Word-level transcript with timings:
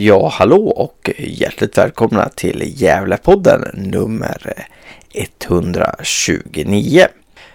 Ja, 0.00 0.28
hallå 0.28 0.68
och 0.68 1.10
hjärtligt 1.18 1.78
välkomna 1.78 2.28
till 2.28 2.82
Gävlepodden 2.82 3.64
nummer 3.74 4.66
129. 5.12 7.06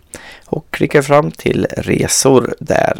och 0.45 0.71
klicka 0.71 1.03
fram 1.03 1.31
till 1.31 1.67
resor 1.77 2.55
där. 2.59 2.99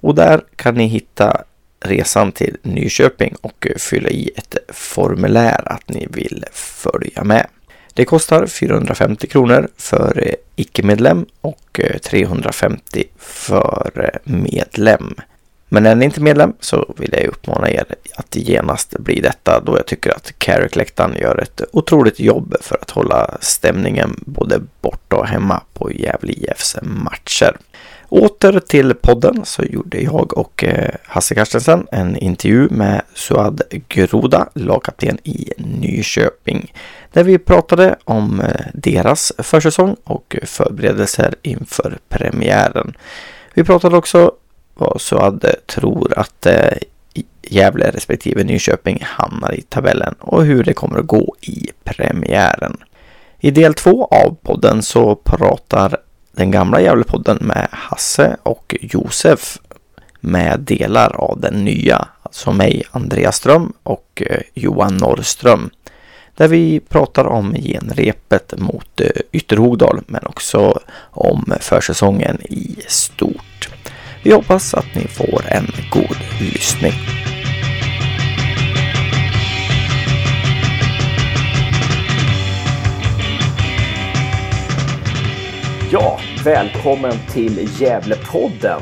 Och 0.00 0.14
där 0.14 0.44
kan 0.56 0.74
ni 0.74 0.86
hitta 0.86 1.44
resan 1.84 2.32
till 2.32 2.56
Nyköping 2.62 3.34
och 3.40 3.66
fylla 3.78 4.08
i 4.08 4.30
ett 4.36 4.56
formulär 4.68 5.62
att 5.72 5.88
ni 5.88 6.06
vill 6.10 6.44
följa 6.52 7.24
med. 7.24 7.46
Det 7.94 8.04
kostar 8.04 8.46
450 8.46 9.26
kronor 9.26 9.68
för 9.76 10.36
icke-medlem 10.56 11.26
och 11.40 11.80
350 12.02 13.04
för 13.18 14.20
medlem. 14.24 15.14
Men 15.68 15.86
är 15.86 15.94
ni 15.94 16.04
inte 16.04 16.20
medlem 16.20 16.52
så 16.60 16.94
vill 16.98 17.10
jag 17.12 17.24
uppmana 17.24 17.70
er 17.70 17.84
att 18.14 18.36
genast 18.36 18.98
bli 18.98 19.20
detta 19.20 19.60
då 19.60 19.76
jag 19.76 19.86
tycker 19.86 20.10
att 20.10 20.38
Carrick-läktaren 20.38 21.16
gör 21.20 21.42
ett 21.42 21.60
otroligt 21.72 22.20
jobb 22.20 22.54
för 22.60 22.78
att 22.82 22.90
hålla 22.90 23.38
stämningen 23.40 24.14
både 24.26 24.60
borta 24.80 25.16
och 25.16 25.26
hemma 25.26 25.62
på 25.72 25.92
Gävle 25.92 26.32
IFs 26.32 26.76
matcher. 26.82 27.56
Åter 28.14 28.60
till 28.60 28.94
podden 28.94 29.44
så 29.44 29.62
gjorde 29.62 30.00
jag 30.00 30.38
och 30.38 30.64
eh, 30.64 30.94
Hasse 31.04 31.34
Carstensen 31.34 31.86
en 31.92 32.16
intervju 32.16 32.68
med 32.70 33.02
Suad 33.14 33.62
Groda, 33.88 34.48
lagkapten 34.54 35.18
i 35.24 35.52
Nyköping, 35.56 36.72
där 37.12 37.24
vi 37.24 37.38
pratade 37.38 37.96
om 38.04 38.40
eh, 38.40 38.66
deras 38.74 39.32
försäsong 39.38 39.96
och 40.04 40.36
förberedelser 40.42 41.34
inför 41.42 41.98
premiären. 42.08 42.96
Vi 43.54 43.64
pratade 43.64 43.96
också 43.96 44.32
vad 44.74 45.00
Suad 45.00 45.46
tror 45.66 46.18
att 46.18 46.46
eh, 46.46 46.72
Gävle 47.42 47.90
respektive 47.90 48.44
Nyköping 48.44 48.98
hamnar 49.02 49.54
i 49.54 49.62
tabellen 49.62 50.14
och 50.18 50.44
hur 50.44 50.64
det 50.64 50.74
kommer 50.74 50.98
att 50.98 51.06
gå 51.06 51.36
i 51.40 51.70
premiären. 51.84 52.76
I 53.40 53.50
del 53.50 53.74
två 53.74 54.04
av 54.04 54.36
podden 54.42 54.82
så 54.82 55.14
pratar 55.14 55.96
den 56.36 56.50
gamla 56.50 56.80
Gävlepodden 56.80 57.38
med 57.40 57.68
Hasse 57.70 58.36
och 58.42 58.76
Josef 58.80 59.58
med 60.20 60.60
delar 60.60 61.16
av 61.16 61.40
den 61.40 61.64
nya, 61.64 62.08
alltså 62.22 62.52
mig, 62.52 62.82
Andreas 62.90 63.36
Ström 63.36 63.72
och 63.82 64.22
eh, 64.26 64.40
Johan 64.54 64.96
Norrström. 64.96 65.70
Där 66.36 66.48
vi 66.48 66.80
pratar 66.80 67.24
om 67.24 67.54
genrepet 67.54 68.54
mot 68.58 69.00
eh, 69.00 69.08
Ytterhogdal 69.32 70.00
men 70.06 70.26
också 70.26 70.80
om 71.10 71.52
försäsongen 71.60 72.42
i 72.42 72.76
stort. 72.88 73.68
Vi 74.22 74.32
hoppas 74.32 74.74
att 74.74 74.94
ni 74.94 75.08
får 75.08 75.42
en 75.48 75.66
god 75.90 76.16
lyssning. 76.40 76.92
Ja, 85.92 86.18
välkommen 86.44 87.12
till 87.32 87.80
Gävlepodden 87.80 88.80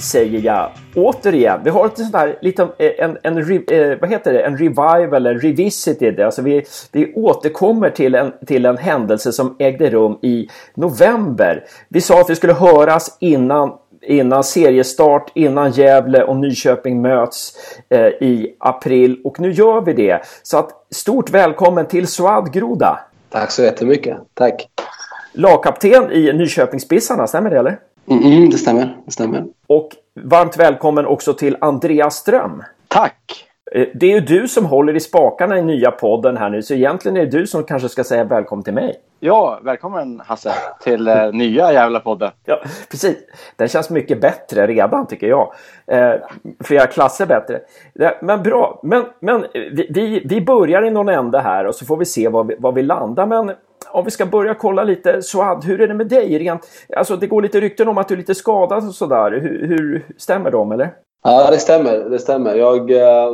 säger 0.00 0.40
jag 0.40 0.70
återigen. 0.94 1.60
Vi 1.64 1.70
har 1.70 1.86
ett 1.86 1.98
sånt 1.98 2.14
här, 2.14 2.38
lite, 2.42 2.62
eh, 2.62 2.68
en, 2.98 3.18
en, 3.22 3.38
en, 3.38 3.64
eh, 3.70 3.98
vad 4.00 4.10
heter 4.10 4.32
det? 4.32 4.42
en 4.42 4.56
revival, 4.58 5.14
eller 5.14 5.34
revisited. 5.34 6.20
Alltså 6.20 6.42
vi, 6.42 6.64
vi 6.92 7.14
återkommer 7.14 7.90
till 7.90 8.14
en, 8.14 8.32
till 8.46 8.66
en 8.66 8.78
händelse 8.78 9.32
som 9.32 9.56
ägde 9.58 9.90
rum 9.90 10.18
i 10.22 10.48
november. 10.74 11.64
Vi 11.88 12.00
sa 12.00 12.20
att 12.20 12.30
vi 12.30 12.36
skulle 12.36 12.52
höras 12.52 13.16
innan 13.20 13.72
innan 14.02 14.44
seriestart, 14.44 15.32
innan 15.34 15.70
Gävle 15.70 16.24
och 16.24 16.36
Nyköping 16.36 17.02
möts 17.02 17.52
eh, 17.88 18.06
i 18.06 18.56
april 18.58 19.20
och 19.24 19.40
nu 19.40 19.52
gör 19.52 19.80
vi 19.80 19.92
det. 19.92 20.22
Så 20.42 20.58
att 20.58 20.70
stort 20.90 21.30
välkommen 21.30 21.86
till 21.86 22.06
Suad 22.06 22.52
Groda. 22.52 23.00
Tack 23.30 23.50
så 23.50 23.62
jättemycket. 23.62 24.16
Tack 24.34 24.68
lagkapten 25.32 26.12
i 26.12 26.32
Nyköpingsbissarna, 26.32 27.26
stämmer 27.26 27.50
det 27.50 27.58
eller? 27.58 27.78
Mm, 28.10 28.50
det 28.50 28.58
stämmer, 28.58 28.96
det 29.04 29.12
stämmer. 29.12 29.44
Och 29.66 29.88
varmt 30.20 30.56
välkommen 30.56 31.06
också 31.06 31.34
till 31.34 31.56
Andreas 31.60 32.16
Ström. 32.16 32.62
Tack! 32.88 33.46
Eh, 33.72 33.86
det 33.94 34.06
är 34.06 34.14
ju 34.14 34.20
du 34.20 34.48
som 34.48 34.64
håller 34.64 34.96
i 34.96 35.00
spakarna 35.00 35.58
i 35.58 35.62
nya 35.62 35.90
podden 35.90 36.36
här 36.36 36.50
nu, 36.50 36.62
så 36.62 36.74
egentligen 36.74 37.16
är 37.16 37.20
det 37.20 37.38
du 37.38 37.46
som 37.46 37.64
kanske 37.64 37.88
ska 37.88 38.04
säga 38.04 38.24
välkommen 38.24 38.64
till 38.64 38.74
mig. 38.74 38.96
Ja, 39.20 39.60
välkommen 39.62 40.22
Hasse 40.26 40.52
till 40.82 41.08
eh, 41.08 41.32
nya 41.32 41.72
jävla 41.72 42.00
podden. 42.00 42.30
Ja, 42.44 42.62
precis. 42.90 43.16
Den 43.56 43.68
känns 43.68 43.90
mycket 43.90 44.20
bättre 44.20 44.66
redan 44.66 45.06
tycker 45.06 45.26
jag. 45.26 45.52
Eh, 45.86 46.14
flera 46.64 46.86
klasser 46.86 47.26
bättre. 47.26 47.60
Men 48.22 48.42
bra, 48.42 48.80
men, 48.82 49.04
men 49.20 49.46
vi, 49.90 50.22
vi 50.24 50.40
börjar 50.40 50.82
i 50.82 50.90
någon 50.90 51.08
ände 51.08 51.40
här 51.40 51.66
och 51.66 51.74
så 51.74 51.86
får 51.86 51.96
vi 51.96 52.04
se 52.04 52.28
var 52.28 52.44
vi, 52.44 52.56
var 52.58 52.72
vi 52.72 52.82
landar. 52.82 53.26
Men 53.26 53.52
om 53.92 54.04
vi 54.04 54.10
ska 54.10 54.26
börja 54.26 54.54
kolla 54.54 54.84
lite, 54.84 55.22
Suad, 55.22 55.64
hur 55.64 55.80
är 55.80 55.88
det 55.88 55.94
med 55.94 56.08
dig? 56.08 56.38
Rent, 56.38 56.68
alltså 56.96 57.16
det 57.16 57.26
går 57.26 57.42
lite 57.42 57.60
rykten 57.60 57.88
om 57.88 57.98
att 57.98 58.08
du 58.08 58.14
är 58.14 58.18
lite 58.18 58.34
skadad 58.34 58.88
och 58.88 58.94
sådär. 58.94 59.30
Hur, 59.30 59.66
hur 59.66 60.06
stämmer 60.16 60.50
de 60.50 60.72
eller? 60.72 60.92
Ja, 61.22 61.50
det 61.50 61.58
stämmer. 61.58 61.98
Det 61.98 62.18
stämmer. 62.18 62.54
Jag 62.54 62.90
eh, 62.90 63.30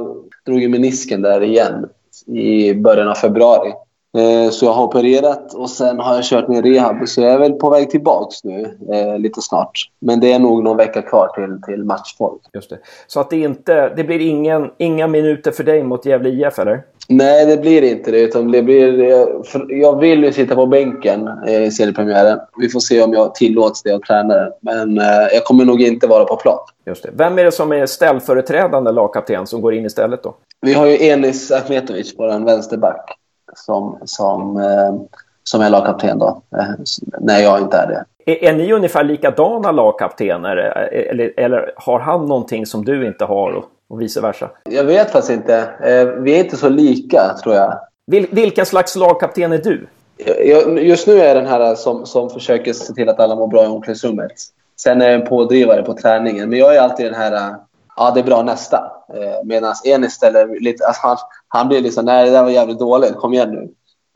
drog 0.47 0.63
i 0.63 0.69
menisken 0.69 1.23
där 1.23 1.43
igen 1.43 1.89
i 2.27 2.75
början 2.75 3.09
av 3.09 3.15
februari. 3.15 3.73
Eh, 4.17 4.51
så 4.51 4.67
jag 4.67 4.73
har 4.73 4.85
opererat 4.85 5.55
och 5.55 5.71
sen 5.71 6.01
har 6.01 6.15
jag 6.15 6.25
kört 6.25 6.49
min 6.49 6.63
rehab. 6.63 7.09
Så 7.09 7.21
jag 7.21 7.33
är 7.33 7.39
väl 7.39 7.53
på 7.53 7.71
väg 7.71 7.91
tillbaks 7.91 8.45
nu 8.45 8.77
eh, 8.93 9.19
lite 9.19 9.43
snart. 9.43 9.91
Men 10.01 10.21
det 10.21 10.33
är 10.33 10.39
nog 10.39 10.65
någon 10.65 10.77
vecka 10.77 11.03
kvar 11.03 11.29
till, 11.29 11.63
till 11.63 11.85
matchform. 11.85 12.39
Just 12.55 12.71
det. 12.71 12.79
Så 13.07 13.21
att 13.21 13.31
det, 13.31 13.37
inte, 13.37 13.95
det 13.97 14.05
blir 14.05 14.21
ingen, 14.21 14.71
inga 14.79 15.07
minuter 15.07 15.51
för 15.51 15.65
dig 15.65 15.83
mot 15.83 16.07
Gävle 16.07 16.29
IF 16.29 16.59
eller? 16.59 16.83
Nej, 17.09 17.47
det 17.47 17.57
blir 17.57 17.83
inte 17.83 18.11
det. 18.11 18.21
Utan 18.21 18.51
det 18.51 18.63
blir, 18.63 19.03
jag 19.69 20.01
vill 20.01 20.25
ju 20.25 20.33
sitta 20.33 20.55
på 20.55 20.67
bänken 20.67 21.31
i 21.49 21.71
seriepremiären. 21.71 22.39
Vi 22.59 22.69
får 22.69 22.81
se 22.81 23.03
om 23.03 23.13
jag 23.13 23.35
tillåts 23.35 23.83
det 23.83 23.93
av 23.93 23.99
tränaren. 23.99 24.53
Men 24.61 24.97
jag 25.33 25.45
kommer 25.45 25.65
nog 25.65 25.83
inte 25.83 26.07
vara 26.07 26.25
på 26.25 26.37
plan. 26.37 26.59
Just 26.87 27.03
det. 27.03 27.11
Vem 27.13 27.39
är 27.39 27.45
det 27.45 27.53
som 27.53 27.73
är 27.73 27.87
ställföreträdande 27.87 28.93
lagkapten 28.93 29.47
som 29.47 29.61
går 29.61 29.75
in 29.75 29.87
istället 29.87 30.23
då? 30.23 30.35
Vi 30.61 30.73
har 30.73 30.87
ju 30.87 31.07
Enis 31.07 31.51
Ahmetovic, 31.51 32.15
vår 32.19 32.45
vänsterback 32.45 33.17
som, 33.59 33.99
som, 34.05 34.57
eh, 34.57 34.95
som 35.45 35.61
är 35.61 35.71
lagkapten 35.71 36.19
då, 36.19 36.43
eh, 36.57 36.65
när 37.21 37.39
jag 37.39 37.61
inte 37.61 37.77
är 37.77 37.87
det. 37.87 38.33
Är, 38.33 38.45
är 38.45 38.53
ni 38.53 38.73
ungefär 38.73 39.05
likadana 39.05 39.73
lagkaptener 39.73 40.57
eller, 40.57 41.33
eller 41.37 41.73
har 41.77 42.01
han 42.01 42.27
någonting 42.27 42.67
som 42.67 42.85
du 42.85 43.07
inte 43.07 43.25
har 43.25 43.53
och, 43.53 43.65
och 43.89 44.01
vice 44.01 44.21
versa? 44.21 44.51
Jag 44.65 44.85
vet 44.85 45.11
faktiskt 45.11 45.33
inte. 45.33 45.57
Eh, 45.81 46.07
vi 46.07 46.35
är 46.35 46.45
inte 46.45 46.57
så 46.57 46.69
lika 46.69 47.37
tror 47.43 47.55
jag. 47.55 47.79
Vil, 48.07 48.27
vilken 48.31 48.67
slags 48.67 48.97
lagkapten 48.97 49.53
är 49.53 49.59
du? 49.59 49.87
Jag, 50.45 50.83
just 50.83 51.07
nu 51.07 51.21
är 51.21 51.27
jag 51.27 51.37
den 51.37 51.47
här 51.47 51.75
som, 51.75 52.07
som 52.07 52.31
försöker 52.31 52.73
se 52.73 52.95
till 52.95 53.09
att 53.09 53.21
alla 53.21 53.37
mår 53.37 53.47
bra 53.47 53.65
i 53.65 53.67
omklädningsrummet. 53.67 54.33
Sen 54.81 55.03
är 55.03 55.07
jag 55.07 55.15
en 55.15 55.27
pådrivare 55.27 55.83
på 55.83 55.95
träningen. 55.95 56.49
Men 56.51 56.59
jag 56.59 56.77
är 56.77 56.81
alltid 56.81 57.07
den 57.07 57.15
här 57.15 57.55
ja 57.97 58.11
det 58.11 58.21
är 58.21 58.25
bra 58.25 58.43
nästa. 58.43 58.93
Eh, 59.15 59.45
Medan 59.45 59.75
Enis 59.85 60.13
ställer 60.13 60.61
lite, 60.61 60.87
alltså 60.87 61.07
han, 61.07 61.17
han 61.49 61.69
blir 61.69 61.81
liksom, 61.81 62.05
nej 62.05 62.27
det 62.27 62.31
där 62.31 62.43
var 62.43 62.51
jävligt 62.51 62.79
dåligt, 62.79 63.17
kom 63.17 63.33
igen 63.33 63.51
nu. 63.51 63.69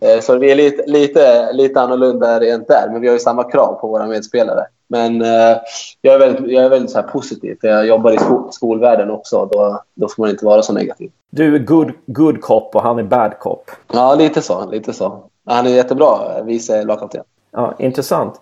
Eh, 0.02 0.20
så 0.20 0.38
vi 0.38 0.50
är 0.50 0.56
lite, 0.56 0.82
lite, 0.86 1.52
lite 1.52 1.80
annorlunda 1.80 2.40
rent 2.40 2.68
där, 2.68 2.88
men 2.92 3.00
vi 3.00 3.06
har 3.06 3.14
ju 3.14 3.20
samma 3.20 3.44
krav 3.44 3.74
på 3.80 3.88
våra 3.88 4.06
medspelare. 4.06 4.66
Men 4.88 5.22
eh, 5.22 5.56
jag 6.00 6.14
är 6.14 6.18
väldigt, 6.18 6.52
jag 6.52 6.64
är 6.64 6.68
väldigt 6.68 6.90
så 6.90 7.00
här 7.00 7.08
positiv, 7.08 7.56
för 7.60 7.68
jag 7.68 7.86
jobbar 7.86 8.12
i 8.12 8.18
skol, 8.18 8.52
skolvärlden 8.52 9.10
också. 9.10 9.48
Då, 9.52 9.82
då 9.94 10.08
får 10.08 10.22
man 10.22 10.30
inte 10.30 10.44
vara 10.44 10.62
så 10.62 10.72
negativ. 10.72 11.10
Du 11.30 11.54
är 11.54 11.58
good, 11.58 11.92
good 12.06 12.40
cop 12.40 12.74
och 12.74 12.82
han 12.82 12.98
är 12.98 13.02
bad 13.02 13.38
cop. 13.38 13.70
Ja, 13.92 14.14
lite 14.14 14.42
så. 14.42 14.70
Lite 14.70 14.92
så. 14.92 15.22
Han 15.46 15.66
är 15.66 15.70
jättebra 15.70 16.42
vice 16.42 16.84
lagkapten. 16.84 17.22
Ja, 17.52 17.74
intressant. 17.78 18.40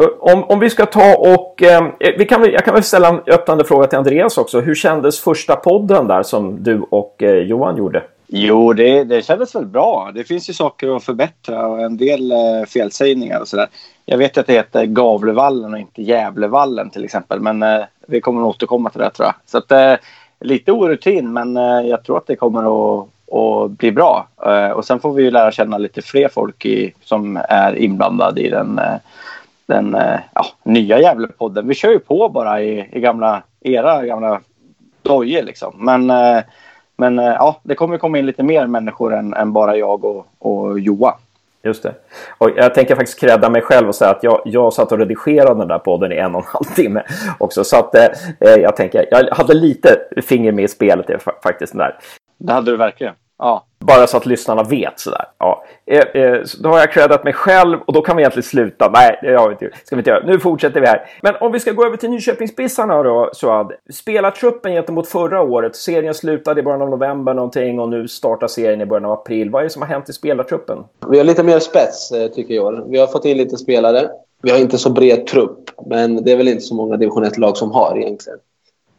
Eh, 0.00 0.08
om, 0.18 0.44
om 0.44 0.60
vi 0.60 0.70
ska 0.70 0.86
ta 0.86 1.16
och... 1.16 1.62
Ehm, 1.62 1.86
eh, 2.00 2.14
vi 2.18 2.24
kan, 2.24 2.44
jag 2.44 2.64
kan 2.64 2.74
väl 2.74 2.82
ställa 2.82 3.08
en 3.08 3.20
öppnande 3.26 3.64
fråga 3.64 3.86
till 3.86 3.98
Andreas 3.98 4.38
också. 4.38 4.60
Hur 4.60 4.74
kändes 4.74 5.20
första 5.20 5.56
podden 5.56 6.06
där 6.06 6.22
som 6.22 6.62
du 6.62 6.82
och 6.90 7.22
eh, 7.22 7.34
Johan 7.34 7.76
gjorde? 7.76 8.02
Jo, 8.26 8.72
det, 8.72 9.04
det 9.04 9.24
kändes 9.24 9.54
väl 9.54 9.66
bra. 9.66 10.10
Det 10.14 10.24
finns 10.24 10.50
ju 10.50 10.54
saker 10.54 10.96
att 10.96 11.04
förbättra 11.04 11.66
och 11.66 11.80
en 11.80 11.96
del 11.96 12.32
eh, 12.32 12.38
felsägningar 12.68 13.40
och 13.40 13.48
sådär. 13.48 13.66
Jag 14.06 14.18
vet 14.18 14.38
att 14.38 14.46
det 14.46 14.52
heter 14.52 14.84
Gavlevallen 14.84 15.72
och 15.72 15.78
inte 15.78 16.02
Gävlevallen 16.02 16.90
till 16.90 17.04
exempel. 17.04 17.40
Men 17.40 17.62
eh, 17.62 17.84
vi 18.06 18.20
kommer 18.20 18.40
att 18.40 18.56
återkomma 18.56 18.90
till 18.90 19.00
det 19.00 19.10
tror 19.10 19.26
jag. 19.26 19.34
Så 19.46 19.58
att, 19.58 19.72
eh, 19.72 19.94
lite 20.40 20.72
orutin 20.72 21.32
men 21.32 21.56
eh, 21.56 21.80
jag 21.88 22.04
tror 22.04 22.16
att 22.16 22.26
det 22.26 22.36
kommer 22.36 22.60
att 23.00 23.08
och 23.30 23.70
bli 23.70 23.92
bra. 23.92 24.28
Eh, 24.46 24.70
och 24.70 24.84
sen 24.84 25.00
får 25.00 25.12
vi 25.12 25.30
lära 25.30 25.52
känna 25.52 25.78
lite 25.78 26.02
fler 26.02 26.28
folk 26.28 26.66
i, 26.66 26.92
som 27.04 27.40
är 27.48 27.78
inblandade 27.78 28.40
i 28.40 28.48
den, 28.48 28.78
eh, 28.78 28.94
den 29.70 29.96
ja, 30.34 30.46
nya 30.62 31.00
Gävlepodden. 31.00 31.68
Vi 31.68 31.74
kör 31.74 31.90
ju 31.90 31.98
på 31.98 32.28
bara 32.28 32.62
i, 32.62 32.88
i 32.92 33.00
gamla 33.00 33.42
era 33.60 34.06
gamla 34.06 34.40
dojor 35.02 35.42
liksom. 35.42 35.74
Men, 35.78 36.10
eh, 36.10 36.42
men 36.96 37.18
eh, 37.18 37.24
ja, 37.24 37.60
det 37.62 37.74
kommer 37.74 37.98
komma 37.98 38.18
in 38.18 38.26
lite 38.26 38.42
mer 38.42 38.66
människor 38.66 39.14
än, 39.14 39.34
än 39.34 39.52
bara 39.52 39.76
jag 39.76 40.04
och, 40.04 40.26
och 40.38 40.80
Joa. 40.80 41.14
Just 41.62 41.82
det. 41.82 41.94
Och 42.38 42.50
jag 42.56 42.74
tänker 42.74 42.96
faktiskt 42.96 43.20
credda 43.20 43.50
mig 43.50 43.62
själv 43.62 43.88
och 43.88 43.94
säga 43.94 44.10
att 44.10 44.22
jag, 44.22 44.42
jag 44.44 44.72
satt 44.72 44.92
och 44.92 44.98
redigerade 44.98 45.60
den 45.60 45.68
där 45.68 45.78
podden 45.78 46.12
i 46.12 46.16
en 46.16 46.34
och 46.34 46.40
en 46.40 46.46
halv 46.46 46.74
timme 46.74 47.02
också. 47.38 47.64
Så 47.64 47.76
att 47.76 47.94
eh, 47.94 48.08
jag 48.40 48.76
tänker, 48.76 49.06
jag 49.10 49.34
hade 49.34 49.54
lite 49.54 49.98
finger 50.22 50.52
med 50.52 50.64
i 50.64 50.68
spelet 50.68 51.06
faktiskt. 51.42 51.76
Där. 51.76 51.98
Det 52.38 52.52
hade 52.52 52.70
du 52.70 52.76
verkligen. 52.76 53.14
Ja. 53.40 53.66
Bara 53.78 54.06
så 54.06 54.16
att 54.16 54.26
lyssnarna 54.26 54.62
vet 54.62 55.00
sådär. 55.00 55.24
Ja. 55.38 55.64
Eh, 55.86 56.22
eh, 56.22 56.40
då 56.62 56.68
har 56.68 56.78
jag 56.78 56.92
creddat 56.92 57.24
mig 57.24 57.32
själv 57.32 57.78
och 57.86 57.92
då 57.92 58.02
kan 58.02 58.16
vi 58.16 58.22
egentligen 58.22 58.42
sluta. 58.42 58.90
Nej, 58.90 59.18
det 59.22 59.36
har 59.36 59.48
vi 59.48 59.52
inte, 59.52 59.76
ska 59.84 59.96
vi 59.96 60.00
inte 60.00 60.10
göra. 60.10 60.26
Nu 60.26 60.38
fortsätter 60.38 60.80
vi 60.80 60.86
här. 60.86 61.06
Men 61.22 61.34
om 61.40 61.52
vi 61.52 61.60
ska 61.60 61.72
gå 61.72 61.86
över 61.86 61.96
till 61.96 62.10
Nyköpingsbissarna 62.10 63.02
då, 63.02 63.30
Suad. 63.32 63.72
Spelartruppen 63.90 64.72
gentemot 64.72 65.08
förra 65.08 65.42
året. 65.42 65.76
Serien 65.76 66.14
slutade 66.14 66.60
i 66.60 66.62
början 66.62 66.82
av 66.82 66.90
november 66.90 67.34
någonting 67.34 67.80
och 67.80 67.88
nu 67.88 68.08
startar 68.08 68.46
serien 68.46 68.80
i 68.80 68.86
början 68.86 69.04
av 69.04 69.12
april. 69.12 69.50
Vad 69.50 69.60
är 69.60 69.64
det 69.64 69.70
som 69.70 69.82
har 69.82 69.88
hänt 69.88 70.08
i 70.08 70.12
spelartruppen? 70.12 70.78
Vi 71.10 71.18
har 71.18 71.24
lite 71.24 71.42
mer 71.42 71.58
spets, 71.58 72.12
eh, 72.12 72.28
tycker 72.28 72.54
jag. 72.54 72.90
Vi 72.90 72.98
har 72.98 73.06
fått 73.06 73.24
in 73.24 73.36
lite 73.36 73.56
spelare. 73.56 74.08
Vi 74.42 74.50
har 74.50 74.58
inte 74.58 74.78
så 74.78 74.90
bred 74.90 75.26
trupp, 75.26 75.70
men 75.86 76.24
det 76.24 76.32
är 76.32 76.36
väl 76.36 76.48
inte 76.48 76.62
så 76.62 76.74
många 76.74 76.96
division 76.96 77.24
1-lag 77.24 77.56
som 77.56 77.70
har 77.70 77.98
egentligen. 77.98 78.38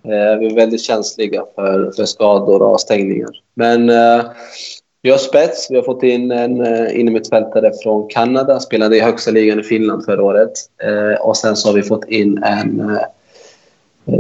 Eh, 0.04 0.40
vi 0.40 0.46
är 0.46 0.56
väldigt 0.56 0.82
känsliga 0.82 1.44
för, 1.56 1.92
för 1.96 2.06
skador 2.06 2.62
och 2.62 2.74
avstängningar. 2.74 3.30
Men 3.54 3.90
eh, 3.90 4.26
vi 5.02 5.10
har 5.10 5.18
spets. 5.18 5.68
Vi 5.70 5.76
har 5.76 5.84
fått 5.84 6.04
in 6.04 6.32
en 6.32 6.62
eh, 6.66 7.00
innermittfältare 7.00 7.72
från 7.84 8.08
Kanada. 8.10 8.60
Spelade 8.60 8.98
i 8.98 9.00
högsta 9.00 9.32
ligan 9.32 9.60
i 9.60 9.64
Finland 9.64 10.06
förra 10.06 10.24
året. 10.24 10.52
Eh, 10.84 11.22
och 11.22 11.38
sen 11.38 11.56
så 11.56 11.70
har 11.70 11.76
vi 11.76 11.84
fått 11.84 12.06
in 12.06 12.44
en 12.44 12.80
eh, 12.80 13.04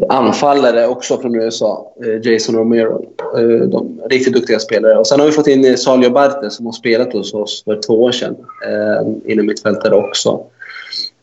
anfallare 0.10 0.88
också 0.88 1.18
från 1.18 1.36
USA. 1.36 1.94
Eh, 2.06 2.31
Jason 2.31 2.56
Romero. 2.56 3.06
Eh, 3.38 3.68
de 3.68 4.01
riktigt 4.10 4.33
duktiga 4.33 4.60
spelare. 4.60 4.98
Och 4.98 5.07
sen 5.07 5.19
har 5.19 5.28
vi 5.28 5.33
fått 5.33 5.48
in 5.48 5.66
eh, 5.66 5.75
Salio 5.75 6.10
Barte 6.10 6.50
som 6.50 6.66
har 6.66 6.74
spelat 6.74 7.13
hos 7.13 7.33
oss 7.33 7.63
för 7.63 7.81
två 7.81 8.04
år 8.04 8.12
sedan. 8.12 8.36
Eh, 8.68 9.31
innermittfältare 9.31 9.95
också. 9.95 10.44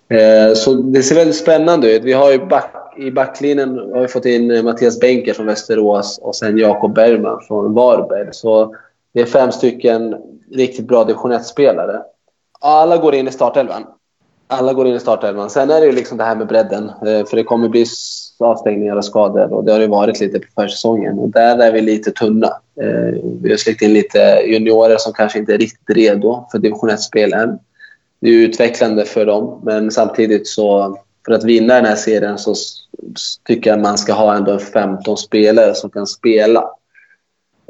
Eh, 0.09 0.55
så 0.55 0.75
det 0.75 1.03
ser 1.03 1.15
väldigt 1.15 1.37
spännande 1.37 1.97
ut. 1.97 2.05
Vi 2.05 2.13
har 2.13 2.33
ju 2.33 2.47
back, 2.47 2.75
I 2.97 3.11
backlinjen 3.11 3.79
har 3.79 4.01
vi 4.01 4.09
fått 4.09 4.25
in 4.25 4.51
eh, 4.51 4.63
Mattias 4.63 5.01
Benker 5.01 5.35
från 5.35 5.47
Västerås 5.47 6.19
och 6.23 6.37
sen 6.37 6.59
Jakob 6.59 6.95
Bergman 6.95 7.41
från 7.49 7.75
Varberg. 7.75 8.29
Så 8.33 8.75
det 9.15 9.21
är 9.21 9.27
fem 9.27 9.53
stycken 9.53 10.17
riktigt 10.53 10.89
bra 10.89 11.05
division 11.05 11.33
1-spelare. 11.33 12.03
Alla 12.61 12.97
går 12.97 13.15
in 13.15 13.29
i 13.29 13.31
startelvan. 13.31 13.85
Alla 14.47 14.73
går 14.73 14.87
in 14.87 14.95
i 14.95 15.01
startelvan. 15.01 15.51
Sen 15.51 15.71
är 15.71 15.81
det 15.81 15.87
ju 15.87 15.93
liksom 15.93 16.19
det 16.19 16.25
här 16.25 16.37
med 16.37 16.47
bredden. 16.47 16.89
Eh, 16.89 17.27
för 17.27 17.37
det 17.37 17.45
kommer 17.45 17.69
bli 17.69 17.87
avstängningar 18.39 18.97
och 18.97 19.05
skador 19.05 19.53
och 19.53 19.65
det 19.65 19.73
har 19.73 19.79
det 19.79 19.87
varit 19.87 20.21
lite 20.21 20.39
på 20.39 20.47
försäsongen. 20.63 21.19
Och 21.19 21.29
där 21.29 21.59
är 21.59 21.73
vi 21.73 21.81
lite 21.81 22.11
tunna. 22.11 22.51
Vi 23.41 23.51
har 23.51 23.57
släckt 23.57 23.83
in 23.83 23.93
lite 23.93 24.19
juniorer 24.47 24.97
som 24.99 25.13
kanske 25.13 25.39
inte 25.39 25.55
är 25.55 25.59
riktigt 25.59 25.97
redo 25.97 26.47
för 26.53 26.59
division 26.59 26.91
1-spel 26.91 27.33
än. 27.33 27.59
Det 28.21 28.29
är 28.29 28.33
utvecklande 28.33 29.05
för 29.05 29.27
dem, 29.27 29.61
men 29.65 29.91
samtidigt 29.91 30.47
så 30.47 30.99
för 31.27 31.33
att 31.33 31.45
vinna 31.45 31.75
den 31.75 31.85
här 31.85 31.97
serien 31.97 32.39
så 32.39 32.55
tycker 33.47 33.71
jag 33.71 33.81
man 33.81 33.99
ska 33.99 34.13
ha 34.13 34.37
ändå 34.37 34.59
15 34.59 35.17
spelare 35.17 35.75
som 35.75 35.91
kan 35.91 36.07
spela. 36.07 36.71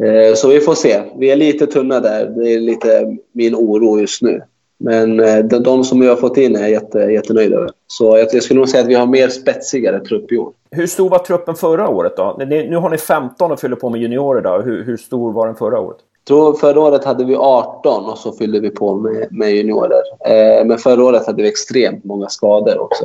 Eh, 0.02 0.34
så 0.34 0.48
vi 0.48 0.60
får 0.60 0.74
se. 0.74 1.02
Vi 1.18 1.30
är 1.30 1.36
lite 1.36 1.66
tunna 1.66 2.00
där. 2.00 2.26
Det 2.26 2.54
är 2.54 2.60
lite 2.60 3.16
min 3.32 3.54
oro 3.54 4.00
just 4.00 4.22
nu. 4.22 4.42
Men 4.78 5.20
eh, 5.20 5.44
de, 5.44 5.84
som 5.84 6.02
jag 6.02 6.10
har 6.10 6.16
fått 6.16 6.36
in 6.36 6.56
är 6.56 6.60
jag 6.60 6.70
jätte, 6.70 6.98
jättenöjd 6.98 7.52
över. 7.52 7.70
Så 7.86 8.18
jag, 8.18 8.42
skulle 8.42 8.58
nog 8.58 8.68
säga 8.68 8.82
att 8.82 8.88
vi 8.88 8.94
har 8.94 9.06
mer 9.06 9.28
spetsigare 9.28 10.00
trupp 10.00 10.32
i 10.32 10.38
år. 10.38 10.52
Hur 10.70 10.86
stor 10.86 11.10
var 11.10 11.18
truppen 11.18 11.54
förra 11.54 11.88
året 11.88 12.16
då? 12.16 12.36
Nu 12.46 12.76
har 12.76 12.90
ni 12.90 12.98
15 12.98 13.52
och 13.52 13.60
fyller 13.60 13.76
på 13.76 13.90
med 13.90 14.00
juniorer. 14.00 14.42
Då. 14.42 14.58
Hur, 14.58 14.84
hur 14.84 14.96
stor 14.96 15.32
var 15.32 15.46
den 15.46 15.56
förra 15.56 15.80
året? 15.80 15.98
Tror 16.28 16.54
förra 16.54 16.80
året 16.80 17.04
hade 17.04 17.24
vi 17.24 17.36
18 17.36 18.04
och 18.04 18.18
så 18.18 18.32
fyllde 18.32 18.60
vi 18.60 18.70
på 18.70 18.94
med, 18.94 19.28
med 19.30 19.50
juniorer. 19.50 20.02
Eh, 20.24 20.64
men 20.64 20.78
förra 20.78 21.04
året 21.04 21.26
hade 21.26 21.42
vi 21.42 21.48
extremt 21.48 22.04
många 22.04 22.28
skador 22.28 22.78
också. 22.78 23.04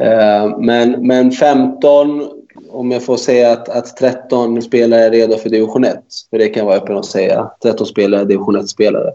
Eh, 0.00 0.58
men, 0.58 1.06
men 1.06 1.32
15, 1.32 2.28
om 2.70 2.90
jag 2.90 3.04
får 3.04 3.16
säga 3.16 3.52
att, 3.52 3.68
att 3.68 3.96
13 3.96 4.62
spelare 4.62 5.04
är 5.04 5.10
redo 5.10 5.36
för 5.36 5.50
division 5.50 5.84
1. 5.84 5.98
För 6.30 6.38
det 6.38 6.48
kan 6.48 6.60
jag 6.60 6.66
vara 6.66 6.76
öppen 6.76 6.96
och 6.96 7.04
säga. 7.04 7.50
13 7.62 7.86
spelare 7.86 8.20
är 8.20 8.24
division 8.24 8.56
1-spelare. 8.56 9.12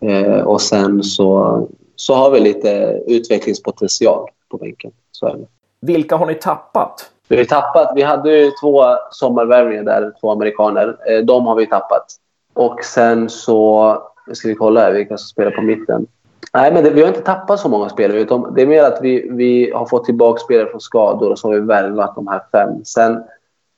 Eh, 0.00 0.40
och 0.40 0.60
sen 0.60 1.02
så, 1.02 1.68
så 1.96 2.14
har 2.14 2.30
vi 2.30 2.40
lite 2.40 3.02
utvecklingspotential 3.06 4.28
på 4.48 4.56
bänken. 4.56 4.90
Så 5.12 5.26
är 5.26 5.36
det. 5.36 5.46
Vilka 5.80 6.16
har 6.16 6.26
ni 6.26 6.34
tappat? 6.34 7.10
Vi 7.28 7.36
har 7.36 7.44
tappat. 7.44 7.92
Vi 7.94 8.02
hade 8.02 8.36
ju 8.36 8.50
två 8.60 8.84
sommarvärvningar 9.10 9.82
där, 9.82 10.12
två 10.20 10.32
amerikaner. 10.32 10.96
Eh, 11.10 11.24
de 11.24 11.46
har 11.46 11.54
vi 11.54 11.66
tappat. 11.66 12.06
Och 12.54 12.84
sen 12.84 13.28
så... 13.28 13.98
Nu 14.26 14.34
ska 14.34 14.48
vi 14.48 14.54
kolla 14.54 14.80
här, 14.80 14.92
vilka 14.92 15.18
som 15.18 15.26
spelar 15.26 15.50
på 15.50 15.62
mitten. 15.62 16.06
Nej, 16.54 16.72
men 16.72 16.84
det, 16.84 16.90
vi 16.90 17.00
har 17.00 17.08
inte 17.08 17.20
tappat 17.20 17.60
så 17.60 17.68
många 17.68 17.88
spelare. 17.88 18.20
Utan 18.20 18.54
det 18.54 18.62
är 18.62 18.66
mer 18.66 18.82
att 18.82 18.98
vi, 19.02 19.28
vi 19.30 19.72
har 19.74 19.86
fått 19.86 20.04
tillbaka 20.04 20.40
spelare 20.40 20.70
från 20.70 20.80
skador 20.80 21.30
och 21.30 21.38
så 21.38 21.48
har 21.48 21.54
vi 21.54 21.60
värvat 21.60 22.14
de 22.14 22.28
här 22.28 22.42
fem. 22.52 22.84
Sen, 22.84 23.22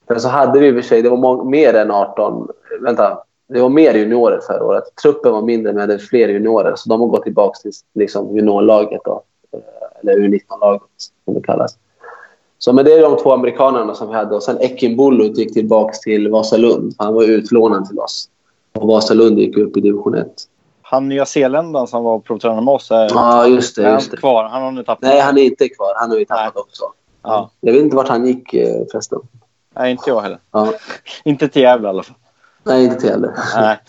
sen 0.08 0.20
så 0.20 0.28
hade 0.28 0.60
vi 0.60 0.66
i 0.66 0.70
och 0.70 0.74
för 0.74 0.82
sig, 0.82 1.02
det 1.02 1.08
var 1.08 1.16
må, 1.16 1.44
mer 1.44 1.74
än 1.74 1.90
18... 1.90 2.48
Vänta. 2.80 3.22
Det 3.48 3.60
var 3.60 3.68
mer 3.68 3.94
juniorer 3.94 4.40
förra 4.46 4.64
året. 4.64 4.84
Truppen 5.02 5.32
var 5.32 5.42
mindre, 5.42 5.72
men 5.72 5.88
det 5.88 5.92
hade 5.92 5.98
fler 5.98 6.28
juniorer. 6.28 6.72
Så 6.76 6.88
de 6.88 7.00
har 7.00 7.08
gått 7.08 7.22
tillbaka 7.22 7.58
till 7.62 7.72
liksom, 7.94 8.36
juniorlaget. 8.36 9.00
Då. 9.04 9.22
Eh, 9.52 9.60
eller 10.00 10.16
U19-laget, 10.16 10.82
som 11.24 11.34
det 11.34 11.42
kallas. 11.42 11.78
Så 12.58 12.72
men 12.72 12.84
det 12.84 12.92
är 12.92 13.02
de 13.02 13.16
två 13.16 13.32
amerikanerna 13.32 13.94
som 13.94 14.08
vi 14.08 14.14
hade. 14.14 14.34
Och 14.34 14.42
sen 14.42 14.58
Ekin 14.60 14.96
Bullut 14.96 15.38
gick 15.38 15.52
tillbaka 15.52 15.92
till 15.92 16.30
Vasalund. 16.30 16.94
Han 16.98 17.14
var 17.14 17.24
utlånad 17.24 17.88
till 17.88 17.98
oss. 17.98 18.28
Och 18.72 18.88
Vasalund 18.88 19.38
gick 19.38 19.56
upp 19.56 19.76
i 19.76 19.80
division 19.80 20.14
1. 20.14 20.26
Han 20.82 21.08
nya 21.08 21.26
zeeländaren 21.26 21.86
som 21.86 22.04
var 22.04 22.18
provtränare 22.18 22.60
med 22.60 22.74
oss. 22.74 22.90
Är, 22.90 23.08
ja, 23.14 23.46
just 23.46 23.76
det. 23.76 23.90
Just 23.92 24.10
det. 24.10 24.16
kvar? 24.16 24.44
Han 24.44 24.62
har 24.62 24.70
nu 24.70 24.84
tappat. 24.84 25.02
Nej, 25.02 25.20
han 25.20 25.38
är 25.38 25.42
inte 25.42 25.68
kvar. 25.68 25.92
Han 25.96 26.10
har 26.10 26.18
ju 26.18 26.24
tappat 26.24 26.54
Nej. 26.54 26.62
också. 26.62 26.84
Ja. 27.22 27.50
Jag 27.60 27.72
vet 27.72 27.82
inte 27.82 27.96
vart 27.96 28.08
han 28.08 28.26
gick 28.26 28.54
eh, 28.54 28.84
förresten. 28.90 29.18
Nej, 29.76 29.90
inte 29.90 30.10
jag 30.10 30.20
heller. 30.20 30.38
Ja. 30.52 30.72
inte 31.24 31.48
till 31.48 31.62
Gävle 31.62 31.86
i 31.86 31.90
alla 31.90 32.02
fall. 32.02 32.16
Nej, 32.62 32.84
inte 32.84 32.96
till 32.96 33.08
Gävle. 33.08 33.28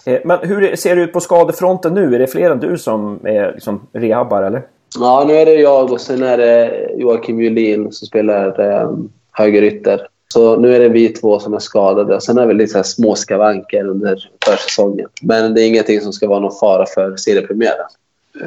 Eh, 0.06 0.19
men 0.25 0.40
hur 0.42 0.75
ser 0.75 0.96
det 0.96 1.02
ut 1.02 1.14
på 1.14 1.19
skadefronten 1.19 1.94
nu? 1.94 2.16
Är 2.16 2.19
det 2.19 2.28
fler 2.28 2.52
än 2.52 2.60
du 2.60 2.78
som 2.78 3.19
är 3.24 3.52
liksom 3.54 3.88
rehabbar, 3.94 4.44
eller? 4.44 4.68
Ja, 4.95 5.24
nu 5.28 5.34
är 5.34 5.45
det 5.45 5.54
jag 5.54 5.92
och 5.92 6.01
sen 6.01 6.24
är 6.24 6.38
det 6.38 6.89
Joakim 6.98 7.42
Julin 7.42 7.92
som 7.92 8.07
spelar 8.07 8.60
eh, 8.60 8.92
högerytter. 9.31 10.07
Så 10.28 10.56
nu 10.56 10.75
är 10.75 10.80
det 10.80 10.89
vi 10.89 11.10
två 11.10 11.39
som 11.39 11.54
är 11.54 11.60
skadade. 11.60 12.22
Sen 12.22 12.38
är 12.38 12.48
det 12.48 12.54
lite 12.54 12.74
så 12.74 12.84
små 12.84 13.16
skavanker 13.16 13.88
under 13.88 14.30
försäsongen. 14.45 15.09
Men 15.21 15.54
det 15.54 15.62
är 15.62 15.68
ingenting 15.68 16.02
som 16.02 16.14
ska 16.14 16.28
vara 16.28 16.40
någon 16.40 16.59
fara 16.59 16.85
för 16.85 17.16
seriepremiären. 17.16 17.88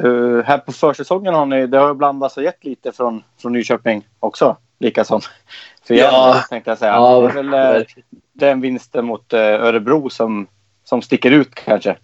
Uh, 0.03 0.43
här 0.43 0.57
på 0.57 0.71
försäsongen 0.71 1.33
har 1.33 1.45
ni, 1.45 1.67
det 1.67 1.77
har 1.77 1.93
blandats 1.93 2.37
och 2.37 2.43
gett 2.43 2.65
lite 2.65 2.91
från, 2.91 3.23
från 3.41 3.53
Nyköping 3.53 4.07
också. 4.19 4.57
Lika 4.79 5.03
som 5.03 5.21
för 5.87 5.93
ja. 5.93 6.43
tänkte 6.49 6.71
jag 6.71 6.77
säga. 6.77 6.91
Ja, 6.91 7.19
det 7.19 7.39
är 7.39 7.43
väl 7.43 7.77
uh, 7.79 7.85
den 8.33 8.61
vinsten 8.61 9.05
mot 9.05 9.33
uh, 9.33 9.39
Örebro 9.39 10.09
som, 10.09 10.47
som 10.83 11.01
sticker 11.01 11.31
ut 11.31 11.55
kanske. 11.55 11.97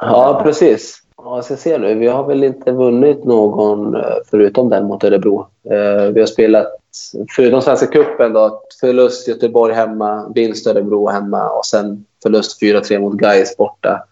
Ja, 0.00 0.40
precis. 0.44 1.02
Ja, 1.26 1.42
jag 1.48 1.58
ser 1.58 1.78
nu. 1.78 1.94
Vi 1.94 2.06
har 2.06 2.26
väl 2.26 2.44
inte 2.44 2.72
vunnit 2.72 3.24
någon 3.24 3.94
eh, 3.94 4.16
förutom 4.30 4.68
den 4.68 4.86
mot 4.86 5.04
Örebro. 5.04 5.46
Eh, 5.70 6.12
vi 6.12 6.20
har 6.20 6.26
spelat, 6.26 6.66
förutom 7.36 7.62
Svenska 7.62 7.86
cupen, 7.86 8.32
då, 8.32 8.62
förlust 8.80 9.28
Göteborg 9.28 9.74
hemma, 9.74 10.32
vinst 10.34 10.66
Örebro 10.66 11.08
hemma 11.08 11.50
och 11.50 11.66
sen 11.66 12.04
förlust 12.22 12.62
4-3 12.62 12.98
mot 12.98 13.14
Gais 13.14 13.56
borta. 13.56 14.04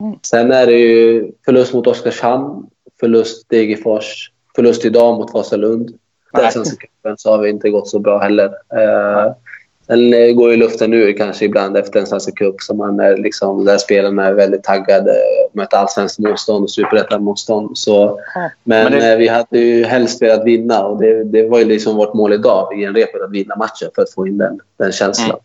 Mm. 0.00 0.18
Sen 0.22 0.52
är 0.52 0.66
det 0.66 0.78
ju 0.78 1.32
förlust 1.44 1.74
mot 1.74 1.86
Oskarshamn, 1.86 2.66
förlust 3.00 3.48
Degerfors, 3.48 4.32
förlust 4.56 4.84
idag 4.84 5.18
mot 5.18 5.34
Vasalund. 5.34 5.90
Där 6.32 6.50
Svenska 6.50 6.76
cupen 6.76 7.18
så 7.18 7.30
har 7.30 7.38
vi 7.38 7.50
inte 7.50 7.70
gått 7.70 7.88
så 7.88 7.98
bra 7.98 8.18
heller. 8.18 8.50
Den 9.86 10.14
eh, 10.14 10.32
går 10.32 10.50
ju 10.50 10.56
luften 10.56 10.92
ur 10.92 11.12
kanske 11.12 11.44
ibland 11.44 11.76
efter 11.76 12.00
en 12.00 12.06
Svenska 12.06 12.32
cup 12.32 12.60
som 12.60 12.76
man 12.76 13.00
är 13.00 13.16
liksom, 13.16 13.64
där 13.64 13.78
spelarna 13.78 14.26
är 14.26 14.32
väldigt 14.32 14.62
taggade 14.62 15.12
möta 15.52 15.78
allsvenskt 15.78 16.18
motstånd 16.18 16.64
och 16.64 16.70
superettan-motstånd. 16.70 17.78
Så, 17.78 18.20
men, 18.34 18.52
men 18.64 18.92
det... 18.92 19.12
Eh, 19.12 19.18
vi 19.18 19.28
hade 19.28 19.58
ju 19.58 19.84
helst 19.84 20.22
velat 20.22 20.44
vinna 20.44 20.86
och 20.86 21.00
det, 21.00 21.24
det 21.24 21.48
var 21.48 21.58
ju 21.58 21.64
liksom 21.64 21.96
vårt 21.96 22.14
mål 22.14 22.32
idag 22.32 22.80
i 22.80 22.84
en 22.84 22.94
repet 22.94 23.22
att 23.22 23.30
vinna 23.30 23.56
matchen 23.56 23.88
för 23.94 24.02
att 24.02 24.14
få 24.14 24.26
in 24.26 24.38
den, 24.38 24.60
den 24.76 24.92
känslan. 24.92 25.38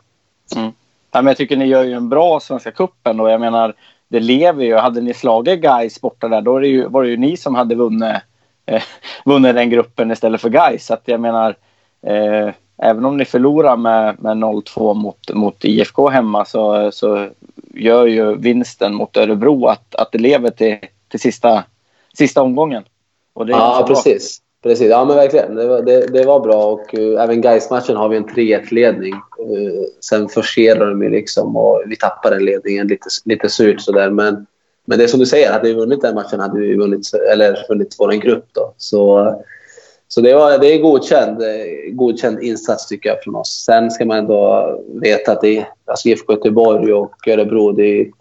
Mm. 0.56 0.64
Mm. 0.64 0.74
Ja, 1.12 1.22
men 1.22 1.28
jag 1.28 1.38
tycker 1.38 1.58
ni 1.58 1.66
gör 1.66 1.84
ju 1.84 1.94
en 1.94 2.10
bra 2.10 2.40
Svenska 2.40 2.72
cupen 2.72 3.20
och 3.20 3.32
jag 3.32 3.42
menar 3.42 3.74
det 4.08 4.20
lever 4.20 4.64
ju. 4.66 4.76
Hade 4.76 5.02
ni 5.02 5.14
slagit 5.14 5.62
Gais 5.62 6.02
borta 6.02 6.28
där 6.28 6.42
då 6.42 6.60
det 6.60 6.68
ju, 6.68 6.88
var 6.88 7.04
det 7.04 7.10
ju 7.10 7.18
ni 7.18 7.38
som 7.38 7.56
hade 7.56 7.76
vunnit, 7.76 8.16
eh, 8.66 8.82
vunnit 9.26 9.56
den 9.56 9.70
gruppen 9.70 10.12
istället 10.12 10.42
för 10.42 10.50
Gais. 10.50 10.86
Så 10.86 10.94
att 10.94 11.04
jag 11.06 11.20
menar 11.20 11.56
eh, 12.08 12.54
även 12.82 13.06
om 13.06 13.18
ni 13.18 13.26
förlorar 13.26 13.78
med, 13.78 14.24
med 14.24 14.38
0-2 14.38 14.94
mot, 14.94 15.34
mot 15.34 15.66
IFK 15.66 16.10
hemma 16.10 16.46
så, 16.46 16.92
så 16.92 17.28
gör 17.74 18.06
ju 18.06 18.36
vinsten 18.36 18.96
mot 18.96 19.18
Örebro 19.18 19.66
att, 19.66 19.96
att 19.96 20.12
det 20.12 20.18
lever 20.18 20.50
till, 20.50 20.78
till 21.08 21.20
sista, 21.20 21.64
sista 22.18 22.42
omgången. 22.42 22.84
Ja, 23.34 23.86
precis. 23.88 24.42
Precis, 24.64 24.90
ja 24.90 25.06
men 25.06 25.16
verkligen. 25.16 25.56
Det 25.56 25.68
var, 25.68 25.82
det, 25.82 26.08
det 26.08 26.26
var 26.26 26.40
bra 26.40 26.66
och 26.66 26.94
uh, 26.98 27.24
även 27.24 27.42
Gais-matchen 27.42 27.96
har 27.96 28.10
vi 28.10 28.18
en 28.18 28.26
3-1-ledning. 28.26 29.14
Uh, 29.14 29.84
sen 30.02 30.30
forcerar 30.30 30.90
de 30.90 31.04
ju 31.04 31.10
liksom 31.10 31.56
och 31.56 31.84
vi 31.88 31.96
tappar 31.96 32.32
den 32.32 32.46
ledningen 32.46 32.88
lite, 32.88 33.08
lite 33.26 33.50
surt 33.50 33.82
sådär. 33.82 34.10
Men, 34.10 34.46
men 34.86 34.98
det 34.98 35.04
är 35.04 35.08
som 35.08 35.20
du 35.20 35.26
säger, 35.26 35.52
hade 35.52 35.68
vi 35.68 35.74
vunnit 35.74 36.02
den 36.02 36.16
matchen 36.16 36.40
hade 36.40 36.60
vi 36.60 36.76
vunnit, 36.76 37.14
eller 37.34 37.66
vunnit 37.70 37.96
vår 38.00 38.12
grupp 38.12 38.46
då. 38.52 38.74
Så, 38.78 39.34
så 40.14 40.22
det, 40.22 40.34
var, 40.34 40.58
det 40.58 40.68
är 40.68 40.82
godkänd, 40.82 41.42
godkänd 41.92 42.44
insats 42.44 42.88
tycker 42.88 43.10
jag 43.10 43.24
från 43.24 43.36
oss. 43.36 43.64
Sen 43.66 43.92
ska 43.92 44.06
man 44.06 44.18
ändå 44.18 44.80
veta 45.02 45.32
att 45.32 45.42
det 45.42 45.58
är 45.58 45.70
alltså 45.86 46.10
IFK 46.10 46.34
Göteborg 46.34 46.94
och 46.94 47.28
Örebro, 47.28 47.72
det 47.72 47.84
är 47.84 48.12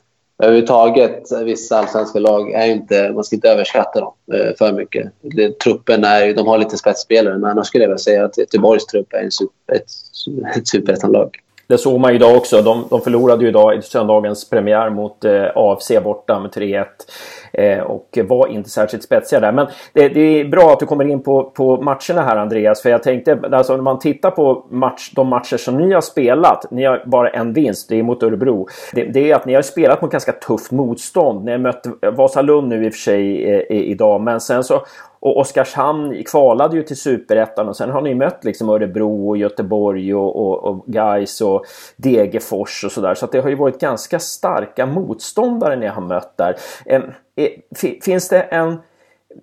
överhuvudtaget 0.42 1.22
vissa 1.44 1.78
allsvenska 1.78 2.18
lag 2.18 2.52
är 2.52 2.66
inte, 2.66 3.12
man 3.14 3.24
ska 3.24 3.36
inte 3.36 3.48
överskatta 3.48 4.00
dem 4.00 4.12
eh, 4.32 4.56
för 4.58 4.72
mycket. 4.72 5.12
Det, 5.20 5.58
truppen 5.58 6.04
är, 6.04 6.34
de 6.34 6.46
har 6.46 6.58
lite 6.58 6.76
spetsspelare, 6.76 7.38
men 7.38 7.50
annars 7.50 7.66
skulle 7.66 7.84
jag 7.84 7.88
vilja 7.88 7.98
säga 7.98 8.24
att 8.24 8.38
Göteborgs 8.38 8.86
trupp 8.86 9.12
är 9.12 9.22
en 9.22 9.30
super, 9.30 9.74
ett, 9.74 9.86
ett 10.56 10.68
superettanlag. 10.68 11.36
Det 11.70 11.78
såg 11.78 12.00
man 12.00 12.10
ju 12.10 12.16
idag 12.16 12.36
också. 12.36 12.62
De, 12.62 12.84
de 12.90 13.00
förlorade 13.00 13.42
ju 13.42 13.48
idag 13.48 13.78
i 13.78 13.82
söndagens 13.82 14.50
premiär 14.50 14.90
mot 14.90 15.24
eh, 15.24 15.44
AFC 15.54 15.92
borta 16.04 16.40
med 16.40 16.50
3-1. 16.50 16.84
Eh, 17.52 17.78
och 17.78 18.18
var 18.28 18.46
inte 18.46 18.70
särskilt 18.70 19.02
spetsiga 19.02 19.40
där. 19.40 19.52
Men 19.52 19.66
det, 19.92 20.08
det, 20.08 20.20
är 20.20 20.44
bra 20.44 20.72
att 20.72 20.80
du 20.80 20.86
kommer 20.86 21.04
in 21.04 21.22
på, 21.22 21.44
på 21.44 21.82
matcherna 21.82 22.22
här 22.22 22.36
Andreas. 22.36 22.82
För 22.82 22.90
jag 22.90 23.02
tänkte, 23.02 23.38
alltså 23.52 23.76
när 23.76 23.82
man 23.82 23.98
tittar 23.98 24.30
på 24.30 24.66
match, 24.70 25.10
de 25.14 25.28
matcher 25.28 25.56
som 25.56 25.76
ni 25.78 25.92
har 25.92 26.00
spelat. 26.00 26.70
Ni 26.70 26.84
har 26.84 27.02
bara 27.06 27.28
en 27.28 27.52
vinst, 27.52 27.88
det 27.88 27.98
är 27.98 28.02
mot 28.02 28.22
Örebro. 28.22 28.68
Det, 28.92 29.04
det 29.04 29.30
är 29.30 29.36
att 29.36 29.46
ni 29.46 29.54
har 29.54 29.62
spelat 29.62 30.02
mot 30.02 30.12
ganska 30.12 30.32
tufft 30.32 30.70
motstånd. 30.70 31.44
Ni 31.44 31.50
har 31.50 31.58
mött 31.58 31.86
Vasalund 32.12 32.68
nu 32.68 32.86
i 32.86 32.88
och 32.88 32.92
för 32.92 33.00
sig 33.00 33.50
eh, 33.50 33.76
idag. 33.76 34.20
Men 34.20 34.40
sen 34.40 34.64
så 34.64 34.82
och 35.20 35.38
Oskarshamn 35.38 36.24
kvalade 36.24 36.76
ju 36.76 36.82
till 36.82 36.96
superettan 36.96 37.68
och 37.68 37.76
sen 37.76 37.90
har 37.90 38.02
ni 38.02 38.14
mött 38.14 38.44
liksom 38.44 38.68
Örebro 38.68 39.28
och 39.28 39.36
Göteborg 39.36 40.14
och, 40.14 40.36
och, 40.36 40.64
och 40.64 40.86
Gais 40.86 41.40
och 41.40 41.64
Degerfors 41.96 42.84
och 42.84 42.92
sådär. 42.92 43.14
Så 43.14 43.24
att 43.24 43.32
det 43.32 43.40
har 43.40 43.48
ju 43.48 43.54
varit 43.54 43.80
ganska 43.80 44.18
starka 44.18 44.86
motståndare 44.86 45.76
ni 45.76 45.86
har 45.86 46.02
mött 46.02 46.36
där. 46.36 46.56
Eh, 46.84 47.02
finns 48.02 48.28
det 48.28 48.40
en... 48.40 48.78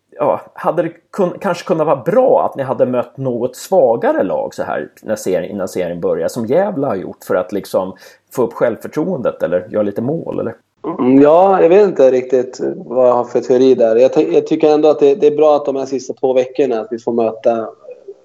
Ja, 0.09 0.41
hade 0.53 0.83
det 0.83 0.91
kun, 1.11 1.33
kanske 1.41 1.67
kunnat 1.67 1.87
vara 1.87 2.03
bra 2.03 2.45
att 2.45 2.55
ni 2.55 2.63
hade 2.63 2.85
mött 2.85 3.17
något 3.17 3.55
svagare 3.55 4.23
lag 4.23 4.53
så 4.53 4.63
här 4.63 4.89
när 5.01 5.15
serien, 5.15 5.51
innan 5.51 5.67
serien 5.67 6.01
börjar 6.01 6.27
som 6.27 6.45
Gävle 6.45 6.87
har 6.87 6.95
gjort 6.95 7.23
för 7.27 7.35
att 7.35 7.51
liksom 7.51 7.95
få 8.31 8.43
upp 8.43 8.53
självförtroendet 8.53 9.43
eller 9.43 9.67
göra 9.69 9.83
lite 9.83 10.01
mål 10.01 10.39
eller? 10.39 10.55
Mm, 10.87 11.21
ja, 11.21 11.61
jag 11.61 11.69
vet 11.69 11.87
inte 11.87 12.11
riktigt 12.11 12.59
vad 12.75 13.07
jag 13.07 13.13
har 13.13 13.23
för 13.23 13.41
teori 13.41 13.75
där. 13.75 13.95
Jag, 13.95 14.33
jag 14.33 14.47
tycker 14.47 14.73
ändå 14.73 14.89
att 14.89 14.99
det, 14.99 15.15
det, 15.15 15.27
är 15.27 15.35
bra 15.35 15.55
att 15.55 15.65
de 15.65 15.75
här 15.75 15.85
sista 15.85 16.13
två 16.13 16.33
veckorna 16.33 16.79
att 16.79 16.87
vi 16.91 16.99
får 16.99 17.13
möta 17.13 17.69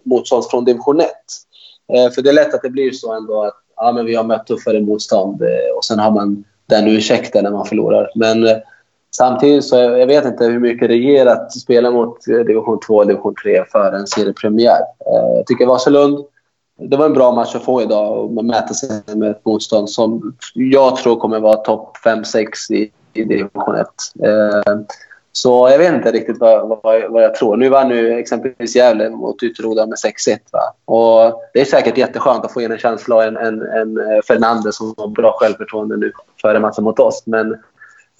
motstånd 0.02 0.45
från 0.50 0.64
division 0.64 1.00
1. 1.00 1.09
Eh, 1.92 2.11
för 2.11 2.23
det 2.23 2.31
är 2.31 2.35
lätt 2.35 2.54
att 2.54 2.62
det 2.62 2.71
blir 2.71 2.90
så 2.90 3.12
ändå 3.12 3.42
att 3.42 3.54
ja, 3.76 3.92
men 3.92 4.07
vi 4.07 4.14
har 4.14 4.25
mött 4.25 4.47
tuffare 4.47 4.81
motstånd 4.81 5.42
eh, 5.42 5.76
och 5.76 5.85
sen 5.85 5.99
har 5.99 6.11
man 6.11 6.45
den 6.66 6.88
ursäkten 6.88 7.45
när 7.45 7.50
man 7.50 7.66
förlorar. 7.66 8.11
Men 8.14 8.47
eh, 8.47 8.57
samtidigt 9.16 9.64
så 9.64 9.76
jag 9.76 10.07
vet 10.07 10.25
inte 10.25 10.45
hur 10.45 10.61
mycket 10.61 10.88
det 10.88 10.97
ger 10.97 11.26
att 11.26 11.52
spela 11.52 11.90
mot 11.90 12.28
eh, 12.28 12.38
division 12.38 12.81
2 12.87 12.95
och 12.95 13.07
division 13.07 13.35
3 13.42 13.64
för 13.73 13.92
en 13.92 14.07
seriepremiär. 14.07 14.81
Eh, 15.07 15.37
jag 15.37 15.47
tycker 15.47 15.66
Vasalund 15.66 16.25
det 16.88 16.96
var 16.96 17.06
en 17.06 17.14
bra 17.14 17.32
match 17.32 17.54
att 17.54 17.64
få 17.64 17.82
idag 17.82 18.24
och 18.38 18.44
mäta 18.44 18.74
sig 18.74 19.02
med 19.06 19.30
ett 19.30 19.44
motstånd 19.44 19.90
som 19.90 20.36
jag 20.54 20.96
tror 20.96 21.16
kommer 21.16 21.40
vara 21.40 21.56
topp 21.56 21.96
5-6 22.04 22.72
i, 22.72 22.90
i 23.12 23.24
division 23.24 23.74
1. 23.74 23.86
Eh, 24.24 24.82
så 25.32 25.68
jag 25.70 25.78
vet 25.78 25.94
inte 25.94 26.12
riktigt 26.12 26.38
vad, 26.38 26.68
vad, 26.68 27.10
vad 27.10 27.22
jag 27.22 27.34
tror. 27.34 27.56
Nu 27.56 27.68
vann 27.68 27.88
nu 27.88 28.18
exempelvis 28.18 28.76
Gävle 28.76 29.10
mot 29.10 29.42
Ytterhoda 29.42 29.86
med 29.86 29.96
6-1. 30.28 30.38
Och 30.84 31.40
det 31.52 31.60
är 31.60 31.64
säkert 31.64 31.98
jätteskönt 31.98 32.44
att 32.44 32.52
få 32.52 32.60
in 32.60 32.72
en 32.72 32.78
känsla 32.78 33.16
av 33.16 33.22
en, 33.22 33.36
en, 33.36 33.62
en 33.62 33.98
eh, 33.98 34.22
Fernandes 34.26 34.76
som 34.76 34.94
har 34.96 35.08
bra 35.08 35.32
självförtroende 35.38 35.96
nu 35.96 36.12
före 36.42 36.60
matchen 36.60 36.84
mot 36.84 36.98
oss. 36.98 37.22
Men 37.26 37.56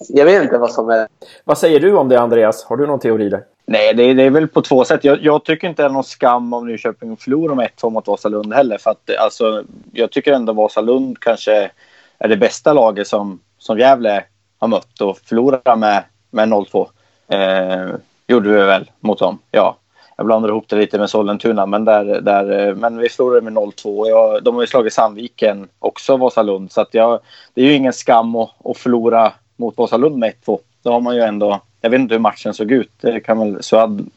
jag 0.09 0.25
vet 0.25 0.43
inte 0.43 0.57
vad 0.57 0.71
som 0.71 0.89
är... 0.89 1.07
Vad 1.43 1.57
säger 1.57 1.79
du 1.79 1.93
om 1.93 2.09
det 2.09 2.19
Andreas? 2.19 2.63
Har 2.63 2.77
du 2.77 2.87
någon 2.87 2.99
teori 2.99 3.29
där? 3.29 3.43
Nej, 3.65 3.93
det 3.93 4.03
är, 4.03 4.15
det 4.15 4.23
är 4.23 4.29
väl 4.29 4.47
på 4.47 4.61
två 4.61 4.83
sätt. 4.83 5.03
Jag, 5.03 5.23
jag, 5.23 5.43
tycker 5.45 5.69
inte 5.69 5.81
det 5.81 5.85
är 5.85 5.89
någon 5.89 6.03
skam 6.03 6.53
om 6.53 6.67
Nyköping 6.67 7.17
förlorar 7.17 7.55
med 7.55 7.69
1-2 7.77 7.89
mot 7.89 8.07
Vasalund 8.07 8.53
heller. 8.53 8.77
För 8.77 8.91
att, 8.91 9.09
alltså, 9.19 9.63
jag 9.93 10.11
tycker 10.11 10.33
ändå 10.33 10.53
Vasalund 10.53 11.19
kanske 11.19 11.71
är 12.17 12.27
det 12.27 12.37
bästa 12.37 12.73
laget 12.73 13.07
som, 13.07 13.39
som 13.57 13.79
Gävle 13.79 14.23
har 14.59 14.67
mött 14.67 15.01
och 15.01 15.17
förlorar 15.17 15.75
med, 15.75 16.03
med 16.31 16.49
0-2. 16.49 16.87
Eh, 17.27 17.95
gjorde 18.27 18.49
vi 18.49 18.55
väl 18.55 18.91
mot 18.99 19.19
dem, 19.19 19.39
ja. 19.51 19.77
Jag 20.17 20.25
blandar 20.25 20.49
ihop 20.49 20.65
det 20.67 20.75
lite 20.75 20.99
med 20.99 21.09
Sollentuna, 21.09 21.65
men, 21.65 21.85
där, 21.85 22.21
där, 22.21 22.73
men 22.75 22.97
vi 22.97 23.09
förlorade 23.09 23.41
med 23.41 23.53
0-2. 23.53 24.39
de 24.39 24.55
har 24.55 24.61
ju 24.61 24.67
slagit 24.67 24.93
Sandviken, 24.93 25.67
också 25.79 26.17
Vasalund. 26.17 26.71
Så 26.71 26.81
att 26.81 26.93
jag, 26.93 27.19
det 27.53 27.61
är 27.61 27.65
ju 27.65 27.73
ingen 27.73 27.93
skam 27.93 28.35
att, 28.35 28.49
att 28.65 28.77
förlora 28.77 29.31
mot 29.55 29.77
Vasalund 29.77 30.17
med 30.17 30.33
1-2. 30.45 30.59
Då 30.83 30.91
har 30.91 31.01
man 31.01 31.15
ju 31.15 31.21
ändå 31.21 31.61
jag 31.83 31.89
vet 31.89 31.99
inte 31.99 32.15
hur 32.15 32.19
matchen 32.19 32.53
såg 32.53 32.71
ut. 32.71 32.91
Det 33.01 33.19
kan 33.19 33.39
väl 33.39 33.63
Suad 33.63 34.09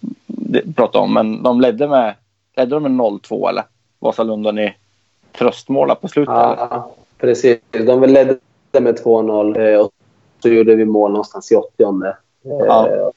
prata 0.77 0.99
om. 0.99 1.15
Men 1.15 1.43
de 1.43 1.61
ledde 1.61 1.89
med, 1.89 2.15
ledde 2.57 2.75
de 2.75 2.83
med 2.83 2.93
0-2 2.93 3.49
eller? 3.49 3.65
Vasalund 3.99 4.55
ni 4.55 4.75
tröstmåla 5.39 5.95
på 5.95 6.09
slutet? 6.09 6.35
Ja, 6.35 6.69
eller? 6.71 6.83
precis. 7.19 7.59
De 7.71 8.03
ledde 8.03 8.39
med 8.73 8.99
2-0 9.05 9.61
eh, 9.61 9.81
och 9.81 9.91
så 10.43 10.49
gjorde 10.49 10.75
vi 10.75 10.85
mål 10.85 11.11
någonstans 11.11 11.53
i 11.53 11.57
80 11.57 11.83
eh, 11.83 12.13
ja. 12.43 13.13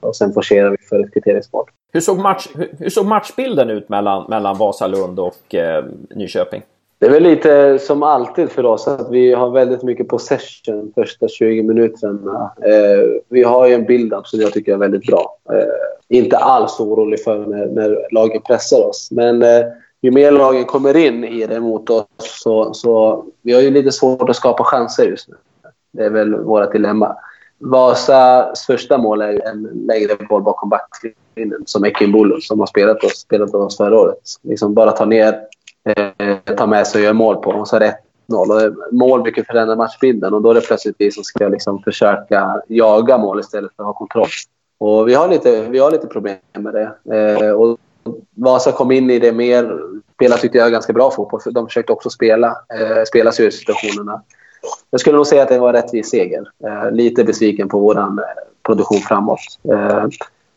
Och 0.00 0.16
sen 0.16 0.32
forcerade 0.32 0.76
vi 0.80 0.86
för 0.86 1.00
ett 1.00 1.12
kvitteringsmål. 1.12 1.64
Hur 1.92 2.00
såg, 2.00 2.18
match, 2.18 2.48
hur, 2.54 2.74
hur 2.78 2.90
såg 2.90 3.06
matchbilden 3.06 3.70
ut 3.70 3.88
mellan, 3.88 4.24
mellan 4.28 4.58
Vasalund 4.58 5.20
och 5.20 5.54
eh, 5.54 5.84
Nyköping? 6.10 6.62
Det 6.98 7.06
är 7.06 7.10
väl 7.10 7.22
lite 7.22 7.78
som 7.78 8.02
alltid 8.02 8.50
för 8.50 8.66
oss 8.66 8.88
att 8.88 9.10
vi 9.10 9.32
har 9.32 9.50
väldigt 9.50 9.82
mycket 9.82 10.08
possession 10.08 10.92
första 10.94 11.28
20 11.28 11.62
minuterna. 11.62 12.52
Eh, 12.62 13.20
vi 13.28 13.42
har 13.42 13.66
ju 13.66 13.74
en 13.74 13.84
build-up 13.84 14.26
som 14.26 14.40
jag 14.40 14.52
tycker 14.52 14.72
är 14.72 14.76
väldigt 14.76 15.06
bra. 15.06 15.36
Eh, 15.52 16.16
inte 16.18 16.36
alls 16.36 16.80
orolig 16.80 17.24
för 17.24 17.46
när, 17.46 17.66
när 17.66 18.06
lagen 18.10 18.42
pressar 18.42 18.88
oss. 18.88 19.08
Men 19.10 19.42
eh, 19.42 19.66
ju 20.00 20.10
mer 20.10 20.32
lagen 20.32 20.64
kommer 20.64 20.96
in 20.96 21.24
i 21.24 21.46
det 21.46 21.60
mot 21.60 21.90
oss 21.90 22.06
så, 22.18 22.74
så 22.74 23.24
vi 23.42 23.52
har 23.52 23.60
ju 23.60 23.70
lite 23.70 23.92
svårt 23.92 24.28
att 24.28 24.36
skapa 24.36 24.64
chanser 24.64 25.06
just 25.06 25.28
nu. 25.28 25.34
Det 25.92 26.04
är 26.04 26.10
väl 26.10 26.34
vårt 26.34 26.72
dilemma. 26.72 27.16
Vasas 27.58 28.66
första 28.66 28.98
mål 28.98 29.22
är 29.22 29.48
en 29.48 29.62
längre 29.62 30.16
boll 30.28 30.42
bakom 30.42 30.68
backlinjen 30.68 31.62
som 31.66 31.84
Ekin 31.84 32.12
Bolo 32.12 32.40
som 32.40 32.60
har 32.60 32.66
spelat 32.66 33.04
oss, 33.04 33.16
spelat 33.18 33.54
oss 33.54 33.76
förra 33.76 33.98
året. 33.98 34.18
Liksom 34.42 34.74
bara 34.74 34.92
ta 34.92 35.04
ner 35.04 35.40
eh, 35.84 36.38
ta 36.56 36.66
med 36.66 36.86
sig 36.86 36.98
och 36.98 37.04
göra 37.04 37.14
mål 37.14 37.36
på. 37.36 37.50
Och 37.50 37.68
så 37.68 37.78
1-0. 37.78 37.94
Mål 38.92 39.22
brukar 39.22 39.42
förändra 39.42 39.76
matchbilden 39.76 40.34
och 40.34 40.42
då 40.42 40.50
är 40.50 40.54
det 40.54 40.60
plötsligt 40.60 40.96
vi 40.98 41.12
som 41.12 41.24
ska 41.24 41.48
liksom 41.48 41.82
försöka 41.82 42.62
jaga 42.68 43.18
mål 43.18 43.40
istället 43.40 43.70
för 43.76 43.82
att 43.82 43.86
ha 43.86 43.92
kontroll. 43.92 44.28
Och 44.78 45.08
vi 45.08 45.14
har 45.14 45.28
lite, 45.28 45.62
vi 45.62 45.78
har 45.78 45.90
lite 45.90 46.06
problem 46.06 46.36
med 46.58 46.74
det. 46.74 47.16
Eh, 47.16 47.50
och 47.50 47.78
Vasa 48.34 48.72
kom 48.72 48.92
in 48.92 49.10
i 49.10 49.18
det 49.18 49.32
mer. 49.32 49.78
Spelarna 50.14 50.40
tyckte 50.40 50.58
jag 50.58 50.72
ganska 50.72 50.92
bra 50.92 51.10
fotboll. 51.10 51.40
För 51.40 51.50
de 51.50 51.66
försökte 51.66 51.92
också 51.92 52.10
spela, 52.10 52.46
eh, 52.46 53.04
spela 53.06 53.32
sig 53.32 53.46
ur 53.46 53.50
situationerna. 53.50 54.22
Jag 54.90 55.00
skulle 55.00 55.16
nog 55.16 55.26
säga 55.26 55.42
att 55.42 55.48
det 55.48 55.58
var 55.58 55.68
en 55.68 55.74
rättvis 55.74 56.10
seger. 56.10 56.50
Eh, 56.64 56.90
lite 56.90 57.24
besviken 57.24 57.68
på 57.68 57.78
vår 57.78 57.98
eh, 57.98 58.08
produktion 58.62 58.98
framåt. 58.98 59.40
Eh, 59.72 60.06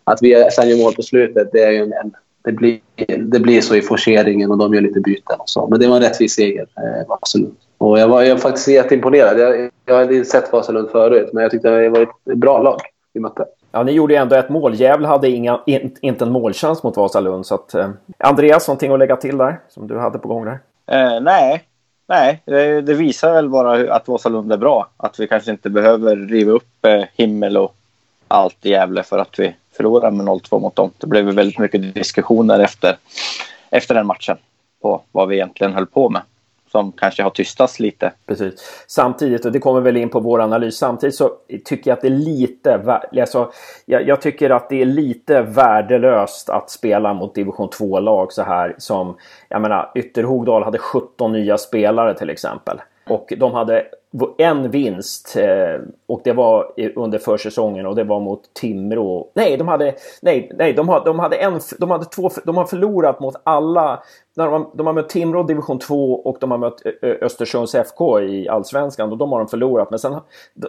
att 0.04 0.22
vi 0.22 0.50
sen 0.52 0.70
gör 0.70 0.78
mål 0.78 0.94
på 0.96 1.02
slutet, 1.02 1.50
det 1.52 1.64
är 1.64 1.72
ju 1.72 1.84
en, 1.84 1.94
en 1.94 2.14
det 2.44 2.52
blir, 2.52 2.80
det 3.18 3.40
blir 3.40 3.62
så 3.62 3.76
i 3.76 3.82
forceringen 3.82 4.52
och 4.52 4.58
de 4.58 4.74
gör 4.74 4.82
lite 4.82 5.00
byten 5.00 5.40
och 5.40 5.50
så. 5.50 5.68
Men 5.68 5.80
det 5.80 5.88
var 5.88 5.96
en 5.96 6.02
rättvis 6.02 6.34
seger, 6.34 6.68
eh, 6.78 7.08
Vasalund. 7.08 7.56
Och 7.78 8.00
jag 8.00 8.08
var, 8.08 8.22
jag 8.22 8.36
var 8.36 8.42
faktiskt 8.42 8.68
jätteimponerad. 8.68 9.40
Jag, 9.40 9.70
jag 9.86 9.96
hade 9.96 10.26
sett 10.26 10.52
Vasalund 10.52 10.90
förut, 10.90 11.30
men 11.34 11.44
jag 11.44 11.52
tyckte 11.52 11.70
det 11.70 11.90
var 11.90 12.02
ett 12.02 12.38
bra 12.38 12.62
lag 12.62 12.82
vi 13.14 13.20
mötte. 13.20 13.46
Ja, 13.72 13.84
ni 13.84 13.92
gjorde 13.92 14.18
ändå 14.18 14.36
ett 14.36 14.50
mål. 14.50 14.76
Gävle 14.76 15.08
hade 15.08 15.30
inga, 15.30 15.60
in, 15.66 15.96
inte 16.02 16.26
en 16.26 16.32
målchans 16.32 16.84
mot 16.84 16.98
Vasalund. 16.98 17.46
Så 17.46 17.56
att, 17.56 17.74
eh, 17.74 17.90
Andreas, 18.18 18.68
någonting 18.68 18.92
att 18.92 19.00
lägga 19.00 19.16
till 19.16 19.38
där 19.38 19.60
som 19.70 19.88
du 19.88 20.00
hade 20.00 20.20
på 20.20 20.28
gång 20.28 20.46
där? 20.46 20.60
Eh, 20.92 21.22
nej, 21.22 21.64
nej. 22.08 22.42
Det, 22.46 22.82
det, 22.82 22.94
visar 22.94 23.34
väl 23.34 23.50
bara 23.50 23.94
att 23.94 24.08
Vasalund 24.08 24.52
är 24.52 24.58
bra. 24.58 24.88
Att 24.98 25.20
vi 25.20 25.28
kanske 25.28 25.52
inte 25.52 25.70
behöver 25.70 26.16
riva 26.16 26.52
upp 26.52 26.86
eh, 26.86 27.04
himmel 27.16 27.58
och 27.58 27.76
allt 28.28 28.66
i 28.66 28.70
Gävle 28.70 29.04
för 29.04 29.18
att 29.18 29.40
vi 29.40 29.56
förlorade 29.78 30.16
med 30.16 30.26
0-2 30.26 30.60
mot 30.60 30.76
dem. 30.76 30.92
Det 30.98 31.08
blev 31.08 31.26
väldigt 31.26 31.60
mycket 31.60 31.94
diskussioner 31.94 32.60
efter, 32.60 32.98
efter 33.70 33.96
den 33.96 34.08
matchen 34.08 34.38
på 34.82 35.02
vad 35.12 35.28
vi 35.28 35.36
egentligen 35.36 35.74
höll 35.74 35.86
på 35.86 36.10
med 36.10 36.22
som 36.72 36.92
kanske 36.92 37.24
har 37.24 37.30
tystats 37.30 37.80
lite. 37.80 38.12
Precis. 38.26 38.86
Samtidigt, 38.88 39.46
och 39.46 39.52
det 39.52 39.60
kommer 39.60 39.82
väl 39.82 39.98
in 39.98 40.10
på 40.10 40.20
vår 40.20 40.42
analys, 40.42 40.78
samtidigt 40.78 41.16
så 41.16 41.32
tycker 41.66 41.92
jag 41.92 41.96
att 41.96 42.02
det 42.02 42.08
är 42.08 42.12
lite, 42.12 43.00
alltså, 43.22 43.52
jag, 43.86 44.08
jag 44.08 44.22
tycker 44.22 44.50
att 44.50 44.70
det 44.70 44.82
är 44.82 44.86
lite 44.86 45.42
värdelöst 45.42 46.50
att 46.50 46.70
spela 46.70 47.14
mot 47.14 47.36
division 47.36 47.70
2-lag 47.70 48.34
så 48.34 48.44
här 48.44 48.76
som, 48.78 49.18
jag 49.50 49.62
menar, 49.62 49.92
Ytterhogdal 49.96 50.64
hade 50.64 50.78
17 50.78 51.32
nya 51.32 51.58
spelare 51.58 52.18
till 52.18 52.30
exempel. 52.30 52.82
Och 53.12 53.34
de 53.38 53.54
hade 53.54 53.86
en 54.38 54.72
vinst 54.72 55.36
eh, 55.38 55.82
och 56.08 56.22
det 56.24 56.34
var 56.34 56.72
under 56.96 57.18
försäsongen 57.20 57.86
och 57.86 57.96
det 57.96 58.04
var 58.04 58.20
mot 58.20 58.54
Timrå. 58.54 59.28
Nej, 59.34 59.58
de 59.58 59.68
hade, 59.68 59.96
nej, 60.22 60.52
nej, 60.56 60.74
de, 60.74 60.90
hade, 60.90 61.06
de 61.06 61.20
hade 61.20 61.36
en, 61.36 61.60
de 61.80 61.92
hade 61.92 62.06
två, 62.06 62.30
de 62.46 62.58
har 62.58 62.66
förlorat 62.66 63.20
mot 63.20 63.36
alla. 63.44 64.04
De 64.36 64.52
de, 64.52 64.72
de 64.74 64.88
har 64.88 64.94
mött 64.94 65.10
Timrå 65.10 65.44
division 65.44 65.80
2 65.80 66.14
och 66.14 66.38
de 66.40 66.52
har 66.52 66.58
mött 66.58 66.82
Östersunds 67.22 67.76
FK 67.76 68.22
i 68.22 68.50
allsvenskan 68.50 69.12
och 69.12 69.18
de 69.18 69.32
har 69.32 69.40
de 69.40 69.48
förlorat. 69.48 69.90
Men 69.90 70.00
sen, 70.00 70.16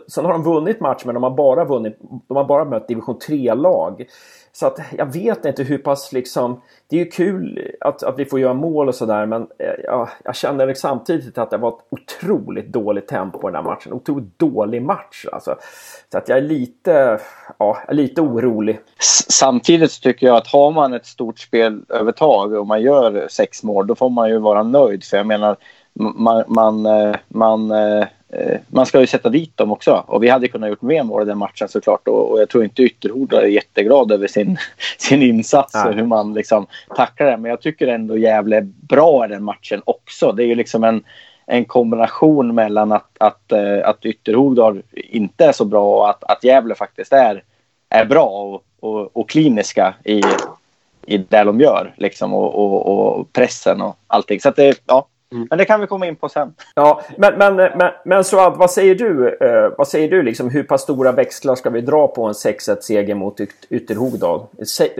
sen 0.08 0.24
har 0.24 0.32
de 0.32 0.42
vunnit 0.42 0.80
match 0.80 1.02
men 1.04 1.14
de 1.14 1.22
har 1.22 1.30
bara 1.30 1.64
vunnit, 1.64 1.98
de 2.28 2.36
har 2.36 2.44
bara 2.44 2.64
mött 2.64 2.88
division 2.88 3.18
3-lag. 3.28 4.06
Så 4.54 4.66
att 4.66 4.78
jag 4.98 5.12
vet 5.12 5.44
inte 5.44 5.62
hur 5.62 5.78
pass 5.78 6.12
liksom 6.12 6.60
det 6.88 6.96
är 6.96 7.04
ju 7.04 7.10
kul 7.10 7.72
att, 7.80 8.02
att 8.02 8.18
vi 8.18 8.24
får 8.24 8.40
göra 8.40 8.54
mål 8.54 8.88
och 8.88 8.94
sådär 8.94 9.26
men 9.26 9.42
eh, 9.42 9.66
jag 9.84 10.08
jag 10.24 10.36
känner 10.36 10.74
samtidigt 10.74 11.38
att 11.38 11.50
det 11.50 11.56
var 11.56 11.68
ett 11.68 11.84
otroligt 11.90 12.72
dåligt 12.72 13.08
tempo 13.08 13.38
i 13.48 13.52
den 13.52 13.54
här 13.54 13.62
matchen. 13.62 13.92
Otroligt 13.92 14.38
dålig 14.38 14.82
match 14.82 15.26
alltså. 15.32 15.56
Så 16.12 16.18
att 16.18 16.28
jag 16.28 16.38
är 16.38 16.42
lite, 16.42 17.18
ja, 17.58 17.78
lite 17.88 18.20
orolig. 18.20 18.80
Samtidigt 19.28 20.02
tycker 20.02 20.26
jag 20.26 20.36
att 20.36 20.46
har 20.46 20.72
man 20.72 20.94
ett 20.94 21.06
stort 21.06 21.38
spelövertag 21.38 22.52
och 22.52 22.66
man 22.66 22.82
gör 22.82 23.26
sex 23.30 23.62
mål 23.62 23.86
då 23.86 23.94
får 23.94 24.10
man 24.10 24.28
ju 24.28 24.38
vara 24.38 24.62
nöjd. 24.62 25.04
För 25.04 25.16
jag 25.16 25.26
menar 25.26 25.56
man, 25.94 26.44
man, 26.46 26.86
eh, 26.86 27.16
man, 27.28 27.70
eh, 27.70 28.06
man 28.68 28.86
ska 28.86 29.00
ju 29.00 29.06
sätta 29.06 29.28
dit 29.28 29.56
dem 29.56 29.72
också. 29.72 30.04
Och 30.06 30.22
vi 30.22 30.28
hade 30.28 30.48
kunnat 30.48 30.70
gjort 30.70 30.82
mer 30.82 31.02
mål 31.02 31.22
i 31.22 31.24
den 31.24 31.38
matchen 31.38 31.68
såklart. 31.68 32.08
Och, 32.08 32.40
jag 32.40 32.48
tror 32.48 32.64
inte 32.64 32.82
Ytterhoda 32.82 33.42
är 33.42 33.46
jätteglad 33.46 34.12
över 34.12 34.26
sin, 34.26 34.58
sin 34.98 35.22
insats 35.22 35.84
och 35.84 35.94
hur 35.94 36.06
man 36.06 36.34
liksom 36.34 36.66
tacklar 36.96 37.26
det. 37.26 37.36
Men 37.36 37.50
jag 37.50 37.60
tycker 37.60 37.86
ändå 37.86 38.16
Gävle 38.16 38.56
är 38.56 38.68
bra 38.88 39.24
i 39.24 39.28
den 39.28 39.44
matchen 39.44 39.82
också. 39.84 40.32
Det 40.32 40.44
är 40.44 40.46
ju 40.46 40.54
liksom 40.54 40.84
en, 40.84 41.04
en 41.46 41.64
kombination 41.64 42.54
mellan 42.54 42.92
att, 42.92 43.16
att, 43.18 43.52
eh, 43.52 43.88
att 43.88 44.06
Ytterhogdal 44.06 44.82
inte 44.92 45.44
är 45.44 45.52
så 45.52 45.64
bra 45.64 45.96
och 45.96 46.10
att, 46.10 46.24
att 46.24 46.44
Gävle 46.44 46.74
faktiskt 46.74 47.12
är, 47.12 47.42
är 47.88 48.04
bra 48.04 48.26
och, 48.26 48.64
och, 48.80 49.16
och 49.16 49.28
kliniska 49.28 49.94
i, 50.04 50.22
i 51.06 51.18
det 51.18 51.44
de 51.44 51.60
gör. 51.60 51.94
Liksom, 51.96 52.34
och, 52.34 52.54
och, 52.54 53.18
och 53.18 53.32
pressen 53.32 53.80
och 53.80 53.96
allting. 54.06 54.40
Så 54.40 54.50
det, 54.50 54.82
ja, 54.86 55.06
Mm. 55.32 55.46
Men 55.50 55.58
det 55.58 55.64
kan 55.64 55.80
vi 55.80 55.86
komma 55.86 56.06
in 56.06 56.16
på 56.16 56.28
sen. 56.28 56.54
Ja, 56.74 57.02
men, 57.16 57.38
men, 57.38 57.56
men, 57.56 57.92
men 58.04 58.24
Suad, 58.24 58.56
vad 58.56 58.70
säger 58.70 58.94
du? 58.94 59.38
Eh, 59.40 59.72
vad 59.78 59.88
säger 59.88 60.08
du 60.10 60.22
liksom, 60.22 60.50
hur 60.50 60.62
pass 60.62 60.82
stora 60.82 61.12
växlar 61.12 61.54
ska 61.54 61.70
vi 61.70 61.80
dra 61.80 62.08
på 62.08 62.24
en 62.24 62.32
6-1 62.32 62.80
seger 62.80 63.14
mot 63.14 63.40
Ytterhogdal? 63.70 64.40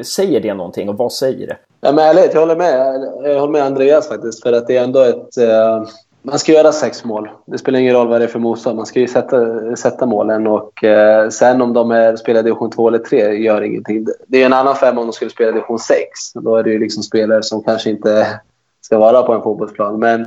Säger 0.05 0.41
det 0.41 0.55
någonting 0.55 0.89
och 0.89 0.97
vad 0.97 1.13
säger 1.13 1.47
det? 1.47 1.57
Ja, 1.81 1.93
men 1.93 2.05
ärligt, 2.05 2.35
jag 2.35 2.41
håller 2.41 2.57
med. 2.57 3.03
Jag 3.25 3.41
håller 3.41 3.53
med 3.53 3.63
Andreas 3.63 4.09
faktiskt. 4.09 4.43
För 4.43 4.53
att 4.53 4.67
det 4.67 4.77
är 4.77 4.85
ändå 4.85 5.01
ett... 5.01 5.37
Eh, 5.37 5.85
man 6.25 6.39
ska 6.39 6.53
göra 6.53 6.73
sex 6.73 7.05
mål. 7.05 7.31
Det 7.47 7.59
spelar 7.59 7.79
ingen 7.79 7.95
roll 7.95 8.09
vad 8.09 8.21
det 8.21 8.25
är 8.25 8.29
för 8.29 8.39
motstånd. 8.39 8.77
Man 8.77 8.87
ska 8.87 9.01
ju 9.01 9.09
sätta, 9.09 9.77
sätta 9.77 10.07
målen. 10.07 10.47
Och 10.47 10.85
eh, 10.85 11.29
sen 11.29 11.63
om 11.63 11.73
de 11.73 11.91
är, 11.91 12.17
spelar 12.17 12.43
division 12.43 12.71
2 12.71 12.89
eller 12.89 12.99
3 12.99 13.35
gör 13.35 13.63
ingenting. 13.63 14.07
Det 14.27 14.43
är 14.43 14.47
en 14.47 14.53
annan 14.53 14.77
femma 14.77 15.01
om 15.01 15.07
de 15.07 15.13
skulle 15.13 15.31
spela 15.31 15.53
division 15.53 15.79
6. 15.79 15.99
Då 16.35 16.57
är 16.57 16.63
det 16.63 16.71
ju 16.71 16.79
liksom 16.79 17.03
spelare 17.03 17.43
som 17.43 17.63
kanske 17.63 17.91
inte 17.91 18.27
ska 18.83 18.99
vara 18.99 19.23
på 19.23 19.33
en 19.33 19.43
fotbollsplan. 19.43 19.99
Men, 19.99 20.27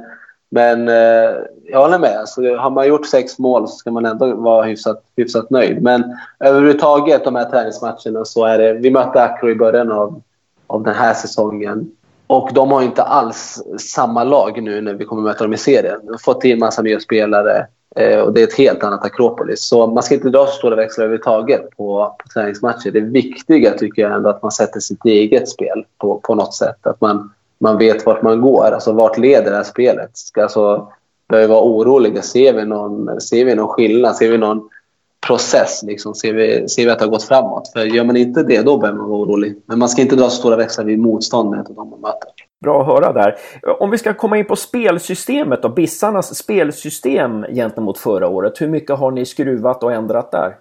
men 0.50 0.88
eh, 0.88 1.36
jag 1.64 1.82
håller 1.82 2.00
med. 2.00 2.20
Alltså, 2.20 2.56
har 2.56 2.70
man 2.70 2.88
gjort 2.88 3.06
sex 3.06 3.40
mål 3.40 3.68
så 3.68 3.76
ska 3.76 3.92
man 3.92 4.06
ändå 4.06 4.36
vara 4.36 4.64
hyfsat, 4.64 5.04
hyfsat 5.16 5.50
nöjd. 5.50 5.82
Men 5.82 6.18
överhuvudtaget 6.40 7.24
de 7.24 7.36
här 7.36 7.50
träningsmatcherna 7.50 8.26
så 8.26 8.46
är 8.46 8.58
det... 8.58 8.74
Vi 8.74 8.92
mötte 8.92 9.24
Acro 9.24 9.50
i 9.50 9.56
början 9.56 9.92
av, 9.92 10.22
av 10.68 10.84
den 10.84 10.96
här 10.96 11.14
säsongen. 11.14 11.92
Och 12.28 12.50
de 12.54 12.72
har 12.72 12.82
inte 12.82 13.04
alls 13.04 13.64
samma 13.80 14.24
lag 14.24 14.64
nu 14.64 14.82
när 14.82 14.94
vi 14.94 15.06
kommer 15.06 15.22
möta 15.22 15.44
dem 15.44 15.54
i 15.54 15.58
serien. 15.58 16.00
De 16.04 16.12
har 16.12 16.18
fått 16.18 16.44
in 16.44 16.60
massa 16.60 16.82
nya 16.82 17.00
spelare 17.00 17.68
eh, 17.96 18.20
och 18.20 18.34
det 18.34 18.42
är 18.42 18.48
ett 18.48 18.58
helt 18.58 18.84
annat 18.84 19.06
Akropolis. 19.06 19.62
Så 19.62 19.88
man 19.88 20.04
ska 20.04 20.16
inte 20.16 20.30
dra 20.30 20.46
så 20.46 20.52
stora 20.52 20.76
växlar 20.76 21.06
överhuvudtaget 21.06 21.70
på, 21.78 22.16
på 22.20 22.28
träningsmatcher. 22.34 22.92
Det 22.92 23.02
viktiga 23.02 23.72
tycker 23.72 24.02
jag 24.02 24.12
ändå 24.12 24.30
är 24.30 24.34
att 24.34 24.42
man 24.42 24.52
sätter 24.52 24.80
sitt 24.80 25.06
eget 25.06 25.50
spel 25.50 25.86
på, 25.98 26.20
på 26.24 26.36
något 26.36 26.54
sätt. 26.54 26.88
Att 26.88 27.02
man 27.02 27.32
man 27.60 27.78
vet 27.78 28.06
vart 28.06 28.22
man 28.22 28.42
går. 28.42 28.66
Alltså 28.66 28.92
vart 28.92 29.18
leder 29.18 29.52
det 29.52 29.58
här 29.58 29.64
spelet? 29.64 30.18
Ska 30.18 30.44
alltså, 30.44 30.92
vi 31.34 31.48
vara 31.48 31.62
oroliga? 31.62 32.22
Ser 32.22 32.54
vi, 32.54 32.66
någon, 32.66 33.22
ser 33.22 33.46
vi 33.46 33.56
någon 33.56 33.68
skillnad? 33.68 34.16
Ser 34.16 34.32
vi 34.32 34.38
någon 34.38 34.70
process? 35.28 35.84
Liksom? 35.84 36.16
Ser, 36.16 36.34
vi, 36.34 36.70
ser 36.70 36.86
vi 36.86 36.92
att 36.92 37.00
det 37.00 37.06
har 37.06 37.12
gått 37.12 37.24
framåt? 37.24 37.72
För 37.74 37.86
gör 37.86 38.04
man 38.04 38.18
inte 38.18 38.44
det, 38.44 38.62
då 38.62 38.78
börjar 38.78 38.94
man 38.94 39.10
vara 39.10 39.20
orolig. 39.20 39.56
Men 39.66 39.80
man 39.80 39.90
ska 39.90 40.02
inte 40.02 40.16
dra 40.16 40.30
så 40.30 40.38
stora 40.38 40.56
växlar 40.56 40.86
vid 40.86 41.00
motståndet 41.00 41.70
och 41.70 41.76
de 41.76 41.90
man 41.90 42.02
möter. 42.02 42.30
Bra 42.62 42.82
att 42.82 42.88
höra 42.88 43.14
där. 43.14 43.36
Om 43.80 43.92
vi 43.92 43.98
ska 43.98 44.14
komma 44.14 44.38
in 44.38 44.46
på 44.46 44.56
spelsystemet 44.56 45.62
då, 45.62 45.70
Bissarnas 45.70 46.36
spelsystem 46.36 47.46
gentemot 47.50 47.98
förra 47.98 48.28
året. 48.28 48.62
Hur 48.62 48.68
mycket 48.68 48.98
har 48.98 49.12
ni 49.12 49.26
skruvat 49.26 49.84
och 49.84 49.94
ändrat 49.94 50.32
där? 50.32 50.56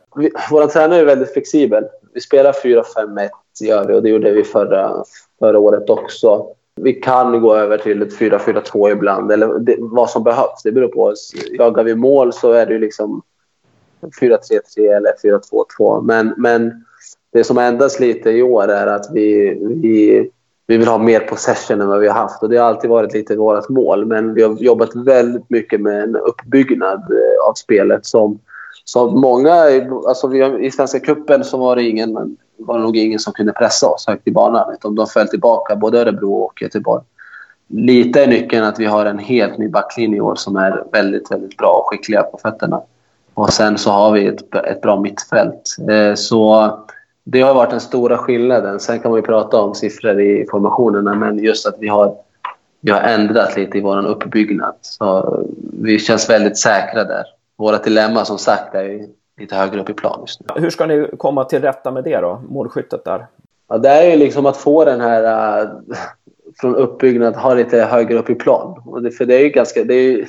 vår 0.50 0.66
tränare 0.66 1.00
är 1.00 1.04
väldigt 1.04 1.32
flexibel. 1.32 1.84
Vi 2.14 2.20
spelar 2.20 2.52
4-5-1 2.52 3.28
gör 3.60 3.84
vi 3.84 3.94
och 3.94 4.02
det 4.02 4.08
gjorde 4.08 4.30
vi 4.30 4.44
förra, 4.44 5.04
förra 5.38 5.58
året 5.58 5.90
också. 5.90 6.46
Vi 6.80 6.92
kan 6.92 7.40
gå 7.40 7.56
över 7.56 7.78
till 7.78 8.02
ett 8.02 8.18
4-4-2 8.18 8.92
ibland, 8.92 9.32
eller 9.32 9.58
det, 9.58 9.76
vad 9.78 10.10
som 10.10 10.24
behövs. 10.24 10.62
Det 10.64 10.72
beror 10.72 10.88
på 10.88 11.02
oss. 11.02 11.34
Jagar 11.50 11.84
vi 11.84 11.94
mål 11.94 12.32
så 12.32 12.52
är 12.52 12.66
det 12.66 12.78
liksom 12.78 13.22
4-3-3 14.20 14.96
eller 14.96 15.12
4-2-2. 15.78 16.02
Men, 16.02 16.34
men 16.36 16.84
det 17.32 17.44
som 17.44 17.58
ändras 17.58 18.00
lite 18.00 18.30
i 18.30 18.42
år 18.42 18.68
är 18.68 18.86
att 18.86 19.06
vi, 19.12 19.58
vi, 19.60 20.30
vi 20.66 20.76
vill 20.76 20.88
ha 20.88 20.98
mer 20.98 21.20
possession 21.20 21.80
än 21.80 21.88
vad 21.88 22.00
vi 22.00 22.08
har 22.08 22.14
haft. 22.14 22.42
Och 22.42 22.48
det 22.48 22.56
har 22.56 22.68
alltid 22.68 22.90
varit 22.90 23.14
lite 23.14 23.36
vårt 23.36 23.68
mål. 23.68 24.06
Men 24.06 24.34
vi 24.34 24.42
har 24.42 24.56
jobbat 24.56 24.96
väldigt 24.96 25.50
mycket 25.50 25.80
med 25.80 26.02
en 26.02 26.16
uppbyggnad 26.16 27.00
eh, 27.00 27.48
av 27.48 27.54
spelet 27.54 28.06
som, 28.06 28.38
som 28.84 29.20
många... 29.20 29.54
Alltså 30.08 30.28
vi 30.28 30.40
har, 30.40 30.58
I 30.58 30.70
Svenska 30.70 31.00
cupen 31.00 31.44
så 31.44 31.56
var 31.56 31.76
det 31.76 31.82
ingen 31.82 32.36
var 32.58 32.78
det 32.78 32.84
nog 32.84 32.96
ingen 32.96 33.18
som 33.18 33.32
kunde 33.32 33.52
pressa 33.52 33.88
oss 33.88 34.06
högt 34.06 34.28
i 34.28 34.32
banan. 34.32 34.74
Utan 34.74 34.94
de 34.94 35.06
föll 35.06 35.28
tillbaka, 35.28 35.76
både 35.76 36.00
Örebro 36.00 36.34
och 36.34 36.62
Göteborg. 36.62 37.02
Lite 37.68 38.22
är 38.22 38.26
nyckeln 38.26 38.64
att 38.64 38.80
vi 38.80 38.84
har 38.84 39.06
en 39.06 39.18
helt 39.18 39.58
ny 39.58 39.68
backlinje 39.68 40.16
i 40.16 40.20
år 40.20 40.34
som 40.34 40.56
är 40.56 40.84
väldigt, 40.92 41.30
väldigt 41.30 41.56
bra 41.56 41.68
och 41.68 41.90
skickliga 41.90 42.22
på 42.22 42.38
fötterna. 42.38 42.82
Och 43.34 43.52
sen 43.52 43.78
så 43.78 43.90
har 43.90 44.12
vi 44.12 44.26
ett, 44.26 44.54
ett 44.54 44.82
bra 44.82 45.00
mittfält. 45.00 45.76
Eh, 45.90 46.14
så 46.14 46.70
det 47.24 47.40
har 47.40 47.54
varit 47.54 47.70
den 47.70 47.80
stora 47.80 48.18
skillnaden. 48.18 48.80
Sen 48.80 49.00
kan 49.00 49.10
man 49.10 49.18
ju 49.18 49.26
prata 49.26 49.60
om 49.60 49.74
siffror 49.74 50.20
i 50.20 50.46
formationerna, 50.50 51.14
men 51.14 51.38
just 51.38 51.66
att 51.66 51.76
vi 51.78 51.88
har, 51.88 52.16
vi 52.80 52.90
har 52.90 53.00
ändrat 53.00 53.56
lite 53.56 53.78
i 53.78 53.80
vår 53.80 54.06
uppbyggnad. 54.06 54.74
Så 54.80 55.38
vi 55.80 55.98
känns 55.98 56.30
väldigt 56.30 56.58
säkra 56.58 57.04
där. 57.04 57.24
Våra 57.56 57.78
dilemma 57.78 58.24
som 58.24 58.38
sagt 58.38 58.74
är 58.74 59.06
lite 59.40 59.56
högre 59.56 59.80
upp 59.80 59.90
i 59.90 59.94
plan 59.94 60.20
just 60.20 60.40
nu. 60.40 60.46
Hur 60.62 60.70
ska 60.70 60.86
ni 60.86 61.08
komma 61.18 61.44
till 61.44 61.60
rätta 61.60 61.90
med 61.90 62.04
det 62.04 62.20
då, 62.20 62.42
målskyttet 62.48 63.04
där? 63.04 63.26
Ja, 63.68 63.78
det 63.78 63.88
är 63.88 64.10
ju 64.10 64.16
liksom 64.16 64.46
att 64.46 64.56
få 64.56 64.84
den 64.84 65.00
här 65.00 65.62
uh, 65.62 65.70
från 66.60 66.76
uppbyggnad, 66.76 67.36
ha 67.36 67.54
lite 67.54 67.80
högre 67.80 68.18
upp 68.18 68.30
i 68.30 68.34
plan. 68.34 68.82
Och 68.86 69.02
det, 69.02 69.10
för 69.10 69.24
det 69.24 69.34
är 69.34 69.42
ju 69.42 69.48
ganska... 69.48 69.84
Det 69.84 69.94
är 69.94 70.02
ju, 70.02 70.26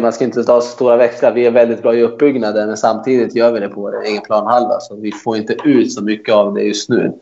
man 0.00 0.12
ska 0.12 0.24
inte 0.24 0.44
ta 0.44 0.60
så 0.60 0.66
stora 0.68 0.96
växlar. 0.96 1.32
Vi 1.32 1.46
är 1.46 1.50
väldigt 1.50 1.82
bra 1.82 1.94
i 1.94 2.02
uppbyggnaden 2.02 2.66
men 2.66 2.76
samtidigt 2.76 3.34
gör 3.34 3.52
vi 3.52 3.60
det 3.60 3.68
på 3.68 3.80
vår 3.80 4.04
egen 4.04 4.22
planhalva. 4.22 4.80
Så 4.80 4.96
vi 4.96 5.12
får 5.12 5.36
inte 5.36 5.56
ut 5.64 5.92
så 5.92 6.04
mycket 6.04 6.34
av 6.34 6.54
det 6.54 6.62
just 6.62 6.88
nu. 6.88 7.12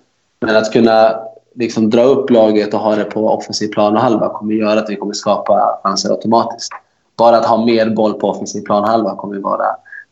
Men 0.40 0.56
att 0.56 0.72
kunna 0.72 1.20
liksom 1.54 1.90
dra 1.90 2.02
upp 2.02 2.30
laget 2.30 2.74
och 2.74 2.80
ha 2.80 2.96
det 2.96 3.04
på 3.04 3.28
offensiv 3.28 3.68
planhalva 3.68 4.28
kommer 4.28 4.54
göra 4.54 4.80
att 4.80 4.90
vi 4.90 4.96
kommer 4.96 5.12
skapa 5.12 5.80
chanser 5.82 6.10
automatiskt. 6.10 6.72
Bara 7.16 7.36
att 7.36 7.46
ha 7.46 7.64
mer 7.64 7.90
boll 7.90 8.14
på 8.14 8.28
offensiv 8.28 8.62
planhalva 8.62 9.16
kommer 9.16 9.38
vara 9.38 9.66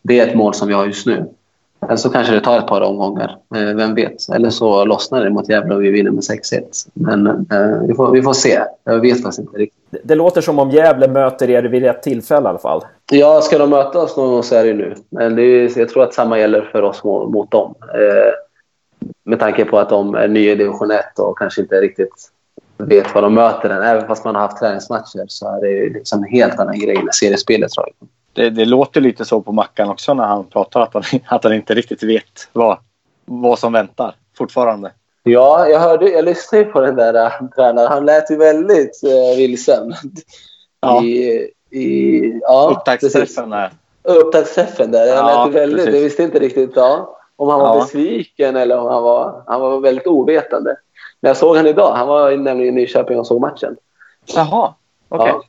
det 0.06 0.20
är 0.20 0.26
ett 0.26 0.34
mål 0.34 0.54
som 0.54 0.68
vi 0.68 0.74
har 0.74 0.86
just 0.86 1.06
nu. 1.06 1.26
Eller 1.82 1.96
så 1.96 2.10
kanske 2.10 2.34
det 2.34 2.40
tar 2.40 2.58
ett 2.58 2.66
par 2.66 2.80
omgångar. 2.80 3.38
Eh, 3.56 3.74
vem 3.76 3.94
vet? 3.94 4.28
Eller 4.34 4.50
så 4.50 4.84
lossnar 4.84 5.24
det 5.24 5.30
mot 5.30 5.48
Gävle 5.48 5.74
och 5.74 5.84
vi 5.84 5.90
vinner 5.90 6.10
med 6.10 6.22
6-1. 6.22 6.62
Men 6.94 7.26
eh, 7.26 7.88
vi, 7.88 7.94
får, 7.94 8.10
vi 8.10 8.22
får 8.22 8.32
se. 8.32 8.60
Jag 8.84 9.00
vet 9.00 9.22
faktiskt 9.22 9.38
inte 9.38 9.58
riktigt. 9.58 10.00
Det, 10.02 10.14
låter 10.14 10.40
som 10.40 10.58
om 10.58 10.70
Gävle 10.70 11.08
möter 11.08 11.50
er 11.50 11.62
vid 11.62 11.82
rätt 11.82 12.02
tillfälle 12.02 12.48
i 12.48 12.48
alla 12.48 12.58
fall. 12.58 12.82
Ja, 13.12 13.40
ska 13.40 13.58
de 13.58 13.70
möta 13.70 13.98
oss 13.98 14.16
någon 14.16 14.30
gång 14.30 14.42
så 14.42 14.54
är 14.54 14.64
det 14.64 14.74
nu. 14.74 14.94
Men 15.10 15.36
det 15.36 15.42
är, 15.42 15.78
jag 15.78 15.88
tror 15.88 16.02
att 16.02 16.14
samma 16.14 16.38
gäller 16.38 16.60
för 16.72 16.82
oss 16.82 17.04
mot, 17.04 17.30
mot 17.30 17.50
dem. 17.50 17.74
Eh, 17.94 18.32
med 19.24 19.38
tanke 19.38 19.64
på 19.64 19.78
att 19.78 19.88
de 19.88 20.14
är 20.14 20.28
nya 20.28 20.52
i 20.52 20.54
division 20.54 20.90
1 20.90 21.18
och 21.18 21.38
kanske 21.38 21.60
inte 21.60 21.80
riktigt 21.80 22.30
vet 22.78 23.14
vad 23.14 23.24
de 23.24 23.34
möter 23.34 23.70
än. 23.70 23.82
Även 23.82 24.06
fast 24.06 24.24
man 24.24 24.34
har 24.34 24.42
haft 24.42 24.58
träningsmatcher 24.58 25.24
så 25.28 25.56
är 25.56 25.60
det 25.60 25.94
liksom 25.94 26.24
en 26.24 26.30
helt 26.30 26.60
annan 26.60 26.78
grej 26.78 27.02
med 27.02 27.14
seriespelet 27.14 27.70
tror 27.70 27.86
jag 28.00 28.08
det, 28.36 28.50
det, 28.50 28.64
låter 28.64 29.00
lite 29.00 29.24
så 29.24 29.40
på 29.40 29.52
Mackan 29.52 29.90
också 29.90 30.14
när 30.14 30.24
han 30.24 30.44
pratar 30.44 30.80
att 30.80 30.94
han, 30.94 31.02
att 31.26 31.44
han 31.44 31.52
inte 31.52 31.74
riktigt 31.74 32.02
vet 32.02 32.48
vad, 32.52 32.78
vad 33.24 33.58
som 33.58 33.72
väntar 33.72 34.14
fortfarande. 34.38 34.92
Ja, 35.22 35.68
jag, 35.68 35.80
hörde, 35.80 36.10
jag 36.10 36.24
lyssnade 36.24 36.64
på 36.64 36.80
den 36.80 36.96
där 36.96 37.14
äh, 37.14 37.48
tränaren. 37.56 37.88
Han 37.88 38.06
lät 38.06 38.30
ju 38.30 38.36
väldigt 38.36 39.00
uh, 39.04 39.36
vilsen. 39.36 39.92
Ja. 40.80 41.02
I, 41.02 41.50
i, 41.70 42.40
ja, 42.42 42.76
Upptaktsträffen 42.76 43.50
där. 43.50 43.70
Upptaktsträffen 44.02 44.90
där. 44.90 45.06
ja, 45.06 45.46
lät 45.46 45.54
väldigt, 45.54 45.86
jag 45.86 45.92
visste 45.92 46.22
inte 46.22 46.38
riktigt 46.38 46.72
ja, 46.74 47.18
om 47.36 47.48
han 47.48 47.60
var 47.60 47.76
ja. 47.76 47.80
besviken 47.80 48.56
eller 48.56 48.78
om 48.78 48.86
han 48.86 49.02
var, 49.02 49.42
han 49.46 49.60
var 49.60 49.80
väldigt 49.80 50.06
ovetande. 50.06 50.76
Men 51.20 51.28
jag 51.28 51.36
såg 51.36 51.56
han 51.56 51.66
idag. 51.66 51.92
Han 51.92 52.08
var 52.08 52.36
nämligen 52.36 52.78
i 52.78 52.80
Nyköping 52.80 53.18
och 53.18 53.26
såg 53.26 53.40
matchen. 53.40 53.76
Jaha, 54.26 54.74
okej. 55.08 55.24
Okay. 55.24 55.28
Ja. 55.28 55.42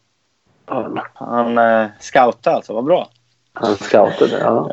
Han 1.13 1.57
eh, 1.57 1.87
scoutade 1.99 2.55
alltså, 2.55 2.73
vad 2.73 2.83
bra. 2.83 3.09
Han 3.53 3.75
scoutade, 3.75 4.39
ja. 4.39 4.69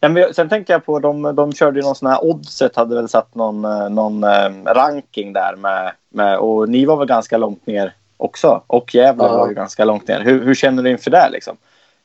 Uh, 0.00 0.08
men 0.10 0.34
sen 0.34 0.48
tänker 0.48 0.72
jag 0.72 0.84
på, 0.84 0.98
de, 0.98 1.34
de 1.34 1.52
körde 1.52 1.80
ju 1.80 1.86
någon 1.86 1.94
sån 1.94 2.10
här 2.10 2.24
oddset, 2.24 2.76
hade 2.76 2.94
väl 2.94 3.08
satt 3.08 3.34
någon, 3.34 3.64
eh, 3.64 3.88
någon 3.88 4.24
um, 4.24 4.64
ranking 4.66 5.32
där 5.32 5.56
med, 5.56 5.92
med, 6.08 6.38
och 6.38 6.68
ni 6.68 6.84
var 6.84 6.96
väl 6.96 7.06
ganska 7.06 7.36
långt 7.36 7.66
ner 7.66 7.92
också. 8.16 8.62
Och 8.66 8.94
Gävle 8.94 9.24
ja. 9.24 9.36
var 9.36 9.48
ju 9.48 9.54
ganska 9.54 9.84
långt 9.84 10.08
ner. 10.08 10.20
Hur, 10.20 10.44
hur 10.44 10.54
känner 10.54 10.82
du 10.82 10.90
inför 10.90 11.10
det 11.10 11.28
liksom? 11.32 11.56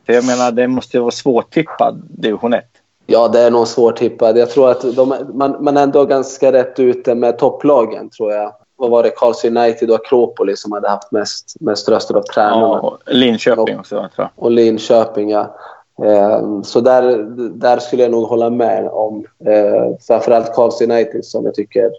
För 0.05 0.13
jag 0.13 0.25
menar, 0.25 0.51
det 0.51 0.67
måste 0.67 0.97
ju 0.97 1.01
vara 1.01 1.11
svårtippad 1.11 2.01
division 2.09 2.53
1. 2.53 2.65
Ja, 3.05 3.27
det 3.27 3.39
är 3.39 3.51
nog 3.51 3.67
svårtippad. 3.67 4.37
Jag 4.37 4.49
tror 4.49 4.71
att 4.71 4.95
de, 4.95 5.13
man, 5.33 5.63
man 5.63 5.77
är 5.77 5.83
ändå 5.83 6.05
ganska 6.05 6.51
rätt 6.51 6.79
ute 6.79 7.15
med 7.15 7.37
topplagen, 7.37 8.09
tror 8.09 8.31
jag. 8.31 8.53
Vad 8.79 8.89
var 8.89 9.03
det? 9.03 9.09
Karlsson 9.09 9.57
United 9.57 9.89
och 9.89 9.95
Akropolis 9.95 10.61
som 10.61 10.71
hade 10.71 10.89
haft 10.89 11.11
mest, 11.11 11.55
mest 11.59 11.89
röster 11.89 12.15
av 12.15 12.21
tränarna. 12.21 12.61
Ja, 12.61 12.79
och 12.79 13.13
Linköping 13.13 13.75
och, 13.75 13.79
också, 13.79 13.95
tror 13.95 14.09
jag. 14.15 14.29
Och 14.35 14.51
Linköping, 14.51 15.29
ja. 15.29 15.55
Eh, 16.03 16.61
så 16.61 16.81
där, 16.81 17.17
där 17.49 17.79
skulle 17.79 18.03
jag 18.03 18.11
nog 18.11 18.27
hålla 18.27 18.49
med 18.49 18.87
om. 18.87 19.25
Eh, 19.45 19.97
framförallt 20.07 20.53
Karlsson 20.53 20.91
United 20.91 21.25
som 21.25 21.45
jag 21.45 21.53
tycker 21.53 21.91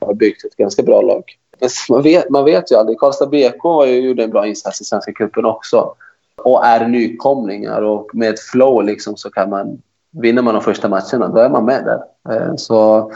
har 0.00 0.14
byggt 0.14 0.44
ett 0.44 0.56
ganska 0.56 0.82
bra 0.82 1.02
lag. 1.02 1.24
Men 1.60 1.68
man 1.88 2.02
vet, 2.02 2.30
man 2.30 2.44
vet 2.44 2.72
ju 2.72 2.76
aldrig. 2.76 2.98
Karlstad 2.98 3.26
BK 3.26 3.64
var 3.64 3.86
ju, 3.86 4.00
gjorde 4.00 4.24
en 4.24 4.30
bra 4.30 4.46
insats 4.46 4.80
i 4.80 4.84
Svenska 4.84 5.12
cupen 5.12 5.44
också. 5.44 5.94
Och 6.36 6.64
är 6.64 6.88
nykomlingar 6.88 7.82
och 7.82 8.10
med 8.14 8.30
ett 8.30 8.40
flow 8.40 8.84
liksom 8.84 9.16
så 9.16 9.30
kan 9.30 9.50
man... 9.50 9.82
Vinner 10.20 10.42
man 10.42 10.54
de 10.54 10.62
första 10.62 10.88
matcherna, 10.88 11.28
då 11.28 11.38
är 11.38 11.48
man 11.48 11.64
med 11.64 11.84
där. 11.84 12.34
Eh, 12.34 12.54
så 12.56 13.10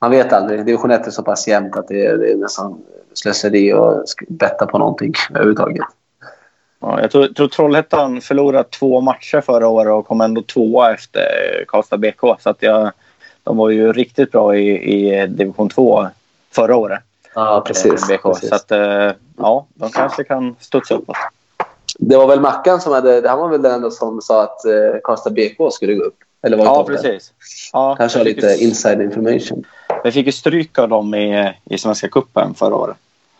man 0.00 0.10
vet 0.10 0.32
aldrig. 0.32 0.66
Division 0.66 0.90
1 0.90 1.06
är 1.06 1.10
så 1.10 1.22
pass 1.22 1.48
jämnt 1.48 1.76
att 1.76 1.88
det 1.88 2.06
är, 2.06 2.16
det 2.16 2.32
är 2.32 2.36
nästan 2.36 2.78
slöseri 3.14 3.72
att 3.72 4.04
betta 4.28 4.66
på 4.66 4.78
någonting 4.78 5.12
överhuvudtaget. 5.30 5.86
Ja, 6.80 7.00
jag 7.00 7.10
tror, 7.10 7.26
tror 7.26 7.48
Trollhättan 7.48 8.20
förlorade 8.20 8.68
två 8.68 9.00
matcher 9.00 9.40
förra 9.40 9.68
året 9.68 9.92
och 9.92 10.06
kom 10.06 10.20
ändå 10.20 10.42
tvåa 10.42 10.94
efter 10.94 11.22
Karlstad 11.68 11.96
BK. 11.96 12.20
Så 12.40 12.50
att 12.50 12.62
jag, 12.62 12.92
de 13.42 13.56
var 13.56 13.70
ju 13.70 13.92
riktigt 13.92 14.32
bra 14.32 14.56
i, 14.56 14.94
i 14.94 15.26
division 15.26 15.68
2 15.68 16.06
förra 16.50 16.76
året. 16.76 17.00
Ja, 17.34 17.64
precis. 17.66 18.08
BK. 18.08 18.22
precis. 18.22 18.48
Så 18.48 18.54
att, 18.54 18.70
eh, 18.70 19.10
ja, 19.36 19.66
de 19.74 19.90
kanske 19.90 20.24
kan 20.24 20.56
studsa 20.60 20.94
uppåt. 20.94 21.16
Det 21.98 22.16
var 22.16 22.26
väl 22.26 22.40
Mackan 22.40 22.80
som 22.80 22.92
hade, 22.92 23.28
han 23.28 23.38
var 23.38 23.48
väl 23.48 23.62
den 23.62 23.72
enda 23.72 23.90
som 23.90 24.20
sa 24.20 24.42
att 24.42 24.64
eh, 24.64 25.00
Karlstad 25.04 25.30
BK 25.30 25.72
skulle 25.72 25.94
gå 25.94 26.04
upp. 26.04 26.18
Eller 26.42 26.56
var 26.56 26.64
ja, 26.64 26.84
precis. 26.84 27.32
Ja, 27.72 27.96
Kanske 27.98 28.18
har 28.18 28.24
lite 28.24 28.46
ju, 28.46 28.68
inside 28.68 29.02
information. 29.02 29.64
Vi 30.04 30.12
fick 30.12 30.26
ju 30.26 30.32
stryk 30.32 30.78
av 30.78 30.88
dem 30.88 31.14
i, 31.14 31.52
i 31.64 31.78
Svenska 31.78 32.08
cupen 32.08 32.54
förra 32.54 32.74
året. 32.74 32.96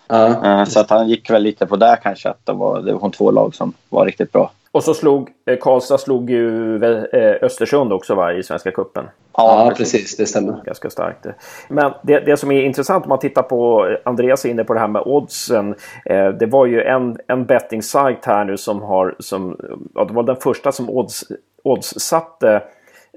Ja. 0.09 0.61
Eh, 0.61 0.65
så 0.65 0.81
att 0.81 0.91
han 0.91 1.09
gick 1.09 1.31
väl 1.31 1.43
lite 1.43 1.67
på 1.67 1.77
det 1.77 1.99
kanske, 2.03 2.29
att 2.29 2.47
det 2.47 2.53
var 2.53 2.83
division 2.83 3.13
2-lag 3.13 3.55
som 3.55 3.73
var 3.89 4.07
riktigt 4.07 4.33
bra. 4.33 4.51
Och 4.77 4.85
så 4.85 4.95
slog 4.95 5.31
eh, 5.47 5.59
Karlstad 5.59 5.99
slog 5.99 6.31
ju 6.31 6.77
eh, 6.85 7.35
Östersund 7.43 7.93
också 7.93 8.15
va, 8.15 8.33
i 8.33 8.43
Svenska 8.43 8.71
Cupen. 8.71 9.05
Ja, 9.37 9.65
ja 9.65 9.71
precis. 9.71 9.93
precis. 9.93 10.17
Det 10.17 10.27
stämmer. 10.27 10.63
Ganska 10.65 10.91
starkt. 10.91 11.27
Men 11.69 11.93
det, 12.03 12.21
det 12.21 12.37
som 12.37 12.51
är 12.51 12.63
intressant 12.63 13.05
om 13.05 13.09
man 13.09 13.19
tittar 13.19 13.43
på, 13.43 13.89
Andreas 14.05 14.45
är 14.45 14.49
inne 14.49 14.65
på 14.65 14.75
det 14.75 14.81
här 14.81 14.89
med 14.89 15.03
oddsen. 15.03 15.75
Eh, 16.05 16.29
det 16.29 16.47
var 16.47 16.67
ju 16.67 16.83
en, 16.83 17.19
en 17.27 17.45
betting 17.45 17.83
site 17.83 18.21
här 18.25 18.45
nu 18.45 18.57
som 18.57 18.83
har, 18.83 19.15
som, 19.19 19.57
ja, 19.95 20.05
det 20.05 20.15
var 20.15 20.23
den 20.23 20.37
första 20.37 20.73
som 20.73 20.91
odds, 20.91 21.25
odds 21.63 22.01
satte 22.01 22.63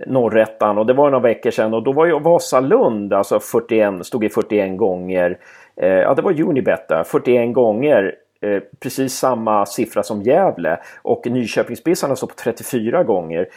Norrättan 0.08 0.78
och 0.78 0.86
det 0.86 0.94
var 0.94 1.10
några 1.10 1.24
veckor 1.24 1.52
sedan 1.52 1.74
och 1.74 1.84
då 1.84 1.92
var 1.92 2.06
ju 2.06 2.20
Vasalund 2.20 3.14
alltså 3.14 3.40
41, 3.40 4.06
stod 4.06 4.24
i 4.24 4.30
41 4.30 4.78
gånger. 4.78 5.38
Eh, 5.76 5.90
ja, 5.90 6.14
det 6.14 6.22
var 6.22 6.42
Unibet 6.42 6.88
där, 6.88 7.04
41 7.04 7.54
gånger. 7.54 8.16
Eh, 8.42 8.60
precis 8.80 9.14
samma 9.14 9.66
siffra 9.66 10.04
som 10.04 10.22
Gävle 10.22 10.80
och 11.02 11.28
Nyköpingsbissarna 11.28 12.16
står 12.16 12.28
på 12.28 12.36
34 12.36 13.04
gånger. 13.04 13.48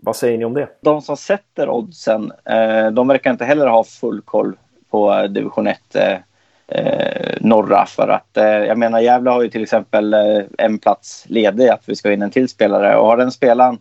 Vad 0.00 0.16
säger 0.16 0.38
ni 0.38 0.44
om 0.44 0.54
det? 0.54 0.68
De 0.80 1.02
som 1.02 1.16
sätter 1.16 1.68
oddsen, 1.68 2.32
eh, 2.44 2.90
de 2.90 3.08
verkar 3.08 3.30
inte 3.30 3.44
heller 3.44 3.66
ha 3.66 3.84
full 3.84 4.22
koll 4.24 4.56
på 4.90 5.12
eh, 5.12 5.24
division 5.24 5.66
1 5.66 5.78
eh, 5.94 6.16
eh, 6.68 7.36
norra 7.40 7.86
för 7.86 8.08
att 8.08 8.28
jag 8.34 8.78
menar 8.78 9.00
Gävle 9.00 9.30
har 9.30 9.42
ju 9.42 9.48
till 9.48 9.62
exempel 9.62 10.14
en 10.58 10.78
plats 10.78 11.24
ledig 11.28 11.68
att 11.68 11.82
vi 11.88 11.96
ska 11.96 12.12
in 12.12 12.22
en 12.22 12.30
till 12.30 12.48
spelare 12.48 12.96
och 12.96 13.06
har 13.06 13.16
den 13.16 13.30
spelaren 13.30 13.78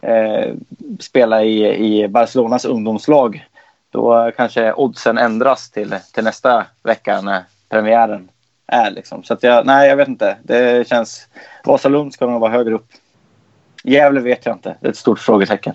eh, 0.00 0.54
spela 1.00 1.44
i, 1.44 1.84
i 1.86 2.08
Barcelonas 2.08 2.64
ungdomslag 2.64 3.46
då 3.90 4.30
kanske 4.36 4.72
oddsen 4.72 5.18
ändras 5.18 5.70
till, 5.70 5.94
till 6.14 6.24
nästa 6.24 6.66
vecka 6.82 7.20
när 7.20 7.42
premiären 7.68 8.28
är. 8.66 8.90
Liksom. 8.90 9.22
Så 9.22 9.34
att 9.34 9.42
jag, 9.42 9.66
nej, 9.66 9.88
jag 9.88 9.96
vet 9.96 10.08
inte. 10.08 10.36
Det 10.42 10.88
känns... 10.88 11.28
Vasalund 11.64 12.12
ska 12.12 12.26
nog 12.26 12.40
vara 12.40 12.52
högre 12.52 12.74
upp. 12.74 12.86
Gävle 13.84 14.20
vet 14.20 14.46
jag 14.46 14.54
inte. 14.54 14.76
Det 14.80 14.86
är 14.86 14.90
ett 14.90 14.96
stort 14.96 15.18
frågetecken. 15.18 15.74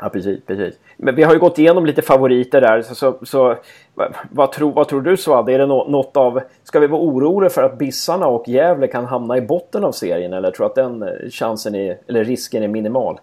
Ja, 0.00 0.08
precis. 0.08 0.44
precis. 0.46 0.74
Men 0.96 1.14
vi 1.14 1.22
har 1.22 1.32
ju 1.32 1.38
gått 1.38 1.58
igenom 1.58 1.86
lite 1.86 2.02
favoriter 2.02 2.60
där. 2.60 2.82
Så, 2.82 2.94
så, 2.94 3.18
så 3.22 3.56
vad, 3.94 4.14
vad, 4.30 4.52
tror, 4.52 4.72
vad 4.72 4.88
tror 4.88 5.02
du 5.02 5.16
Svad? 5.16 5.48
Är 5.48 5.58
det 5.58 5.66
något 5.66 6.16
av... 6.16 6.40
Ska 6.64 6.80
vi 6.80 6.86
vara 6.86 7.02
oroliga 7.02 7.50
för 7.50 7.62
att 7.62 7.78
Bissarna 7.78 8.26
och 8.26 8.48
Gävle 8.48 8.86
kan 8.86 9.04
hamna 9.04 9.36
i 9.36 9.40
botten 9.40 9.84
av 9.84 9.92
serien? 9.92 10.32
Eller 10.32 10.50
tror 10.50 10.64
du 10.64 10.70
att 10.70 10.74
den 10.74 11.02
eh, 11.02 11.30
chansen 11.30 11.74
är, 11.74 11.98
eller 12.08 12.24
risken 12.24 12.62
är 12.62 12.68
minimal? 12.68 13.18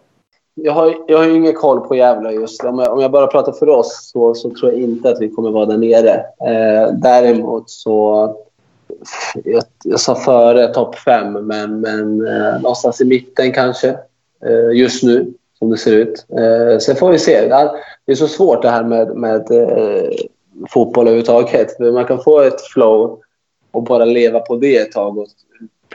Jag 0.56 0.74
har, 0.74 0.96
jag 1.08 1.18
har 1.18 1.30
ingen 1.30 1.54
koll 1.54 1.80
på 1.80 1.96
Gävle 1.96 2.32
just. 2.32 2.64
Om 2.64 2.80
jag, 2.80 2.94
om 2.94 3.00
jag 3.00 3.12
bara 3.12 3.28
pratar 3.28 3.52
för 3.52 3.70
oss 3.70 4.10
så, 4.14 4.36
så 4.36 4.50
tror 4.50 4.72
jag 4.72 4.82
inte 4.82 5.10
att 5.10 5.22
vi 5.22 5.30
kommer 5.30 5.52
vara 5.52 5.66
där 5.66 5.78
nere. 5.78 6.14
Eh, 6.50 6.94
däremot 6.94 7.70
så... 7.70 8.36
Jag, 9.44 9.64
jag 9.84 10.00
sa 10.00 10.16
före 10.16 10.68
topp 10.68 10.96
fem, 10.96 11.34
men, 11.34 11.80
men 11.80 12.28
eh, 12.28 12.62
någonstans 12.62 13.02
i 13.02 13.06
mitten 13.06 13.52
kanske. 13.52 13.90
Eh, 14.46 14.72
just 14.74 15.04
nu, 15.04 15.34
som 15.60 15.70
det 15.70 15.78
ser 15.78 15.92
ut. 15.92 16.26
Eh, 16.30 16.80
sen 16.80 16.96
får 16.96 17.12
vi 17.12 17.20
se. 17.20 17.48
Det 18.06 18.12
är 18.12 18.16
så 18.16 18.28
svårt 18.28 18.62
det 18.62 18.70
här 18.70 18.84
med, 18.84 19.16
med 19.16 19.52
eh, 19.52 20.10
fotboll 20.70 21.08
överhuvudtaget. 21.08 21.80
Man 21.80 22.06
kan 22.06 22.24
få 22.24 22.40
ett 22.40 22.62
flow 22.62 23.20
och 23.72 23.84
bara 23.84 24.06
leva 24.06 24.40
på 24.40 24.56
det 24.56 24.78
ett 24.78 24.92
tag 24.92 25.18
och 25.18 25.28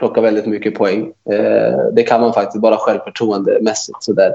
plockar 0.01 0.21
väldigt 0.21 0.45
mycket 0.45 0.75
poäng. 0.75 1.13
Eh, 1.31 1.79
det 1.91 2.03
kan 2.03 2.21
man 2.21 2.33
faktiskt 2.33 2.61
bara 2.61 2.77
självförtroendemässigt. 2.77 4.03
Sådär. 4.03 4.33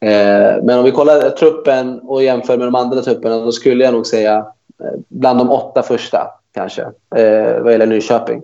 Eh, 0.00 0.62
men 0.62 0.78
om 0.78 0.84
vi 0.84 0.90
kollar 0.90 1.30
truppen 1.30 2.00
och 2.00 2.22
jämför 2.22 2.58
med 2.58 2.66
de 2.66 2.74
andra 2.74 3.02
trupperna 3.02 3.38
då 3.38 3.52
skulle 3.52 3.84
jag 3.84 3.94
nog 3.94 4.06
säga 4.06 4.36
eh, 4.84 5.00
bland 5.08 5.38
de 5.38 5.50
åtta 5.50 5.82
första 5.82 6.30
kanske 6.54 6.82
eh, 7.16 7.60
vad 7.60 7.72
gäller 7.72 7.86
Nyköping. 7.86 8.42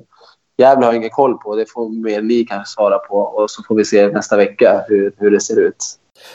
Gävle 0.59 0.85
har 0.85 0.93
jag 0.93 0.97
ingen 0.97 1.11
koll 1.11 1.39
på. 1.39 1.57
Det 1.57 1.71
får 1.71 1.89
mer 1.89 2.23
ni 2.23 2.45
kanske 2.45 2.75
svara 2.75 2.99
på 2.99 3.17
och 3.17 3.51
så 3.51 3.63
får 3.69 3.75
vi 3.75 3.85
se 3.85 4.09
nästa 4.09 4.37
vecka 4.37 4.85
hur, 4.89 5.13
hur 5.19 5.31
det 5.31 5.41
ser 5.41 5.61
ut. 5.61 5.85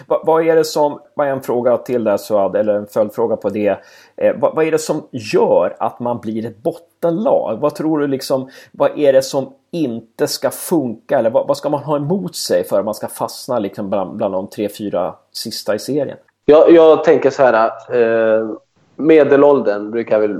Vad, 0.08 0.26
vad 0.26 0.48
är 0.48 0.56
det 0.56 0.66
som, 0.66 1.00
vad 1.14 1.28
är 1.28 1.32
en 1.32 1.42
fråga 1.42 1.78
till 1.78 2.04
där 2.04 2.18
Suad, 2.18 2.56
eller 2.56 2.74
en 2.74 2.88
följdfråga 2.88 3.36
på 3.36 3.50
det. 3.50 3.78
Eh, 4.22 4.36
vad, 4.40 4.56
vad, 4.56 4.66
är 4.66 4.72
det 4.72 4.80
som 4.80 5.08
gör 5.12 5.76
att 5.80 6.00
man 6.00 6.20
blir 6.20 6.46
ett 6.46 6.64
bottenlag? 6.64 7.58
Vad 7.62 7.76
tror 7.76 8.00
du 8.00 8.08
liksom, 8.08 8.50
vad 8.72 9.00
är 9.00 9.14
det 9.14 9.22
som 9.22 9.54
inte 9.72 10.28
ska 10.28 10.50
funka? 10.50 11.20
Eller 11.20 11.30
vad, 11.30 11.48
vad 11.48 11.58
ska 11.58 11.70
man 11.70 11.84
ha 11.84 11.96
emot 11.96 12.36
sig 12.36 12.64
för 12.64 12.80
att 12.80 12.86
man 12.86 12.94
ska 12.94 13.08
fastna 13.08 13.60
liksom 13.60 13.90
bland, 13.90 14.18
bland 14.18 14.34
de 14.34 14.50
tre, 14.50 14.70
fyra 14.70 15.16
sista 15.32 15.76
i 15.76 15.80
serien? 15.80 16.18
Jag, 16.46 16.72
jag 16.72 17.04
tänker 17.04 17.30
så 17.30 17.44
här. 17.44 17.72
Eh, 17.94 18.50
medelåldern 18.96 19.92
brukar 19.92 20.22
jag 20.22 20.28
väl 20.28 20.40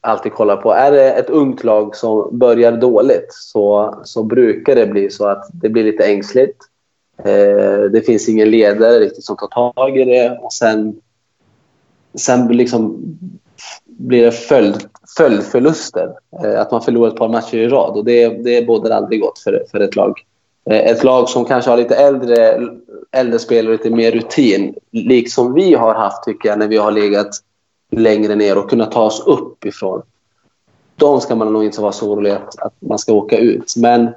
alltid 0.00 0.32
kolla 0.32 0.56
på. 0.56 0.72
Är 0.72 0.92
det 0.92 1.12
ett 1.12 1.30
ungt 1.30 1.64
lag 1.64 1.96
som 1.96 2.38
börjar 2.38 2.72
dåligt 2.72 3.28
så, 3.30 3.94
så 4.04 4.22
brukar 4.22 4.74
det 4.74 4.86
bli 4.86 5.10
så 5.10 5.26
att 5.26 5.48
det 5.52 5.68
blir 5.68 5.84
lite 5.84 6.04
ängsligt. 6.04 6.58
Eh, 7.18 7.82
det 7.92 8.06
finns 8.06 8.28
ingen 8.28 8.50
ledare 8.50 8.98
riktigt 8.98 9.24
som 9.24 9.36
tar 9.36 9.72
tag 9.72 9.98
i 9.98 10.04
det. 10.04 10.38
Och 10.42 10.52
sen, 10.52 11.00
sen 12.14 12.48
liksom 12.48 13.00
blir 13.86 14.22
det 14.22 14.32
följd, 14.32 14.76
följdförluster. 15.16 16.12
Eh, 16.44 16.60
att 16.60 16.70
man 16.70 16.82
förlorar 16.82 17.10
ett 17.10 17.16
par 17.16 17.28
matcher 17.28 17.56
i 17.56 17.68
rad. 17.68 17.96
Och 17.96 18.04
det, 18.04 18.28
det 18.28 18.66
bådar 18.66 18.90
aldrig 18.90 19.20
gott 19.20 19.38
för, 19.38 19.64
för 19.70 19.80
ett 19.80 19.96
lag. 19.96 20.20
Eh, 20.70 20.78
ett 20.78 21.04
lag 21.04 21.28
som 21.28 21.44
kanske 21.44 21.70
har 21.70 21.76
lite 21.76 21.94
äldre, 21.94 22.60
äldre 23.12 23.38
spelare 23.38 23.74
och 23.74 23.78
lite 23.78 23.96
mer 23.96 24.12
rutin. 24.12 24.74
Liksom 24.90 25.54
vi 25.54 25.74
har 25.74 25.94
haft, 25.94 26.24
tycker 26.24 26.48
jag, 26.48 26.58
när 26.58 26.68
vi 26.68 26.76
har 26.76 26.92
legat 26.92 27.30
längre 27.90 28.34
ner 28.34 28.58
och 28.58 28.70
kunnat 28.70 28.92
ta 28.92 29.02
oss 29.02 29.22
upp 29.26 29.64
ifrån. 29.64 30.02
De 30.96 31.20
ska 31.20 31.34
man 31.34 31.52
nog 31.52 31.64
inte 31.64 31.80
vara 31.80 31.92
så 31.92 32.10
orolig 32.10 32.30
att, 32.30 32.58
att 32.58 32.74
man 32.78 32.98
ska 32.98 33.12
åka 33.12 33.38
ut. 33.38 33.74
Men 33.76 34.08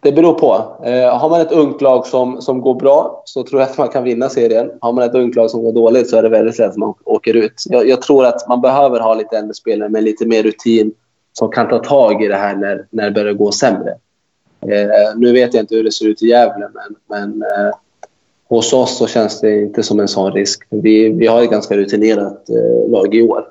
det 0.00 0.12
beror 0.12 0.34
på. 0.34 0.76
Eh, 0.84 1.18
har 1.18 1.28
man 1.28 1.40
ett 1.40 1.52
ungt 1.52 1.80
lag 1.80 2.06
som, 2.06 2.42
som 2.42 2.60
går 2.60 2.74
bra 2.74 3.22
så 3.24 3.42
tror 3.42 3.60
jag 3.60 3.70
att 3.70 3.78
man 3.78 3.88
kan 3.88 4.04
vinna 4.04 4.28
serien. 4.28 4.70
Har 4.80 4.92
man 4.92 5.04
ett 5.04 5.14
ungt 5.14 5.36
lag 5.36 5.50
som 5.50 5.62
går 5.62 5.72
dåligt 5.72 6.10
så 6.10 6.16
är 6.16 6.22
det 6.22 6.28
väldigt 6.28 6.58
lätt 6.58 6.70
att 6.70 6.76
man 6.76 6.94
åker 7.04 7.36
ut. 7.36 7.64
Jag, 7.66 7.88
jag 7.88 8.02
tror 8.02 8.26
att 8.26 8.48
man 8.48 8.60
behöver 8.60 9.00
ha 9.00 9.14
lite 9.14 9.38
äldre 9.38 9.54
spelare 9.54 9.88
med 9.88 10.04
lite 10.04 10.26
mer 10.26 10.42
rutin 10.42 10.92
som 11.32 11.50
kan 11.50 11.68
ta 11.68 11.78
tag 11.78 12.24
i 12.24 12.28
det 12.28 12.36
här 12.36 12.56
när, 12.56 12.86
när 12.90 13.04
det 13.04 13.10
börjar 13.10 13.32
gå 13.32 13.52
sämre. 13.52 13.90
Eh, 14.60 15.16
nu 15.16 15.32
vet 15.32 15.54
jag 15.54 15.62
inte 15.62 15.74
hur 15.74 15.84
det 15.84 15.92
ser 15.92 16.06
ut 16.06 16.22
i 16.22 16.26
Gävle, 16.26 16.68
men, 16.74 16.96
men 17.08 17.42
eh, 17.42 17.74
hos 18.48 18.72
oss 18.72 18.98
så 18.98 19.06
känns 19.06 19.40
det 19.40 19.60
inte 19.60 19.82
som 19.82 20.00
en 20.00 20.08
sån 20.08 20.32
risk. 20.32 20.62
Vi, 20.70 21.08
vi 21.08 21.26
har 21.26 21.42
ett 21.42 21.50
ganska 21.50 21.76
rutinerat 21.76 22.50
eh, 22.50 22.90
lag 22.90 23.14
i 23.14 23.22
år. 23.22 23.44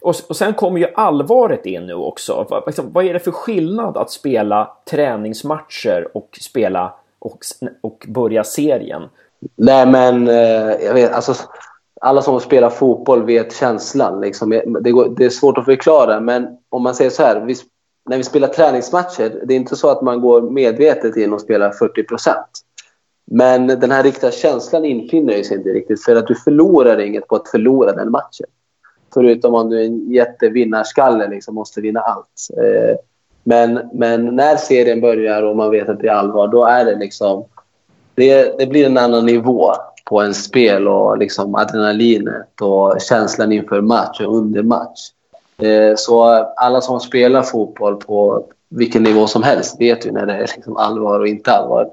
Och, 0.00 0.14
och 0.28 0.36
sen 0.36 0.54
kommer 0.54 0.78
ju 0.78 0.86
allvaret 0.94 1.66
in 1.66 1.86
nu 1.86 1.94
också. 1.94 2.46
Vad, 2.50 2.62
liksom, 2.66 2.92
vad 2.92 3.04
är 3.04 3.12
det 3.12 3.20
för 3.20 3.30
skillnad 3.30 3.96
att 3.96 4.10
spela 4.10 4.76
träningsmatcher 4.90 6.08
och 6.14 6.38
spela 6.40 6.94
och, 7.18 7.38
och 7.80 8.06
börja 8.08 8.44
serien? 8.44 9.02
Nej, 9.56 9.86
men 9.86 10.28
eh, 10.28 10.84
jag 10.84 10.94
vet, 10.94 11.12
alltså, 11.12 11.34
alla 12.00 12.22
som 12.22 12.40
spelar 12.40 12.70
fotboll 12.70 13.24
vet 13.24 13.54
känslan. 13.54 14.20
Liksom. 14.20 14.50
Det, 14.80 14.90
går, 14.90 15.14
det, 15.16 15.24
är 15.24 15.30
svårt 15.30 15.58
att 15.58 15.64
förklara, 15.64 16.20
men 16.20 16.46
om 16.68 16.82
man 16.82 16.94
säger 16.94 17.10
så 17.10 17.22
här. 17.22 17.40
Vi, 17.40 17.54
när 18.10 18.16
vi 18.16 18.22
spelar 18.22 18.48
träningsmatcher, 18.48 19.42
det 19.44 19.54
är 19.54 19.56
inte 19.56 19.76
så 19.76 19.90
att 19.90 20.02
man 20.02 20.20
går 20.20 20.42
medvetet 20.42 21.16
in 21.16 21.32
och 21.32 21.40
spelar 21.40 21.70
40 21.70 22.02
procent. 22.02 22.48
Men 23.30 23.66
den 23.66 23.90
här 23.90 24.02
riktiga 24.02 24.30
känslan 24.30 24.84
infinner 24.84 25.42
sig 25.42 25.56
inte 25.56 25.68
riktigt. 25.68 26.04
För 26.04 26.16
att 26.16 26.26
du 26.26 26.34
förlorar 26.34 27.00
inget 27.00 27.28
på 27.28 27.36
att 27.36 27.48
förlora 27.48 27.92
den 27.92 28.10
matchen. 28.10 28.46
Förutom 29.14 29.54
om 29.54 29.70
du 29.70 29.80
är 29.80 29.86
en 29.86 30.12
jättevinnarskalle, 30.12 31.28
liksom 31.28 31.54
måste 31.54 31.80
vinna 31.80 32.00
allt. 32.00 32.48
Eh, 32.56 32.96
men, 33.44 33.80
men 33.92 34.36
när 34.36 34.56
serien 34.56 35.00
börjar 35.00 35.42
och 35.42 35.56
man 35.56 35.70
vet 35.70 35.88
att 35.88 36.00
det 36.00 36.08
är 36.08 36.12
allvar, 36.12 36.48
då 36.48 36.64
är 36.64 36.84
det 36.84 36.94
liksom... 36.94 37.44
Det, 38.14 38.58
det 38.58 38.66
blir 38.66 38.86
en 38.86 38.98
annan 38.98 39.26
nivå 39.26 39.72
på 40.04 40.20
en 40.20 40.34
spel 40.34 40.88
och 40.88 41.18
liksom 41.18 41.54
adrenalinet 41.54 42.60
och 42.60 43.00
känslan 43.00 43.52
inför 43.52 43.80
match 43.80 44.20
och 44.20 44.36
under 44.36 44.62
match. 44.62 45.10
Eh, 45.58 45.94
så 45.96 46.24
alla 46.56 46.80
som 46.80 47.00
spelar 47.00 47.42
fotboll 47.42 47.96
på 47.96 48.46
vilken 48.68 49.02
nivå 49.02 49.26
som 49.26 49.42
helst 49.42 49.80
vet 49.80 50.06
ju 50.06 50.12
när 50.12 50.26
det 50.26 50.32
är 50.32 50.40
liksom 50.40 50.76
allvar 50.76 51.20
och 51.20 51.28
inte 51.28 51.52
allvar. 51.52 51.90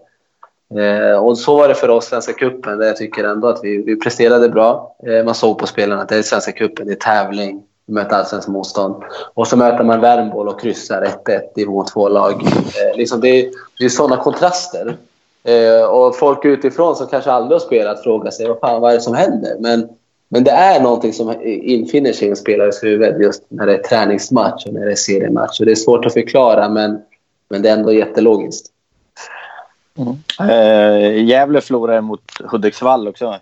Eh, 0.75 1.23
och 1.25 1.37
så 1.37 1.57
var 1.57 1.67
det 1.67 1.75
för 1.75 1.89
oss 1.89 2.05
Svenska 2.05 2.33
cupen 2.33 2.77
där 2.77 2.87
jag 2.87 2.97
tycker 2.97 3.23
ändå 3.23 3.47
att 3.47 3.59
vi, 3.63 3.77
vi 3.77 3.95
presterade 3.95 4.49
bra. 4.49 4.95
Eh, 5.07 5.25
man 5.25 5.35
såg 5.35 5.57
på 5.57 5.67
spelarna 5.67 6.01
att 6.01 6.09
det 6.09 6.17
är 6.17 6.21
Svenska 6.21 6.51
cupen, 6.51 6.87
det 6.87 6.93
är 6.93 6.95
tävling, 6.95 7.63
vi 7.85 7.93
möter 7.93 8.15
allsvenskt 8.15 8.49
motstånd. 8.49 9.03
Och 9.33 9.47
så 9.47 9.57
möter 9.57 9.83
man 9.83 10.01
Värmboll 10.01 10.47
och 10.47 10.61
kryssar 10.61 11.05
1-1 11.25 11.41
i 11.55 11.65
vårt 11.65 11.93
två 11.93 12.09
lag. 12.09 12.33
Eh, 12.43 12.97
liksom 12.97 13.21
det, 13.21 13.27
är, 13.27 13.49
det 13.79 13.85
är 13.85 13.89
sådana 13.89 14.23
kontraster. 14.23 14.97
Eh, 15.43 15.85
och 15.85 16.15
folk 16.15 16.45
utifrån 16.45 16.95
som 16.95 17.07
kanske 17.07 17.31
aldrig 17.31 17.61
har 17.61 17.65
spelat 17.65 18.03
frågar 18.03 18.31
sig 18.31 18.47
vad 18.47 18.59
fan 18.59 18.81
vad 18.81 18.91
är 18.91 18.95
det 18.95 19.01
som 19.01 19.15
händer. 19.15 19.55
Men, 19.59 19.89
men 20.29 20.43
det 20.43 20.51
är 20.51 20.81
någonting 20.81 21.13
som 21.13 21.35
infinner 21.43 22.13
sig 22.13 22.27
i 22.27 22.29
en 22.29 22.35
spelares 22.35 22.83
huvud 22.83 23.21
just 23.21 23.43
när 23.47 23.65
det 23.65 23.73
är 23.73 23.83
träningsmatch 23.83 24.65
och 24.65 24.73
när 24.73 24.85
det 24.85 24.91
är 24.91 24.95
seriematch. 24.95 25.59
Och 25.59 25.65
det 25.65 25.71
är 25.71 25.75
svårt 25.75 26.05
att 26.05 26.13
förklara 26.13 26.69
men, 26.69 26.99
men 27.49 27.61
det 27.61 27.69
är 27.69 27.73
ändå 27.73 27.93
jättelogiskt. 27.93 28.71
Mm. 29.99 30.49
Eh, 30.49 31.23
Gävle 31.23 31.61
förlorade 31.61 32.01
mot 32.01 32.21
Hudiksvall 32.43 33.07
också. 33.07 33.35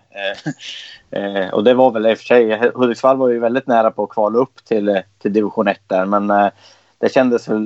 Eh, 1.10 1.22
eh, 1.22 1.48
och 1.54 1.64
det 1.64 1.74
var 1.74 1.90
väl 1.90 2.06
i 2.06 2.14
och 2.14 2.18
för 2.18 2.24
sig, 2.24 2.70
Hudiksvall 2.74 3.16
var 3.16 3.28
ju 3.28 3.38
väldigt 3.38 3.66
nära 3.66 3.90
på 3.90 4.02
att 4.02 4.10
kvala 4.10 4.38
upp 4.38 4.64
till, 4.64 5.02
till 5.18 5.32
division 5.32 5.68
1 5.68 5.80
där 5.86 6.04
men 6.04 6.30
eh, 6.30 6.48
det 6.98 7.12
kändes 7.12 7.48
väl 7.48 7.62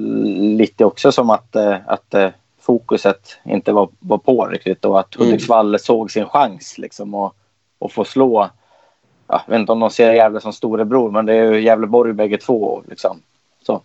lite 0.56 0.84
också 0.84 1.12
som 1.12 1.30
att, 1.30 1.56
eh, 1.56 1.76
att 1.86 2.14
eh, 2.14 2.30
fokuset 2.60 3.38
inte 3.44 3.72
var, 3.72 3.88
var 3.98 4.18
på 4.18 4.46
riktigt 4.46 4.84
och 4.84 5.00
att 5.00 5.16
mm. 5.16 5.26
Hudiksvall 5.26 5.68
mm. 5.68 5.78
såg 5.78 6.10
sin 6.10 6.26
chans 6.26 6.78
liksom 6.78 7.14
och, 7.14 7.34
och 7.78 7.92
få 7.92 8.04
slå. 8.04 8.48
Ja, 9.26 9.42
jag 9.46 9.52
vet 9.52 9.60
inte 9.60 9.72
om 9.72 9.80
de 9.80 9.90
ser 9.90 10.12
Gävle 10.12 10.40
som 10.40 10.52
storebror 10.52 11.10
men 11.10 11.26
det 11.26 11.34
är 11.34 11.52
ju 11.52 11.60
Gävleborg 11.60 12.12
bägge 12.12 12.38
två. 12.38 12.82
Liksom. 12.88 13.22
Så. 13.62 13.80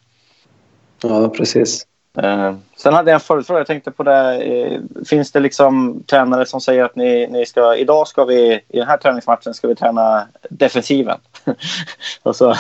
Ja, 1.02 1.30
precis. 1.30 1.88
Eh, 2.24 2.54
sen 2.78 2.94
hade 2.94 3.12
jag 3.12 3.16
en 3.16 3.20
följdfråga. 3.20 3.60
Jag 3.60 3.68
tänkte 3.68 3.92
på 3.92 4.04
det. 4.04 4.36
Eh, 4.36 4.80
finns 5.06 5.32
det 5.32 5.40
liksom 5.40 6.04
tränare 6.04 6.46
som 6.46 6.62
säger 6.62 6.84
att 6.84 6.96
ni, 6.96 7.28
ni 7.28 7.46
ska, 7.46 7.76
idag 7.76 8.08
ska 8.08 8.26
vi, 8.26 8.54
i 8.68 8.78
den 8.80 8.88
här 8.88 8.98
träningsmatchen 8.98 9.54
ska 9.54 9.68
vi 9.68 9.76
träna 9.76 10.28
defensiven? 10.50 11.18
och 12.24 12.36
så, 12.36 12.56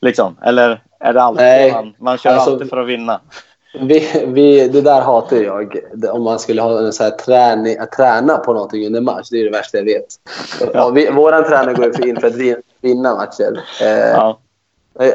liksom, 0.00 0.36
eller 0.42 0.82
är 1.00 1.12
det 1.12 1.22
alltid 1.22 1.44
Nej, 1.44 1.72
man, 1.72 1.94
man 1.98 2.18
kör 2.18 2.30
alltså, 2.30 2.50
alltid 2.50 2.70
för 2.70 2.76
att 2.76 2.88
vinna? 2.88 3.20
Vi, 3.80 4.24
vi, 4.26 4.68
det 4.68 4.80
där 4.80 5.00
hatar 5.00 5.36
jag. 5.36 5.76
Om 6.10 6.22
man 6.22 6.38
skulle 6.38 6.62
ha 6.62 6.78
en 6.78 6.92
så 6.92 7.04
här 7.04 7.10
träning, 7.10 7.78
att 7.78 7.92
träna 7.92 8.38
på 8.38 8.52
någonting 8.52 8.86
under 8.86 9.00
match. 9.00 9.28
Det 9.30 9.40
är 9.40 9.44
det 9.44 9.50
värsta 9.50 9.78
jag 9.78 9.84
vet. 9.84 10.06
Ja. 10.74 10.90
Vi, 10.90 11.10
våran 11.10 11.44
tränare 11.44 11.74
går 11.74 12.06
in 12.06 12.20
för 12.20 12.26
att 12.26 12.62
vinna 12.80 13.14
matcher. 13.14 13.60
Eh, 13.82 13.88
ja. 13.88 14.38
Jag 14.98 15.12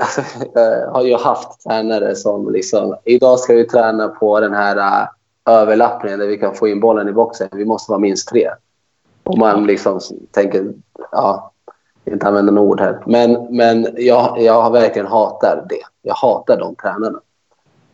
har 0.94 1.04
ju 1.04 1.16
haft 1.16 1.64
tränare 1.64 2.16
som 2.16 2.52
liksom... 2.52 2.96
Idag 3.04 3.40
ska 3.40 3.54
vi 3.54 3.68
träna 3.68 4.08
på 4.08 4.40
den 4.40 4.54
här 4.54 4.78
uh, 4.78 5.08
överlappningen 5.46 6.20
där 6.20 6.28
vi 6.28 6.38
kan 6.38 6.56
få 6.56 6.68
in 6.68 6.80
bollen 6.80 7.10
i 7.10 7.12
boxen. 7.12 7.50
Vi 7.52 7.66
måste 7.66 7.92
vara 7.92 8.00
minst 8.00 8.28
tre. 8.28 8.50
Och 9.24 9.38
man 9.38 9.68
liksom 9.68 10.00
tänker... 10.32 10.74
Ja, 11.12 11.52
inte 12.06 12.28
använda 12.28 12.52
några 12.52 12.70
ord 12.70 12.80
här. 12.80 13.04
Men, 13.06 13.58
men 13.58 13.88
jag, 13.98 14.42
jag 14.42 14.72
verkligen 14.72 15.08
hatar 15.08 15.66
det. 15.70 15.82
Jag 16.02 16.16
hatar 16.16 16.60
de 16.60 16.76
tränarna. 16.76 17.20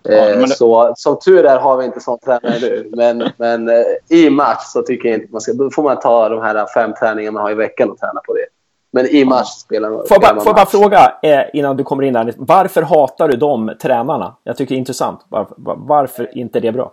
Ja, 0.04 0.30
eh, 0.30 0.46
så 0.46 0.94
som 0.96 1.20
tur 1.20 1.46
är 1.46 1.60
har 1.60 1.78
vi 1.78 1.86
inte 1.86 2.00
sån 2.00 2.20
tränare 2.20 2.60
nu. 2.62 2.90
Men, 2.94 3.32
men 3.38 3.70
eh, 3.70 3.84
i 4.10 4.30
match 4.30 4.64
så 4.66 4.82
tycker 4.82 5.10
jag 5.10 5.20
inte 5.20 5.32
man 5.32 5.42
ska... 5.42 5.54
Då 5.54 5.70
får 5.70 5.84
man 5.84 6.00
ta 6.00 6.30
de 6.30 6.42
här 6.42 6.66
fem 6.74 6.94
träningarna 7.00 7.32
man 7.32 7.44
har 7.44 7.52
i 7.52 7.56
veckan 7.56 7.90
och 7.90 8.00
träna 8.00 8.22
på 8.28 8.34
det. 8.34 8.46
Men 8.92 9.06
i 9.06 9.26
match 9.26 9.48
spelar, 9.48 9.90
får 9.90 10.06
spelar 10.06 10.36
man 10.36 10.44
Får 10.44 10.50
jag 10.50 10.56
bara 10.56 10.66
fråga 10.66 11.14
eh, 11.24 11.42
innan 11.54 11.78
du 11.78 11.84
kommer 11.84 12.04
in 12.04 12.14
där. 12.14 12.34
Varför 12.38 12.82
hatar 12.82 13.28
du 13.28 13.38
de 13.38 13.72
tränarna? 13.82 14.36
Jag 14.44 14.58
tycker 14.58 14.76
det 14.76 14.78
är 14.78 14.80
intressant. 14.80 15.26
Varför, 15.30 15.56
varför 15.78 16.38
inte 16.38 16.60
det 16.60 16.72
bra? 16.72 16.92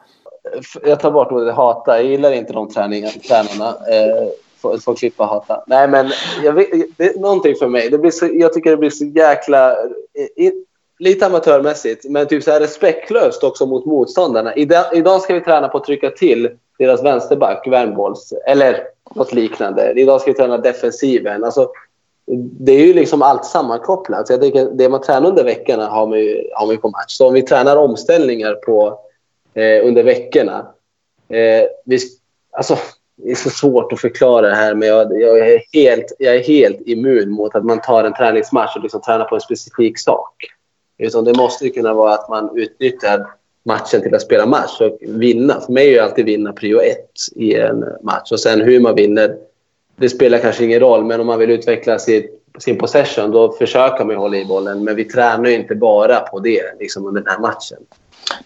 Jag 0.85 1.01
tar 1.01 1.11
bort 1.11 1.33
ordet 1.33 1.55
hata. 1.55 1.97
Jag 1.97 2.11
gillar 2.11 2.33
inte 2.33 2.53
de 2.53 2.69
träningarna, 2.69 3.13
tränarna. 3.29 3.69
Eh, 3.69 4.29
får, 4.59 4.79
får 4.79 4.95
klippa 4.95 5.25
hata. 5.25 5.65
Nej, 5.67 5.89
men 5.89 6.11
jag 6.43 6.55
det 6.97 7.05
är 7.05 7.21
någonting 7.21 7.55
för 7.55 7.69
mig. 7.69 7.91
Det 7.91 7.99
blir 7.99 8.11
så, 8.11 8.29
jag 8.33 8.53
tycker 8.53 8.71
det 8.71 8.77
blir 8.77 8.91
så 8.91 9.05
jäkla... 9.05 9.71
Eh, 9.73 10.53
lite 10.99 11.27
amatörmässigt, 11.27 12.05
men 12.09 12.27
typ 12.27 12.43
så 12.43 12.51
här 12.51 12.61
respektlöst 12.61 13.45
också 13.45 13.67
mot 13.67 13.87
motståndarna. 13.87 14.55
Idag, 14.55 14.85
idag 14.93 15.21
ska 15.21 15.35
vi 15.35 15.41
träna 15.41 15.69
på 15.69 15.79
att 15.79 15.85
trycka 15.85 16.11
till 16.11 16.51
deras 16.79 17.05
vänsterback, 17.05 17.67
Värnbolls, 17.71 18.33
eller 18.47 18.85
något 19.15 19.33
liknande. 19.33 19.93
Idag 19.97 20.21
ska 20.21 20.31
vi 20.31 20.37
träna 20.37 20.59
defensiven. 20.59 21.45
Alltså, 21.45 21.71
det 22.61 22.73
är 22.73 22.87
ju 22.87 22.95
liksom 22.95 23.23
allt 23.23 23.45
sammankopplat. 23.45 24.27
Så 24.27 24.33
jag 24.33 24.41
tänker, 24.41 24.71
det 24.73 24.89
man 24.89 25.03
tränar 25.03 25.29
under 25.29 25.45
veckorna 25.45 25.87
har 25.87 26.07
man 26.07 26.19
ju, 26.19 26.51
har 26.55 26.67
man 26.67 26.75
ju 26.75 26.81
på 26.81 26.89
match. 26.89 27.17
Så 27.17 27.27
om 27.27 27.35
vi 27.35 27.43
tränar 27.43 27.77
omställningar 27.77 28.55
på, 28.55 29.01
eh, 29.55 29.87
under 29.87 30.03
veckorna. 30.03 30.59
Eh, 31.29 31.65
vi, 31.85 31.99
alltså, 32.53 32.79
det 33.17 33.31
är 33.31 33.35
så 33.35 33.51
svårt 33.51 33.93
att 33.93 34.01
förklara 34.01 34.49
det 34.49 34.55
här, 34.55 34.75
men 34.75 34.89
jag, 34.89 35.21
jag, 35.21 35.39
är 35.39 35.63
helt, 35.73 36.13
jag 36.19 36.37
är 36.37 36.43
helt 36.43 36.81
immun 36.81 37.31
mot 37.31 37.55
att 37.55 37.65
man 37.65 37.81
tar 37.81 38.05
en 38.05 38.15
träningsmatch 38.15 38.77
och 38.77 38.83
liksom 38.83 39.01
tränar 39.01 39.25
på 39.25 39.35
en 39.35 39.41
specifik 39.41 39.99
sak. 39.99 40.35
Utan 40.99 41.25
det 41.25 41.37
måste 41.37 41.69
kunna 41.69 41.95
vara 41.95 42.15
att 42.15 42.29
man 42.29 42.59
utnyttjar 42.59 43.27
matchen 43.65 44.03
till 44.03 44.15
att 44.15 44.23
spela 44.23 44.47
match 44.47 44.81
och 44.81 44.99
vinna. 45.01 45.61
För 45.61 45.73
mig 45.73 45.89
är 45.89 45.93
ju 45.93 45.99
alltid 45.99 46.25
vinna 46.25 46.53
prio 46.53 46.81
ett 46.81 47.11
i 47.35 47.55
en 47.55 47.85
match. 48.03 48.33
Och 48.33 48.41
sen 48.41 48.61
hur 48.61 48.81
man 48.81 48.95
vinner, 48.95 49.37
det 49.97 50.09
spelar 50.09 50.39
kanske 50.39 50.65
ingen 50.65 50.81
roll. 50.81 51.05
Men 51.05 51.21
om 51.21 51.27
man 51.27 51.39
vill 51.39 51.51
utveckla 51.51 51.99
sin, 51.99 52.27
sin 52.59 52.79
possession, 52.79 53.31
då 53.31 53.53
försöker 53.53 54.05
man 54.05 54.17
hålla 54.17 54.37
i 54.37 54.45
bollen. 54.45 54.85
Men 54.85 54.97
vi 54.97 55.05
tränar 55.05 55.51
ju 55.51 55.55
inte 55.55 55.75
bara 55.75 56.21
på 56.21 56.41
det 56.41 56.63
liksom 56.81 57.07
under 57.07 57.21
den 57.21 57.31
här 57.31 57.41
matchen. 57.41 57.79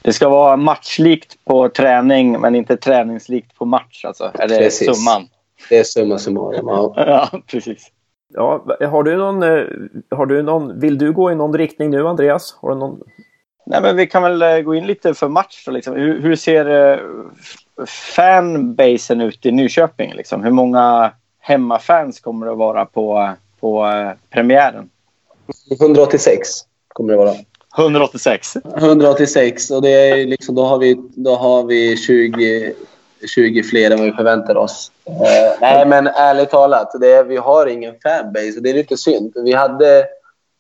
Det 0.03 0.13
ska 0.13 0.29
vara 0.29 0.57
matchlikt 0.57 1.45
på 1.45 1.69
träning, 1.69 2.41
men 2.41 2.55
inte 2.55 2.77
träningslikt 2.77 3.59
på 3.59 3.65
match. 3.65 4.05
Alltså. 4.05 4.31
Är 4.35 4.49
det 4.49 4.59
precis. 4.59 4.97
summan? 4.97 5.29
Det 5.69 5.79
är 5.79 5.85
summa 5.85 6.19
summarum, 6.19 6.69
ja. 6.69 6.95
ja, 7.33 7.41
precis. 7.47 7.91
Ja, 8.35 8.65
har 8.81 9.03
du 9.03 9.17
någon, 9.17 9.43
eh, 9.43 9.65
har 10.11 10.27
du 10.27 10.43
någon, 10.43 10.81
vill 10.81 10.99
du 10.99 11.13
gå 11.13 11.33
i 11.33 11.35
någon 11.35 11.59
riktning 11.59 11.91
nu, 11.91 12.09
Andreas? 12.09 12.59
Har 12.61 12.71
du 12.71 12.77
någon... 12.77 13.01
Nej, 13.67 13.83
men 13.83 13.97
vi 13.97 14.07
kan 14.07 14.23
väl 14.23 14.43
eh, 14.43 14.59
gå 14.59 14.75
in 14.75 14.87
lite 14.87 15.15
för 15.15 15.29
match. 15.29 15.65
Då, 15.67 15.73
liksom. 15.73 15.95
hur, 15.95 16.21
hur 16.21 16.37
ser 16.37 16.93
eh, 16.93 16.99
fanbasen 17.87 19.21
ut 19.21 19.47
i 19.47 19.53
Nyköping? 19.53 20.15
Liksom? 20.15 20.45
Hur 20.45 20.51
många 20.51 21.13
hemmafans 21.41 22.21
kommer 22.21 22.47
det 22.47 22.53
att 22.53 22.59
vara 22.59 22.87
på, 22.87 23.31
på 23.61 23.87
premiären? 24.31 24.91
186 25.81 26.49
kommer 26.89 27.13
det 27.13 27.19
vara. 27.19 27.35
186? 27.79 28.57
186 28.77 29.71
och 29.71 29.83
det 29.83 29.91
är 29.91 30.27
liksom, 30.27 30.55
då, 30.55 30.65
har 30.65 30.79
vi, 30.79 31.03
då 31.15 31.35
har 31.35 31.65
vi 31.65 31.97
20, 31.97 32.75
20 33.35 33.63
fler 33.63 33.91
än 33.91 33.99
vad 33.99 34.07
vi 34.07 34.13
förväntar 34.13 34.57
oss. 34.57 34.93
Uh, 35.09 35.15
nej, 35.61 35.87
men 35.87 36.07
ärligt 36.07 36.51
talat, 36.51 36.93
det 37.01 37.13
är, 37.13 37.25
vi 37.25 37.37
har 37.37 37.67
ingen 37.67 37.95
fanbase 38.03 38.61
det 38.61 38.71
är 38.71 38.75
lite 38.75 38.97
synd. 38.97 39.33
Vi 39.45 39.53
hade 39.53 40.05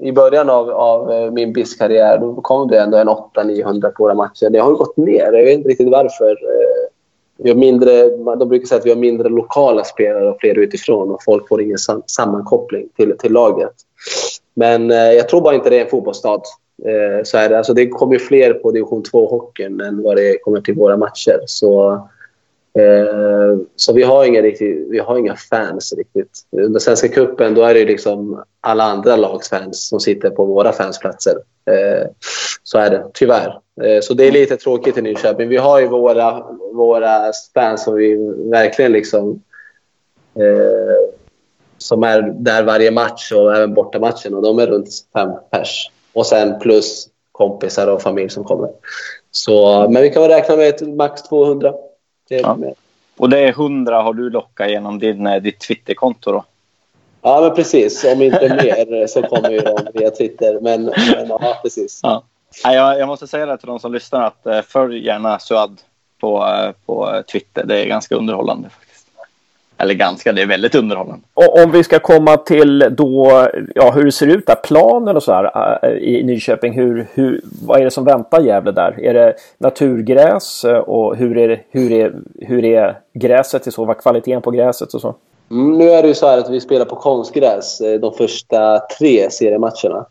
i 0.02 0.12
början 0.12 0.50
av, 0.50 0.70
av 0.70 1.12
eh, 1.12 1.30
min 1.30 1.52
BIS-karriär 1.52 2.18
då 2.18 2.34
kom 2.34 2.68
det 2.68 2.80
ändå 2.80 2.98
en 2.98 3.08
800-900 3.08 3.90
på 3.90 4.02
våra 4.02 4.14
matcher. 4.14 4.50
Det 4.50 4.58
har 4.58 4.72
gått 4.72 4.96
ner. 4.96 5.32
Jag 5.32 5.44
vet 5.44 5.58
inte 5.58 5.68
riktigt 5.68 5.90
varför. 5.90 6.30
Uh, 6.30 6.90
vi 7.42 7.50
har 7.50 7.57
mindre, 7.57 8.09
de 8.37 8.48
brukar 8.48 8.66
säga 8.66 8.79
att 8.79 8.87
vi 8.87 8.90
har 8.90 8.96
mindre 8.96 9.29
lokala 9.29 9.85
spelare 9.85 10.29
och 10.31 10.40
fler 10.40 10.59
utifrån 10.59 11.11
och 11.11 11.24
folk 11.24 11.48
får 11.48 11.62
ingen 11.62 11.79
sam 11.79 12.03
sammankoppling 12.07 12.88
till, 12.96 13.18
till 13.18 13.33
laget. 13.33 13.72
Men 14.55 14.90
eh, 14.90 14.96
jag 14.96 15.29
tror 15.29 15.40
bara 15.40 15.55
inte 15.55 15.70
det 15.70 15.76
är 15.76 15.85
en 15.85 15.90
fotbollsstad. 15.90 16.42
Eh, 16.85 17.24
så 17.24 17.38
är 17.38 17.48
det. 17.48 17.59
Alltså, 17.59 17.74
det 17.74 17.88
kommer 17.88 18.18
fler 18.18 18.55
på 18.55 18.70
division 18.70 19.03
2-hockeyn 19.03 19.81
än 19.88 20.03
vad 20.03 20.16
det 20.16 20.38
kommer 20.38 20.61
till 20.61 20.74
våra 20.74 20.96
matcher. 20.96 21.40
Så 21.46 22.00
Eh, 22.79 23.59
så 23.76 23.92
vi 23.92 24.03
har, 24.03 24.24
inga 24.24 24.42
riktigt, 24.42 24.87
vi 24.90 24.98
har 24.98 25.18
inga 25.18 25.37
fans 25.37 25.94
riktigt. 25.96 26.31
Under 26.50 26.81
Svenska 26.81 27.09
cupen 27.09 27.55
då 27.55 27.62
är 27.62 27.74
det 27.74 27.85
liksom 27.85 28.42
alla 28.61 28.85
andra 28.85 29.16
lags 29.16 29.48
fans 29.48 29.88
som 29.88 30.00
sitter 30.00 30.31
på 30.31 30.44
våra 30.44 30.72
fansplatser. 30.72 31.35
Eh, 31.70 32.06
så 32.62 32.78
är 32.78 32.90
det, 32.90 33.06
tyvärr. 33.14 33.59
Eh, 33.83 34.00
så 34.02 34.14
det 34.14 34.24
är 34.24 34.33
lite 34.33 34.56
tråkigt 34.56 34.98
i 34.98 35.02
Nyköping. 35.02 35.48
Vi 35.48 35.56
har 35.56 35.80
ju 35.80 35.87
våra, 35.87 36.44
våra 36.72 37.33
fans 37.54 37.85
som 37.85 37.94
vi 37.94 38.16
verkligen 38.50 38.92
liksom 38.92 39.42
Eh, 40.35 41.14
som 41.78 42.02
är 42.02 42.22
där 42.22 42.62
varje 42.62 42.90
match 42.90 43.33
och 43.33 43.56
även 43.56 43.74
bortamatchen. 43.74 44.35
Och 44.35 44.42
de 44.42 44.59
är 44.59 44.66
runt 44.66 44.88
fem 45.12 45.30
pers. 45.50 45.90
Och 46.12 46.26
sen 46.26 46.59
plus 46.59 47.09
kompisar 47.33 47.87
och 47.87 48.02
familj 48.02 48.30
som 48.30 48.44
kommer. 48.44 48.70
Så, 49.30 49.88
men 49.90 50.02
vi 50.02 50.11
kan 50.11 50.22
väl 50.22 50.30
räkna 50.30 50.56
med 50.56 50.96
max 50.96 51.22
200. 51.22 51.74
Det 52.28 52.37
Ja. 52.37 52.59
Och 53.16 53.28
det 53.28 53.38
är 53.38 53.48
100 53.48 54.02
har 54.02 54.14
du 54.14 54.30
lockat 54.30 54.70
genom 54.70 54.98
din, 54.98 55.26
eh, 55.26 55.42
ditt 55.42 55.61
Twitterkonto 55.61 56.33
då? 56.33 56.44
Ja, 57.22 57.40
men 57.40 57.54
precis. 57.54 58.04
Om 58.04 58.22
inte 58.22 58.48
mer 58.48 59.06
så 59.06 59.22
kommer 59.22 59.50
ju 59.50 59.61
de 59.61 59.78
via 59.94 60.11
Twitter. 60.11 60.61
Men, 60.61 60.85
men 60.85 61.26
ja, 61.28 61.59
precis. 61.62 62.00
Ja. 62.02 62.22
Nej, 62.64 62.76
jag, 62.76 62.98
jag 62.98 63.09
måste 63.09 63.26
säga 63.26 63.46
det 63.46 63.56
till 63.56 63.66
de 63.66 63.78
som 63.78 63.92
lyssnar 63.92 64.26
att 64.26 64.46
eh, 64.46 64.61
följ 64.62 65.06
gärna 65.06 65.38
Suad 65.38 65.80
på, 66.20 66.46
eh, 66.46 66.72
på 66.87 67.22
Twitter. 67.33 67.64
Det 67.64 67.85
är 67.85 67.87
ganska 67.87 68.14
underhållande 68.14 68.68
faktiskt. 68.68 69.06
Eller 69.78 69.94
ganska, 69.94 70.33
det 70.33 70.42
är 70.42 70.46
väldigt 70.46 70.74
underhållande. 70.74 71.24
Och 71.35 71.62
om 71.62 71.70
vi 71.70 71.85
ska 71.85 71.98
komma 71.98 72.37
till 72.37 72.78
då, 72.90 73.48
ja, 73.74 73.90
hur 73.90 74.04
det 74.04 74.12
ser 74.12 74.26
ut 74.26 74.46
där, 74.46 74.54
planen 74.54 75.16
och 75.16 75.22
så 75.22 75.33
här 75.33 75.98
i 75.98 76.22
Nyköping. 76.22 76.72
Hur, 76.72 77.06
hur, 77.14 77.40
vad 77.62 77.80
är 77.80 77.85
det 77.85 77.90
som 77.90 78.04
väntar 78.04 78.40
Gävle 78.40 78.72
där? 78.72 79.00
Är 79.00 79.14
det 79.14 79.35
naturgräs 79.59 80.64
och 80.87 81.16
hur 81.16 81.38
är, 81.38 81.62
hur 81.70 81.92
är, 81.92 82.14
hur 82.40 82.64
är 82.64 82.98
gräset 83.14 83.66
i 83.66 83.70
så? 83.70 83.85
Vad 83.85 83.96
är 83.96 84.00
kvaliteten 84.00 84.42
på 84.42 84.50
gräset 84.50 84.94
och 84.94 85.00
så? 85.00 85.14
Mm, 85.50 85.78
nu 85.78 85.90
är 85.90 86.02
det 86.02 86.08
ju 86.08 86.14
så 86.14 86.26
här 86.26 86.38
att 86.38 86.50
vi 86.50 86.60
spelar 86.60 86.84
på 86.84 86.96
konstgräs 86.96 87.80
eh, 87.80 88.00
de 88.00 88.14
första 88.14 88.78
tre 88.98 89.30
seriematcherna. 89.30 90.06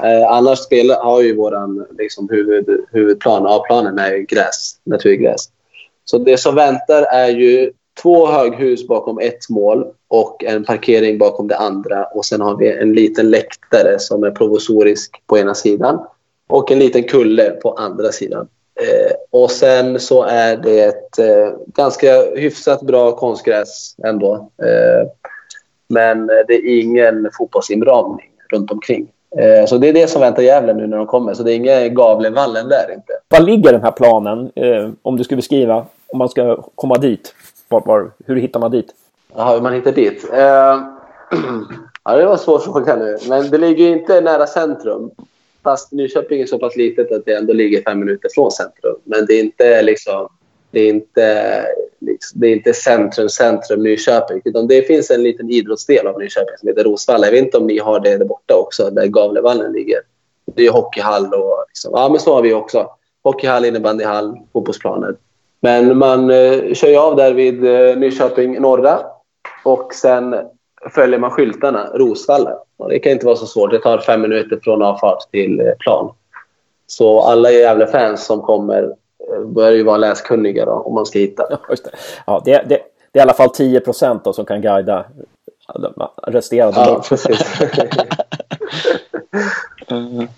Eh, 0.00 0.30
annars 0.30 0.58
spelar, 0.58 1.04
har 1.04 1.22
ju 1.22 1.36
våran 1.36 1.86
liksom, 1.98 2.28
huvud, 2.28 2.84
huvudplan, 2.92 3.46
A-planen, 3.46 3.98
är 3.98 4.12
ju 4.12 4.22
gräs, 4.22 4.76
naturgräs. 4.84 5.48
Så 6.04 6.18
det 6.18 6.36
som 6.36 6.54
väntar 6.54 7.02
är 7.02 7.28
ju 7.28 7.72
två 8.02 8.26
höghus 8.26 8.86
bakom 8.86 9.18
ett 9.18 9.48
mål 9.48 9.86
och 10.08 10.44
en 10.44 10.64
parkering 10.64 11.18
bakom 11.18 11.48
det 11.48 11.56
andra. 11.56 12.04
Och 12.04 12.24
sen 12.24 12.40
har 12.40 12.56
vi 12.56 12.72
en 12.72 12.92
liten 12.92 13.30
läktare 13.30 13.98
som 13.98 14.24
är 14.24 14.30
provisorisk 14.30 15.22
på 15.26 15.38
ena 15.38 15.54
sidan 15.54 16.06
och 16.48 16.70
en 16.70 16.78
liten 16.78 17.02
kulle 17.02 17.50
på 17.50 17.72
andra 17.72 18.12
sidan. 18.12 18.48
Eh, 18.80 19.12
och 19.30 19.50
sen 19.50 20.00
så 20.00 20.22
är 20.22 20.56
det 20.56 20.80
ett 20.80 21.18
eh, 21.18 21.52
ganska 21.66 22.22
hyfsat 22.36 22.82
bra 22.82 23.12
konstgräs 23.12 23.96
ändå. 24.04 24.34
Eh, 24.34 25.08
men 25.88 26.26
det 26.26 26.54
är 26.54 26.80
ingen 26.80 27.30
fotbollsinramning 27.38 28.30
runt 28.52 28.70
omkring. 28.70 29.08
Eh, 29.38 29.66
så 29.66 29.78
det 29.78 29.88
är 29.88 29.92
det 29.92 30.10
som 30.10 30.20
väntar 30.20 30.42
Gävle 30.42 30.74
nu 30.74 30.86
när 30.86 30.96
de 30.96 31.06
kommer. 31.06 31.34
Så 31.34 31.42
det 31.42 31.52
är 31.52 31.56
inga 31.56 31.88
Gavlevallen 31.88 32.68
där 32.68 32.92
inte. 32.94 33.12
Var 33.28 33.40
ligger 33.40 33.72
den 33.72 33.82
här 33.82 33.90
planen? 33.90 34.52
Eh, 34.54 34.90
om 35.02 35.16
du 35.16 35.24
skulle 35.24 35.36
beskriva, 35.36 35.86
om 36.12 36.18
man 36.18 36.28
ska 36.28 36.62
komma 36.74 36.94
dit. 36.94 37.34
Var, 37.68 37.80
var, 37.80 38.10
hur 38.26 38.36
hittar 38.36 38.60
man 38.60 38.70
dit? 38.70 38.94
Jaha, 39.36 39.54
hur 39.54 39.60
man 39.60 39.72
hittar 39.72 39.92
dit? 39.92 40.30
Eh, 40.32 40.38
ja, 42.04 42.16
det 42.16 42.24
var 42.24 42.32
en 42.32 42.38
svår 42.38 42.58
fråga 42.58 42.96
nu. 42.96 43.18
Men 43.28 43.50
det 43.50 43.58
ligger 43.58 43.84
ju 43.84 43.92
inte 43.92 44.20
nära 44.20 44.46
centrum. 44.46 45.10
Fast 45.62 45.92
Nyköping 45.92 46.40
är 46.40 46.46
så 46.46 46.58
pass 46.58 46.76
litet 46.76 47.12
att 47.12 47.24
det 47.24 47.32
ändå 47.32 47.52
ligger 47.52 47.82
fem 47.82 47.98
minuter 47.98 48.28
från 48.34 48.50
centrum. 48.50 48.96
Men 49.04 49.26
det 49.26 49.34
är 49.34 49.40
inte 49.40 49.82
liksom... 49.82 50.28
Det 50.72 50.80
är 50.80 50.88
inte, 50.88 51.66
liksom, 51.98 52.40
det 52.40 52.46
är 52.46 52.52
inte 52.52 52.72
centrum, 52.72 53.28
centrum 53.28 53.82
Nyköping. 53.82 54.42
Utan 54.44 54.68
det 54.68 54.82
finns 54.82 55.10
en 55.10 55.22
liten 55.22 55.50
idrottsdel 55.50 56.06
av 56.06 56.18
Nyköping 56.18 56.54
som 56.58 56.68
heter 56.68 56.84
Rosvalla. 56.84 57.26
Jag 57.26 57.32
vet 57.32 57.44
inte 57.44 57.58
om 57.58 57.66
ni 57.66 57.78
har 57.78 58.00
det 58.00 58.16
där 58.18 58.24
borta 58.24 58.54
också, 58.54 58.90
där 58.90 59.06
Gavlevallen 59.06 59.72
ligger. 59.72 60.00
Det 60.54 60.66
är 60.66 60.70
hockeyhall 60.70 61.34
och... 61.34 61.64
Liksom, 61.68 61.92
ja, 61.94 62.08
men 62.08 62.20
så 62.20 62.34
har 62.34 62.42
vi 62.42 62.52
också. 62.52 62.90
Hockeyhall, 63.22 63.64
innebandyhall, 63.64 64.38
fotbollsplaner. 64.52 65.16
Men 65.60 65.98
man 65.98 66.30
eh, 66.30 66.74
kör 66.74 66.88
ju 66.88 66.96
av 66.96 67.16
där 67.16 67.34
vid 67.34 67.64
eh, 67.64 67.96
Nyköping 67.96 68.60
norra 68.60 69.00
och 69.64 69.94
sen 69.94 70.34
följer 70.94 71.18
man 71.18 71.30
skyltarna, 71.30 71.90
Rosvalla. 71.94 72.58
Och 72.76 72.88
det 72.88 72.98
kan 72.98 73.12
inte 73.12 73.26
vara 73.26 73.36
så 73.36 73.46
svårt. 73.46 73.70
Det 73.70 73.78
tar 73.78 73.98
fem 73.98 74.20
minuter 74.20 74.60
från 74.62 74.82
avfart 74.82 75.30
till 75.30 75.60
eh, 75.60 75.72
plan. 75.78 76.12
Så 76.86 77.20
alla 77.20 77.50
jävla 77.50 77.86
fans 77.86 78.26
som 78.26 78.40
kommer 78.42 78.82
eh, 79.28 79.44
börjar 79.44 79.72
ju 79.72 79.82
vara 79.82 79.96
läskunniga 79.96 80.64
då, 80.64 80.72
om 80.72 80.94
man 80.94 81.06
ska 81.06 81.18
hitta. 81.18 81.46
Ja, 81.50 81.58
det. 81.84 81.90
Ja, 82.26 82.42
det, 82.44 82.52
det, 82.68 82.80
det 83.12 83.18
är 83.18 83.20
i 83.20 83.22
alla 83.22 83.34
fall 83.34 83.50
10 83.50 83.80
procent 83.80 84.34
som 84.34 84.44
kan 84.44 84.62
guida 84.62 85.04
resterande. 86.26 86.80
Ja, 86.80 87.02
precis. 87.08 87.60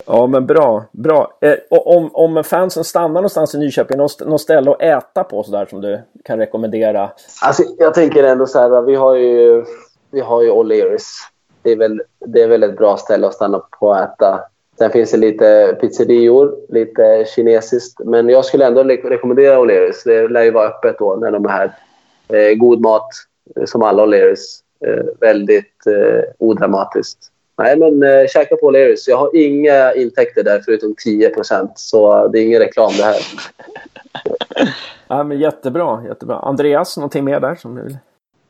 Ja, 0.06 0.26
men 0.26 0.46
bra. 0.46 0.84
bra. 0.92 1.38
Eh, 1.40 1.54
om, 1.70 2.10
om 2.12 2.44
fansen 2.44 2.84
stannar 2.84 3.08
någonstans 3.08 3.54
i 3.54 3.58
Nyköping, 3.58 3.98
något, 3.98 4.20
något 4.26 4.40
ställe 4.40 4.70
att 4.70 4.82
äta 4.82 5.24
på 5.24 5.42
sådär 5.42 5.66
som 5.70 5.80
du 5.80 6.00
kan 6.24 6.38
rekommendera? 6.38 7.10
Alltså, 7.42 7.62
jag 7.78 7.94
tänker 7.94 8.24
ändå 8.24 8.46
så 8.46 8.58
här, 8.58 8.82
vi 8.82 8.94
har 8.94 9.14
ju, 9.14 9.64
vi 10.12 10.20
har 10.20 10.42
ju 10.42 10.50
O'Learys. 10.50 11.08
Det 11.62 11.72
är, 11.72 11.76
väl, 11.76 12.02
det 12.26 12.42
är 12.42 12.48
väl 12.48 12.62
ett 12.62 12.76
bra 12.76 12.96
ställe 12.96 13.26
att 13.26 13.34
stanna 13.34 13.58
på 13.58 13.86
och 13.86 13.98
äta. 13.98 14.40
Sen 14.78 14.90
finns 14.90 15.10
det 15.10 15.16
lite 15.16 15.78
pizzerior, 15.80 16.56
lite 16.68 17.24
kinesiskt. 17.34 18.00
Men 18.04 18.28
jag 18.28 18.44
skulle 18.44 18.66
ändå 18.66 18.82
rekommendera 18.84 19.58
O'Learys. 19.58 20.02
Det 20.04 20.28
lär 20.28 20.42
ju 20.42 20.50
vara 20.50 20.68
öppet 20.68 20.98
då 20.98 21.16
när 21.16 21.30
de 21.30 21.44
är 21.44 21.48
här. 21.48 21.72
Eh, 22.28 22.54
god 22.54 22.80
mat, 22.80 23.08
eh, 23.56 23.64
som 23.64 23.82
alla 23.82 24.06
O'Learys. 24.06 24.62
Eh, 24.86 25.04
väldigt 25.20 25.86
eh, 25.86 26.24
odramatiskt. 26.38 27.18
Nej, 27.58 27.78
men 27.78 28.02
eh, 28.02 28.26
käka 28.26 28.56
på 28.56 28.70
O'Learys. 28.70 29.04
Jag 29.06 29.16
har 29.16 29.36
inga 29.36 29.92
intäkter 29.94 30.42
där 30.42 30.62
förutom 30.64 30.94
10% 31.06 31.68
Så 31.74 32.28
det 32.28 32.38
är 32.38 32.44
ingen 32.44 32.60
reklam 32.60 32.92
det 32.96 33.04
här. 33.04 33.16
Ja, 35.08 35.24
men 35.24 35.38
jättebra, 35.38 36.04
jättebra. 36.08 36.38
Andreas, 36.38 36.96
någonting 36.96 37.24
mer 37.24 37.40
där 37.40 37.54
som 37.54 37.74
du 37.74 37.82
vill? 37.82 37.98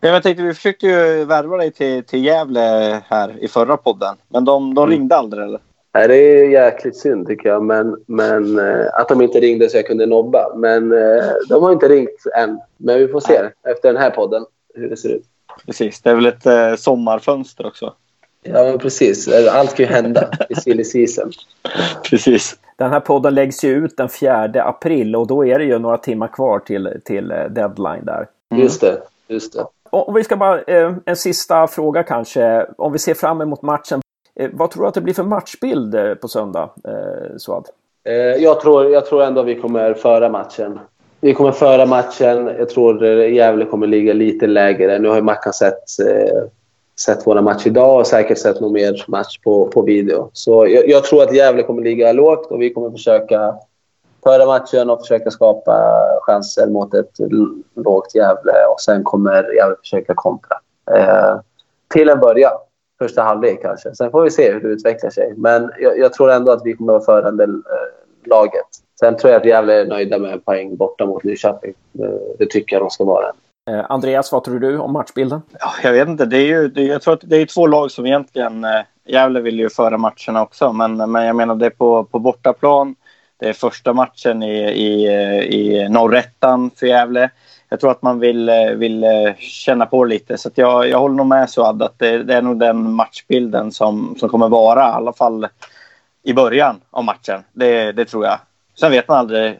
Ja, 0.04 0.08
Jag 0.08 0.22
tänkte, 0.22 0.42
vi 0.42 0.54
försökte 0.54 0.86
ju 0.86 1.24
värva 1.24 1.56
dig 1.56 1.70
till, 1.70 2.04
till 2.04 2.24
Gävle 2.24 3.02
här 3.08 3.44
i 3.44 3.48
förra 3.48 3.76
podden. 3.76 4.16
Men 4.28 4.44
de, 4.44 4.74
de 4.74 4.88
ringde 4.90 5.16
aldrig 5.16 5.44
eller? 5.44 5.60
Nej, 5.94 6.08
det 6.08 6.16
är 6.16 6.48
jäkligt 6.48 6.96
synd 6.96 7.26
tycker 7.26 7.48
jag. 7.48 7.62
Men, 7.62 7.96
men 8.06 8.58
eh, 8.58 8.86
att 8.92 9.08
de 9.08 9.22
inte 9.22 9.40
ringde 9.40 9.68
så 9.68 9.76
jag 9.76 9.86
kunde 9.86 10.06
nobba. 10.06 10.54
Men 10.56 10.92
eh, 10.92 11.24
de 11.48 11.62
har 11.62 11.72
inte 11.72 11.88
ringt 11.88 12.26
än. 12.36 12.60
Men 12.76 12.98
vi 12.98 13.08
får 13.08 13.20
se 13.20 13.34
efter 13.68 13.92
den 13.92 14.02
här 14.02 14.10
podden 14.10 14.44
hur 14.74 14.90
det 14.90 14.96
ser 14.96 15.08
ut. 15.08 15.24
Precis, 15.66 16.00
det 16.00 16.10
är 16.10 16.14
väl 16.14 16.26
ett 16.26 16.46
eh, 16.46 16.74
sommarfönster 16.74 17.66
också. 17.66 17.94
Ja, 18.42 18.64
men 18.64 18.78
precis. 18.78 19.28
Allt 19.28 19.74
kan 19.74 19.86
ju 19.86 19.92
hända 19.92 20.30
i 20.48 20.54
silly 20.54 20.84
season. 20.84 21.32
Precis. 22.10 22.56
Den 22.76 22.90
här 22.90 23.00
podden 23.00 23.34
läggs 23.34 23.64
ju 23.64 23.84
ut 23.84 23.96
den 23.96 24.08
4 24.08 24.62
april 24.64 25.16
och 25.16 25.26
då 25.26 25.46
är 25.46 25.58
det 25.58 25.64
ju 25.64 25.78
några 25.78 25.98
timmar 25.98 26.28
kvar 26.28 26.58
till, 26.58 27.00
till 27.04 27.28
deadline 27.28 28.04
där. 28.04 28.26
Just 28.54 28.80
det. 28.80 29.02
Just 29.28 29.52
det. 29.52 29.64
Om 29.94 30.14
vi 30.14 30.24
ska 30.24 30.36
bara, 30.36 30.62
eh, 30.62 30.92
en 31.06 31.16
sista 31.16 31.66
fråga 31.66 32.02
kanske. 32.02 32.66
Om 32.78 32.92
vi 32.92 32.98
ser 32.98 33.14
fram 33.14 33.40
emot 33.40 33.62
matchen. 33.62 34.00
Eh, 34.40 34.50
vad 34.52 34.70
tror 34.70 34.82
du 34.82 34.88
att 34.88 34.94
det 34.94 35.00
blir 35.00 35.14
för 35.14 35.22
matchbild 35.22 35.94
eh, 35.94 36.14
på 36.14 36.28
söndag, 36.28 36.70
eh, 36.88 37.36
Suad? 37.36 37.66
Eh, 38.08 38.14
jag, 38.14 38.60
tror, 38.60 38.90
jag 38.90 39.06
tror 39.06 39.22
ändå 39.22 39.42
vi 39.42 39.54
kommer 39.54 39.94
föra 39.94 40.28
matchen. 40.28 40.80
Vi 41.20 41.34
kommer 41.34 41.52
föra 41.52 41.86
matchen. 41.86 42.46
Jag 42.58 42.68
tror 42.68 43.04
eh, 43.04 43.32
Gävle 43.32 43.64
kommer 43.64 43.86
ligga 43.86 44.12
lite 44.12 44.46
lägre. 44.46 44.98
Nu 44.98 45.08
har 45.08 45.16
ju 45.16 45.22
Mackan 45.22 45.52
sett, 45.52 46.00
eh, 46.08 46.42
sett 47.00 47.26
våra 47.26 47.42
match 47.42 47.66
idag 47.66 48.00
och 48.00 48.06
säkert 48.06 48.38
sett 48.38 48.60
någon 48.60 48.72
mer 48.72 49.04
match 49.08 49.38
på, 49.44 49.66
på 49.66 49.82
video. 49.82 50.30
Så 50.32 50.66
jag, 50.66 50.88
jag 50.88 51.04
tror 51.04 51.22
att 51.22 51.34
Gävle 51.34 51.62
kommer 51.62 51.82
ligga 51.82 52.12
lågt 52.12 52.50
och 52.50 52.62
vi 52.62 52.70
kommer 52.70 52.90
försöka 52.90 53.54
föra 54.22 54.46
matchen 54.46 54.90
och 54.90 55.00
försöka 55.00 55.30
skapa 55.30 55.94
chanser 56.22 56.66
mot 56.66 56.94
ett 56.94 57.18
lågt 57.74 58.14
Gävle. 58.14 58.52
Och 58.72 58.80
sen 58.80 59.04
kommer 59.04 59.54
Gävle 59.54 59.76
försöka 59.80 60.14
kontra. 60.14 60.56
Eh, 60.90 61.40
till 61.88 62.08
en 62.08 62.20
början. 62.20 62.52
Första 62.98 63.22
halvlek 63.22 63.62
kanske. 63.62 63.94
Sen 63.94 64.10
får 64.10 64.22
vi 64.22 64.30
se 64.30 64.52
hur 64.52 64.60
det 64.60 64.68
utvecklar 64.68 65.10
sig. 65.10 65.34
Men 65.36 65.70
jag, 65.78 65.98
jag 65.98 66.12
tror 66.12 66.30
ändå 66.30 66.52
att 66.52 66.62
vi 66.64 66.72
kommer 66.72 66.92
vara 66.92 67.02
förande 67.02 67.44
eh, 67.44 67.50
laget. 68.24 68.66
Sen 69.00 69.16
tror 69.16 69.32
jag 69.32 69.40
att 69.40 69.46
Gävle 69.46 69.80
är 69.80 69.86
nöjda 69.86 70.18
med 70.18 70.32
en 70.32 70.40
poäng 70.40 70.76
borta 70.76 71.06
mot 71.06 71.24
Nyköping. 71.24 71.74
Det, 71.92 72.18
det 72.38 72.46
tycker 72.46 72.76
jag 72.76 72.82
de 72.82 72.90
ska 72.90 73.04
vara. 73.04 73.26
Eh, 73.70 73.84
Andreas, 73.88 74.32
vad 74.32 74.44
tror 74.44 74.58
du 74.58 74.78
om 74.78 74.92
matchbilden? 74.92 75.42
Ja, 75.60 75.70
jag 75.82 75.92
vet 75.92 76.08
inte. 76.08 76.24
Det 76.24 76.36
är 76.36 76.46
ju, 76.46 76.68
det, 76.68 76.82
jag 76.82 77.02
tror 77.02 77.14
att 77.14 77.20
det 77.24 77.36
är 77.36 77.46
två 77.46 77.66
lag 77.66 77.90
som 77.90 78.06
egentligen... 78.06 78.64
Eh, 78.64 78.80
Gävle 79.04 79.40
vill 79.40 79.58
ju 79.58 79.68
föra 79.68 79.98
matcherna 79.98 80.42
också, 80.42 80.72
men, 80.72 81.10
men 81.10 81.24
jag 81.24 81.36
menar 81.36 81.54
det 81.54 81.66
är 81.66 81.70
på, 81.70 82.04
på 82.04 82.18
bortaplan. 82.18 82.94
Det 83.42 83.48
är 83.48 83.52
första 83.52 83.92
matchen 83.92 84.42
i, 84.42 84.56
i, 84.70 85.06
i 85.44 85.88
norrettan 85.88 86.70
för 86.76 86.86
Gävle. 86.86 87.30
Jag 87.68 87.80
tror 87.80 87.90
att 87.90 88.02
man 88.02 88.20
vill, 88.20 88.48
eh, 88.48 88.70
vill 88.74 89.04
eh, 89.04 89.34
känna 89.38 89.86
på 89.86 90.04
lite. 90.04 90.38
Så 90.38 90.48
att 90.48 90.58
jag, 90.58 90.88
jag 90.88 90.98
håller 90.98 91.14
nog 91.14 91.26
med 91.26 91.50
Suad 91.50 91.82
att 91.82 91.98
det, 91.98 92.22
det 92.22 92.34
är 92.34 92.42
nog 92.42 92.58
den 92.58 92.92
matchbilden 92.92 93.72
som, 93.72 94.16
som 94.18 94.28
kommer 94.28 94.48
vara, 94.48 94.80
i 94.80 94.92
alla 94.92 95.12
fall 95.12 95.48
i 96.22 96.32
början 96.32 96.80
av 96.90 97.04
matchen. 97.04 97.42
Det, 97.52 97.92
det 97.92 98.04
tror 98.04 98.24
jag. 98.24 98.38
Sen 98.80 98.90
vet 98.90 99.08
man 99.08 99.18
aldrig. 99.18 99.58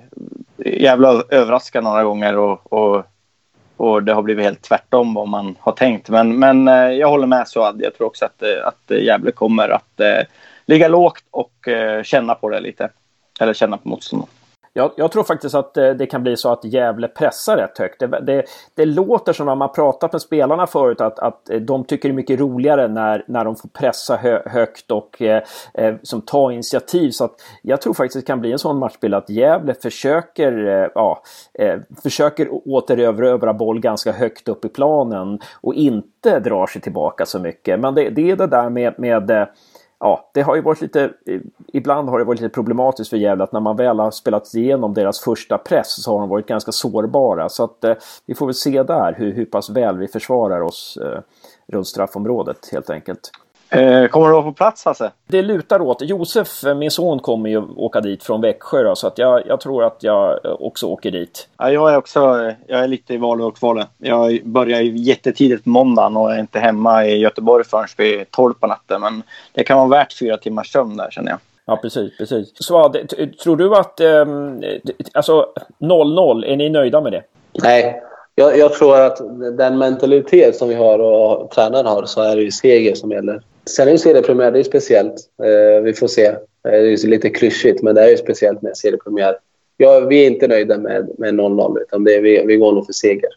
Gävle 0.57 1.23
överraskar 1.31 1.83
några 1.83 2.05
gånger 2.05 2.37
och, 2.37 2.73
och, 2.73 3.07
och 3.77 4.03
det 4.03 4.13
har 4.13 4.23
blivit 4.23 4.45
helt 4.45 4.63
tvärtom 4.63 5.15
vad 5.15 5.29
man 5.29 5.57
har 5.61 5.73
tänkt. 5.73 6.09
Men, 6.09 6.39
men 6.39 6.69
eh, 6.69 6.75
jag 6.75 7.09
håller 7.09 7.27
med 7.27 7.49
Suad. 7.49 7.81
Jag 7.83 7.95
tror 7.95 8.07
också 8.07 8.25
att, 8.25 8.43
att 8.65 8.97
Gävle 9.01 9.31
kommer 9.33 9.69
att 9.69 10.01
eh, 10.01 10.27
ligga 10.67 10.89
lågt 10.89 11.25
och 11.31 11.69
eh, 11.69 12.03
känna 12.03 12.35
på 12.35 12.49
det 12.49 12.61
lite. 12.61 12.91
Eller 13.43 13.55
känna 13.55 13.79
på 13.79 13.89
motståndet. 13.89 14.29
Jag, 14.75 14.91
jag, 14.97 15.13
tror 15.13 15.25
faktiskt 15.25 15.55
att 15.55 15.77
eh, 15.77 15.91
det 15.91 16.07
kan 16.07 16.23
bli 16.23 16.37
så 16.37 16.53
att 16.53 16.65
Gävle 16.65 17.09
pressar 17.09 17.57
rätt 17.57 17.79
högt. 17.79 18.01
Det, 18.01 18.07
det, 18.07 18.45
det 18.75 18.85
låter 18.85 19.33
som 19.33 19.47
när 19.47 19.55
man 19.55 19.73
pratat 19.73 20.13
med 20.13 20.23
spelarna 20.23 20.67
förut 20.67 21.01
att, 21.01 21.19
att 21.19 21.51
eh, 21.51 21.61
de 21.61 21.85
tycker 21.85 22.09
det 22.09 22.13
är 22.13 22.17
mycket 22.17 22.41
roligare 22.41 22.89
när, 22.89 23.25
när 23.27 23.45
de 23.45 23.57
får 23.57 23.69
pressa 23.69 24.17
hö, 24.17 24.43
högt 24.47 24.91
och 24.91 25.23
eh, 25.23 25.43
eh 25.75 25.95
som 26.03 26.21
ta 26.21 26.53
initiativ. 26.53 27.11
Så 27.11 27.25
att 27.25 27.35
jag 27.63 27.81
tror 27.81 27.95
faktiskt 27.95 28.27
det 28.27 28.27
kan 28.27 28.41
bli 28.41 28.53
en 28.53 28.59
sån 28.59 28.79
matchbild 28.79 29.15
att 29.15 29.31
Gävle 29.31 29.75
försöker, 29.75 30.67
eh, 30.67 30.89
ja, 30.95 31.23
eh, 31.55 31.79
försöker 32.03 32.49
återerövra 32.69 33.55
boll 33.55 33.81
ganska 33.81 34.13
högt 34.13 34.49
upp 34.49 34.65
i 34.65 34.69
planen 34.69 35.39
och 35.61 35.75
inte 35.75 36.41
drar 36.41 36.67
sig 36.67 36.83
tillbaka 36.83 37.27
så 37.27 37.39
mycket. 37.39 37.81
Men 37.81 37.95
det, 37.95 38.11
det 38.11 38.31
är 38.31 38.37
det 38.37 38.47
där 38.47 38.71
med, 38.71 38.95
med 38.99 39.49
ja, 40.03 40.31
det 40.35 40.43
har 40.43 40.57
ju 40.57 40.63
varit 40.63 40.81
lite, 40.81 41.13
ibland 41.73 42.09
har 42.09 42.19
det 42.19 42.25
varit 42.25 42.41
lite 42.41 42.55
problematiskt 42.55 43.11
för 43.11 43.17
Gävle 43.17 43.45
att 43.45 43.53
när 43.53 43.61
man 43.61 43.77
väl 43.77 43.99
har 43.99 44.11
spelat 44.11 44.55
igenom 44.55 44.95
deras 44.95 45.21
första 45.21 45.59
press 45.59 46.03
så 46.03 46.13
har 46.13 46.21
de 46.21 46.29
varit 46.29 46.47
ganska 46.47 46.73
sårbara. 46.73 47.49
Så 47.49 47.65
att 47.65 47.85
eh, 47.85 47.95
vi 48.27 48.35
får 48.35 48.47
väl 48.47 48.55
se 48.55 48.83
där 48.83 49.15
hur, 49.19 49.33
hur 49.33 49.45
pass 49.45 49.71
väl 49.71 49.99
vi 49.99 50.09
försvarar 50.09 50.61
oss 50.61 50.99
eh, 51.03 51.21
runt 51.67 51.87
straffområdet 51.87 52.69
helt 52.73 52.91
enkelt. 52.91 53.31
Eh, 53.73 54.07
kommer 54.07 54.27
du 54.27 54.33
vara 54.33 54.43
på 54.43 54.53
plats 54.53 54.85
Hasse? 54.85 55.11
Det 55.27 55.43
lutar 55.43 55.81
åt. 55.81 56.03
Josef, 56.03 56.49
min 56.77 56.91
son, 56.91 57.19
kommer 57.19 57.51
ju 57.51 57.63
åka 57.77 58.01
dit 58.01 58.25
från 58.25 58.41
Växjö 58.41 58.83
då, 58.83 58.97
så 58.97 59.07
att 59.07 59.19
jag, 59.19 59.43
jag 59.47 59.61
tror 59.61 59.85
att 59.85 59.97
jag 60.01 60.39
också 60.45 60.87
åker 60.87 61.11
dit. 61.11 61.49
Ja, 61.59 61.71
jag 61.71 61.93
är 61.93 61.97
också 61.97 62.21
jag 62.67 62.81
är 62.81 62.89
lite 62.89 63.15
i 63.15 63.17
val 63.17 63.41
och 63.41 63.57
kvalet. 63.57 63.89
Jag 63.99 64.41
börjar 64.45 64.81
jättetidigt 64.81 65.65
på 65.65 65.71
måndagen 65.71 66.17
och 66.17 66.33
är 66.35 66.41
inte 66.41 66.59
hemma 66.59 67.07
i 67.07 67.19
Göteborg 67.19 67.65
förrän 67.65 67.87
vid 67.99 68.31
12 68.31 68.55
på 68.55 68.67
natten. 68.67 69.01
Men 69.01 69.23
det 69.53 69.65
kan 69.65 69.79
vara 69.79 69.89
värt 69.89 70.19
fyra 70.19 70.37
timmars 70.37 70.73
sömn 70.73 70.97
där 70.97 71.11
känner 71.11 71.31
jag. 71.31 71.39
Ja, 71.67 71.77
precis. 71.77 72.17
precis. 72.19 72.53
Så 72.55 72.95
tror 73.43 73.57
du 73.57 73.77
att... 73.77 74.01
Eh, 74.01 74.27
alltså 75.13 75.47
0-0, 75.79 76.45
är 76.45 76.57
ni 76.57 76.71
nöjda 76.71 77.01
med 77.01 77.13
det? 77.13 77.23
Nej, 77.63 78.03
jag, 78.35 78.59
jag, 78.59 78.73
tror 78.73 79.01
att 79.01 79.19
den 79.59 79.79
mentalitet 79.79 80.57
som 80.57 80.69
vi 80.69 80.75
har 80.75 80.99
och 80.99 81.51
tränaren 81.51 81.87
har 81.87 82.05
så 82.05 82.23
är 82.23 82.37
det 82.37 82.43
ju 82.43 82.51
seger 82.51 82.95
som 82.95 83.11
gäller. 83.11 83.43
Sen 83.67 83.89
är 83.89 83.93
ju 83.93 83.99
seriepremiär, 83.99 84.51
det 84.51 84.59
är 84.59 84.65
speciellt. 84.65 85.15
Eh, 85.43 85.83
vi 85.83 85.93
får 85.93 86.09
se. 86.09 86.27
Eh, 86.27 86.37
det 86.63 87.05
är 87.05 87.07
lite 87.07 87.31
klyschigt, 87.31 87.83
men 87.83 87.95
det 87.95 88.03
är 88.03 88.09
ju 88.09 88.17
speciellt 88.17 88.63
med 88.63 88.77
seriepremiär. 88.77 89.37
Ja, 89.77 90.01
vi 90.01 90.23
är 90.23 90.31
inte 90.31 90.49
nöjda 90.49 90.79
med 90.79 91.35
0-0, 91.35 91.79
utan 91.81 92.05
det 92.05 92.15
är, 92.15 92.23
vi, 92.23 92.45
vi 92.47 92.57
går 92.57 92.73
nog 92.73 92.87
för 92.87 92.93
seger. 92.93 93.31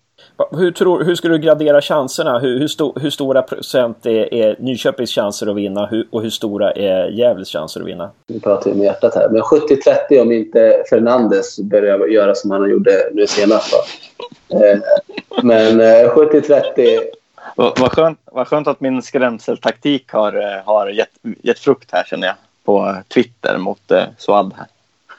Hur, 0.51 0.71
tror, 0.71 1.03
hur 1.03 1.15
ska 1.15 1.27
du 1.27 1.37
gradera 1.37 1.81
chanserna? 1.81 2.39
Hur, 2.39 2.59
hur, 2.59 2.67
sto, 2.67 2.99
hur 2.99 3.09
stora 3.09 3.41
procent 3.41 4.05
är, 4.05 4.33
är 4.33 4.55
Nyköpings 4.59 5.11
chanser 5.11 5.47
att 5.47 5.55
vinna 5.55 5.85
hur, 5.85 6.07
och 6.11 6.21
hur 6.21 6.29
stora 6.29 6.71
är 6.71 7.07
Gävles 7.09 7.49
chanser 7.49 7.81
att 7.81 7.87
vinna? 7.87 8.11
Nu 8.27 8.39
pratar 8.39 8.71
vi 8.71 8.77
med 8.77 8.85
hjärtat 8.85 9.15
här. 9.15 9.29
Men 9.29 9.41
70-30 9.41 10.21
om 10.21 10.31
inte 10.31 10.83
Fernandes 10.89 11.59
börjar 11.59 12.07
göra 12.07 12.35
som 12.35 12.51
han 12.51 12.69
gjorde 12.69 12.91
nu 13.11 13.27
senast. 13.27 13.73
Eh, 14.49 14.79
men 15.43 15.81
70-30 15.81 16.99
vad, 17.55 17.91
skönt, 17.91 18.19
vad 18.31 18.47
skönt 18.47 18.67
att 18.67 18.79
min 18.79 19.01
skrämseltaktik 19.01 20.11
har, 20.11 20.33
eh, 20.33 20.65
har 20.65 20.87
gett, 20.89 21.09
gett 21.41 21.59
frukt 21.59 21.89
här 21.91 22.03
känner 22.03 22.27
jag. 22.27 22.35
På 22.65 22.95
Twitter 23.13 23.57
mot 23.57 23.91
eh, 23.91 24.03
Suad 24.17 24.53
här. 24.57 24.67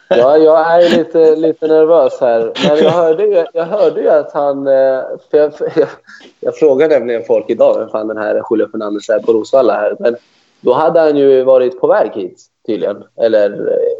Ja, 0.08 0.36
jag 0.38 0.82
är 0.84 0.90
lite, 0.90 1.36
lite 1.36 1.66
nervös 1.66 2.20
här. 2.20 2.52
Men 2.68 2.78
jag 2.78 2.90
hörde 2.90 3.24
ju, 3.24 3.44
jag 3.52 3.64
hörde 3.64 4.00
ju 4.00 4.08
att 4.08 4.32
han... 4.32 4.66
Eh, 4.66 5.02
för 5.30 5.38
jag, 5.38 5.52
jag, 5.76 5.88
jag 6.40 6.56
frågade 6.56 6.98
nämligen 6.98 7.24
folk 7.26 7.44
idag 7.48 7.78
vem 7.78 7.88
fan 7.88 8.08
den 8.08 8.16
här 8.16 8.42
Julio 8.50 8.68
Fernandez 8.70 9.08
är 9.08 9.18
på 9.18 9.32
Rosvalla 9.32 9.74
här. 9.74 9.96
Men 9.98 10.16
då 10.60 10.74
hade 10.74 11.00
han 11.00 11.16
ju 11.16 11.42
varit 11.42 11.80
på 11.80 11.86
väg 11.86 12.10
hit 12.14 12.42
tydligen. 12.66 13.04
Eller 13.16 13.50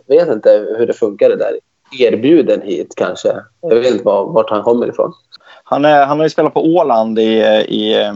jag 0.07 0.17
vet 0.17 0.29
inte 0.29 0.67
hur 0.79 0.87
det 0.87 0.93
funkade 0.93 1.37
där. 1.37 1.53
Erbjuden 2.01 2.63
hit 2.63 2.93
kanske. 2.97 3.37
Jag 3.61 3.75
vet 3.75 3.93
inte 3.93 4.05
var, 4.05 4.27
vart 4.27 4.51
han 4.51 4.63
kommer 4.63 4.89
ifrån. 4.89 5.13
Han, 5.69 5.85
är, 5.85 6.07
han 6.07 6.19
har 6.19 6.27
ju 6.27 6.31
spelat 6.31 6.55
på 6.55 6.65
Åland 6.65 7.19
i, 7.19 7.39
i 7.69 8.11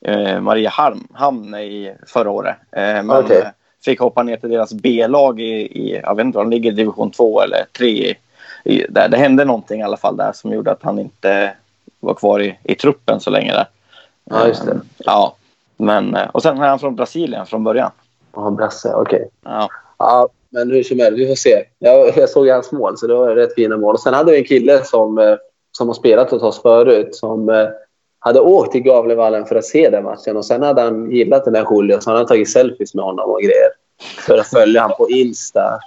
eh, 0.00 0.40
Mariehamn 0.40 1.54
i 1.54 1.94
förra 2.06 2.30
året. 2.30 2.56
Eh, 2.72 2.82
men 2.82 3.10
okay. 3.10 3.42
fick 3.84 4.00
hoppa 4.00 4.22
ner 4.22 4.36
till 4.36 4.50
deras 4.50 4.72
B-lag 4.72 5.40
i, 5.40 5.44
i, 5.44 6.00
jag 6.02 6.14
vet 6.14 6.24
inte 6.24 6.38
de 6.38 6.50
ligger 6.50 6.72
i 6.72 6.74
division 6.74 7.10
2 7.10 7.40
eller 7.40 7.64
3. 7.78 8.14
I, 8.64 8.86
där. 8.88 9.08
Det 9.08 9.16
hände 9.16 9.44
någonting 9.44 9.80
i 9.80 9.84
alla 9.84 9.96
fall 9.96 10.16
där 10.16 10.32
som 10.32 10.52
gjorde 10.52 10.72
att 10.72 10.82
han 10.82 10.98
inte 10.98 11.54
var 12.00 12.14
kvar 12.14 12.40
i, 12.40 12.58
i 12.62 12.74
truppen 12.74 13.20
så 13.20 13.30
länge 13.30 13.52
där. 13.52 13.66
Ja, 14.24 14.46
just 14.46 14.64
det. 14.64 14.72
Eh, 14.72 14.78
ja, 14.98 15.36
men, 15.76 16.16
eh, 16.16 16.28
och 16.28 16.42
sen 16.42 16.58
är 16.58 16.68
han 16.68 16.78
från 16.78 16.96
Brasilien 16.96 17.46
från 17.46 17.64
början. 17.64 17.90
Ja, 18.34 18.50
Brasse, 18.50 18.94
okej. 18.94 19.16
Okay. 19.16 19.28
Ja. 19.44 19.68
ja. 19.98 20.28
Men 20.50 20.70
hur 20.70 20.82
som 20.82 20.98
helst, 20.98 21.18
vi 21.18 21.28
får 21.28 21.34
se. 21.34 21.64
Jag, 21.78 22.16
jag 22.16 22.28
såg 22.28 22.48
hans 22.48 22.72
mål, 22.72 22.98
så 22.98 23.06
det 23.06 23.14
var 23.14 23.34
rätt 23.34 23.54
fina 23.54 23.76
mål. 23.76 23.94
Och 23.94 24.00
sen 24.00 24.14
hade 24.14 24.32
vi 24.32 24.38
en 24.38 24.44
kille 24.44 24.84
som 24.84 25.18
eh, 25.18 25.36
som 25.76 25.88
har 25.88 25.94
spelat 25.94 26.30
hos 26.30 26.42
oss 26.42 26.62
förut 26.62 27.14
som 27.14 27.48
eh, 27.48 27.68
hade 28.18 28.40
åkt 28.40 28.72
till 28.72 28.82
Gavlevallen 28.82 29.46
för 29.46 29.56
att 29.56 29.64
se 29.64 29.90
den 29.90 30.04
matchen 30.04 30.36
och 30.36 30.44
sen 30.44 30.62
hade 30.62 30.82
han 30.82 31.10
gillat 31.10 31.44
den 31.44 31.52
där 31.52 31.66
Julio 31.70 32.00
så 32.00 32.10
han 32.10 32.16
hade 32.16 32.28
tagit 32.28 32.50
selfies 32.50 32.94
med 32.94 33.04
honom 33.04 33.30
och 33.30 33.40
grejer. 33.40 33.70
För 34.26 34.38
att 34.38 34.46
följa 34.46 34.82
honom 34.82 34.96
på 34.96 35.10
Insta. 35.10 35.78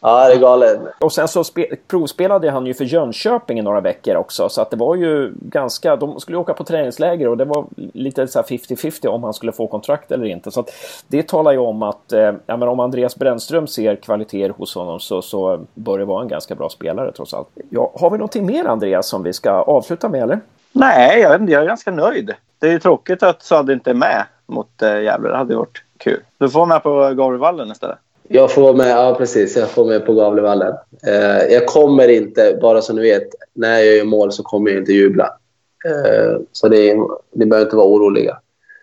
Ja, 0.00 0.28
det 0.28 0.34
är 0.34 0.38
galet. 0.38 0.80
Och 1.00 1.12
sen 1.12 1.28
så 1.28 1.44
provspelade 1.88 2.50
han 2.50 2.66
ju 2.66 2.74
för 2.74 2.84
Jönköping 2.84 3.58
i 3.58 3.62
några 3.62 3.80
veckor 3.80 4.16
också. 4.16 4.48
Så 4.48 4.62
att 4.62 4.70
det 4.70 4.76
var 4.76 4.96
ju 4.96 5.32
ganska... 5.40 5.96
De 5.96 6.20
skulle 6.20 6.38
åka 6.38 6.54
på 6.54 6.64
träningsläger 6.64 7.28
och 7.28 7.36
det 7.36 7.44
var 7.44 7.66
lite 7.76 8.26
så 8.26 8.40
50-50 8.42 9.06
om 9.06 9.24
han 9.24 9.34
skulle 9.34 9.52
få 9.52 9.66
kontrakt 9.66 10.12
eller 10.12 10.26
inte. 10.26 10.50
Så 10.50 10.60
att 10.60 10.70
det 11.08 11.28
talar 11.28 11.52
ju 11.52 11.58
om 11.58 11.82
att 11.82 12.12
eh, 12.12 12.32
ja, 12.46 12.56
men 12.56 12.62
om 12.62 12.80
Andreas 12.80 13.16
Brännström 13.16 13.66
ser 13.66 13.96
kvaliteter 13.96 14.50
hos 14.50 14.74
honom 14.74 15.00
så, 15.00 15.22
så 15.22 15.60
bör 15.74 15.98
det 15.98 16.04
vara 16.04 16.22
en 16.22 16.28
ganska 16.28 16.54
bra 16.54 16.68
spelare 16.68 17.12
trots 17.12 17.34
allt. 17.34 17.48
Ja, 17.70 17.92
har 17.94 18.10
vi 18.10 18.18
någonting 18.18 18.46
mer 18.46 18.64
Andreas 18.64 19.08
som 19.08 19.22
vi 19.22 19.32
ska 19.32 19.50
avsluta 19.50 20.08
med 20.08 20.22
eller? 20.22 20.40
Nej, 20.72 21.20
jag 21.20 21.30
vet 21.30 21.40
inte. 21.40 21.52
Jag 21.52 21.62
är 21.62 21.66
ganska 21.66 21.90
nöjd. 21.90 22.34
Det 22.58 22.66
är 22.66 22.70
ju 22.70 22.78
tråkigt 22.78 23.22
att 23.22 23.42
Söd 23.42 23.70
inte 23.70 23.90
är 23.90 23.94
med 23.94 24.24
mot 24.46 24.82
äh, 24.82 25.02
Gävle. 25.02 25.28
Det 25.28 25.36
hade 25.36 25.56
varit 25.56 25.82
kul. 25.98 26.20
Du 26.38 26.48
får 26.48 26.58
vara 26.58 26.68
med 26.68 26.82
på 26.82 27.14
Gavlevallen 27.14 27.70
istället. 27.70 27.98
Jag 28.28 28.52
får 28.52 28.62
vara 28.62 28.72
med, 28.72 28.90
ja 28.90 29.14
precis. 29.18 29.56
Jag 29.56 29.70
får 29.70 29.84
med 29.84 30.06
på 30.06 30.14
Gavlevallen. 30.14 30.74
Eh, 31.06 31.52
jag 31.52 31.66
kommer 31.66 32.08
inte, 32.08 32.58
bara 32.62 32.82
så 32.82 32.92
ni 32.92 33.02
vet, 33.02 33.28
när 33.54 33.78
jag 33.78 33.96
gör 33.96 34.04
mål 34.04 34.32
så 34.32 34.42
kommer 34.42 34.70
jag 34.70 34.80
inte 34.80 34.92
jubla. 34.92 35.38
Eh, 35.84 36.40
så 36.52 36.68
det, 36.68 36.96
ni 37.34 37.46
behöver 37.46 37.66
inte 37.66 37.76
vara 37.76 37.86
oroliga. 37.86 38.38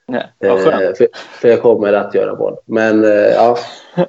Nej, 0.07 0.31
eh, 0.39 0.57
för, 0.57 1.07
för, 1.13 1.47
jag 1.47 1.61
kommer 1.61 1.93
att 1.93 2.15
göra 2.15 2.35
mål. 2.35 2.55
Men 2.65 3.03
eh, 3.03 3.11
ja. 3.11 3.57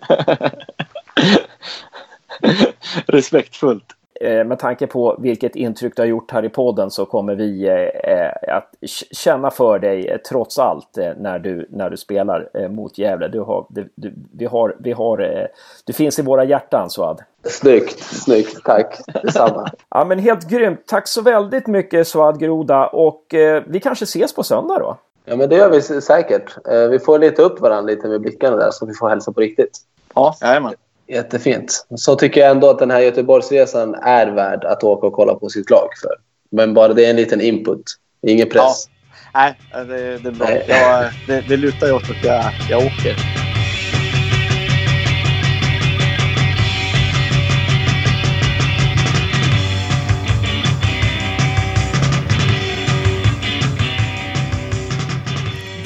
Respektfullt. 3.06 3.95
Eh, 4.20 4.44
med 4.44 4.58
tanke 4.58 4.86
på 4.86 5.16
vilket 5.18 5.56
intryck 5.56 5.96
du 5.96 6.02
har 6.02 6.06
gjort 6.06 6.30
här 6.30 6.44
i 6.44 6.48
podden 6.48 6.90
så 6.90 7.06
kommer 7.06 7.34
vi 7.34 7.68
eh, 7.68 8.12
eh, 8.12 8.56
att 8.56 8.74
känna 9.10 9.50
för 9.50 9.78
dig 9.78 10.18
trots 10.28 10.58
allt 10.58 10.98
när, 11.16 11.38
du, 11.38 11.68
när 11.70 11.90
du 11.90 11.96
spelar 11.96 12.68
mot 12.68 12.98
Gävle. 12.98 13.28
Du, 13.28 13.40
har, 13.40 13.66
du, 13.68 13.88
du, 13.94 14.14
vi 14.32 14.46
har, 14.46 14.76
vi 14.78 14.92
har, 14.92 15.48
du 15.84 15.92
finns 15.92 16.18
i 16.18 16.22
våra 16.22 16.44
hjärtan 16.44 16.90
Suad. 16.90 17.22
Snyggt, 17.44 18.00
snyggt. 18.00 18.64
Tack 18.64 19.00
detsamma. 19.22 19.70
ja 19.90 20.04
men 20.04 20.18
helt 20.18 20.48
grymt. 20.48 20.86
Tack 20.86 21.08
så 21.08 21.22
väldigt 21.22 21.66
mycket 21.66 22.08
Suad 22.08 22.40
Groda 22.40 22.86
och 22.86 23.24
vi 23.66 23.80
kanske 23.82 24.02
ses 24.02 24.34
på 24.34 24.42
söndag 24.42 24.78
då? 24.78 24.96
Ja 25.24 25.36
men 25.36 25.48
det 25.48 25.56
gör 25.56 25.70
vi 25.70 25.82
säkert. 26.00 26.56
vi 26.90 26.98
får 26.98 27.18
leta 27.18 27.42
upp 27.42 27.60
varandra 27.60 27.92
lite 27.92 28.08
med 28.08 28.20
blickarna 28.20 28.56
där 28.56 28.70
så 28.70 28.86
vi 28.86 28.94
får 28.94 29.08
hälsa 29.08 29.32
på 29.32 29.40
riktigt. 29.40 29.78
Ja, 30.14 30.36
jajamän. 30.40 30.74
Jättefint. 31.08 31.86
Så 31.96 32.14
tycker 32.14 32.40
jag 32.40 32.50
ändå 32.50 32.70
att 32.70 32.78
den 32.78 32.90
här 32.90 33.00
Göteborgsresan 33.00 33.94
är 33.94 34.26
värd 34.26 34.64
att 34.64 34.84
åka 34.84 35.06
och 35.06 35.12
kolla 35.12 35.34
på 35.34 35.48
sitt 35.48 35.70
lag 35.70 35.88
för. 36.02 36.14
Men 36.50 36.74
bara 36.74 36.94
det 36.94 37.04
är 37.04 37.10
en 37.10 37.16
liten 37.16 37.40
input. 37.40 37.82
Ingen 38.26 38.48
press. 38.48 38.88
Ja. 39.32 39.52
Nej, 39.74 39.86
det, 39.86 40.18
det 40.18 40.28
är 40.28 40.32
bra. 40.32 40.50
Jag, 40.50 41.10
det, 41.26 41.44
det 41.48 41.56
lutar 41.56 41.86
ju 41.86 41.92
åt 41.92 42.10
att 42.10 42.24
jag, 42.24 42.44
jag 42.70 42.86
åker. 42.86 43.16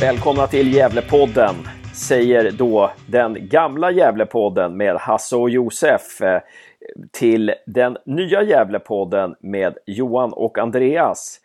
Välkomna 0.01 0.47
till 0.47 0.75
Gävlepodden 0.75 1.55
säger 2.01 2.51
då 2.51 2.91
den 3.07 3.49
gamla 3.49 3.91
Gävlepodden 3.91 4.77
med 4.77 4.97
Hasse 4.97 5.37
och 5.37 5.51
Josef 5.51 6.21
eh, 6.21 6.43
till 7.11 7.55
den 7.67 7.97
nya 8.07 8.43
Gävlepodden 8.43 9.35
med 9.41 9.79
Johan 9.87 10.33
och 10.33 10.59
Andreas. 10.59 11.41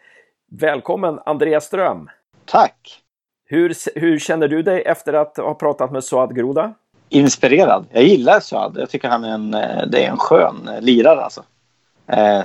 Välkommen 0.51 1.19
Andreas 1.25 1.65
Ström! 1.65 2.09
Tack! 2.45 3.01
Hur, 3.45 3.99
hur 3.99 4.19
känner 4.19 4.47
du 4.47 4.61
dig 4.61 4.81
efter 4.81 5.13
att 5.13 5.37
ha 5.37 5.53
pratat 5.53 5.91
med 5.91 6.03
Suad 6.03 6.35
Groda? 6.35 6.73
Inspirerad. 7.09 7.85
Jag 7.91 8.03
gillar 8.03 8.39
Suad. 8.39 8.75
Jag 8.79 8.89
tycker 8.89 9.07
han 9.07 9.23
är 9.23 9.33
en, 9.33 9.53
eh, 9.53 9.87
det 9.87 10.05
är 10.05 10.09
en 10.09 10.17
skön 10.17 10.67
eh, 10.67 10.81
lirare 10.81 11.21
alltså. 11.21 11.43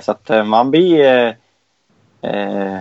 Så 0.01 0.11
att 0.11 0.47
man 0.47 0.71
blir 0.71 1.27
eh, 2.21 2.77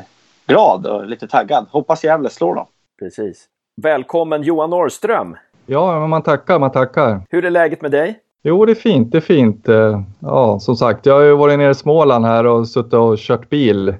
glad 0.46 0.86
och 0.86 1.06
lite 1.06 1.28
taggad. 1.28 1.66
Hoppas 1.70 2.04
Gävle 2.04 2.30
slår 2.30 2.54
dem. 2.54 2.66
Precis. 2.98 3.48
Välkommen 3.82 4.42
Johan 4.42 4.70
Norrström! 4.70 5.36
Ja, 5.66 6.06
man 6.06 6.22
tackar, 6.22 6.58
man 6.58 6.70
tackar. 6.70 7.20
Hur 7.30 7.44
är 7.44 7.50
läget 7.50 7.82
med 7.82 7.90
dig? 7.90 8.18
Jo, 8.42 8.64
det 8.64 8.72
är 8.72 8.74
fint. 8.74 9.12
Det 9.12 9.18
är 9.18 9.22
fint. 9.22 9.68
Eh, 9.68 10.00
ja, 10.18 10.58
som 10.60 10.76
sagt, 10.76 11.06
jag 11.06 11.14
har 11.14 11.22
ju 11.22 11.36
varit 11.36 11.58
nere 11.58 11.70
i 11.70 11.74
Småland 11.74 12.26
här 12.26 12.46
och 12.46 12.68
suttit 12.68 12.94
och 12.94 13.18
kört 13.18 13.48
bil 13.48 13.94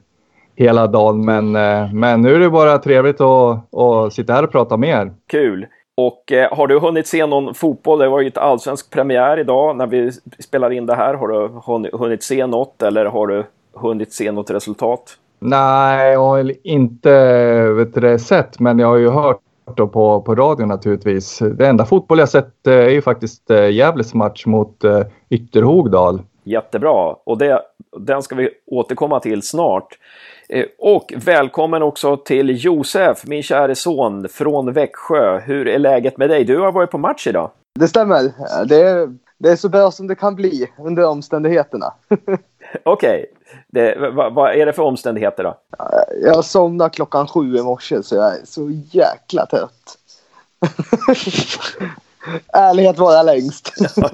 hela 0.57 0.87
dagen. 0.87 1.25
Men, 1.25 1.57
eh, 1.57 1.93
men 1.93 2.23
nu 2.23 2.35
är 2.35 2.39
det 2.39 2.51
bara 2.51 2.79
trevligt 2.79 3.21
att, 3.21 3.75
att 3.75 4.13
sitta 4.13 4.33
här 4.33 4.43
och 4.43 4.53
prata 4.53 4.77
med 4.77 4.89
er. 4.89 5.13
Kul! 5.27 5.67
Och 5.95 6.33
eh, 6.33 6.57
har 6.57 6.67
du 6.67 6.79
hunnit 6.79 7.07
se 7.07 7.27
någon 7.27 7.55
fotboll? 7.55 7.99
Det 7.99 8.09
var 8.09 8.21
ju 8.21 8.29
ett 8.29 8.39
allsvensk 8.39 8.91
premiär 8.91 9.39
idag 9.39 9.77
när 9.77 9.87
vi 9.87 10.11
spelar 10.39 10.71
in 10.71 10.87
det 10.87 10.95
här. 10.95 11.15
Har 11.15 11.29
du 11.29 11.91
hunnit 11.97 12.23
se 12.23 12.47
något 12.47 12.83
eller 12.83 13.05
har 13.05 13.27
du 13.27 13.45
hunnit 13.75 14.13
se 14.13 14.33
något 14.33 14.51
resultat? 14.51 15.17
Nej, 15.39 16.13
jag 16.13 16.21
har 16.21 16.53
inte 16.67 17.13
vet 17.73 17.95
du, 17.95 18.19
sett, 18.19 18.61
men 18.61 18.79
jag 18.79 18.89
har 18.89 18.97
ju 18.97 19.11
hört 19.11 19.41
på, 19.77 20.21
på 20.21 20.35
radio 20.35 20.67
naturligtvis. 20.67 21.39
Det 21.39 21.67
enda 21.67 21.85
fotboll 21.85 22.19
jag 22.19 22.29
sett 22.29 22.67
eh, 22.67 22.75
är 22.75 22.89
ju 22.89 23.03
faktiskt 23.03 23.51
eh, 23.51 23.71
Gävles 23.71 24.15
match 24.15 24.47
mot 24.47 24.85
eh, 24.85 25.03
Ytterhogdal. 25.29 26.23
Jättebra, 26.45 27.17
och 27.25 27.39
det, 27.39 27.63
den 27.99 28.23
ska 28.23 28.35
vi 28.35 28.51
återkomma 28.67 29.21
till 29.21 29.43
snart. 29.43 29.99
Och 30.79 31.15
välkommen 31.17 31.83
också 31.83 32.17
till 32.17 32.65
Josef, 32.65 33.27
min 33.27 33.43
käre 33.43 33.75
son 33.75 34.29
från 34.29 34.73
Växjö. 34.73 35.39
Hur 35.39 35.69
är 35.69 35.79
läget 35.79 36.19
med 36.19 36.31
dig? 36.31 36.45
Du 36.45 36.59
har 36.59 36.73
varit 36.73 36.91
på 36.91 36.99
match 36.99 37.27
idag. 37.27 37.51
Det 37.79 37.89
stämmer. 37.89 38.33
Det 38.67 38.81
är, 38.81 39.15
det 39.39 39.49
är 39.49 39.57
så 39.57 39.69
bra 39.69 39.91
som 39.91 40.07
det 40.07 40.15
kan 40.15 40.35
bli 40.35 40.71
under 40.79 41.05
omständigheterna. 41.05 41.87
Okej. 42.85 43.27
Okay. 43.73 44.11
Vad, 44.11 44.35
vad 44.35 44.55
är 44.55 44.67
det 44.67 44.73
för 44.73 44.83
omständigheter 44.83 45.45
då? 45.45 45.59
Jag 46.23 46.45
somnade 46.45 46.91
klockan 46.91 47.29
sju 47.29 47.57
i 47.57 47.63
morse 47.63 48.03
så 48.03 48.15
jag 48.15 48.35
är 48.35 48.45
så 48.45 48.71
jäkla 48.71 49.47
trött. 49.47 49.99
Ärlighet 52.53 52.99
vara 52.99 53.23
längst. 53.23 53.73
ja. 53.97 54.11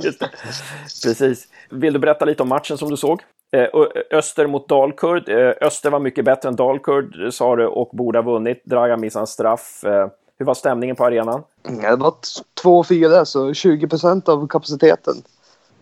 Precis. 1.04 1.48
Vill 1.70 1.92
du 1.92 1.98
berätta 1.98 2.24
lite 2.24 2.42
om 2.42 2.48
matchen 2.48 2.78
som 2.78 2.90
du 2.90 2.96
såg? 2.96 3.22
Eh, 3.52 3.68
Öster 4.10 4.46
mot 4.46 4.68
Dalkurd. 4.68 5.28
Eh, 5.28 5.52
Öster 5.60 5.90
var 5.90 5.98
mycket 5.98 6.24
bättre 6.24 6.48
än 6.48 6.56
Dalkurd 6.56 7.32
sa 7.34 7.56
du 7.56 7.66
och 7.66 7.90
borde 7.92 8.18
ha 8.18 8.22
vunnit. 8.32 8.62
Dragan 8.64 9.00
missade 9.00 9.22
en 9.22 9.26
straff. 9.26 9.84
Eh, 9.84 10.08
hur 10.38 10.46
var 10.46 10.54
stämningen 10.54 10.96
på 10.96 11.04
arenan? 11.04 11.42
Det 11.62 11.96
var 11.96 12.14
2-4 12.62 13.24
så 13.24 13.54
20 13.54 13.88
procent 13.88 14.28
av 14.28 14.48
kapaciteten. 14.48 15.14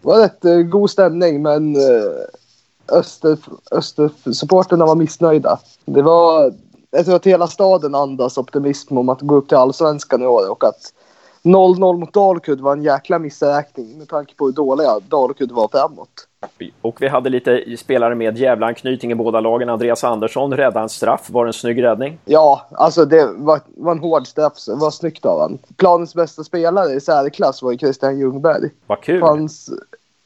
Det 0.03 0.09
var 0.09 0.18
rätt 0.18 0.70
god 0.70 0.91
stämning 0.91 1.43
men 1.43 1.77
Öster, 2.93 3.39
Östersupporterna 3.70 4.87
var 4.87 4.95
missnöjda. 4.95 5.59
Det 5.85 6.03
var, 6.03 6.53
jag 6.91 7.05
tror 7.05 7.16
att 7.16 7.26
hela 7.26 7.47
staden 7.47 7.95
andas 7.95 8.39
optimism 8.39 8.99
om 8.99 9.09
att 9.09 9.20
gå 9.20 9.35
upp 9.35 9.49
till 9.49 9.57
allsvenskan 9.57 10.22
i 10.22 10.26
år 10.26 10.51
och 10.51 10.64
att 10.64 10.93
0-0 11.43 11.99
mot 11.99 12.12
Dalkurd 12.12 12.61
var 12.61 12.72
en 12.72 12.82
jäkla 12.82 13.18
missräkning 13.18 13.99
med 13.99 14.09
tanke 14.09 14.35
på 14.35 14.45
hur 14.47 14.53
dåliga 14.53 15.01
Dalkurd 15.09 15.53
var 15.53 15.68
framåt. 15.68 16.28
Och 16.80 17.03
vi 17.03 17.09
hade 17.09 17.30
lite 17.30 17.76
spelare 17.76 18.14
med 18.14 18.39
Gävle-anknytning 18.39 19.12
i 19.12 19.14
båda 19.14 19.41
lagen. 19.41 19.68
Andreas 19.68 20.05
Andersson 20.05 20.57
räddade 20.57 20.80
en 20.80 20.89
straff. 20.89 21.30
Var 21.30 21.45
det 21.45 21.49
en 21.49 21.53
snygg 21.53 21.82
räddning? 21.82 22.18
Ja, 22.24 22.66
alltså 22.70 23.05
det 23.05 23.30
var, 23.37 23.61
var 23.66 23.93
en 23.93 23.99
hård 23.99 24.26
straff. 24.26 24.53
Det 24.66 24.74
var 24.74 24.91
snyggt 24.91 25.26
av 25.26 25.41
honom. 25.41 25.59
Planens 25.76 26.14
bästa 26.14 26.45
spelare 26.45 26.93
i 26.93 27.01
särklass 27.01 27.62
var 27.62 27.72
ju 27.72 27.78
Christian 27.78 28.18
Ljungberg. 28.18 28.70
Vad 28.87 29.01
kul! 29.01 29.20
Fanns, 29.20 29.70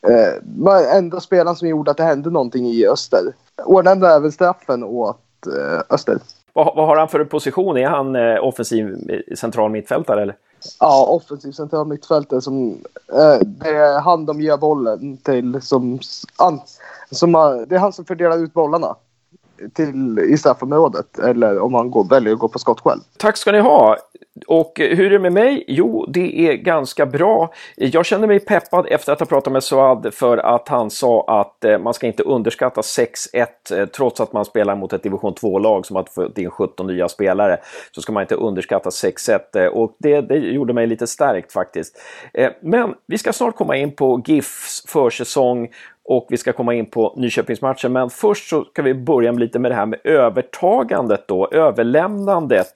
eh, 0.07 0.43
var 0.43 0.97
enda 0.97 1.21
spelaren 1.21 1.57
som 1.57 1.69
gjorde 1.69 1.91
att 1.91 1.97
det 1.97 2.03
hände 2.03 2.31
någonting 2.31 2.67
i 2.67 2.87
Öster. 2.87 3.35
Ordnade 3.65 4.09
även 4.09 4.33
straffen 4.33 4.85
åt 4.85 5.47
eh, 5.47 5.81
Öster. 5.91 6.19
Vad, 6.53 6.77
vad, 6.77 6.87
har 6.87 6.97
han 6.97 7.09
för 7.09 7.25
position? 7.25 7.77
Är 7.77 7.89
han 7.89 8.17
eh, 8.17 8.45
offensiv 8.45 8.97
central 9.37 9.71
mittfältare 9.71 10.23
eller? 10.23 10.37
Ja, 10.81 11.07
offensiv 11.07 11.53
central 11.53 11.87
mittfältare 11.87 12.41
som 12.41 12.71
eh, 13.13 13.47
det 13.47 13.69
är 13.69 14.01
han 14.01 14.27
de 14.27 14.41
ger 14.41 14.57
bollen 14.57 15.17
till 15.17 15.63
som, 15.63 15.99
an, 16.37 16.61
som 17.11 17.33
det 17.69 17.75
är 17.75 17.79
han 17.79 17.93
som 17.93 18.05
fördelar 18.05 18.39
ut 18.39 18.53
bollarna 18.53 18.97
till, 19.75 20.19
i 20.19 20.39
straffområdet 20.39 21.19
eller 21.19 21.59
om 21.59 21.75
han 21.75 21.91
går, 21.91 22.05
väljer 22.11 22.33
att 22.33 22.39
gå 22.39 22.49
på 22.49 22.59
skott 22.59 22.81
själv. 22.81 23.01
Tack 23.17 23.37
ska 23.37 23.53
ni 23.53 23.61
ha! 23.61 23.97
Och 24.47 24.81
eh, 24.81 24.97
hur 24.97 25.07
är 25.07 25.11
det 25.11 25.19
med 25.19 25.33
mig? 25.33 25.65
Jo, 25.69 26.07
det 26.09 26.49
är 26.49 26.55
ganska 26.55 27.07
bra. 27.07 27.53
Jag 27.77 28.07
känner 28.07 28.27
mig 28.27 28.41
peppad 28.41 28.87
efter 28.91 29.13
att 29.13 29.21
ha 29.21 29.27
pratat 29.27 29.53
med 29.53 29.65
Suad 29.65 30.15
för 30.15 30.39
att 30.39 30.69
han 30.69 30.91
sa 30.91 31.25
att 31.29 31.65
eh, 31.65 31.79
man 31.79 31.95
ska 31.95 32.07
inte 32.07 32.23
underskatta 32.23 32.81
6-1 32.81 33.47
eh, 33.73 33.87
trots 33.87 34.21
att 34.21 34.33
man 34.33 34.45
spelar 34.45 34.77
mot 34.77 34.93
ett 34.93 35.03
division 35.03 35.35
2-lag 35.35 35.87
som 35.87 35.97
har 35.97 36.05
fått 36.05 36.39
in 36.39 36.51
17 36.51 36.87
nya 36.87 37.09
spelare. 37.09 37.59
Så 37.93 38.03
ska 38.03 38.13
man 38.13 38.23
inte 38.23 38.35
underskatta 38.35 38.91
6-1 38.91 39.67
och 39.67 39.97
det, 39.99 40.21
det 40.21 40.37
gjorde 40.37 40.73
mig 40.73 40.87
lite 40.87 41.07
stärkt 41.07 41.53
faktiskt. 41.53 41.97
Men 42.63 42.95
vi 43.07 43.19
ska 43.19 43.33
snart 43.33 43.57
komma 43.57 43.77
in 43.77 43.97
på 43.97 44.23
GIFs 44.27 44.85
försäsong 44.87 45.69
och 46.09 46.27
vi 46.29 46.37
ska 46.37 46.53
komma 46.53 46.75
in 46.75 46.87
på 46.87 47.15
Nyköpingsmatchen. 47.17 47.93
Men 47.93 48.11
först 48.11 48.49
så 48.49 48.65
ska 48.65 48.83
vi 48.83 48.95
börja 48.95 49.33
med 49.33 49.41
lite 49.41 49.59
med 49.59 49.71
det 49.71 49.75
här 49.75 49.87
med 49.87 49.99
övertagandet 50.05 51.29
då, 51.29 51.49
överlämnandet. 51.53 52.71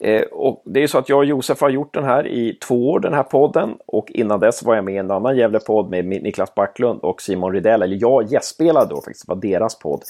Eh, 0.00 0.22
och 0.22 0.62
det 0.64 0.82
är 0.82 0.86
så 0.86 0.98
att 0.98 1.08
jag 1.08 1.18
och 1.18 1.24
Josef 1.24 1.60
har 1.60 1.70
gjort 1.70 1.94
den 1.94 2.04
här 2.04 2.26
i 2.26 2.54
två 2.54 2.90
år, 2.90 3.00
den 3.00 3.14
här 3.14 3.22
podden. 3.22 3.76
Och 3.86 4.10
innan 4.10 4.40
dess 4.40 4.62
var 4.62 4.74
jag 4.74 4.84
med 4.84 4.94
i 4.94 4.96
en 4.96 5.10
annan 5.10 5.36
Gävlepodd 5.36 5.90
med 5.90 6.04
Niklas 6.04 6.54
Backlund 6.54 7.00
och 7.00 7.22
Simon 7.22 7.52
Rydell. 7.52 7.82
Eller 7.82 7.98
jag 8.00 8.32
gästspelade 8.32 8.90
då 8.90 8.96
faktiskt, 8.96 9.26
det 9.26 9.34
var 9.34 9.40
deras 9.40 9.78
podd. 9.78 10.02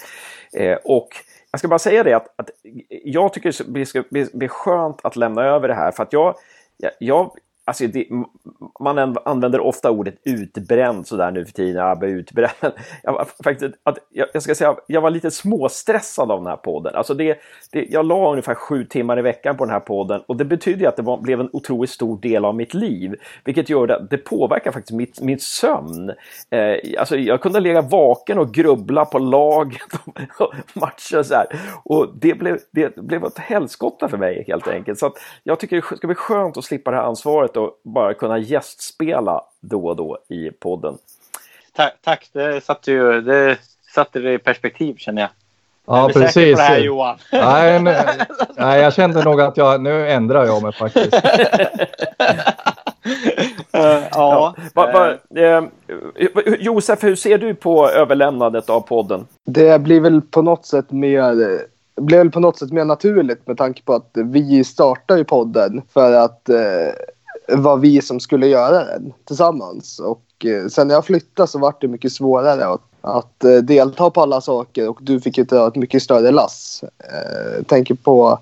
Eh, 0.52 0.78
och 0.84 1.08
jag 1.50 1.58
ska 1.58 1.68
bara 1.68 1.78
säga 1.78 2.02
det 2.02 2.14
att, 2.14 2.34
att 2.36 2.50
jag 3.04 3.32
tycker 3.32 3.72
det 3.74 3.86
ska 3.86 4.02
bli 4.32 4.48
skönt 4.48 5.00
att 5.02 5.16
lämna 5.16 5.44
över 5.44 5.68
det 5.68 5.74
här 5.74 5.90
för 5.90 6.02
att 6.02 6.12
jag, 6.12 6.34
jag, 6.76 6.92
jag 6.98 7.30
Alltså 7.68 7.86
det, 7.86 8.06
man 8.80 9.16
använder 9.24 9.60
ofta 9.60 9.90
ordet 9.90 10.14
utbränd 10.24 11.06
sådär 11.06 11.30
nu 11.30 11.44
för 11.44 11.52
tiden. 11.52 11.86
Jag 11.86 12.04
utbränd. 12.04 12.52
Jag, 13.02 13.12
var, 13.12 13.26
faktiskt, 13.44 13.74
att, 13.82 13.98
jag, 14.10 14.28
jag, 14.32 14.42
ska 14.42 14.54
säga, 14.54 14.76
jag 14.86 15.00
var 15.00 15.10
lite 15.10 15.30
småstressad 15.30 16.30
av 16.30 16.38
den 16.38 16.46
här 16.46 16.56
podden. 16.56 16.94
Alltså 16.94 17.14
det, 17.14 17.38
det, 17.72 17.86
jag 17.90 18.06
la 18.06 18.30
ungefär 18.30 18.54
sju 18.54 18.84
timmar 18.84 19.18
i 19.18 19.22
veckan 19.22 19.56
på 19.56 19.64
den 19.64 19.72
här 19.72 19.80
podden 19.80 20.22
och 20.26 20.36
det 20.36 20.44
betyder 20.44 20.88
att 20.88 20.96
det 20.96 21.02
var, 21.02 21.16
blev 21.16 21.40
en 21.40 21.50
otroligt 21.52 21.90
stor 21.90 22.20
del 22.20 22.44
av 22.44 22.54
mitt 22.54 22.74
liv. 22.74 23.14
Vilket 23.44 23.68
gör 23.68 23.88
att 23.88 24.10
det 24.10 24.18
påverkar 24.18 24.72
faktiskt 24.72 24.96
mitt, 24.96 25.20
min 25.20 25.38
sömn. 25.38 26.12
Eh, 26.50 27.00
alltså 27.00 27.16
jag 27.16 27.40
kunde 27.40 27.60
ligga 27.60 27.82
vaken 27.82 28.38
och 28.38 28.54
grubbla 28.54 29.04
på 29.04 29.18
laget 29.18 29.82
och 30.38 30.54
matcher 30.74 31.22
så 31.22 31.34
här. 31.34 31.46
Och 31.84 32.08
det 32.14 32.34
blev, 32.34 32.58
det 32.70 32.96
blev 32.96 33.24
ett 33.24 33.38
helskotta 33.38 34.08
för 34.08 34.16
mig 34.16 34.44
helt 34.46 34.68
enkelt. 34.68 34.98
Så 34.98 35.14
jag 35.42 35.60
tycker 35.60 35.76
det 35.76 35.96
ska 35.96 36.06
bli 36.06 36.16
skönt 36.16 36.56
att 36.56 36.64
slippa 36.64 36.90
det 36.90 36.96
här 36.96 37.04
ansvaret 37.04 37.57
och 37.58 37.80
bara 37.82 38.14
kunna 38.14 38.38
gästspela 38.38 39.42
då 39.60 39.86
och 39.86 39.96
då 39.96 40.18
i 40.28 40.50
podden. 40.50 40.98
Tack, 41.72 41.94
tack. 42.04 42.28
det 42.32 42.64
satte 42.64 42.92
ju 42.92 43.20
det 43.20 43.58
satte 43.94 44.18
det 44.18 44.32
i 44.32 44.38
perspektiv 44.38 44.94
känner 44.96 45.22
jag. 45.22 45.30
Ja, 45.86 46.08
är 46.08 46.12
precis. 46.12 46.34
Säker 46.34 46.52
på 46.52 46.58
det 46.58 46.62
här, 46.62 46.78
Johan? 46.78 47.16
Nej, 47.32 47.82
nej, 48.56 48.80
jag 48.80 48.94
kände 48.94 49.24
nog 49.24 49.40
att 49.40 49.56
jag, 49.56 49.80
nu 49.80 50.10
ändrar 50.10 50.44
jag 50.44 50.62
mig 50.62 50.72
faktiskt. 50.72 51.14
uh, 53.74 54.02
ja. 54.10 54.54
Va, 54.74 54.92
va, 54.92 55.16
eh, 55.40 55.64
Josef, 56.58 57.04
hur 57.04 57.16
ser 57.16 57.38
du 57.38 57.54
på 57.54 57.90
överlämnandet 57.90 58.70
av 58.70 58.80
podden? 58.80 59.26
Det 59.44 59.80
blir 59.80 60.00
väl 60.00 60.20
på 60.20 60.42
något 60.42 60.66
sätt 60.66 60.90
mer 60.90 61.58
blev 62.00 62.18
väl 62.18 62.30
på 62.30 62.40
något 62.40 62.58
sätt 62.58 62.72
mer 62.72 62.84
naturligt 62.84 63.46
med 63.46 63.58
tanke 63.58 63.82
på 63.82 63.94
att 63.94 64.10
vi 64.14 64.64
startade 64.64 65.20
ju 65.20 65.24
podden 65.24 65.82
för 65.92 66.12
att 66.12 66.48
eh, 66.48 66.92
var 67.48 67.76
vi 67.76 68.02
som 68.02 68.20
skulle 68.20 68.46
göra 68.46 68.84
den 68.84 69.12
tillsammans. 69.24 69.98
Och 69.98 70.46
eh, 70.46 70.66
sen 70.66 70.88
när 70.88 70.94
jag 70.94 71.04
flyttade 71.04 71.48
så 71.48 71.58
var 71.58 71.74
det 71.80 71.88
mycket 71.88 72.12
svårare 72.12 72.66
att, 72.66 72.80
att 73.00 73.44
eh, 73.44 73.56
delta 73.56 74.10
på 74.10 74.22
alla 74.22 74.40
saker 74.40 74.88
och 74.88 74.98
du 75.00 75.20
fick 75.20 75.38
ju 75.38 75.44
dra 75.44 75.68
ett 75.68 75.76
mycket 75.76 76.02
större 76.02 76.30
lass. 76.30 76.84
Eh, 76.98 77.62
tänker 77.62 77.94
på 77.94 78.38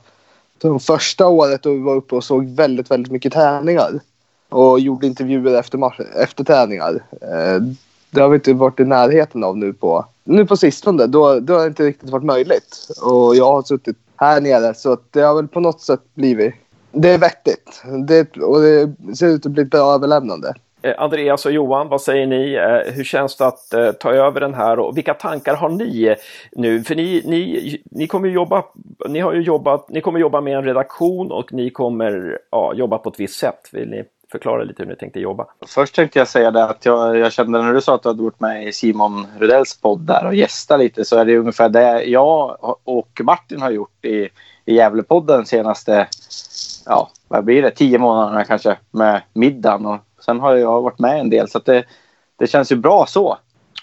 de 0.58 0.80
första 0.80 1.26
året 1.26 1.62
då 1.62 1.70
vi 1.70 1.82
var 1.82 1.94
uppe 1.94 2.14
och 2.14 2.24
såg 2.24 2.46
väldigt, 2.46 2.90
väldigt 2.90 3.12
mycket 3.12 3.32
träningar 3.32 4.00
och 4.48 4.80
gjorde 4.80 5.06
intervjuer 5.06 5.58
efter, 5.58 5.78
match, 5.78 6.00
efter 6.14 6.44
träningar. 6.44 7.04
Eh, 7.20 7.62
det 8.10 8.20
har 8.20 8.28
vi 8.28 8.34
inte 8.34 8.52
varit 8.52 8.80
i 8.80 8.84
närheten 8.84 9.44
av 9.44 9.56
nu 9.58 9.72
på, 9.72 10.04
nu 10.24 10.46
på 10.46 10.56
sistone. 10.56 11.06
Då, 11.06 11.40
då 11.40 11.54
har 11.54 11.60
det 11.60 11.66
inte 11.66 11.84
riktigt 11.84 12.10
varit 12.10 12.24
möjligt. 12.24 12.88
Och 13.02 13.36
jag 13.36 13.52
har 13.52 13.62
suttit 13.62 13.96
här 14.16 14.40
nere 14.40 14.74
så 14.74 14.98
det 15.10 15.20
har 15.20 15.34
väl 15.34 15.48
på 15.48 15.60
något 15.60 15.80
sätt 15.80 16.00
blivit 16.14 16.54
det 16.96 17.10
är 17.10 17.18
vettigt. 17.18 17.82
Det, 18.06 18.36
och 18.36 18.60
det 18.60 19.16
ser 19.16 19.26
ut 19.26 19.46
att 19.46 19.52
bli 19.52 19.62
ett 19.62 19.70
bra 19.70 19.94
överlämnande. 19.94 20.54
Eh, 20.82 20.94
Andreas 20.98 21.46
och 21.46 21.52
Johan, 21.52 21.88
vad 21.88 22.00
säger 22.00 22.26
ni? 22.26 22.54
Eh, 22.54 22.92
hur 22.94 23.04
känns 23.04 23.36
det 23.36 23.46
att 23.46 23.74
eh, 23.74 23.92
ta 23.92 24.12
över 24.12 24.40
den 24.40 24.54
här 24.54 24.78
och 24.78 24.96
vilka 24.96 25.14
tankar 25.14 25.54
har 25.54 25.68
ni 25.68 26.16
nu? 26.52 26.82
För 26.82 26.94
ni, 26.94 27.22
ni, 27.24 27.82
ni 27.90 28.06
kommer 28.06 28.28
jobba, 28.28 28.64
ni 29.08 29.20
har 29.20 29.34
ju 29.34 29.40
jobbat, 29.40 29.88
ni 29.88 30.00
kommer 30.00 30.20
jobba 30.20 30.40
med 30.40 30.56
en 30.56 30.64
redaktion 30.64 31.32
och 31.32 31.52
ni 31.52 31.70
kommer 31.70 32.38
ja, 32.50 32.74
jobba 32.74 32.98
på 32.98 33.08
ett 33.08 33.20
visst 33.20 33.38
sätt. 33.38 33.68
Vill 33.72 33.88
ni 33.88 34.04
förklara 34.32 34.64
lite 34.64 34.82
hur 34.82 34.90
ni 34.90 34.96
tänkte 34.96 35.20
jobba? 35.20 35.46
Först 35.66 35.94
tänkte 35.94 36.18
jag 36.18 36.28
säga 36.28 36.50
det 36.50 36.64
att 36.64 36.86
jag, 36.86 37.18
jag 37.18 37.32
kände 37.32 37.62
när 37.62 37.72
du 37.72 37.80
sa 37.80 37.94
att 37.94 38.02
du 38.02 38.08
hade 38.08 38.22
varit 38.22 38.40
med 38.40 38.68
i 38.68 38.72
Simon 38.72 39.26
Rudells 39.38 39.80
podd 39.80 40.00
där 40.00 40.26
och 40.26 40.34
gästat 40.34 40.78
lite 40.78 41.04
så 41.04 41.16
är 41.16 41.24
det 41.24 41.38
ungefär 41.38 41.68
det 41.68 42.02
jag 42.02 42.56
och 42.84 43.20
Martin 43.24 43.62
har 43.62 43.70
gjort 43.70 44.04
i, 44.04 44.28
i 44.64 44.74
Gävlepodden 44.74 45.46
senaste 45.46 46.06
ja, 46.86 47.10
vad 47.28 47.44
blir 47.44 47.62
det, 47.62 47.70
tio 47.70 47.98
månaderna 47.98 48.44
kanske 48.44 48.76
med 48.90 49.22
middagen. 49.32 49.86
Och 49.86 50.00
sen 50.24 50.40
har 50.40 50.54
jag 50.54 50.82
varit 50.82 50.98
med 50.98 51.20
en 51.20 51.30
del. 51.30 51.48
Så 51.48 51.58
det, 51.58 51.84
det 52.38 52.46
känns 52.46 52.72
ju 52.72 52.76
bra 52.76 53.06
så. 53.08 53.38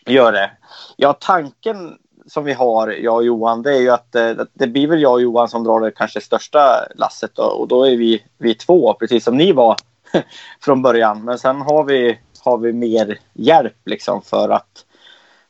Gör 0.05 0.31
det. 0.31 0.51
Ja, 0.97 1.13
tanken 1.13 1.97
som 2.27 2.43
vi 2.43 2.53
har, 2.53 2.87
jag 2.87 3.15
och 3.15 3.23
Johan, 3.23 3.61
det 3.61 3.75
är 3.75 3.81
ju 3.81 3.89
att 3.89 4.15
eh, 4.15 4.31
det 4.53 4.67
blir 4.67 4.87
väl 4.87 5.01
jag 5.01 5.13
och 5.13 5.21
Johan 5.21 5.49
som 5.49 5.63
drar 5.63 5.79
det 5.79 5.91
kanske 5.91 6.21
största 6.21 6.85
lasset 6.95 7.35
då, 7.35 7.43
och 7.43 7.67
då 7.67 7.83
är 7.87 7.97
vi, 7.97 8.23
vi 8.37 8.55
två, 8.55 8.93
precis 8.93 9.23
som 9.23 9.37
ni 9.37 9.51
var 9.51 9.75
från 10.61 10.81
början. 10.81 11.25
Men 11.25 11.39
sen 11.39 11.61
har 11.61 11.83
vi, 11.83 12.19
har 12.43 12.57
vi 12.57 12.73
mer 12.73 13.19
hjälp 13.33 13.77
liksom 13.85 14.21
för 14.21 14.49
att, 14.49 14.85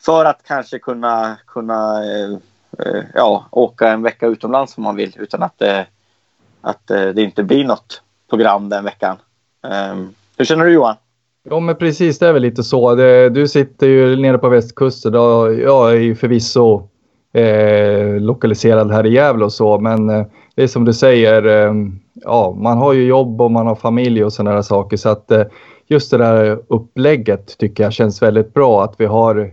för 0.05 0.25
att 0.25 0.43
kanske 0.43 0.79
kunna, 0.79 1.37
kunna 1.47 2.03
eh, 2.03 2.31
eh 2.79 3.03
ja, 3.13 3.45
åka 3.51 3.89
en 3.89 4.03
vecka 4.03 4.27
utomlands 4.27 4.77
om 4.77 4.83
man 4.83 4.95
vill 4.95 5.15
utan 5.19 5.43
att, 5.43 5.61
eh, 5.61 5.81
att 6.64 6.91
eh, 6.91 7.05
det 7.05 7.22
inte 7.22 7.43
blir 7.43 7.64
något 7.64 8.01
program 8.30 8.70
den 8.70 8.84
veckan. 8.84 9.18
Ehm, 9.68 10.09
hur 10.38 10.45
känner 10.45 10.66
du 10.66 10.72
Johan? 10.72 10.95
Ja 11.49 11.59
men 11.59 11.76
precis, 11.76 12.20
det 12.20 12.28
är 12.28 12.34
väl 12.34 12.41
lite 12.41 12.64
så. 12.64 12.95
Du 13.30 13.47
sitter 13.47 13.88
ju 13.88 14.16
nere 14.16 14.38
på 14.38 14.49
västkusten 14.49 15.16
och 15.16 15.53
jag 15.53 15.91
är 15.91 15.99
ju 15.99 16.16
förvisso 16.16 16.88
eh, 17.34 18.22
lokaliserad 18.22 18.91
här 18.91 19.05
i 19.05 19.14
Gävle 19.14 19.45
och 19.45 19.53
så 19.53 19.80
men 19.80 20.09
eh, 20.09 20.26
det 20.55 20.64
är 20.64 20.68
som 20.68 20.86
du 20.86 20.93
säger, 20.93 21.45
eh, 21.45 21.74
ja 22.14 22.55
man 22.57 22.78
har 22.78 22.93
ju 22.93 23.05
jobb 23.05 23.41
och 23.41 23.51
man 23.51 23.68
har 23.68 23.76
familj 23.76 24.24
och 24.24 24.34
sådana 24.34 24.64
saker 24.64 24.97
så 24.97 25.09
att 25.09 25.32
eh, 25.32 25.43
just 25.88 26.11
det 26.11 26.18
där 26.18 26.59
upplägget 26.68 27.57
tycker 27.57 27.84
jag 27.84 27.93
känns 27.93 28.22
väldigt 28.22 28.53
bra 28.53 28.84
att 28.84 28.95
vi 28.97 29.05
har 29.05 29.51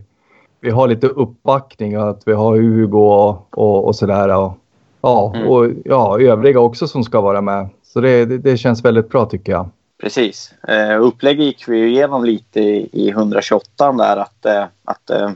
vi 0.61 0.71
har 0.71 0.89
lite 0.89 1.07
uppbackning 1.07 1.99
och 1.99 2.09
att 2.09 2.23
vi 2.27 2.33
har 2.33 2.57
Hugo 2.57 2.99
och, 2.99 3.59
och, 3.59 3.87
och 3.87 3.97
sådär. 3.97 4.37
Och, 4.37 4.53
ja, 5.01 5.33
mm. 5.35 5.49
och 5.49 5.71
ja, 5.85 6.21
övriga 6.21 6.61
också 6.61 6.89
som 6.89 7.05
ska 7.05 7.21
vara 7.21 7.41
med. 7.41 7.69
Så 7.83 8.01
det, 8.01 8.25
det, 8.25 8.39
det 8.39 8.57
känns 8.57 8.85
väldigt 8.85 9.09
bra 9.09 9.27
tycker 9.27 9.53
jag. 9.53 9.69
Precis. 10.01 10.55
Eh, 10.69 11.03
upplägget 11.03 11.47
gick 11.47 11.69
vi 11.69 11.87
igenom 11.87 12.25
lite 12.25 12.61
i, 12.61 12.89
i 12.93 13.09
128 13.09 13.93
där 13.93 14.17
att, 14.17 14.47
eh, 14.47 14.65
att 14.85 15.11
eh, 15.11 15.31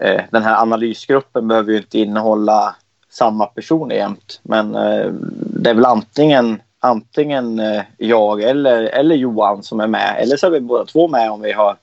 eh, 0.00 0.20
den 0.30 0.42
här 0.42 0.62
analysgruppen 0.62 1.48
behöver 1.48 1.72
ju 1.72 1.78
inte 1.78 1.98
innehålla 1.98 2.76
samma 3.10 3.46
personer 3.46 3.96
jämt. 3.96 4.40
Men 4.42 4.74
eh, 4.74 5.12
det 5.36 5.70
är 5.70 5.74
väl 5.74 5.84
antingen, 5.84 6.62
antingen 6.80 7.58
eh, 7.60 7.82
jag 7.98 8.42
eller, 8.42 8.82
eller 8.82 9.14
Johan 9.14 9.62
som 9.62 9.80
är 9.80 9.86
med. 9.86 10.16
Eller 10.18 10.36
så 10.36 10.46
är 10.46 10.50
vi 10.50 10.60
båda 10.60 10.84
två 10.84 11.08
med 11.08 11.30
om 11.30 11.40
vi 11.40 11.52
har, 11.52 11.76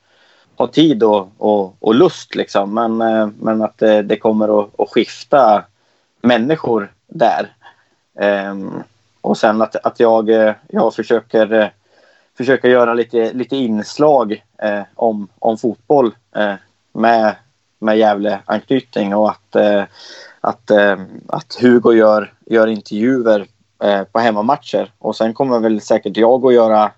har 0.55 0.67
tid 0.67 1.03
och, 1.03 1.32
och, 1.38 1.76
och 1.80 1.95
lust. 1.95 2.36
Liksom. 2.36 2.74
Men, 2.74 3.01
eh, 3.01 3.30
men 3.39 3.61
att 3.61 3.78
det, 3.78 4.01
det 4.01 4.17
kommer 4.17 4.61
att, 4.61 4.80
att, 4.80 4.89
skifta 4.89 5.63
människor 6.22 6.91
där. 7.12 7.53
Um, 8.51 8.84
och 9.22 9.38
sen 9.38 9.62
att, 9.62 9.76
att 9.76 9.99
jag, 9.99 10.30
eh, 10.30 10.53
jag 10.68 10.93
försöker 10.93 11.53
eh, 11.53 11.68
försöker 12.38 12.70
göra 12.70 12.93
lite, 12.93 13.34
lite 13.34 13.55
inslag 13.55 14.43
eh, 14.57 14.82
om, 14.95 15.28
om 15.39 15.57
fotboll 15.57 16.16
eh, 16.36 16.53
med, 16.93 17.36
med 17.80 17.97
Gävle-anknytning 17.97 19.16
och 19.16 19.30
att, 19.30 19.55
eh, 19.55 19.84
att, 20.41 20.72
eh, 20.72 20.99
att 21.28 21.57
Hugo 21.62 21.93
gör, 21.93 22.34
gör 22.45 22.68
intervjuer 22.68 23.45
eh, 23.84 24.03
på 24.03 24.20
hemmamatcher. 24.20 24.91
Och 24.99 25.16
sen 25.16 25.34
kommer 25.34 25.59
väl 25.59 25.82
säkert 25.82 26.18
jag 26.18 26.45
att 26.45 26.53
göra 26.53 26.91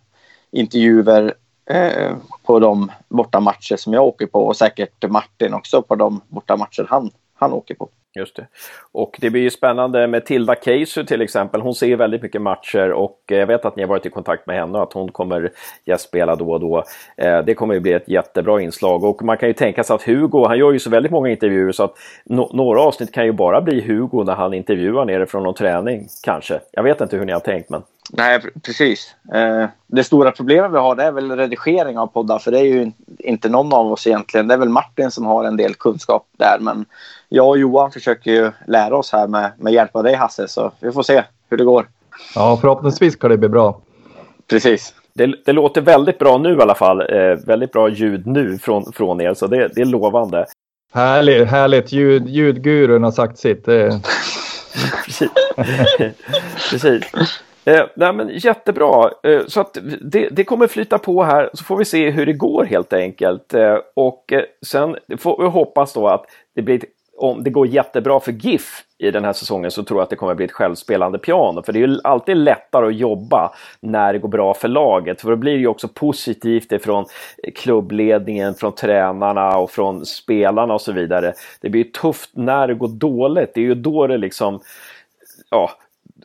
intervjuer 0.51 1.33
eh, 1.65 2.11
på 2.43 2.59
de 2.59 2.91
bortamatcher 3.09 3.75
som 3.75 3.93
jag 3.93 4.03
åker 4.03 4.25
på 4.25 4.47
och 4.47 4.57
säkert 4.57 5.09
Martin 5.09 5.53
också 5.53 5.81
på 5.81 5.95
de 5.95 6.21
bortamatcher 6.27 6.87
han, 6.89 7.11
han 7.33 7.53
åker 7.53 7.75
på. 7.75 7.89
Just 8.15 8.35
det. 8.35 8.47
Och 8.91 9.17
det 9.21 9.29
blir 9.29 9.41
ju 9.41 9.49
spännande 9.49 10.07
med 10.07 10.25
Tilda 10.25 10.55
Keisu 10.55 11.03
till 11.03 11.21
exempel. 11.21 11.61
Hon 11.61 11.75
ser 11.75 11.95
väldigt 11.95 12.21
mycket 12.21 12.41
matcher 12.41 12.91
och 12.91 13.19
eh, 13.31 13.37
jag 13.37 13.47
vet 13.47 13.65
att 13.65 13.75
ni 13.75 13.83
har 13.83 13.89
varit 13.89 14.05
i 14.05 14.09
kontakt 14.09 14.47
med 14.47 14.55
henne 14.55 14.77
och 14.77 14.83
att 14.83 14.93
hon 14.93 15.11
kommer 15.11 15.51
gästspela 15.85 16.35
då 16.35 16.51
och 16.51 16.59
då. 16.59 16.83
Eh, 17.17 17.39
det 17.45 17.53
kommer 17.53 17.73
ju 17.73 17.79
bli 17.79 17.93
ett 17.93 18.07
jättebra 18.07 18.61
inslag 18.61 19.03
och 19.03 19.23
man 19.23 19.37
kan 19.37 19.49
ju 19.49 19.53
tänka 19.53 19.83
sig 19.83 19.93
att 19.93 20.03
Hugo, 20.03 20.45
han 20.47 20.57
gör 20.57 20.71
ju 20.71 20.79
så 20.79 20.89
väldigt 20.89 21.11
många 21.11 21.29
intervjuer 21.29 21.71
så 21.71 21.83
att 21.83 21.95
no 22.25 22.49
några 22.53 22.81
avsnitt 22.81 23.13
kan 23.13 23.25
ju 23.25 23.31
bara 23.31 23.61
bli 23.61 23.81
Hugo 23.81 24.23
när 24.23 24.35
han 24.35 24.53
intervjuar 24.53 25.05
nere 25.05 25.25
från 25.25 25.43
någon 25.43 25.53
träning, 25.53 26.07
kanske. 26.23 26.59
Jag 26.71 26.83
vet 26.83 27.01
inte 27.01 27.17
hur 27.17 27.25
ni 27.25 27.31
har 27.31 27.39
tänkt 27.39 27.69
men... 27.69 27.81
Nej, 28.17 28.39
precis. 28.63 29.15
Eh, 29.33 29.65
det 29.87 30.03
stora 30.03 30.31
problemet 30.31 30.71
vi 30.71 30.77
har 30.77 30.95
det 30.95 31.03
är 31.03 31.11
väl 31.11 31.31
redigering 31.31 31.97
av 31.97 32.07
poddar 32.07 32.39
för 32.39 32.51
det 32.51 32.59
är 32.59 32.63
ju 32.63 32.91
inte 33.19 33.49
någon 33.49 33.73
av 33.73 33.91
oss 33.91 34.07
egentligen. 34.07 34.47
Det 34.47 34.53
är 34.53 34.57
väl 34.57 34.69
Martin 34.69 35.11
som 35.11 35.25
har 35.25 35.43
en 35.43 35.57
del 35.57 35.75
kunskap 35.75 36.27
där 36.37 36.57
men 36.59 36.85
jag 37.29 37.47
och 37.47 37.57
Johan 37.57 37.91
försöker 37.91 38.31
ju 38.31 38.51
lära 38.67 38.97
oss 38.97 39.11
här 39.11 39.27
med, 39.27 39.51
med 39.57 39.73
hjälp 39.73 39.95
av 39.95 40.03
dig 40.03 40.15
Hasse, 40.15 40.47
så 40.47 40.71
vi 40.79 40.91
får 40.91 41.03
se 41.03 41.23
hur 41.49 41.57
det 41.57 41.63
går. 41.63 41.87
Ja, 42.35 42.57
förhoppningsvis 42.61 43.13
ska 43.13 43.27
det 43.27 43.37
bli 43.37 43.49
bra. 43.49 43.79
Precis. 44.49 44.93
Det, 45.13 45.35
det 45.45 45.53
låter 45.53 45.81
väldigt 45.81 46.19
bra 46.19 46.37
nu 46.37 46.57
i 46.57 46.61
alla 46.61 46.75
fall. 46.75 47.01
Eh, 47.01 47.37
väldigt 47.45 47.71
bra 47.71 47.89
ljud 47.89 48.27
nu 48.27 48.57
från, 48.57 48.93
från 48.93 49.21
er, 49.21 49.33
så 49.33 49.47
det, 49.47 49.67
det 49.67 49.81
är 49.81 49.85
lovande. 49.85 50.45
Härligt, 50.93 51.47
härligt. 51.47 51.91
Ljud, 51.91 52.27
ljudgurun 52.27 53.03
har 53.03 53.11
sagt 53.11 53.37
sitt. 53.37 53.65
Det... 53.65 53.89
Precis. 55.05 55.29
Precis. 56.71 57.03
Eh, 57.65 57.85
nej, 57.95 58.13
men 58.13 58.29
jättebra, 58.29 59.11
eh, 59.23 59.41
så 59.47 59.61
att 59.61 59.77
det, 60.01 60.29
det, 60.31 60.43
kommer 60.43 60.67
flyta 60.67 60.97
på 60.97 61.23
här 61.23 61.49
så 61.53 61.63
får 61.63 61.77
vi 61.77 61.85
se 61.85 62.09
hur 62.09 62.25
det 62.25 62.33
går 62.33 62.65
helt 62.65 62.93
enkelt. 62.93 63.53
Eh, 63.53 63.77
och 63.93 64.33
eh, 64.33 64.43
sen 64.65 64.95
får 65.17 65.43
vi 65.43 65.49
hoppas 65.49 65.93
då 65.93 66.07
att 66.07 66.25
det 66.55 66.61
blir 66.61 66.81
om 67.17 67.43
det 67.43 67.49
går 67.49 67.67
jättebra 67.67 68.19
för 68.19 68.31
GIF 68.31 68.83
i 68.97 69.11
den 69.11 69.25
här 69.25 69.33
säsongen 69.33 69.71
så 69.71 69.83
tror 69.83 69.99
jag 69.99 70.03
att 70.03 70.09
det 70.09 70.15
kommer 70.15 70.35
bli 70.35 70.45
ett 70.45 70.51
självspelande 70.51 71.17
piano. 71.17 71.63
För 71.63 71.73
det 71.73 71.79
är 71.79 71.87
ju 71.87 71.99
alltid 72.03 72.37
lättare 72.37 72.87
att 72.87 72.95
jobba 72.95 73.53
när 73.79 74.13
det 74.13 74.19
går 74.19 74.29
bra 74.29 74.53
för 74.53 74.67
laget. 74.67 75.21
För 75.21 75.29
då 75.29 75.35
blir 75.35 75.53
det 75.53 75.59
ju 75.59 75.67
också 75.67 75.87
positivt 75.87 76.71
ifrån 76.71 77.05
klubbledningen, 77.55 78.53
från 78.53 78.75
tränarna 78.75 79.57
och 79.57 79.71
från 79.71 80.05
spelarna 80.05 80.73
och 80.73 80.81
så 80.81 80.91
vidare. 80.91 81.33
Det 81.61 81.69
blir 81.69 81.83
ju 81.83 81.91
tufft 81.91 82.29
när 82.33 82.67
det 82.67 82.73
går 82.73 82.87
dåligt. 82.87 83.51
Det 83.53 83.61
är 83.61 83.65
ju 83.65 83.75
då 83.75 84.07
det 84.07 84.17
liksom 84.17 84.59
ja, 85.49 85.71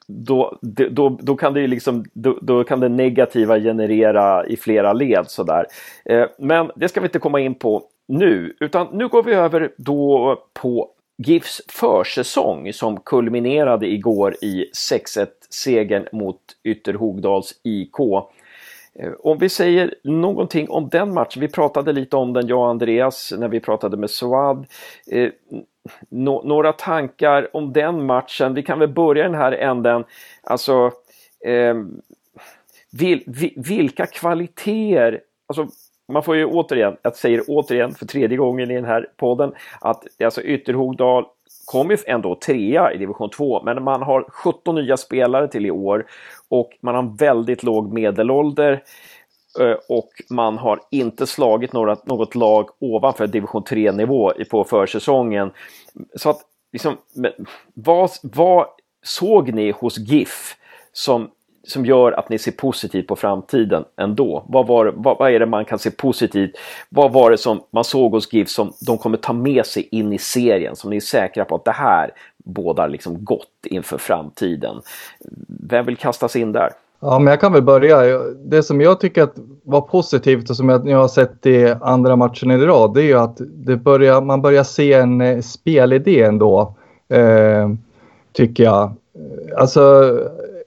då, 0.06 0.58
då, 0.90 1.18
då 1.20 1.36
kan 1.36 1.54
det 1.54 1.66
liksom, 1.66 2.04
då, 2.12 2.38
då, 2.42 2.64
kan 2.64 2.80
det 2.80 2.88
negativa 2.88 3.58
generera 3.58 4.46
i 4.46 4.56
flera 4.56 4.92
led 4.92 5.24
sådär. 5.26 5.66
Eh, 6.04 6.26
men 6.38 6.70
det 6.76 6.88
ska 6.88 7.00
vi 7.00 7.06
inte 7.06 7.18
komma 7.18 7.40
in 7.40 7.54
på 7.54 7.82
nu, 8.08 8.56
utan 8.60 8.86
nu 8.92 9.08
går 9.08 9.22
vi 9.22 9.32
över 9.32 9.72
då 9.76 10.36
på 10.52 10.90
GIFs 11.22 11.60
försäsong 11.68 12.72
som 12.72 13.00
kulminerade 13.00 13.86
igår 13.86 14.36
i 14.42 14.70
6-1-segern 14.90 16.08
mot 16.12 16.40
Ytterhogdals 16.64 17.54
IK. 17.64 18.00
Eh, 18.94 19.12
om 19.18 19.38
vi 19.38 19.48
säger 19.48 19.94
någonting 20.04 20.70
om 20.70 20.88
den 20.88 21.14
matchen, 21.14 21.40
vi 21.40 21.48
pratade 21.48 21.92
lite 21.92 22.16
om 22.16 22.32
den 22.32 22.46
jag 22.46 22.58
och 22.58 22.68
Andreas 22.68 23.32
när 23.38 23.48
vi 23.48 23.60
pratade 23.60 23.96
med 23.96 24.10
Suad. 24.10 24.66
Eh, 25.10 25.30
No 26.08 26.42
några 26.44 26.72
tankar 26.72 27.56
om 27.56 27.72
den 27.72 28.06
matchen, 28.06 28.54
vi 28.54 28.62
kan 28.62 28.78
väl 28.78 28.88
börja 28.88 29.22
den 29.22 29.34
här 29.34 29.52
änden. 29.52 30.04
Alltså, 30.42 30.90
eh, 31.44 31.74
vil, 32.92 33.22
vil, 33.26 33.52
vilka 33.56 34.06
kvaliteter, 34.06 35.20
alltså 35.46 35.68
man 36.12 36.22
får 36.22 36.36
ju 36.36 36.44
återigen, 36.44 36.96
jag 37.02 37.16
säger 37.16 37.42
återigen 37.48 37.94
för 37.94 38.06
tredje 38.06 38.36
gången 38.36 38.70
i 38.70 38.74
den 38.74 38.84
här 38.84 39.08
podden, 39.16 39.52
att 39.80 40.04
alltså 40.24 40.42
Ytterhogdal 40.42 41.24
kom 41.64 41.90
ju 41.90 41.96
ändå 42.06 42.34
trea 42.34 42.92
i 42.92 42.98
division 42.98 43.30
2, 43.30 43.62
men 43.62 43.84
man 43.84 44.02
har 44.02 44.26
17 44.28 44.74
nya 44.74 44.96
spelare 44.96 45.48
till 45.48 45.66
i 45.66 45.70
år 45.70 46.06
och 46.48 46.70
man 46.80 46.94
har 46.94 47.02
en 47.02 47.16
väldigt 47.16 47.62
låg 47.62 47.92
medelålder 47.92 48.72
eh, 48.72 48.78
Eh, 49.60 49.76
och 49.88 50.10
man 50.30 50.58
har 50.58 50.80
inte 50.90 51.26
slagit 51.26 51.72
några, 51.72 51.96
något 52.04 52.34
lag 52.34 52.68
ovanför 52.78 53.26
division 53.26 53.62
3-nivå 53.62 54.32
på 54.50 54.64
försäsongen. 54.64 55.50
Så 56.16 56.30
att, 56.30 56.40
liksom, 56.72 56.96
vad, 57.74 58.10
vad 58.22 58.66
såg 59.02 59.54
ni 59.54 59.70
hos 59.70 59.98
GIF 59.98 60.56
som 60.92 61.30
som 61.68 61.86
gör 61.86 62.12
att 62.12 62.28
ni 62.28 62.38
ser 62.38 62.52
positivt 62.52 63.06
på 63.06 63.16
framtiden 63.16 63.84
ändå? 63.96 64.44
Vad, 64.48 64.66
var, 64.66 64.86
vad, 64.96 65.18
vad, 65.18 65.34
är 65.34 65.40
det 65.40 65.46
man 65.46 65.64
kan 65.64 65.78
se 65.78 65.90
positivt? 65.90 66.50
Vad 66.88 67.12
var 67.12 67.30
det 67.30 67.38
som 67.38 67.62
man 67.70 67.84
såg 67.84 68.12
hos 68.12 68.32
GIF 68.32 68.48
som 68.48 68.72
de 68.86 68.98
kommer 68.98 69.16
ta 69.16 69.32
med 69.32 69.66
sig 69.66 69.88
in 69.90 70.12
i 70.12 70.18
serien? 70.18 70.76
Som 70.76 70.90
ni 70.90 70.96
är 70.96 71.00
säkra 71.00 71.44
på 71.44 71.54
att 71.54 71.64
det 71.64 71.72
här 71.72 72.10
bådar 72.36 72.88
liksom 72.88 73.24
gott 73.24 73.66
inför 73.66 73.98
framtiden? 73.98 74.82
Vem 75.68 75.86
vill 75.86 75.96
kastas 75.96 76.36
in 76.36 76.52
där? 76.52 76.70
Ja, 77.00 77.18
men 77.18 77.30
jag 77.30 77.40
kan 77.40 77.52
väl 77.52 77.62
börja. 77.62 78.18
Det 78.44 78.62
som 78.62 78.80
jag 78.80 79.00
tycker 79.00 79.22
att 79.22 79.34
var 79.62 79.80
positivt 79.80 80.50
och 80.50 80.56
som 80.56 80.68
jag, 80.68 80.88
jag 80.88 80.98
har 80.98 81.08
sett 81.08 81.46
i 81.46 81.74
andra 81.80 82.16
matchen 82.16 82.50
i 82.50 82.56
rad, 82.56 82.94
det 82.94 83.02
är 83.02 83.06
ju 83.06 83.18
att 83.18 83.40
det 83.40 83.76
börjar, 83.76 84.20
man 84.20 84.42
börjar 84.42 84.64
se 84.64 84.92
en 84.92 85.20
eh, 85.20 85.40
spelidé 85.40 86.22
ändå. 86.22 86.74
Eh, 87.08 87.68
tycker 88.32 88.64
jag. 88.64 88.92
Alltså 89.56 90.08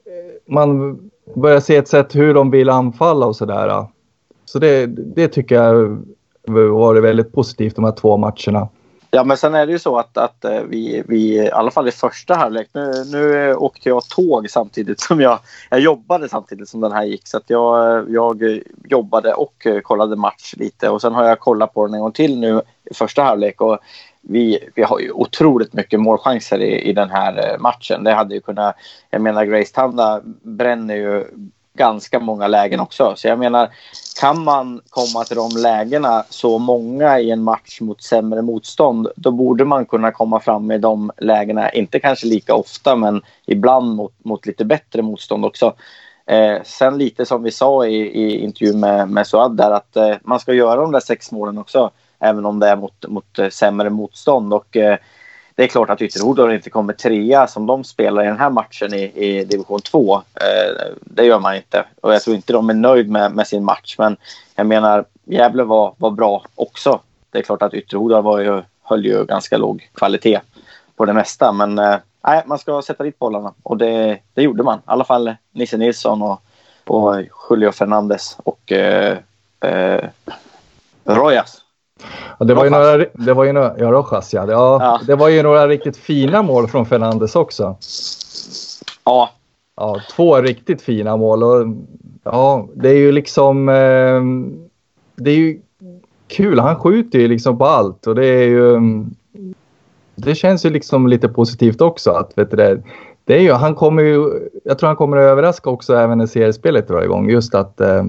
eh, 0.05 0.53
man 0.53 0.99
börjar 1.35 1.59
se 1.59 1.75
ett 1.75 1.87
sätt 1.87 2.15
hur 2.15 2.33
de 2.33 2.51
vill 2.51 2.69
anfalla 2.69 3.25
och 3.25 3.35
sådär. 3.35 3.85
Så 4.45 4.59
det, 4.59 4.85
det 4.85 5.27
tycker 5.27 5.55
jag 5.55 6.03
var 6.47 6.95
väldigt 6.95 7.33
positivt 7.33 7.75
de 7.75 7.85
här 7.85 7.91
två 7.91 8.17
matcherna. 8.17 8.67
Ja, 9.13 9.23
men 9.23 9.37
sen 9.37 9.55
är 9.55 9.65
det 9.65 9.71
ju 9.71 9.79
så 9.79 9.97
att, 9.97 10.17
att 10.17 10.45
eh, 10.45 10.61
vi, 10.61 11.03
vi, 11.07 11.35
i 11.35 11.51
alla 11.51 11.71
fall 11.71 11.87
i 11.87 11.91
första 11.91 12.35
halvlek, 12.35 12.69
nu, 12.73 13.05
nu 13.11 13.55
åkte 13.55 13.89
jag 13.89 14.03
tåg 14.09 14.49
samtidigt 14.49 14.99
som 14.99 15.21
jag, 15.21 15.39
jag 15.69 15.79
jobbade 15.79 16.29
samtidigt 16.29 16.69
som 16.69 16.81
den 16.81 16.91
här 16.91 17.03
gick. 17.03 17.27
Så 17.27 17.37
att 17.37 17.49
jag, 17.49 18.05
jag 18.09 18.61
jobbade 18.85 19.33
och 19.33 19.67
kollade 19.83 20.15
match 20.15 20.53
lite 20.57 20.89
och 20.89 21.01
sen 21.01 21.13
har 21.13 21.23
jag 21.23 21.39
kollat 21.39 21.73
på 21.73 21.85
den 21.85 21.95
en 21.95 22.01
gång 22.01 22.11
till 22.11 22.39
nu 22.39 22.61
i 22.91 22.93
första 22.93 23.23
halvlek. 23.23 23.61
Och 23.61 23.79
vi, 24.21 24.69
vi 24.75 24.83
har 24.83 24.99
ju 24.99 25.11
otroligt 25.11 25.73
mycket 25.73 25.99
målchanser 25.99 26.59
i, 26.59 26.81
i 26.81 26.93
den 26.93 27.09
här 27.09 27.51
eh, 27.53 27.59
matchen. 27.59 28.03
Det 28.03 28.13
hade 28.13 28.35
ju 28.35 28.41
kunnat, 28.41 28.75
jag 29.09 29.21
menar 29.21 29.45
Grace 29.45 29.73
Tanda 29.73 30.21
bränner 30.43 30.95
ju 30.95 31.25
ganska 31.73 32.19
många 32.19 32.47
lägen 32.47 32.79
också. 32.79 33.13
Så 33.15 33.27
jag 33.27 33.39
menar, 33.39 33.69
kan 34.19 34.43
man 34.43 34.81
komma 34.89 35.23
till 35.23 35.35
de 35.35 35.49
lägena 35.57 36.25
så 36.29 36.57
många 36.57 37.19
i 37.19 37.31
en 37.31 37.43
match 37.43 37.81
mot 37.81 38.01
sämre 38.03 38.41
motstånd, 38.41 39.07
då 39.15 39.31
borde 39.31 39.65
man 39.65 39.85
kunna 39.85 40.11
komma 40.11 40.39
fram 40.39 40.71
i 40.71 40.77
de 40.77 41.11
lägena, 41.17 41.71
inte 41.71 41.99
kanske 41.99 42.27
lika 42.27 42.55
ofta, 42.55 42.95
men 42.95 43.21
ibland 43.45 43.95
mot, 43.95 44.13
mot 44.25 44.45
lite 44.45 44.65
bättre 44.65 45.01
motstånd 45.01 45.45
också. 45.45 45.73
Eh, 46.25 46.57
sen 46.63 46.97
lite 46.97 47.25
som 47.25 47.43
vi 47.43 47.51
sa 47.51 47.85
i, 47.85 47.95
i 47.95 48.43
intervjun 48.43 48.79
med, 48.79 49.09
med 49.09 49.27
Suad 49.27 49.57
där, 49.57 49.71
att 49.71 49.95
eh, 49.95 50.15
man 50.23 50.39
ska 50.39 50.53
göra 50.53 50.81
de 50.81 50.91
där 50.91 50.99
sex 50.99 51.31
målen 51.31 51.57
också, 51.57 51.91
även 52.19 52.45
om 52.45 52.59
det 52.59 52.67
är 52.67 52.75
mot, 52.75 53.05
mot 53.07 53.39
eh, 53.39 53.49
sämre 53.49 53.89
motstånd. 53.89 54.53
Och, 54.53 54.77
eh, 54.77 54.97
det 55.61 55.65
är 55.65 55.69
klart 55.69 55.89
att 55.89 56.01
Ytterhogdal 56.01 56.53
inte 56.53 56.69
kommer 56.69 56.93
trea 56.93 57.47
som 57.47 57.65
de 57.65 57.83
spelar 57.83 58.23
i 58.23 58.27
den 58.27 58.39
här 58.39 58.49
matchen 58.49 58.93
i, 58.93 59.11
i 59.15 59.45
division 59.45 59.81
2. 59.81 60.15
Eh, 60.15 60.21
det 61.01 61.25
gör 61.25 61.39
man 61.39 61.55
inte. 61.55 61.85
Och 62.01 62.13
jag 62.13 62.21
tror 62.21 62.35
inte 62.35 62.53
de 62.53 62.69
är 62.69 62.73
nöjd 62.73 63.09
med, 63.09 63.31
med 63.31 63.47
sin 63.47 63.63
match. 63.63 63.95
Men 63.97 64.17
jag 64.55 64.67
menar, 64.67 65.05
Gävle 65.23 65.63
var, 65.63 65.93
var 65.97 66.11
bra 66.11 66.45
också. 66.55 66.99
Det 67.29 67.39
är 67.39 67.41
klart 67.41 67.61
att 67.61 67.73
Ytterhogdal 67.73 68.23
var 68.23 68.39
ju, 68.39 68.61
höll 68.83 69.05
ju 69.05 69.25
ganska 69.25 69.57
låg 69.57 69.89
kvalitet 69.93 70.39
på 70.95 71.05
det 71.05 71.13
mesta. 71.13 71.51
Men 71.51 71.79
eh, 71.79 71.97
man 72.45 72.59
ska 72.59 72.81
sätta 72.81 73.03
dit 73.03 73.19
bollarna. 73.19 73.53
Och 73.63 73.77
det, 73.77 74.19
det 74.33 74.41
gjorde 74.41 74.63
man. 74.63 74.77
I 74.77 74.81
alla 74.85 75.03
fall 75.03 75.35
Nisse 75.51 75.77
Nilsson 75.77 76.21
och, 76.21 76.41
och 76.87 77.15
Julio 77.49 77.71
Fernandes 77.71 78.37
och 78.43 78.71
eh, 78.71 79.17
eh, 79.59 80.05
Rojas 81.03 81.61
det, 82.39 82.53
var 82.53 82.63
ju 82.63 82.69
några, 82.69 82.97
det 83.13 83.33
var 83.33 83.43
ju 83.43 83.53
några, 83.53 83.73
ja, 83.77 83.91
Rojas, 83.91 84.33
ja. 84.33 84.45
Det, 84.45 84.51
ja, 84.51 84.77
ja. 84.81 85.01
det 85.07 85.15
var 85.15 85.29
ju 85.29 85.43
några 85.43 85.67
riktigt 85.67 85.97
fina 85.97 86.41
mål 86.41 86.67
från 86.67 86.85
Fernandes 86.85 87.35
också. 87.35 87.75
Ja. 89.05 89.29
Ja, 89.75 90.01
två 90.15 90.41
riktigt 90.41 90.81
fina 90.81 91.17
mål. 91.17 91.43
Och, 91.43 91.67
ja, 92.23 92.67
det 92.73 92.89
är 92.89 92.97
ju 92.97 93.11
liksom... 93.11 93.69
Eh, 93.69 94.21
det 95.15 95.31
är 95.31 95.35
ju 95.35 95.59
kul. 96.27 96.59
Han 96.59 96.75
skjuter 96.75 97.19
ju 97.19 97.27
liksom 97.27 97.57
på 97.57 97.65
allt 97.65 98.07
och 98.07 98.15
det 98.15 98.25
är 98.25 98.47
ju... 98.47 98.79
Det 100.15 100.35
känns 100.35 100.65
ju 100.65 100.69
liksom 100.69 101.07
lite 101.07 101.27
positivt 101.27 101.81
också 101.81 102.11
att 102.11 102.37
vet 102.37 102.51
du 102.51 102.57
det, 102.57 102.81
det 103.25 103.35
är 103.35 103.41
ju, 103.41 103.51
han 103.51 103.75
kommer 103.75 104.03
ju, 104.03 104.49
jag 104.63 104.79
tror 104.79 104.87
han 104.87 104.95
kommer 104.95 105.17
att 105.17 105.31
överraska 105.31 105.69
också 105.69 105.95
även 105.95 106.17
när 106.17 106.25
seriespelet 106.25 106.87
drar 106.87 107.01
igång. 107.01 107.29
Just 107.29 107.55
att 107.55 107.81
Eh, 107.81 108.03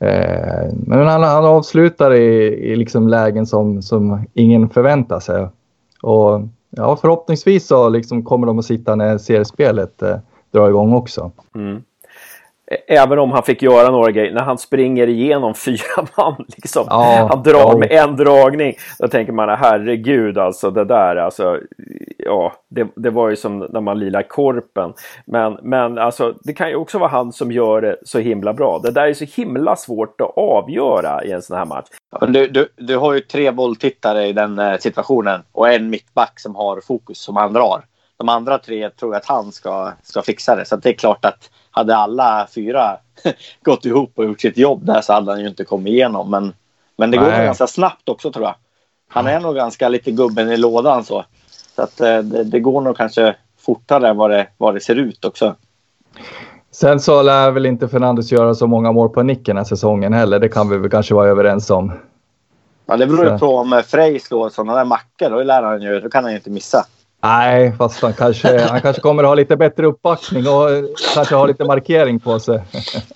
Eh, 0.00 0.72
men 0.72 1.06
han, 1.06 1.22
han 1.22 1.44
avslutar 1.44 2.14
i, 2.14 2.34
i 2.72 2.76
liksom 2.76 3.08
lägen 3.08 3.46
som, 3.46 3.82
som 3.82 4.26
ingen 4.34 4.68
förväntar 4.68 5.20
sig. 5.20 5.48
Och 6.02 6.40
ja, 6.70 6.96
förhoppningsvis 6.96 7.66
så 7.66 7.88
liksom 7.88 8.24
kommer 8.24 8.46
de 8.46 8.58
att 8.58 8.64
sitta 8.64 8.94
när 8.94 9.18
seriespelet 9.18 10.02
eh, 10.02 10.16
drar 10.50 10.68
igång 10.68 10.94
också. 10.94 11.30
Mm. 11.54 11.82
Även 12.86 13.18
om 13.18 13.32
han 13.32 13.42
fick 13.42 13.62
göra 13.62 13.90
några 13.90 14.10
grejer, 14.10 14.32
när 14.32 14.42
han 14.42 14.58
springer 14.58 15.06
igenom 15.06 15.54
fyra 15.64 16.06
man, 16.16 16.44
liksom. 16.48 16.86
Ja, 16.88 17.28
han 17.30 17.42
drar 17.42 17.58
ja. 17.58 17.76
med 17.78 17.92
en 17.92 18.16
dragning. 18.16 18.74
Då 18.98 19.08
tänker 19.08 19.32
man, 19.32 19.48
herregud 19.48 20.38
alltså, 20.38 20.70
det 20.70 20.84
där 20.84 21.16
alltså. 21.16 21.60
Ja, 22.18 22.52
det, 22.68 22.88
det 22.96 23.10
var 23.10 23.28
ju 23.28 23.36
som 23.36 23.58
när 23.58 23.80
man 23.80 23.98
lilar 23.98 24.22
korpen. 24.22 24.92
Men, 25.24 25.58
men 25.62 25.98
alltså, 25.98 26.34
det 26.42 26.52
kan 26.52 26.68
ju 26.68 26.76
också 26.76 26.98
vara 26.98 27.10
han 27.10 27.32
som 27.32 27.52
gör 27.52 27.80
det 27.80 27.96
så 28.02 28.18
himla 28.18 28.52
bra. 28.52 28.78
Det 28.78 28.90
där 28.90 29.06
är 29.06 29.14
så 29.14 29.24
himla 29.24 29.76
svårt 29.76 30.20
att 30.20 30.32
avgöra 30.36 31.24
i 31.24 31.32
en 31.32 31.42
sån 31.42 31.58
här 31.58 31.64
match. 31.64 31.86
Du, 32.20 32.48
du, 32.48 32.68
du 32.76 32.96
har 32.96 33.12
ju 33.12 33.20
tre 33.20 33.50
bolltittare 33.50 34.26
i 34.26 34.32
den 34.32 34.58
eh, 34.58 34.78
situationen 34.78 35.40
och 35.52 35.72
en 35.72 35.90
mittback 35.90 36.40
som 36.40 36.56
har 36.56 36.80
fokus 36.80 37.18
som 37.18 37.36
han 37.36 37.52
drar. 37.52 37.84
De 38.18 38.28
andra 38.28 38.58
tre 38.58 38.90
tror 38.90 39.14
jag 39.14 39.20
att 39.20 39.28
han 39.28 39.52
ska, 39.52 39.92
ska 40.02 40.22
fixa 40.22 40.56
det. 40.56 40.64
Så 40.64 40.76
det 40.76 40.88
är 40.88 40.92
klart 40.92 41.24
att 41.24 41.50
hade 41.78 41.96
alla 41.96 42.46
fyra 42.54 42.96
gått 43.62 43.84
ihop 43.84 44.12
och 44.14 44.24
gjort 44.24 44.40
sitt 44.40 44.56
jobb 44.56 44.86
där 44.86 45.00
så 45.00 45.12
hade 45.12 45.30
han 45.30 45.40
ju 45.40 45.48
inte 45.48 45.64
kommit 45.64 45.90
igenom. 45.90 46.30
Men, 46.30 46.54
men 46.96 47.10
det 47.10 47.16
går 47.16 47.24
nog 47.24 47.32
ganska 47.32 47.66
snabbt 47.66 48.08
också 48.08 48.32
tror 48.32 48.44
jag. 48.44 48.54
Han 49.08 49.26
är 49.26 49.40
nog 49.40 49.54
ganska 49.54 49.88
lite 49.88 50.10
gubben 50.10 50.52
i 50.52 50.56
lådan 50.56 51.04
så. 51.04 51.24
Så 51.76 51.82
att 51.82 52.00
eh, 52.00 52.18
det, 52.18 52.44
det 52.44 52.60
går 52.60 52.80
nog 52.80 52.96
kanske 52.96 53.36
fortare 53.58 54.08
än 54.08 54.16
vad 54.16 54.30
det, 54.30 54.46
vad 54.56 54.74
det 54.74 54.80
ser 54.80 54.96
ut 54.96 55.24
också. 55.24 55.54
Sen 56.70 57.00
så 57.00 57.22
lär 57.22 57.50
väl 57.50 57.66
inte 57.66 57.88
Fernandes 57.88 58.32
göra 58.32 58.54
så 58.54 58.66
många 58.66 58.92
mål 58.92 59.08
på 59.08 59.22
nicken 59.22 59.44
den 59.44 59.56
här 59.56 59.64
säsongen 59.64 60.12
heller. 60.12 60.38
Det 60.38 60.48
kan 60.48 60.68
vi 60.68 60.78
väl 60.78 60.90
kanske 60.90 61.14
vara 61.14 61.28
överens 61.28 61.70
om. 61.70 61.92
Ja, 62.86 62.96
det 62.96 63.06
beror 63.06 63.32
ju 63.32 63.38
på 63.38 63.56
om 63.56 63.82
Frej 63.86 64.20
slår 64.20 64.48
sådana 64.48 64.74
där 64.74 64.84
mackor. 64.84 65.30
Då 65.30 65.42
lär 65.42 65.62
han 65.62 65.82
ju, 65.82 66.00
då 66.00 66.10
kan 66.10 66.24
han 66.24 66.32
ju 66.32 66.36
inte 66.36 66.50
missa. 66.50 66.86
Nej, 67.22 67.72
fast 67.78 68.02
han 68.02 68.12
kanske, 68.12 68.60
han 68.60 68.80
kanske 68.80 69.02
kommer 69.02 69.22
att 69.22 69.28
ha 69.28 69.34
lite 69.34 69.56
bättre 69.56 69.86
uppbackning 69.86 70.48
och 70.48 70.68
kanske 71.14 71.34
ha 71.34 71.46
lite 71.46 71.64
markering 71.64 72.20
på 72.20 72.40
sig. 72.40 72.62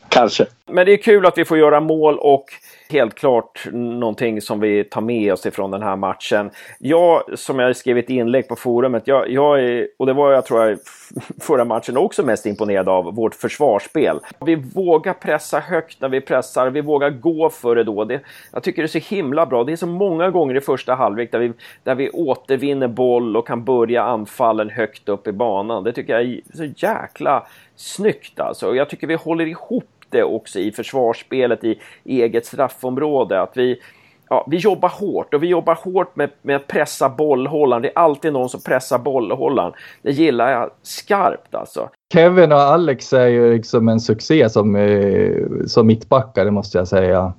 Kanske. 0.09 0.47
Men 0.71 0.87
det 0.87 0.93
är 0.93 1.03
kul 1.03 1.27
att 1.27 1.39
vi 1.39 1.45
får 1.45 1.59
göra 1.59 1.81
mål 1.81 2.19
och 2.19 2.45
helt 2.93 3.15
klart 3.15 3.67
någonting 3.73 4.41
som 4.41 4.61
vi 4.61 4.85
tar 4.85 5.01
med 5.01 5.33
oss 5.33 5.47
ifrån 5.47 5.71
den 5.71 5.83
här 5.83 5.97
matchen. 5.97 6.51
Jag, 6.79 7.39
som 7.39 7.59
jag 7.59 7.77
skrev 7.77 7.99
ett 7.99 8.11
inlägg 8.11 8.49
på 8.49 8.57
forumet, 8.57 9.03
jag, 9.07 9.31
jag 9.31 9.61
är, 9.61 9.89
och 9.99 10.07
det 10.07 10.13
var 10.13 10.33
jag 10.33 10.47
tror 10.47 10.69
jag 10.69 10.79
förra 11.41 11.65
matchen 11.65 11.97
också 11.97 12.23
mest 12.23 12.47
imponerad 12.47 12.89
av, 12.89 13.15
vårt 13.15 13.35
försvarsspel. 13.35 14.21
Vi 14.41 14.55
vågar 14.55 15.13
pressa 15.13 15.61
högt 15.61 16.01
när 16.01 16.09
vi 16.09 16.21
pressar, 16.21 16.71
vi 16.71 16.81
vågar 16.81 17.11
gå 17.11 17.51
för 17.51 17.77
det 17.77 17.85
då. 17.85 18.05
Det, 18.05 18.21
jag 18.53 18.63
tycker 18.63 18.83
det 18.83 18.87
är 18.87 19.01
så 19.01 19.15
himla 19.15 19.47
bra. 19.47 19.65
Det 19.65 19.73
är 19.73 19.77
så 19.77 19.87
många 19.87 20.31
gånger 20.31 20.55
i 20.55 20.61
första 20.61 20.95
halvlek 20.95 21.33
där 21.33 21.39
vi, 21.39 21.53
där 21.83 21.95
vi 21.95 22.11
återvinner 22.11 22.89
boll 22.89 23.37
och 23.37 23.47
kan 23.47 23.65
börja 23.65 24.03
anfallen 24.03 24.71
högt 24.71 25.09
upp 25.09 25.27
i 25.27 25.33
banan. 25.33 25.85
Det 25.85 25.93
tycker 25.93 26.13
jag 26.13 26.23
är 26.23 26.41
så 26.55 26.65
jäkla 26.65 27.47
snyggt 27.77 28.41
alltså. 28.41 28.75
Jag 28.75 28.89
tycker 28.89 29.07
vi 29.07 29.15
håller 29.15 29.47
ihop 29.47 29.85
det 30.13 30.23
också 30.25 30.59
i 30.59 30.73
försvarsspelet 30.73 31.65
i 31.65 31.79
eget 32.05 32.47
straffområde. 32.47 33.41
Att 33.41 33.57
vi, 33.57 33.81
ja, 34.29 34.47
vi 34.51 34.57
jobbar 34.57 34.89
hårt 34.89 35.35
och 35.35 35.43
vi 35.43 35.47
jobbar 35.47 35.75
hårt 35.75 36.17
med, 36.17 36.31
med 36.43 36.57
att 36.57 36.67
pressa 36.67 37.09
bollhållaren. 37.09 37.83
Det 37.83 37.89
är 37.89 37.99
alltid 37.99 38.33
någon 38.33 38.49
som 38.49 38.61
pressar 38.61 38.99
bollhållaren. 38.99 39.73
Det 40.03 40.11
gillar 40.11 40.51
jag 40.51 40.71
skarpt 40.83 41.55
alltså. 41.55 41.89
Kevin 42.13 42.53
och 42.53 42.61
Alex 42.61 43.13
är 43.13 43.27
ju 43.27 43.57
liksom 43.57 43.89
en 43.89 44.01
succé 44.01 44.51
som, 44.51 44.77
eh, 44.77 45.47
som 45.67 45.87
mittbackare 45.87 46.51
måste 46.51 46.79
jag 46.79 46.89
säga. 46.89 47.33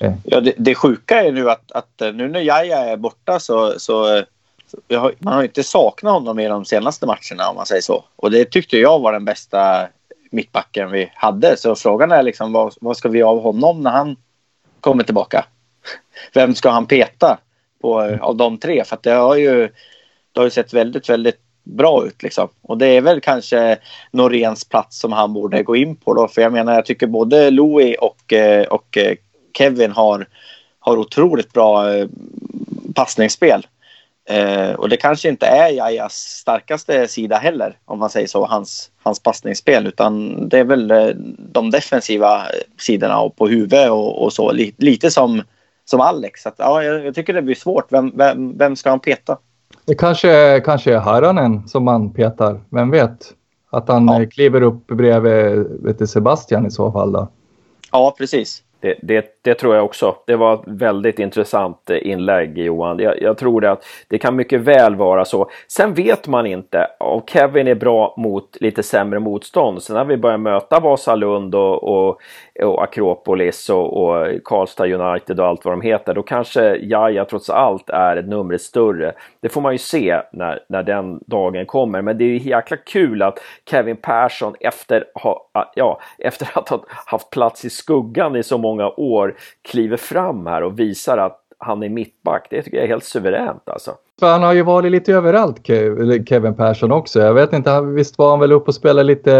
Eh. 0.00 0.12
Ja, 0.24 0.40
det, 0.40 0.52
det 0.56 0.74
sjuka 0.74 1.24
är 1.24 1.32
nu 1.32 1.50
att, 1.50 1.72
att 1.72 2.02
eh, 2.02 2.12
nu 2.12 2.28
när 2.28 2.40
Jaja 2.40 2.78
är 2.78 2.96
borta 2.96 3.38
så, 3.38 3.74
så 3.78 4.22
har, 4.90 5.12
man 5.18 5.34
har 5.34 5.42
inte 5.42 5.62
saknat 5.62 6.12
honom 6.12 6.38
i 6.38 6.48
de 6.48 6.64
senaste 6.64 7.06
matcherna 7.06 7.50
om 7.50 7.56
man 7.56 7.66
säger 7.66 7.82
så. 7.82 8.04
Och 8.16 8.30
det 8.30 8.50
tyckte 8.50 8.78
jag 8.78 8.98
var 8.98 9.12
den 9.12 9.24
bästa 9.24 9.88
mittbacken 10.30 10.90
vi 10.90 11.10
hade. 11.14 11.56
Så 11.56 11.74
frågan 11.74 12.12
är 12.12 12.22
liksom 12.22 12.52
vad, 12.52 12.74
vad 12.80 12.96
ska 12.96 13.08
vi 13.08 13.22
av 13.22 13.42
honom 13.42 13.82
när 13.82 13.90
han 13.90 14.16
kommer 14.80 15.04
tillbaka? 15.04 15.44
Vem 16.34 16.54
ska 16.54 16.70
han 16.70 16.86
peta 16.86 17.38
på, 17.80 18.18
av 18.20 18.36
de 18.36 18.58
tre? 18.58 18.84
För 18.84 18.98
det 19.02 19.10
har 19.10 19.36
ju 19.36 19.68
det 20.32 20.40
har 20.40 20.44
ju 20.44 20.50
sett 20.50 20.74
väldigt, 20.74 21.08
väldigt 21.08 21.40
bra 21.64 22.06
ut 22.06 22.22
liksom. 22.22 22.48
Och 22.62 22.78
det 22.78 22.86
är 22.86 23.00
väl 23.00 23.20
kanske 23.20 23.78
Noréns 24.10 24.64
plats 24.64 24.98
som 24.98 25.12
han 25.12 25.32
borde 25.32 25.62
gå 25.62 25.76
in 25.76 25.96
på 25.96 26.14
då. 26.14 26.28
För 26.28 26.42
jag 26.42 26.52
menar, 26.52 26.74
jag 26.74 26.86
tycker 26.86 27.06
både 27.06 27.50
Louis 27.50 27.96
och, 28.00 28.32
eh, 28.32 28.66
och 28.66 28.96
eh, 28.96 29.16
Kevin 29.58 29.92
har, 29.92 30.26
har 30.78 30.96
otroligt 30.96 31.52
bra 31.52 31.94
eh, 31.94 32.06
passningsspel. 32.94 33.66
Eh, 34.28 34.72
och 34.72 34.88
det 34.88 34.96
kanske 34.96 35.28
inte 35.28 35.46
är 35.46 35.68
Jajas 35.70 36.14
starkaste 36.14 37.08
sida 37.08 37.36
heller, 37.36 37.78
om 37.84 37.98
man 37.98 38.10
säger 38.10 38.26
så, 38.26 38.46
hans, 38.46 38.90
hans 39.02 39.20
passningsspel. 39.20 39.86
Utan 39.86 40.48
det 40.48 40.58
är 40.58 40.64
väl 40.64 40.90
eh, 40.90 41.08
de 41.38 41.70
defensiva 41.70 42.42
sidorna 42.78 43.20
och 43.20 43.36
på 43.36 43.48
huvudet 43.48 43.90
och, 43.90 44.22
och 44.24 44.32
så. 44.32 44.52
Lite, 44.52 44.84
lite 44.84 45.10
som, 45.10 45.42
som 45.84 46.00
Alex. 46.00 46.46
Att, 46.46 46.54
ja, 46.58 46.82
jag, 46.82 47.06
jag, 47.06 47.14
tycker 47.14 47.32
det 47.32 47.42
blir 47.42 47.54
svårt. 47.54 47.92
Vem, 47.92 48.12
vem, 48.16 48.58
vem 48.58 48.76
ska 48.76 48.90
han 48.90 49.00
peta? 49.00 49.38
Det 49.84 49.94
kanske, 49.94 50.60
kanske 50.64 50.94
är 50.94 50.98
Haranen 50.98 51.68
som 51.68 51.84
man 51.84 52.12
petar. 52.12 52.60
Vem 52.70 52.90
vet? 52.90 53.32
Att 53.70 53.88
han 53.88 54.08
ja. 54.08 54.26
kliver 54.30 54.62
upp 54.62 54.86
bredvid 54.86 55.66
vet 55.82 55.98
du, 55.98 56.06
Sebastian 56.06 56.66
i 56.66 56.70
så 56.70 56.92
fall 56.92 57.12
då. 57.12 57.28
Ja, 57.92 58.14
precis. 58.18 58.62
Det, 58.86 58.94
det, 59.02 59.42
det, 59.42 59.54
tror 59.54 59.74
jag 59.74 59.84
också. 59.84 60.16
Det 60.26 60.36
var 60.36 60.54
ett 60.54 60.60
väldigt 60.66 61.18
intressant 61.18 61.90
eh, 61.90 62.06
inlägg 62.06 62.58
Johan. 62.58 62.98
Jag, 62.98 63.22
jag 63.22 63.38
tror 63.38 63.64
att 63.64 63.84
det 64.08 64.18
kan 64.18 64.36
mycket 64.36 64.60
väl 64.60 64.94
vara 64.94 65.24
så. 65.24 65.50
Sen 65.68 65.94
vet 65.94 66.28
man 66.28 66.46
inte. 66.46 66.86
om 66.98 67.22
Kevin 67.26 67.68
är 67.68 67.74
bra 67.74 68.14
mot 68.16 68.56
lite 68.60 68.82
sämre 68.82 69.18
motstånd. 69.18 69.82
Sen 69.82 69.96
när 69.96 70.04
vi 70.04 70.16
börjar 70.16 70.38
möta 70.38 70.80
Vasalund 70.80 71.54
och, 71.54 71.84
och, 71.84 72.20
och 72.62 72.82
Akropolis 72.82 73.70
och, 73.70 74.04
och, 74.04 74.26
Karlstad 74.44 74.86
United 74.86 75.40
och 75.40 75.46
allt 75.46 75.64
vad 75.64 75.74
de 75.74 75.80
heter. 75.80 76.14
Då 76.14 76.22
kanske 76.22 76.76
Jaja 76.76 77.24
trots 77.24 77.50
allt 77.50 77.90
är 77.90 78.16
ett 78.16 78.28
numret 78.28 78.62
större. 78.62 79.12
Det 79.46 79.50
får 79.50 79.60
man 79.60 79.72
ju 79.72 79.78
se 79.78 80.22
när, 80.32 80.64
när 80.68 80.82
den 80.82 81.20
dagen 81.26 81.66
kommer. 81.66 82.02
Men 82.02 82.18
det 82.18 82.24
är 82.24 82.28
ju 82.28 82.38
jäkla 82.38 82.76
kul 82.76 83.22
att 83.22 83.38
Kevin 83.70 83.96
Persson 83.96 84.54
efter, 84.60 85.04
ha, 85.14 85.50
ja, 85.74 86.00
efter 86.18 86.58
att 86.58 86.68
ha 86.68 86.84
haft 86.88 87.30
plats 87.30 87.64
i 87.64 87.70
skuggan 87.70 88.36
i 88.36 88.42
så 88.42 88.58
många 88.58 88.88
år 88.88 89.36
kliver 89.62 89.96
fram 89.96 90.46
här 90.46 90.62
och 90.62 90.78
visar 90.78 91.18
att 91.18 91.40
han 91.58 91.82
är 91.82 91.88
mittback. 91.88 92.46
Det 92.50 92.62
tycker 92.62 92.76
jag 92.76 92.84
är 92.84 92.88
helt 92.88 93.04
suveränt 93.04 93.68
alltså. 93.68 93.94
För 94.20 94.32
han 94.32 94.42
har 94.42 94.52
ju 94.52 94.62
varit 94.62 94.92
lite 94.92 95.12
överallt 95.12 95.66
Kevin 96.28 96.54
Persson 96.54 96.92
också. 96.92 97.20
Jag 97.20 97.34
vet 97.34 97.52
inte, 97.52 97.80
visst 97.80 98.18
var 98.18 98.30
han 98.30 98.40
väl 98.40 98.52
uppe 98.52 98.68
och 98.68 98.74
spelade 98.74 99.02
lite 99.02 99.34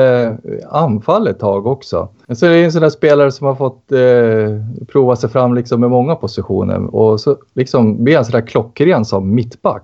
eh, 0.45 0.75
anfall 0.75 1.27
ett 1.27 1.39
tag 1.39 1.67
också. 1.67 2.09
Så 2.29 2.47
det 2.47 2.55
är 2.55 2.65
en 2.65 2.73
sån 2.73 2.83
där 2.83 2.91
spelare 2.91 3.33
som 3.33 3.47
har 3.47 3.55
fått 3.55 3.93
eh, 3.93 4.87
prova 4.87 5.17
sig 5.17 5.31
fram 5.31 5.55
liksom 5.55 5.81
med 5.81 5.91
många 5.91 6.15
positioner 6.15 6.95
och 6.95 7.21
så 7.21 7.37
liksom 7.55 8.05
blir 8.05 8.17
han 8.17 8.25
sådär 8.25 8.47
klockren 8.47 9.05
som 9.05 9.35
mittback. 9.35 9.83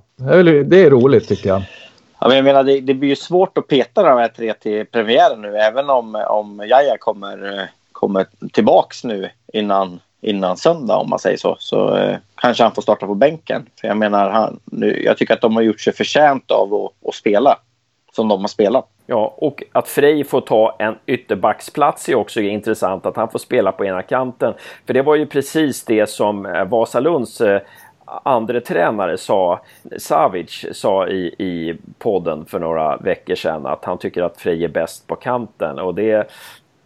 Det 0.66 0.80
är 0.80 0.90
roligt 0.90 1.28
tycker 1.28 1.48
jag. 1.48 1.62
Ja, 2.20 2.28
men 2.28 2.36
jag 2.36 2.44
menar, 2.44 2.62
det, 2.64 2.80
det 2.80 2.94
blir 2.94 3.08
ju 3.08 3.16
svårt 3.16 3.58
att 3.58 3.68
peta 3.68 4.02
de 4.02 4.18
här 4.18 4.28
tre 4.28 4.54
till 4.54 4.86
premiären 4.86 5.42
nu 5.42 5.56
även 5.56 5.90
om, 5.90 6.24
om 6.28 6.62
Jaja 6.68 6.96
kommer 6.98 7.58
eh, 7.58 7.64
kommer 7.92 8.26
tillbaks 8.52 9.04
nu 9.04 9.30
innan, 9.52 10.00
innan 10.22 10.56
söndag 10.56 10.96
om 10.96 11.10
man 11.10 11.18
säger 11.18 11.36
så. 11.36 11.56
Så 11.58 11.96
eh, 11.96 12.16
kanske 12.34 12.62
han 12.62 12.74
får 12.74 12.82
starta 12.82 13.06
på 13.06 13.14
bänken. 13.14 13.66
För 13.80 13.88
jag 13.88 13.96
menar, 13.96 14.30
han, 14.30 14.60
nu, 14.64 15.02
jag 15.04 15.18
tycker 15.18 15.34
att 15.34 15.40
de 15.40 15.56
har 15.56 15.62
gjort 15.62 15.80
sig 15.80 15.92
förtjänt 15.92 16.50
av 16.50 16.74
att, 16.74 17.08
att 17.08 17.14
spela 17.14 17.58
som 18.12 18.28
de 18.28 18.40
har 18.40 18.48
spelat. 18.48 18.88
Ja, 19.06 19.34
och 19.36 19.62
att 19.72 19.88
Frej 19.88 20.24
får 20.24 20.40
ta 20.40 20.76
en 20.78 20.94
ytterbacksplats 21.06 22.08
är 22.08 22.14
också 22.14 22.40
intressant. 22.40 23.06
Att 23.06 23.16
han 23.16 23.28
får 23.28 23.38
spela 23.38 23.72
på 23.72 23.84
ena 23.84 24.02
kanten. 24.02 24.54
För 24.86 24.94
det 24.94 25.02
var 25.02 25.14
ju 25.14 25.26
precis 25.26 25.84
det 25.84 26.10
som 26.10 26.46
eh, 26.46 26.64
Vasalunds 26.64 27.40
eh, 27.40 27.60
andre 28.22 28.60
tränare 28.60 29.18
sa, 29.18 29.60
Savic 29.98 30.66
sa 30.72 31.08
i, 31.08 31.34
i 31.38 31.78
podden 31.98 32.44
för 32.44 32.58
några 32.58 32.96
veckor 32.96 33.34
sedan 33.34 33.66
att 33.66 33.84
han 33.84 33.98
tycker 33.98 34.22
att 34.22 34.40
Frej 34.40 34.64
är 34.64 34.68
bäst 34.68 35.06
på 35.06 35.16
kanten 35.16 35.78
och 35.78 35.94
det, 35.94 36.30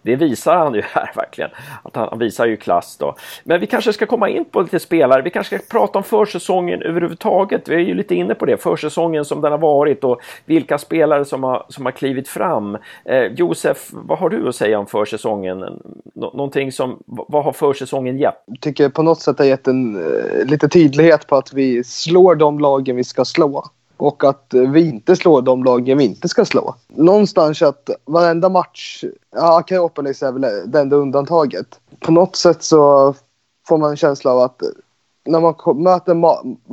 det 0.06 0.16
visar 0.16 0.56
han 0.56 0.74
ju 0.74 0.82
här 0.84 1.10
verkligen. 1.16 1.50
Att 1.82 1.96
han, 1.96 2.08
han, 2.10 2.18
visar 2.18 2.46
ju 2.46 2.56
klass 2.56 2.96
då. 2.96 3.16
Men 3.44 3.60
vi 3.60 3.66
kanske 3.66 3.92
ska 3.92 4.06
komma 4.06 4.28
in 4.28 4.44
på 4.44 4.60
lite 4.60 4.78
spelare. 4.78 5.22
Vi 5.22 5.30
kanske 5.30 5.58
ska 5.58 5.78
prata 5.78 5.98
om 5.98 6.04
försäsongen 6.04 6.82
överhuvudtaget. 6.82 7.68
Vi 7.68 7.74
är 7.74 7.78
ju 7.78 7.94
lite 7.94 8.14
inne 8.14 8.34
på 8.34 8.46
det. 8.46 8.62
Försäsongen 8.62 9.24
som 9.24 9.40
den 9.40 9.52
har 9.52 9.58
varit 9.58 10.04
och 10.04 10.20
vilka 10.44 10.78
spelare 10.78 11.24
som 11.24 11.44
har, 11.44 11.66
som 11.68 11.84
har 11.84 11.92
klivit 11.92 12.28
fram. 12.28 12.78
Eh, 13.04 13.22
Josef, 13.22 13.88
vad 13.90 14.18
har 14.18 14.28
du 14.28 14.48
att 14.48 14.56
säga 14.56 14.78
om 14.78 14.86
försäsongen? 14.86 15.62
N 15.62 15.82
någonting 16.14 16.72
som, 16.72 17.02
vad 17.06 17.44
har 17.44 17.52
försäsongen 17.52 18.18
gett? 18.18 18.42
Jag 18.46 18.60
tycker 18.60 18.88
på 18.88 19.02
något 19.02 19.20
sätt 19.20 19.38
har 19.38 19.46
gett 19.46 19.66
en 19.66 19.96
eh, 19.96 20.46
lite 20.46 20.68
tydlighet 20.68 21.26
på 21.26 21.36
att 21.36 21.52
vi 21.52 21.84
slår 21.84 22.34
de 22.34 22.58
lagen 22.58 22.96
vi 22.96 23.04
ska 23.04 23.24
slå 23.24 23.64
och 23.96 24.24
att 24.24 24.54
eh, 24.54 24.60
vi 24.60 24.88
inte 24.88 25.16
slår 25.16 25.42
de 25.42 25.64
lagen 25.64 25.98
vi 25.98 26.04
inte 26.04 26.28
ska 26.28 26.44
slå. 26.44 26.74
Någonstans 26.88 27.62
att 27.62 27.90
varenda 28.04 28.48
match, 28.48 29.04
ja 29.34 29.58
Akropolis 29.58 30.22
är 30.22 30.32
väl 30.32 30.70
det 30.70 30.80
enda 30.80 30.96
undantaget. 30.96 31.80
På 32.00 32.12
något 32.12 32.36
sätt 32.36 32.62
så 32.62 33.14
får 33.68 33.78
man 33.78 33.90
en 33.90 33.96
känsla 33.96 34.32
av 34.32 34.40
att 34.40 34.62
när 35.26 35.40
man 35.40 35.82
möter 35.82 36.14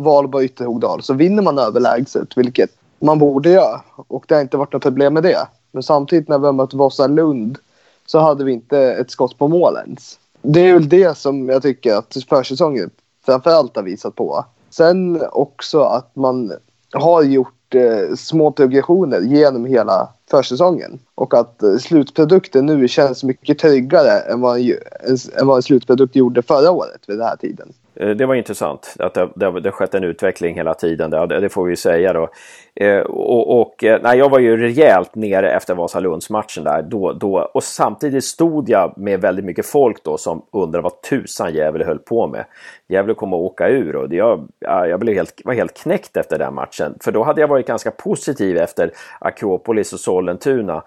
Valborg 0.01 0.45
Ytterhogdal 0.45 1.03
så 1.03 1.13
vinner 1.13 1.43
man 1.43 1.59
överlägset, 1.59 2.37
vilket 2.37 2.69
man 2.99 3.19
borde 3.19 3.49
göra. 3.49 3.81
Och 3.95 4.25
det 4.27 4.35
har 4.35 4.41
inte 4.41 4.57
varit 4.57 4.73
något 4.73 4.83
problem 4.83 5.13
med 5.13 5.23
det. 5.23 5.47
Men 5.71 5.83
samtidigt 5.83 6.27
när 6.27 6.39
vi 6.39 6.45
har 6.45 6.53
mött 6.53 6.73
Vasalund 6.73 7.57
så 8.05 8.19
hade 8.19 8.43
vi 8.43 8.51
inte 8.51 8.79
ett 8.79 9.11
skott 9.11 9.37
på 9.37 9.47
mål 9.47 9.77
ens. 9.77 10.19
Det 10.41 10.59
är 10.59 10.73
väl 10.73 10.89
det 10.89 11.17
som 11.17 11.49
jag 11.49 11.61
tycker 11.61 11.95
att 11.95 12.17
försäsongen 12.29 12.89
framförallt 13.25 13.75
har 13.75 13.83
visat 13.83 14.15
på. 14.15 14.45
Sen 14.69 15.23
också 15.31 15.81
att 15.81 16.15
man 16.15 16.53
har 16.93 17.23
gjort 17.23 17.75
eh, 17.75 18.15
små 18.15 18.51
progressioner 18.51 19.19
genom 19.19 19.65
hela 19.65 20.09
försäsongen. 20.31 20.99
Och 21.15 21.33
att 21.33 21.63
eh, 21.63 21.75
slutprodukten 21.75 22.65
nu 22.65 22.87
känns 22.87 23.23
mycket 23.23 23.59
tryggare 23.59 24.19
än 24.19 24.41
vad, 24.41 24.59
än 24.59 25.47
vad 25.47 25.55
en 25.55 25.63
slutprodukt 25.63 26.15
gjorde 26.15 26.41
förra 26.41 26.71
året 26.71 27.01
vid 27.07 27.17
den 27.17 27.27
här 27.27 27.35
tiden. 27.35 27.73
Eh, 27.95 28.09
det 28.09 28.25
var 28.25 28.35
intressant 28.35 28.95
att 28.99 29.13
det, 29.13 29.29
det, 29.35 29.59
det 29.59 29.71
skett 29.71 29.93
en 29.93 30.03
utveckling 30.03 30.55
hela 30.55 30.73
tiden. 30.73 31.09
Det, 31.09 31.39
det 31.39 31.49
får 31.49 31.65
vi 31.65 31.71
ju 31.71 31.75
säga 31.75 32.13
då. 32.13 32.29
Eh, 32.75 32.99
och, 32.99 33.61
och 33.61 33.83
eh, 33.83 33.99
nej, 34.03 34.17
jag 34.17 34.29
var 34.29 34.39
ju 34.39 34.57
rejält 34.57 35.15
nere 35.15 35.51
efter 35.51 35.75
Vasalundsmatchen 35.75 36.63
där. 36.63 36.81
Då, 36.81 37.13
då, 37.13 37.51
och 37.53 37.63
samtidigt 37.63 38.23
stod 38.23 38.69
jag 38.69 38.93
med 38.97 39.21
väldigt 39.21 39.45
mycket 39.45 39.65
folk 39.65 40.03
då 40.03 40.17
som 40.17 40.45
undrade 40.51 40.83
vad 40.83 41.01
tusan 41.01 41.53
Gävle 41.53 41.85
höll 41.85 41.99
på 41.99 42.27
med. 42.27 42.45
Gävle 42.87 43.13
kommer 43.13 43.37
att 43.37 43.43
åka 43.43 43.67
ur 43.67 43.95
och 43.95 44.13
jag, 44.13 44.47
jag 44.59 44.99
blev 44.99 45.15
helt, 45.15 45.41
var 45.45 45.53
helt 45.53 45.73
knäckt 45.73 46.17
efter 46.17 46.39
den 46.39 46.53
matchen. 46.53 46.95
För 47.03 47.11
då 47.11 47.23
hade 47.23 47.41
jag 47.41 47.47
varit 47.47 47.67
ganska 47.67 47.91
positiv 47.91 48.57
efter 48.57 48.91
Akropolis 49.19 49.93
och 49.93 49.99
Sollentuna 49.99 50.83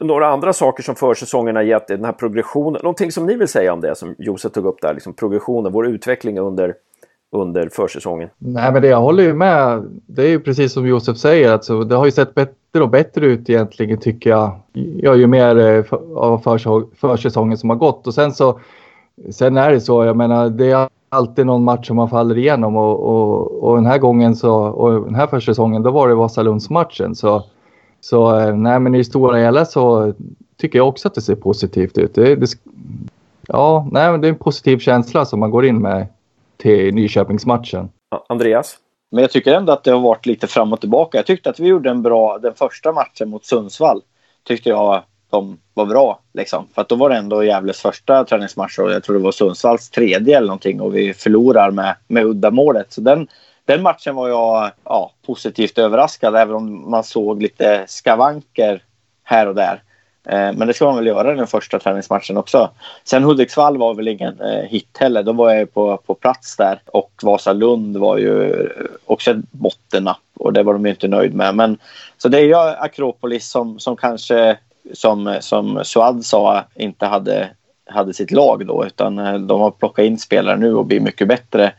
några 0.00 0.28
andra 0.28 0.52
saker 0.52 0.82
som 0.82 0.94
försäsongen 0.94 1.56
har 1.56 1.62
gett 1.62 1.86
den 1.86 2.04
här 2.04 2.12
progressionen. 2.12 2.80
Någonting 2.82 3.12
som 3.12 3.26
ni 3.26 3.36
vill 3.36 3.48
säga 3.48 3.72
om 3.72 3.80
det 3.80 3.94
som 3.94 4.14
Josef 4.18 4.52
tog 4.52 4.66
upp 4.66 4.80
där, 4.80 4.94
liksom 4.94 5.14
progressionen, 5.14 5.72
vår 5.72 5.86
utveckling 5.86 6.38
under, 6.38 6.74
under 7.32 7.68
försäsongen? 7.68 8.28
Nej, 8.38 8.72
men 8.72 8.82
det 8.82 8.88
jag 8.88 9.00
håller 9.00 9.22
ju 9.22 9.34
med. 9.34 9.82
Det 10.06 10.22
är 10.22 10.28
ju 10.28 10.40
precis 10.40 10.72
som 10.72 10.86
Josef 10.86 11.16
säger, 11.16 11.52
alltså, 11.52 11.84
det 11.84 11.94
har 11.94 12.04
ju 12.04 12.10
sett 12.10 12.34
bättre 12.34 12.82
och 12.82 12.88
bättre 12.88 13.26
ut 13.26 13.50
egentligen 13.50 13.98
tycker 13.98 14.30
jag. 14.30 14.60
Jag 14.96 15.16
ju 15.16 15.26
mer 15.26 15.58
eh, 15.58 15.84
av 16.16 16.38
försäsongen 16.94 17.58
som 17.58 17.70
har 17.70 17.76
gått 17.76 18.06
och 18.06 18.14
sen 18.14 18.32
så 18.32 18.60
Sen 19.30 19.56
är 19.56 19.70
det 19.70 19.80
så, 19.80 20.04
jag 20.04 20.16
menar 20.16 20.50
det 20.50 20.70
är 20.70 20.88
alltid 21.08 21.46
någon 21.46 21.64
match 21.64 21.86
som 21.86 21.96
man 21.96 22.10
faller 22.10 22.38
igenom 22.38 22.76
och, 22.76 23.00
och, 23.00 23.64
och 23.64 23.76
den 23.76 23.86
här 23.86 23.98
gången 23.98 24.36
så, 24.36 24.54
och 24.54 25.04
den 25.04 25.14
här 25.14 25.26
försäsongen 25.26 25.82
då 25.82 25.90
var 25.90 26.08
det 26.08 26.14
Vasalundsmatchen 26.14 27.14
så 27.14 27.44
så 28.00 28.38
eh, 28.40 28.56
nej, 28.56 28.80
men 28.80 28.94
i 28.94 29.04
stora 29.04 29.36
hela 29.36 29.64
så 29.64 30.14
tycker 30.56 30.78
jag 30.78 30.88
också 30.88 31.08
att 31.08 31.14
det 31.14 31.20
ser 31.20 31.34
positivt 31.34 31.98
ut. 31.98 32.14
Det, 32.14 32.34
det, 32.34 32.50
ja, 33.46 33.88
nej, 33.92 34.18
det 34.18 34.26
är 34.26 34.32
en 34.32 34.38
positiv 34.38 34.78
känsla 34.78 35.24
som 35.24 35.40
man 35.40 35.50
går 35.50 35.66
in 35.66 35.78
med 35.78 36.06
till 36.60 36.94
Nyköpingsmatchen. 36.94 37.88
Andreas? 38.28 38.76
Men 39.10 39.22
jag 39.22 39.30
tycker 39.30 39.54
ändå 39.54 39.72
att 39.72 39.84
det 39.84 39.90
har 39.90 40.00
varit 40.00 40.26
lite 40.26 40.46
fram 40.46 40.72
och 40.72 40.80
tillbaka. 40.80 41.18
Jag 41.18 41.26
tyckte 41.26 41.50
att 41.50 41.60
vi 41.60 41.68
gjorde 41.68 41.90
en 41.90 42.02
bra, 42.02 42.38
den 42.38 42.54
första 42.54 42.92
matchen 42.92 43.28
mot 43.28 43.44
Sundsvall 43.44 44.02
tyckte 44.44 44.68
jag 44.68 45.02
de 45.30 45.58
var 45.74 45.86
bra. 45.86 46.20
Liksom. 46.34 46.66
För 46.74 46.82
att 46.82 46.88
då 46.88 46.94
var 46.94 47.10
det 47.10 47.16
ändå 47.16 47.44
Gävles 47.44 47.80
första 47.80 48.24
träningsmatch 48.24 48.78
och 48.78 48.92
jag 48.92 49.02
tror 49.02 49.16
det 49.16 49.22
var 49.22 49.32
Sundsvalls 49.32 49.90
tredje 49.90 50.36
eller 50.36 50.46
någonting 50.46 50.80
och 50.80 50.96
vi 50.96 51.14
förlorar 51.14 51.70
med, 51.70 51.96
med 52.08 52.24
uddamålet. 52.24 52.92
Så 52.92 53.00
den, 53.00 53.28
den 53.64 53.82
matchen 53.82 54.14
var 54.14 54.28
jag 54.28 54.70
ja, 54.84 55.12
positivt 55.26 55.78
överraskad 55.78 56.36
även 56.36 56.54
om 56.54 56.90
man 56.90 57.04
såg 57.04 57.42
lite 57.42 57.84
skavanker 57.86 58.82
här 59.22 59.46
och 59.46 59.54
där. 59.54 59.82
Eh, 60.24 60.52
men 60.52 60.66
det 60.66 60.74
ska 60.74 60.84
man 60.84 60.96
väl 60.96 61.06
göra 61.06 61.34
den 61.34 61.46
första 61.46 61.78
träningsmatchen 61.78 62.36
också. 62.36 62.70
Sen 63.04 63.24
Hudiksvall 63.24 63.78
var 63.78 63.94
väl 63.94 64.08
ingen 64.08 64.40
eh, 64.40 64.68
hit 64.68 64.96
heller. 64.98 65.22
Då 65.22 65.32
var 65.32 65.54
jag 65.54 65.74
på, 65.74 65.96
på 65.96 66.14
plats 66.14 66.56
där. 66.56 66.82
Och 66.86 67.12
Vasalund 67.22 67.96
var 67.96 68.18
ju 68.18 68.68
också 69.06 69.30
ett 69.30 69.52
bottennapp 69.52 70.18
och 70.38 70.52
det 70.52 70.62
var 70.62 70.72
de 70.72 70.84
ju 70.84 70.90
inte 70.90 71.08
nöjd 71.08 71.34
med. 71.34 71.54
Men, 71.54 71.78
så 72.18 72.28
det 72.28 72.38
är 72.38 72.44
ju 72.44 72.54
Akropolis 72.54 73.50
som, 73.50 73.78
som 73.78 73.96
kanske, 73.96 74.58
som, 74.92 75.36
som 75.40 75.84
Suad 75.84 76.24
sa, 76.24 76.64
inte 76.74 77.06
hade, 77.06 77.48
hade 77.86 78.14
sitt 78.14 78.30
lag 78.30 78.66
då. 78.66 78.86
Utan 78.86 79.18
eh, 79.18 79.34
de 79.34 79.60
har 79.60 79.70
plockat 79.70 80.04
in 80.04 80.18
spelare 80.18 80.56
nu 80.56 80.74
och 80.74 80.86
blir 80.86 81.00
mycket 81.00 81.28
bättre. 81.28 81.72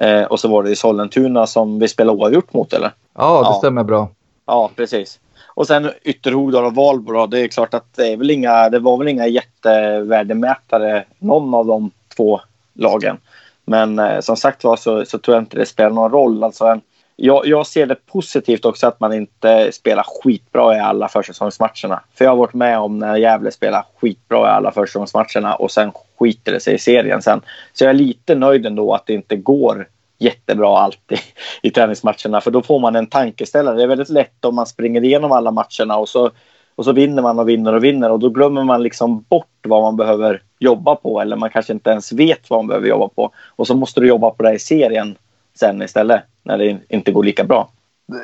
Eh, 0.00 0.22
och 0.22 0.40
så 0.40 0.48
var 0.48 0.62
det 0.62 0.70
i 0.70 0.76
Sollentuna 0.76 1.46
som 1.46 1.78
vi 1.78 1.88
spelade 1.88 2.18
oavgjort 2.18 2.52
mot 2.52 2.72
eller? 2.72 2.90
Ja, 3.14 3.42
det 3.42 3.48
ja. 3.48 3.54
stämmer 3.58 3.84
bra. 3.84 4.08
Ja, 4.46 4.70
precis. 4.76 5.20
Och 5.54 5.66
sen 5.66 5.90
Ytterhogdal 6.02 6.64
och 6.64 6.74
Valbo 6.74 7.26
det 7.26 7.40
är 7.40 7.48
klart 7.48 7.74
att 7.74 7.94
det, 7.96 8.12
är 8.12 8.16
väl 8.16 8.30
inga, 8.30 8.68
det 8.68 8.78
var 8.78 8.96
väl 8.96 9.08
inga 9.08 9.26
jättevärdemätare 9.26 11.04
någon 11.18 11.54
av 11.54 11.66
de 11.66 11.90
två 12.16 12.40
lagen. 12.74 13.16
Men 13.64 13.98
eh, 13.98 14.20
som 14.20 14.36
sagt 14.36 14.64
var 14.64 14.76
så, 14.76 15.04
så 15.04 15.18
tror 15.18 15.36
jag 15.36 15.42
inte 15.42 15.56
det 15.56 15.66
spelar 15.66 15.90
någon 15.90 16.10
roll. 16.10 16.44
Alltså 16.44 16.64
en, 16.64 16.80
jag, 17.16 17.46
jag, 17.46 17.66
ser 17.66 17.86
det 17.86 18.06
positivt 18.06 18.64
också 18.64 18.86
att 18.86 19.00
man 19.00 19.12
inte 19.12 19.72
spelar 19.72 20.04
skitbra 20.22 20.76
i 20.76 20.80
alla 20.80 21.08
försäsongsmatcherna. 21.08 22.00
För 22.14 22.24
jag 22.24 22.30
har 22.30 22.36
varit 22.36 22.54
med 22.54 22.78
om 22.78 22.98
när 22.98 23.16
Gävle 23.16 23.50
spelar 23.50 23.84
skitbra 24.00 24.46
i 24.46 24.50
alla 24.50 24.72
försäsongsmatcherna 24.72 25.54
och 25.54 25.70
sen 25.70 25.92
skiter 26.18 26.52
det 26.52 26.60
sig 26.60 26.74
i 26.74 26.78
serien 26.78 27.22
sen. 27.22 27.40
Så 27.72 27.84
jag 27.84 27.90
är 27.90 27.94
lite 27.94 28.34
nöjd 28.34 28.66
ändå 28.66 28.94
att 28.94 29.06
det 29.06 29.12
inte 29.12 29.36
går 29.36 29.88
jättebra 30.24 30.78
alltid 30.78 31.18
i 31.62 31.70
träningsmatcherna. 31.70 32.40
För 32.40 32.50
då 32.50 32.62
får 32.62 32.80
man 32.80 32.96
en 32.96 33.06
tankeställare. 33.06 33.76
Det 33.76 33.82
är 33.82 33.86
väldigt 33.86 34.08
lätt 34.08 34.44
om 34.44 34.54
man 34.54 34.66
springer 34.66 35.04
igenom 35.04 35.32
alla 35.32 35.50
matcherna 35.50 35.96
och 35.96 36.08
så, 36.08 36.30
och 36.74 36.84
så 36.84 36.92
vinner 36.92 37.22
man 37.22 37.38
och 37.38 37.48
vinner 37.48 37.72
och 37.72 37.84
vinner 37.84 38.10
och 38.10 38.18
då 38.18 38.28
glömmer 38.28 38.64
man 38.64 38.82
liksom 38.82 39.24
bort 39.28 39.46
vad 39.62 39.82
man 39.82 39.96
behöver 39.96 40.42
jobba 40.58 40.94
på 40.94 41.20
eller 41.20 41.36
man 41.36 41.50
kanske 41.50 41.72
inte 41.72 41.90
ens 41.90 42.12
vet 42.12 42.50
vad 42.50 42.58
man 42.58 42.66
behöver 42.66 42.88
jobba 42.88 43.08
på. 43.08 43.30
Och 43.56 43.66
så 43.66 43.74
måste 43.74 44.00
du 44.00 44.08
jobba 44.08 44.30
på 44.30 44.42
det 44.42 44.54
i 44.54 44.58
serien 44.58 45.16
sen 45.58 45.82
istället 45.82 46.22
när 46.42 46.58
det 46.58 46.78
inte 46.88 47.12
går 47.12 47.24
lika 47.24 47.44
bra. 47.44 47.68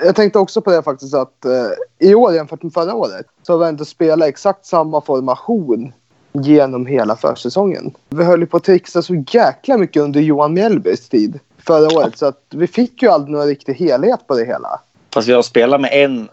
Jag 0.05 0.16
tänkte 0.16 0.38
också 0.38 0.61
på 0.61 0.70
det 0.70 0.82
faktiskt 0.82 1.14
att 1.14 1.44
eh, 1.44 2.09
i 2.09 2.14
år 2.14 2.34
jämfört 2.34 2.62
med 2.62 2.72
förra 2.72 2.94
året 2.94 3.26
så 3.42 3.53
har 3.53 3.64
vi 3.64 3.68
inte 3.68 3.84
spelat 3.84 4.28
exakt 4.28 4.66
samma 4.66 5.01
formation 5.01 5.92
genom 6.32 6.86
hela 6.86 7.16
försäsongen. 7.16 7.94
Vi 8.09 8.24
höll 8.24 8.40
ju 8.40 8.46
på 8.46 8.57
att 8.57 8.64
trixa 8.64 9.03
så 9.03 9.24
jäkla 9.30 9.78
mycket 9.78 10.03
under 10.03 10.20
Johan 10.20 10.55
Mjällbys 10.55 11.09
tid 11.09 11.38
förra 11.66 11.98
året 11.98 12.18
så 12.18 12.26
att 12.26 12.42
vi 12.50 12.66
fick 12.66 13.02
ju 13.02 13.08
aldrig 13.08 13.36
någon 13.36 13.46
riktig 13.46 13.74
helhet 13.74 14.26
på 14.26 14.36
det 14.36 14.44
hela. 14.44 14.80
Fast 15.14 15.28
vi 15.28 15.32
har 15.32 15.42
spelat 15.42 15.80
med 15.80 15.90
en 15.92 16.28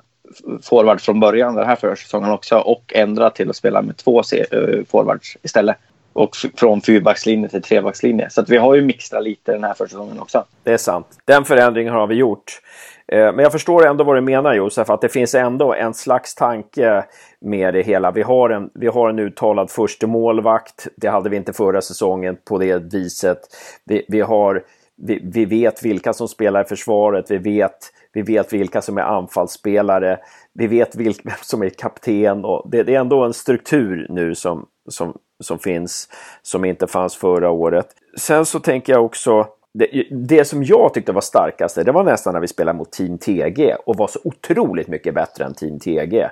forward 0.61 1.01
från 1.01 1.19
början 1.19 1.55
den 1.55 1.65
här 1.65 1.75
försäsongen 1.75 2.31
också 2.31 2.57
och 2.57 2.93
ändrat 2.95 3.35
till 3.35 3.49
att 3.49 3.55
spela 3.55 3.81
med 3.81 3.97
två 3.97 4.19
eh, 4.19 4.83
forwards 4.89 5.37
istället. 5.41 5.77
Och 6.13 6.35
från 6.55 6.81
fyrbackslinje 6.81 7.49
till 7.49 7.61
trebackslinje. 7.61 8.29
Så 8.29 8.41
att 8.41 8.49
vi 8.49 8.57
har 8.57 8.75
ju 8.75 8.81
mixtrat 8.81 9.23
lite 9.23 9.51
den 9.51 9.63
här 9.63 9.73
försäsongen 9.73 10.19
också. 10.19 10.45
Det 10.63 10.73
är 10.73 10.77
sant. 10.77 11.07
Den 11.25 11.45
förändringen 11.45 11.93
har 11.93 12.07
vi 12.07 12.15
gjort. 12.15 12.61
Eh, 13.07 13.33
men 13.33 13.39
jag 13.39 13.51
förstår 13.51 13.87
ändå 13.87 14.03
vad 14.03 14.15
du 14.15 14.21
menar 14.21 14.53
Josef, 14.53 14.89
att 14.89 15.01
det 15.01 15.09
finns 15.09 15.35
ändå 15.35 15.73
en 15.73 15.93
slags 15.93 16.35
tanke 16.35 17.03
med 17.39 17.73
det 17.73 17.81
hela. 17.81 18.11
Vi 18.11 18.21
har 18.21 18.49
en, 18.49 18.69
vi 18.73 18.87
har 18.87 19.09
en 19.09 19.19
uttalad 19.19 19.71
första 19.71 20.07
målvakt. 20.07 20.87
Det 20.95 21.07
hade 21.07 21.29
vi 21.29 21.37
inte 21.37 21.53
förra 21.53 21.81
säsongen 21.81 22.37
på 22.45 22.57
det 22.57 22.93
viset. 22.93 23.39
Vi, 23.85 24.05
vi, 24.07 24.21
har, 24.21 24.63
vi, 24.97 25.19
vi 25.23 25.45
vet 25.45 25.85
vilka 25.85 26.13
som 26.13 26.27
spelar 26.27 26.61
i 26.61 26.67
försvaret. 26.67 27.31
Vi 27.31 27.37
vet, 27.37 27.77
vi 28.13 28.21
vet 28.21 28.53
vilka 28.53 28.81
som 28.81 28.97
är 28.97 29.01
anfallsspelare. 29.01 30.19
Vi 30.53 30.67
vet 30.67 30.95
vilka 30.95 31.35
som 31.41 31.63
är 31.63 31.69
kapten. 31.69 32.45
Och 32.45 32.69
det, 32.69 32.83
det 32.83 32.95
är 32.95 32.99
ändå 32.99 33.23
en 33.23 33.33
struktur 33.33 34.07
nu 34.09 34.35
som, 34.35 34.65
som, 34.89 35.17
som 35.43 35.59
finns, 35.59 36.09
som 36.41 36.65
inte 36.65 36.87
fanns 36.87 37.15
förra 37.15 37.49
året. 37.49 37.87
Sen 38.17 38.45
så 38.45 38.59
tänker 38.59 38.93
jag 38.93 39.05
också 39.05 39.47
det, 39.73 40.07
det, 40.11 40.45
som 40.45 40.63
jag 40.63 40.93
tyckte 40.93 41.11
var 41.11 41.21
starkaste, 41.21 41.83
det 41.83 41.91
var 41.91 42.03
nästan 42.03 42.33
när 42.33 42.41
vi 42.41 42.47
spelade 42.47 42.77
mot 42.77 42.91
Team 42.91 43.17
TG 43.17 43.75
och 43.85 43.95
var 43.95 44.07
så 44.07 44.19
otroligt 44.23 44.87
mycket 44.87 45.13
bättre 45.13 45.45
än 45.45 45.53
Team 45.53 45.79
TG. 45.79 46.29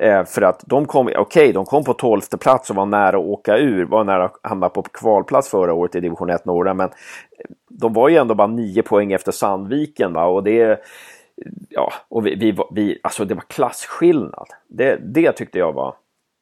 Eh, 0.00 0.24
för 0.24 0.42
att 0.42 0.64
de 0.66 0.86
kom, 0.86 1.06
okej, 1.06 1.20
okay, 1.20 1.52
de 1.52 1.64
kom 1.64 1.84
på 1.84 1.94
tolfte 1.94 2.38
plats 2.38 2.70
och 2.70 2.76
var 2.76 2.86
nära 2.86 3.16
att 3.16 3.24
åka 3.24 3.58
ur, 3.58 3.84
var 3.84 4.04
nära 4.04 4.24
att 4.24 4.40
hamna 4.42 4.68
på 4.68 4.82
kvalplats 4.82 5.48
förra 5.48 5.74
året 5.74 5.94
i 5.94 6.00
division 6.00 6.30
1 6.30 6.44
norra, 6.44 6.74
men 6.74 6.90
de 7.68 7.92
var 7.92 8.08
ju 8.08 8.16
ändå 8.16 8.34
bara 8.34 8.46
nio 8.46 8.82
poäng 8.82 9.12
efter 9.12 9.32
Sandviken 9.32 10.12
va? 10.12 10.24
och 10.24 10.42
det 10.42 10.80
ja, 11.68 11.92
och 12.08 12.26
vi, 12.26 12.34
vi, 12.34 12.56
vi, 12.72 12.98
alltså 13.02 13.24
det 13.24 13.34
var 13.34 13.42
klasskillnad. 13.42 14.46
Det, 14.68 14.96
det 14.96 15.32
tyckte 15.32 15.58
jag 15.58 15.72
var 15.72 15.94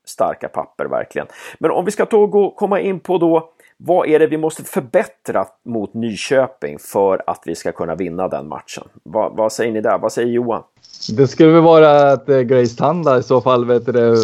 starka 0.05 0.49
papper 0.49 0.85
verkligen. 0.85 1.27
Men 1.59 1.71
om 1.71 1.85
vi 1.85 1.91
ska 1.91 2.05
då 2.05 2.27
gå, 2.27 2.51
komma 2.51 2.81
in 2.81 3.01
på 3.01 3.19
då 3.19 3.53
vad 3.87 4.09
är 4.09 4.19
det 4.19 4.27
vi 4.27 4.37
måste 4.37 4.65
förbättra 4.65 5.47
mot 5.65 5.95
Nyköping 5.95 6.79
för 6.79 7.23
att 7.27 7.43
vi 7.47 7.55
ska 7.55 7.73
kunna 7.73 7.95
vinna 7.95 8.29
den 8.29 8.49
matchen? 8.49 8.85
Vad, 9.03 9.37
vad 9.37 9.53
säger 9.53 9.73
ni 9.73 9.81
där? 9.81 9.99
Vad 9.99 10.13
säger 10.13 10.29
Johan? 10.29 10.63
Det 11.17 11.27
skulle 11.27 11.53
väl 11.53 11.63
vara 11.63 12.13
att 12.13 12.29
eh, 12.29 12.41
Grace 12.41 12.77
Tanda 12.77 13.19
i 13.19 13.23
så 13.23 13.41
fall 13.41 13.65
vet 13.65 13.87
du, 13.87 14.17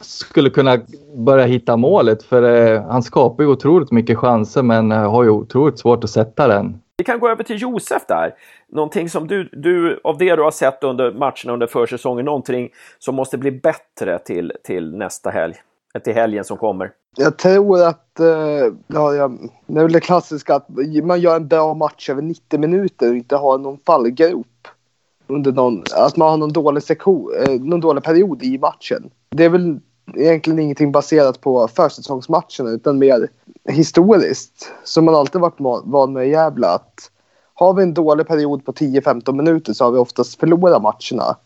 skulle 0.00 0.50
kunna 0.50 0.78
börja 1.16 1.46
hitta 1.46 1.76
målet 1.76 2.22
för 2.22 2.42
eh, 2.42 2.82
han 2.82 3.02
skapar 3.02 3.44
ju 3.44 3.50
otroligt 3.50 3.90
mycket 3.90 4.18
chanser 4.18 4.62
men 4.62 4.92
eh, 4.92 5.10
har 5.10 5.24
ju 5.24 5.30
otroligt 5.30 5.78
svårt 5.78 6.04
att 6.04 6.10
sätta 6.10 6.48
den. 6.48 6.78
Vi 6.96 7.04
kan 7.04 7.18
gå 7.18 7.28
över 7.28 7.44
till 7.44 7.62
Josef 7.62 8.02
där. 8.08 8.34
Någonting 8.68 9.08
som 9.08 9.26
du, 9.26 9.48
du 9.52 10.00
av 10.04 10.18
det 10.18 10.36
du 10.36 10.42
har 10.42 10.50
sett 10.50 10.84
under 10.84 11.12
matcherna 11.12 11.52
under 11.52 11.66
försäsongen, 11.66 12.24
någonting 12.24 12.70
som 12.98 13.14
måste 13.14 13.38
bli 13.38 13.50
bättre 13.50 14.18
till, 14.18 14.52
till 14.64 14.96
nästa 14.96 15.30
helg, 15.30 15.54
till 16.04 16.14
helgen 16.14 16.44
som 16.44 16.56
kommer. 16.56 16.92
Jag 17.16 17.36
tror 17.36 17.82
att 17.82 18.20
eh, 18.20 18.26
ja, 18.86 19.28
det 19.66 19.80
är 19.80 19.82
väl 19.82 19.92
det 19.92 20.00
klassiska 20.00 20.54
att 20.54 20.68
man 21.02 21.20
gör 21.20 21.36
en 21.36 21.48
bra 21.48 21.74
match 21.74 22.10
över 22.10 22.22
90 22.22 22.58
minuter 22.58 23.10
och 23.10 23.16
inte 23.16 23.36
har 23.36 23.58
någon 23.58 23.78
fallgrop. 23.86 24.46
Under 25.26 25.52
någon, 25.52 25.82
att 25.96 26.16
man 26.16 26.30
har 26.30 26.36
någon 26.36 26.52
dålig, 26.52 26.82
sektion, 26.82 27.32
eh, 27.42 27.60
någon 27.60 27.80
dålig 27.80 28.04
period 28.04 28.42
i 28.42 28.58
matchen. 28.58 29.10
Det 29.30 29.44
är 29.44 29.48
väl 29.48 29.80
egentligen 30.14 30.58
ingenting 30.58 30.92
baserat 30.92 31.40
på 31.40 31.68
försäsongsmatcherna 31.68 32.70
utan 32.70 32.98
mer 32.98 33.28
historiskt. 33.68 34.72
Som 34.84 35.04
man 35.04 35.14
alltid 35.14 35.40
varit 35.40 35.84
van 35.84 36.12
med 36.12 36.26
i 36.26 36.30
Gävle 36.30 36.66
att 36.66 37.10
har 37.54 37.74
vi 37.74 37.82
en 37.82 37.94
dålig 37.94 38.26
period 38.26 38.64
på 38.64 38.72
10-15 38.72 39.32
minuter 39.32 39.72
så 39.72 39.84
har 39.84 39.92
vi 39.92 39.98
oftast 39.98 40.40
förlorat 40.40 40.82
matcherna 40.82 41.36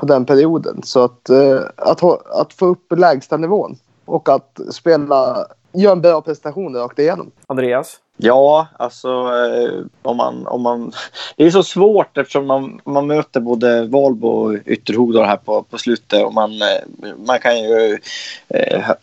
på 0.00 0.06
den 0.06 0.24
perioden. 0.24 0.82
Så 0.82 1.04
att, 1.04 1.28
eh, 1.28 1.60
att, 1.76 2.02
att 2.30 2.52
få 2.52 2.66
upp 2.66 2.92
lägsta 2.96 3.36
nivån 3.36 3.76
och 4.04 4.28
att 4.28 4.60
spela, 4.70 5.46
göra 5.72 5.92
en 5.92 6.00
bra 6.00 6.20
prestation 6.20 6.76
rakt 6.76 6.98
igenom. 6.98 7.30
Andreas? 7.46 7.98
Ja, 8.16 8.66
alltså 8.76 9.08
eh, 9.08 9.84
om 10.02 10.16
man, 10.16 10.46
om 10.46 10.62
man... 10.62 10.92
Det 11.36 11.44
är 11.44 11.50
så 11.50 11.62
svårt 11.62 12.18
eftersom 12.18 12.46
man, 12.46 12.80
man 12.84 13.06
möter 13.06 13.40
både 13.40 13.86
Valbo 13.86 14.28
och 14.28 14.56
Ytterhogdal 14.66 15.24
här 15.24 15.36
på, 15.36 15.62
på 15.62 15.78
slutet. 15.78 16.24
Och 16.24 16.34
man, 16.34 16.52
eh, 16.52 17.08
man 17.26 17.38
kan 17.38 17.58
ju 17.62 17.98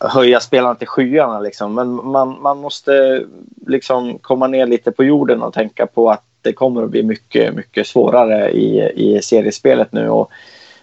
höja 0.00 0.40
spelarna 0.40 0.74
till 0.74 0.88
skyarna 0.88 1.40
liksom. 1.40 1.74
Men 1.74 1.94
man, 1.94 2.42
man 2.42 2.58
måste 2.58 3.24
liksom 3.66 4.18
komma 4.18 4.46
ner 4.46 4.66
lite 4.66 4.92
på 4.92 5.04
jorden 5.04 5.42
och 5.42 5.54
tänka 5.54 5.86
på 5.86 6.10
att 6.10 6.24
det 6.42 6.52
kommer 6.52 6.82
att 6.82 6.90
bli 6.90 7.02
mycket, 7.02 7.54
mycket 7.54 7.86
svårare 7.86 8.50
i, 8.50 8.92
i 8.94 9.22
seriespelet 9.22 9.92
nu. 9.92 10.08
Och, 10.08 10.30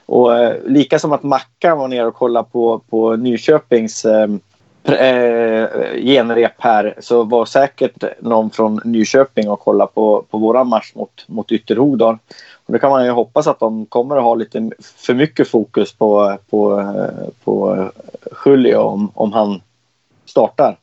och 0.05 0.37
eh, 0.37 0.55
lika 0.65 0.99
som 0.99 1.11
att 1.11 1.23
Mackan 1.23 1.77
var 1.77 1.87
nere 1.87 2.05
och 2.05 2.15
kollade 2.15 2.47
på, 2.51 2.81
på 2.89 3.15
Nyköpings 3.15 4.05
eh, 4.05 4.29
eh, 4.93 5.67
genrep 6.01 6.55
här 6.57 6.95
så 6.99 7.23
var 7.23 7.45
säkert 7.45 8.03
någon 8.19 8.49
från 8.49 8.81
Nyköping 8.83 9.49
och 9.49 9.59
kollade 9.59 9.91
på, 9.93 10.25
på 10.29 10.37
våran 10.37 10.67
match 10.67 10.91
mot, 10.95 11.25
mot 11.27 11.51
Ytterhogdal. 11.51 12.17
Och 12.65 12.73
då 12.73 12.79
kan 12.79 12.89
man 12.89 13.05
ju 13.05 13.11
hoppas 13.11 13.47
att 13.47 13.59
de 13.59 13.85
kommer 13.85 14.17
att 14.17 14.23
ha 14.23 14.35
lite 14.35 14.69
för 14.97 15.13
mycket 15.13 15.47
fokus 15.47 15.93
på, 15.93 16.37
på, 16.49 16.79
eh, 16.79 17.29
på 17.43 17.85
Julio 18.45 18.75
om, 18.75 19.11
om 19.13 19.33
han 19.33 19.61
startar 20.25 20.77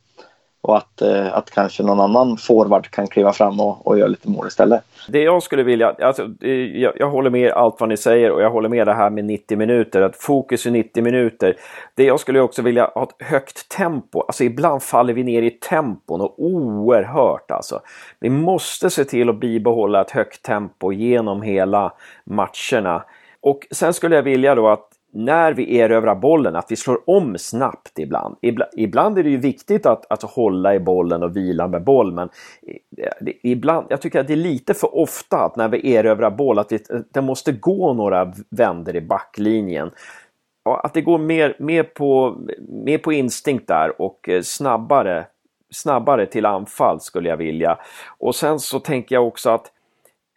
och 0.62 0.76
att, 0.76 1.02
eh, 1.02 1.36
att 1.36 1.50
kanske 1.50 1.82
någon 1.82 2.00
annan 2.00 2.36
forward 2.36 2.90
kan 2.90 3.06
kliva 3.06 3.32
fram 3.32 3.60
och, 3.60 3.86
och 3.86 3.98
göra 3.98 4.08
lite 4.08 4.28
mål 4.28 4.46
istället. 4.46 4.82
Det 5.08 5.22
jag 5.22 5.42
skulle 5.42 5.62
vilja, 5.62 5.94
alltså, 6.02 6.28
jag, 6.74 6.92
jag 6.96 7.10
håller 7.10 7.30
med 7.30 7.52
allt 7.52 7.80
vad 7.80 7.88
ni 7.88 7.96
säger 7.96 8.30
och 8.30 8.42
jag 8.42 8.50
håller 8.50 8.68
med 8.68 8.86
det 8.86 8.94
här 8.94 9.10
med 9.10 9.24
90 9.24 9.58
minuter, 9.58 10.02
att 10.02 10.16
fokus 10.16 10.66
är 10.66 10.70
90 10.70 11.02
minuter. 11.02 11.56
Det 11.94 12.04
jag 12.04 12.20
skulle 12.20 12.40
också 12.40 12.62
vilja 12.62 12.90
ha 12.94 13.02
ett 13.02 13.26
högt 13.26 13.68
tempo, 13.68 14.20
alltså 14.20 14.44
ibland 14.44 14.82
faller 14.82 15.12
vi 15.12 15.24
ner 15.24 15.42
i 15.42 15.50
tempon 15.50 16.20
och 16.20 16.34
oerhört 16.38 17.50
alltså. 17.50 17.80
Vi 18.20 18.30
måste 18.30 18.90
se 18.90 19.04
till 19.04 19.28
att 19.28 19.40
bibehålla 19.40 20.00
ett 20.00 20.10
högt 20.10 20.42
tempo 20.42 20.92
genom 20.92 21.42
hela 21.42 21.92
matcherna. 22.24 23.04
Och 23.40 23.66
sen 23.70 23.94
skulle 23.94 24.16
jag 24.16 24.22
vilja 24.22 24.54
då 24.54 24.68
att 24.68 24.91
när 25.14 25.52
vi 25.52 25.78
erövrar 25.78 26.14
bollen, 26.14 26.56
att 26.56 26.70
vi 26.70 26.76
slår 26.76 27.10
om 27.10 27.38
snabbt 27.38 27.98
ibland. 27.98 28.36
Ibland 28.76 29.18
är 29.18 29.22
det 29.22 29.30
ju 29.30 29.36
viktigt 29.36 29.86
att, 29.86 30.12
att 30.12 30.22
hålla 30.22 30.74
i 30.74 30.80
bollen 30.80 31.22
och 31.22 31.36
vila 31.36 31.68
med 31.68 31.84
boll, 31.84 32.12
men 32.12 32.28
ibland, 33.42 33.86
jag 33.90 34.00
tycker 34.00 34.20
att 34.20 34.26
det 34.26 34.32
är 34.32 34.36
lite 34.36 34.74
för 34.74 34.96
ofta 34.96 35.36
att 35.36 35.56
när 35.56 35.68
vi 35.68 35.94
erövrar 35.94 36.30
boll, 36.30 36.58
att 36.58 36.68
det, 36.68 37.12
det 37.12 37.20
måste 37.20 37.52
gå 37.52 37.92
några 37.92 38.32
vänder 38.50 38.96
i 38.96 39.00
backlinjen. 39.00 39.90
Att 40.64 40.94
det 40.94 41.00
går 41.00 41.18
mer, 41.18 41.56
mer, 41.58 41.82
på, 41.82 42.36
mer 42.68 42.98
på 42.98 43.12
instinkt 43.12 43.68
där 43.68 44.02
och 44.02 44.28
eh, 44.28 44.42
snabbare, 44.42 45.26
snabbare 45.70 46.26
till 46.26 46.46
anfall 46.46 47.00
skulle 47.00 47.28
jag 47.28 47.36
vilja. 47.36 47.78
Och 48.18 48.34
sen 48.34 48.58
så 48.58 48.80
tänker 48.80 49.14
jag 49.14 49.26
också 49.26 49.50
att 49.50 49.72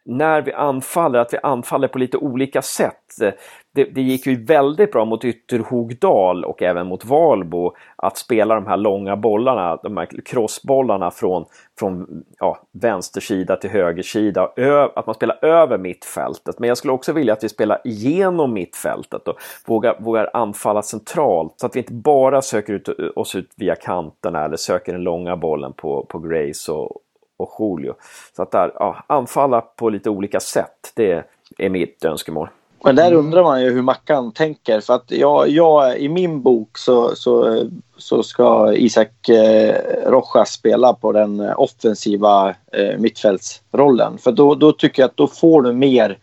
när 0.05 0.41
vi 0.41 0.53
anfaller, 0.53 1.19
att 1.19 1.33
vi 1.33 1.37
anfaller 1.43 1.87
på 1.87 1.99
lite 1.99 2.17
olika 2.17 2.61
sätt. 2.61 3.21
Eh, 3.21 3.33
det, 3.75 3.83
det 3.83 4.01
gick 4.01 4.27
ju 4.27 4.45
väldigt 4.45 4.91
bra 4.91 5.05
mot 5.05 5.25
Ytterhogdal 5.25 6.45
och 6.45 6.61
även 6.61 6.87
mot 6.87 7.05
Valbo 7.05 7.75
att 7.95 8.17
spela 8.17 8.55
de 8.55 8.67
här 8.67 8.77
långa 8.77 9.15
bollarna, 9.15 9.75
de 9.83 9.97
här 9.97 10.07
crossbollarna 10.25 11.11
från, 11.11 11.45
från 11.79 12.23
ja, 12.39 12.57
vänstersida 12.71 13.55
till 13.55 13.69
högersida, 13.69 14.51
ö, 14.55 14.87
att 14.95 15.05
man 15.05 15.15
spelar 15.15 15.45
över 15.45 15.77
mittfältet. 15.77 16.59
Men 16.59 16.67
jag 16.67 16.77
skulle 16.77 16.93
också 16.93 17.13
vilja 17.13 17.33
att 17.33 17.43
vi 17.43 17.49
spelar 17.49 17.81
igenom 17.83 18.53
mittfältet 18.53 19.27
och 19.27 19.37
vågar, 19.65 19.95
vågar 19.99 20.29
anfalla 20.33 20.81
centralt 20.81 21.53
så 21.57 21.65
att 21.65 21.75
vi 21.75 21.79
inte 21.79 21.93
bara 21.93 22.41
söker 22.41 22.73
ut, 22.73 22.89
oss 23.15 23.35
ut 23.35 23.51
via 23.55 23.75
kanterna 23.75 24.45
eller 24.45 24.57
söker 24.57 24.91
den 24.91 25.03
långa 25.03 25.37
bollen 25.37 25.73
på, 25.73 26.05
på 26.05 26.19
Grace 26.19 26.71
och, 26.71 26.97
och 27.37 27.51
Julio. 27.59 27.93
Så 28.35 28.43
att 28.43 28.51
där, 28.51 28.71
ja, 28.75 29.03
anfalla 29.07 29.61
på 29.61 29.89
lite 29.89 30.09
olika 30.09 30.39
sätt, 30.39 30.91
det 30.95 31.23
är 31.57 31.69
mitt 31.69 32.05
önskemål. 32.05 32.49
Men 32.85 32.95
där 32.95 33.13
undrar 33.13 33.43
man 33.43 33.61
ju 33.61 33.71
hur 33.71 33.81
Mackan 33.81 34.31
tänker. 34.31 34.79
För 34.79 34.93
att 34.93 35.11
jag, 35.11 35.49
jag 35.49 35.99
i 35.99 36.09
min 36.09 36.41
bok 36.41 36.77
så, 36.77 37.15
så, 37.15 37.63
så 37.97 38.23
ska 38.23 38.73
Isak 38.73 39.29
eh, 39.29 39.75
Rojas 40.05 40.51
spela 40.51 40.93
på 40.93 41.11
den 41.11 41.39
offensiva 41.39 42.55
eh, 42.71 42.97
mittfältsrollen. 42.97 44.17
För 44.17 44.31
då, 44.31 44.55
då 44.55 44.71
tycker 44.71 45.01
jag 45.01 45.09
att 45.09 45.17
då 45.17 45.27
får 45.27 45.61
du 45.61 45.73
mer 45.73 46.17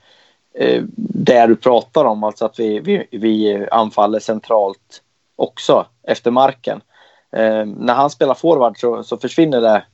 eh, 0.55 0.83
det 0.97 1.47
du 1.47 1.57
pratar 1.57 2.05
om. 2.05 2.25
Alltså 2.25 2.45
att 2.45 2.59
vi, 2.59 2.81
vi, 2.81 3.07
vi 3.11 3.67
anfaller 3.71 4.19
centralt 4.19 5.03
också 5.37 5.87
efter 6.03 6.31
marken. 6.31 6.81
Eh, 7.37 7.65
när 7.67 7.95
han 7.95 8.11
spelar 8.11 8.35
forward 8.35 8.81
så, 8.81 9.03
så 9.03 9.17
försvinner 9.17 9.61
det 9.61 9.85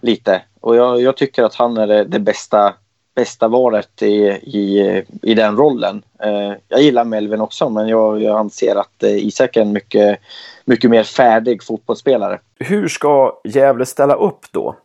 lite. 0.00 0.42
Och 0.60 0.76
jag, 0.76 1.00
jag 1.00 1.16
tycker 1.16 1.42
att 1.42 1.54
han 1.54 1.76
är 1.76 1.86
det, 1.86 2.04
det 2.04 2.20
bästa, 2.20 2.74
bästa 3.14 3.48
valet 3.48 4.02
i, 4.02 4.14
i, 4.42 5.02
i 5.22 5.34
den 5.34 5.56
rollen. 5.56 6.02
Eh, 6.22 6.52
jag 6.68 6.82
gillar 6.82 7.04
Melvin 7.04 7.40
också, 7.40 7.70
men 7.70 7.88
jag, 7.88 8.22
jag 8.22 8.38
anser 8.38 8.76
att 8.76 9.02
eh, 9.02 9.26
Isak 9.26 9.56
är 9.56 9.60
en 9.60 9.72
mycket, 9.72 10.18
mycket 10.64 10.90
mer 10.90 11.02
färdig 11.02 11.62
fotbollsspelare. 11.62 12.38
Hur 12.58 12.88
ska 12.88 13.40
Gävle 13.44 13.86
ställa 13.86 14.14
upp 14.14 14.40
då 14.50 14.76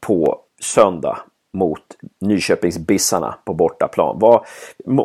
på 0.00 0.38
söndag 0.62 1.18
mot 1.52 1.82
Nyköpingsbissarna 2.20 3.34
på 3.44 3.54
bortaplan? 3.54 4.18
Vad, 4.18 4.44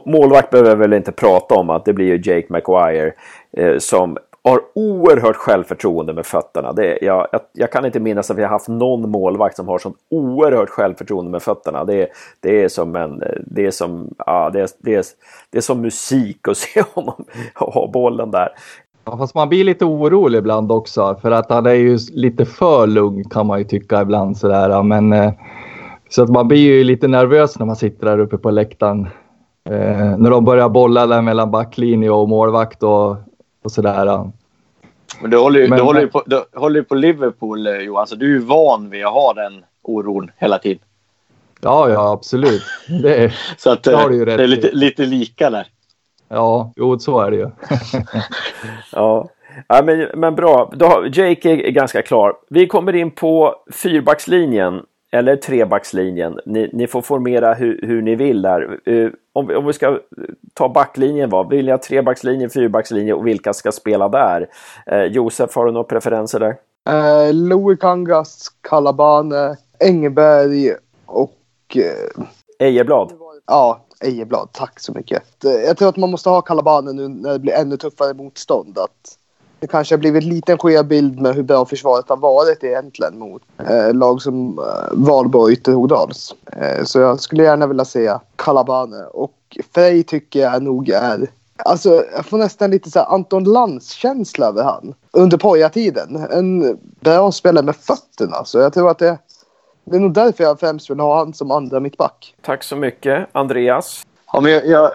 målvakt 0.05 0.49
behöver 0.49 0.75
väl 0.75 0.93
inte 0.93 1.11
prata 1.11 1.55
om 1.55 1.69
att 1.69 1.85
det 1.85 1.93
blir 1.93 2.05
ju 2.05 2.33
Jake 2.33 2.47
Maguire 2.49 3.13
eh, 3.57 3.77
som 3.77 4.17
har 4.49 4.61
oerhört 4.75 5.35
självförtroende 5.35 6.13
med 6.13 6.25
fötterna. 6.25 6.73
Det, 6.73 6.99
jag, 7.01 7.27
jag, 7.31 7.41
jag, 7.53 7.71
kan 7.71 7.85
inte 7.85 7.99
minnas 7.99 8.31
att 8.31 8.37
vi 8.37 8.41
har 8.41 8.49
haft 8.49 8.67
någon 8.67 9.11
målvakt 9.11 9.55
som 9.55 9.67
har 9.67 9.77
sån 9.77 9.93
oerhört 10.11 10.69
självförtroende 10.69 11.31
med 11.31 11.41
fötterna. 11.41 11.83
Det, 11.83 12.07
det 12.39 12.63
är 12.63 12.67
som 12.67 12.95
en, 12.95 13.23
det 13.47 13.65
är 13.65 13.71
som, 13.71 14.13
ja, 14.17 14.49
det, 14.49 14.61
är, 14.61 14.69
det, 14.79 14.95
är, 14.95 15.05
det 15.49 15.57
är 15.57 15.61
som 15.61 15.81
musik 15.81 16.47
att 16.47 16.57
se 16.57 16.83
honom 16.93 17.25
ha 17.55 17.89
bollen 17.93 18.31
där. 18.31 18.49
Ja, 19.05 19.17
fast 19.17 19.35
man 19.35 19.49
blir 19.49 19.63
lite 19.63 19.85
orolig 19.85 20.39
ibland 20.39 20.71
också 20.71 21.15
för 21.21 21.31
att 21.31 21.49
han 21.49 21.65
är 21.65 21.73
ju 21.73 21.97
lite 22.13 22.45
för 22.45 22.87
lugn 22.87 23.29
kan 23.29 23.47
man 23.47 23.59
ju 23.59 23.65
tycka 23.65 24.01
ibland 24.01 24.37
sådär. 24.37 24.83
Men 24.83 25.13
eh, 25.13 25.31
så 26.09 26.23
att 26.23 26.29
man 26.29 26.47
blir 26.47 26.59
ju 26.59 26.83
lite 26.83 27.07
nervös 27.07 27.59
när 27.59 27.65
man 27.65 27.75
sitter 27.75 28.05
där 28.05 28.19
uppe 28.19 28.37
på 28.37 28.51
läktaren. 28.51 29.07
Eh, 29.69 30.17
när 30.17 30.29
de 30.29 30.45
börjar 30.45 30.69
bolla 30.69 31.07
där 31.07 31.21
mellan 31.21 31.51
backlinje 31.51 32.09
och 32.09 32.29
målvakt 32.29 32.83
och 32.83 33.17
och 33.65 33.71
sådär. 33.71 34.31
Men 35.21 35.31
du 35.31 35.37
håller 35.37 35.59
ju, 35.59 35.67
men, 35.67 35.77
du 35.77 35.83
håller 35.83 36.01
ju 36.01 36.07
på, 36.07 36.23
du 36.25 36.45
håller 36.53 36.81
på 36.81 36.95
Liverpool 36.95 37.67
eh, 37.67 37.73
Johan, 37.73 38.07
så 38.07 38.15
du 38.15 38.25
är 38.25 38.29
ju 38.29 38.39
van 38.39 38.89
vid 38.89 39.05
att 39.05 39.13
ha 39.13 39.33
den 39.33 39.65
oron 39.81 40.31
hela 40.37 40.57
tiden. 40.57 40.83
Ja, 41.61 41.89
ja 41.89 42.11
absolut. 42.11 42.63
Det, 43.03 43.33
så 43.57 43.71
att, 43.71 43.83
det, 43.83 43.95
har 43.95 44.09
du 44.09 44.15
ju 44.15 44.25
rätt 44.25 44.37
det 44.37 44.43
är 44.43 44.47
lite, 44.47 44.71
lite 44.71 45.05
lika 45.05 45.49
där. 45.49 45.67
Ja, 46.29 46.73
jo 46.75 46.99
så 46.99 47.19
är 47.21 47.31
det 47.31 47.37
ju. 47.37 47.49
ja. 48.91 49.29
Ja, 49.67 49.81
men, 49.85 50.07
men 50.13 50.35
bra, 50.35 50.73
då, 50.75 51.05
Jake 51.13 51.49
är 51.49 51.71
ganska 51.71 52.01
klar. 52.01 52.33
Vi 52.49 52.67
kommer 52.67 52.95
in 52.95 53.11
på 53.11 53.55
fyrbackslinjen 53.71 54.81
eller 55.15 55.35
trebackslinjen. 55.35 56.39
Ni, 56.45 56.69
ni 56.73 56.87
får 56.87 57.01
formera 57.01 57.53
hur, 57.53 57.79
hur 57.83 58.01
ni 58.01 58.15
vill 58.15 58.41
där. 58.41 58.79
Uh, 58.89 59.11
om, 59.33 59.49
om 59.57 59.65
vi 59.65 59.73
ska 59.73 59.99
ta 60.53 60.69
backlinjen, 60.69 61.29
vad 61.29 61.49
vill 61.49 61.67
jag 61.67 61.81
trebackslinje, 61.81 62.49
fyrbackslinje 62.49 63.13
och 63.13 63.27
vilka 63.27 63.53
ska 63.53 63.71
spela 63.71 64.09
där? 64.09 64.49
Uh, 64.91 65.03
Josef, 65.03 65.55
har 65.55 65.65
du 65.65 65.71
några 65.71 65.83
preferenser 65.83 66.39
där? 66.39 66.55
Uh, 66.89 67.33
Louis 67.33 67.79
Kangas, 67.79 68.47
Kalabane, 68.69 69.57
Engberg 69.79 70.73
och... 71.05 71.37
Uh... 71.75 72.25
Ejeblad? 72.59 73.11
Ja, 73.47 73.85
Ejeblad. 74.03 74.49
Tack 74.51 74.79
så 74.79 74.93
mycket. 74.93 75.23
Jag 75.43 75.77
tror 75.77 75.89
att 75.89 75.97
man 75.97 76.11
måste 76.11 76.29
ha 76.29 76.41
Kalabane 76.41 76.93
nu 76.93 77.07
när 77.07 77.33
det 77.33 77.39
blir 77.39 77.53
ännu 77.53 77.77
tuffare 77.77 78.13
motstånd. 78.13 78.77
Att 78.77 79.17
det 79.65 79.69
kanske 79.69 79.95
har 79.95 79.99
blivit 79.99 80.23
en 80.23 80.29
liten 80.29 80.57
skev 80.57 80.85
bild 80.85 81.19
med 81.19 81.35
hur 81.35 81.43
bra 81.43 81.65
försvaret 81.65 82.09
har 82.09 82.17
varit 82.17 82.63
egentligen 82.63 83.19
mot 83.19 83.41
eh, 83.69 83.93
lag 83.93 84.21
som 84.21 84.59
eh, 84.59 84.65
Valborg 84.91 85.43
och 85.43 85.57
Ytterhogdals. 85.57 86.35
Eh, 86.51 86.83
så 86.83 86.99
jag 86.99 87.19
skulle 87.19 87.43
gärna 87.43 87.67
vilja 87.67 87.85
se 87.85 88.13
Kalabane. 88.35 89.05
Och 89.05 89.57
Frej 89.73 90.03
tycker 90.03 90.39
jag 90.39 90.63
nog 90.63 90.89
är 90.89 91.27
Alltså, 91.57 92.03
jag 92.15 92.25
får 92.25 92.37
nästan 92.37 92.71
lite 92.71 92.91
så 92.91 92.99
Anton 92.99 93.43
Lantz-känsla 93.43 94.47
över 94.47 94.63
han. 94.63 94.93
Under 95.11 95.37
Poja-tiden. 95.37 96.15
En 96.31 96.77
bra 96.99 97.31
spelare 97.31 97.65
med 97.65 97.75
fötterna. 97.75 98.45
Så 98.45 98.59
jag 98.59 98.73
tror 98.73 98.91
att 98.91 98.99
det, 98.99 99.17
det 99.85 99.95
är 99.95 99.99
nog 99.99 100.13
därför 100.13 100.43
jag 100.43 100.59
främst 100.59 100.89
vill 100.89 100.99
ha 100.99 101.17
han 101.17 101.33
som 101.33 101.51
andra 101.51 101.79
mittback. 101.79 102.35
Tack 102.41 102.63
så 102.63 102.75
mycket. 102.75 103.27
Andreas? 103.31 104.05
Ja, 104.33 104.41
men 104.41 104.51
jag, 104.51 104.67
jag, 104.67 104.91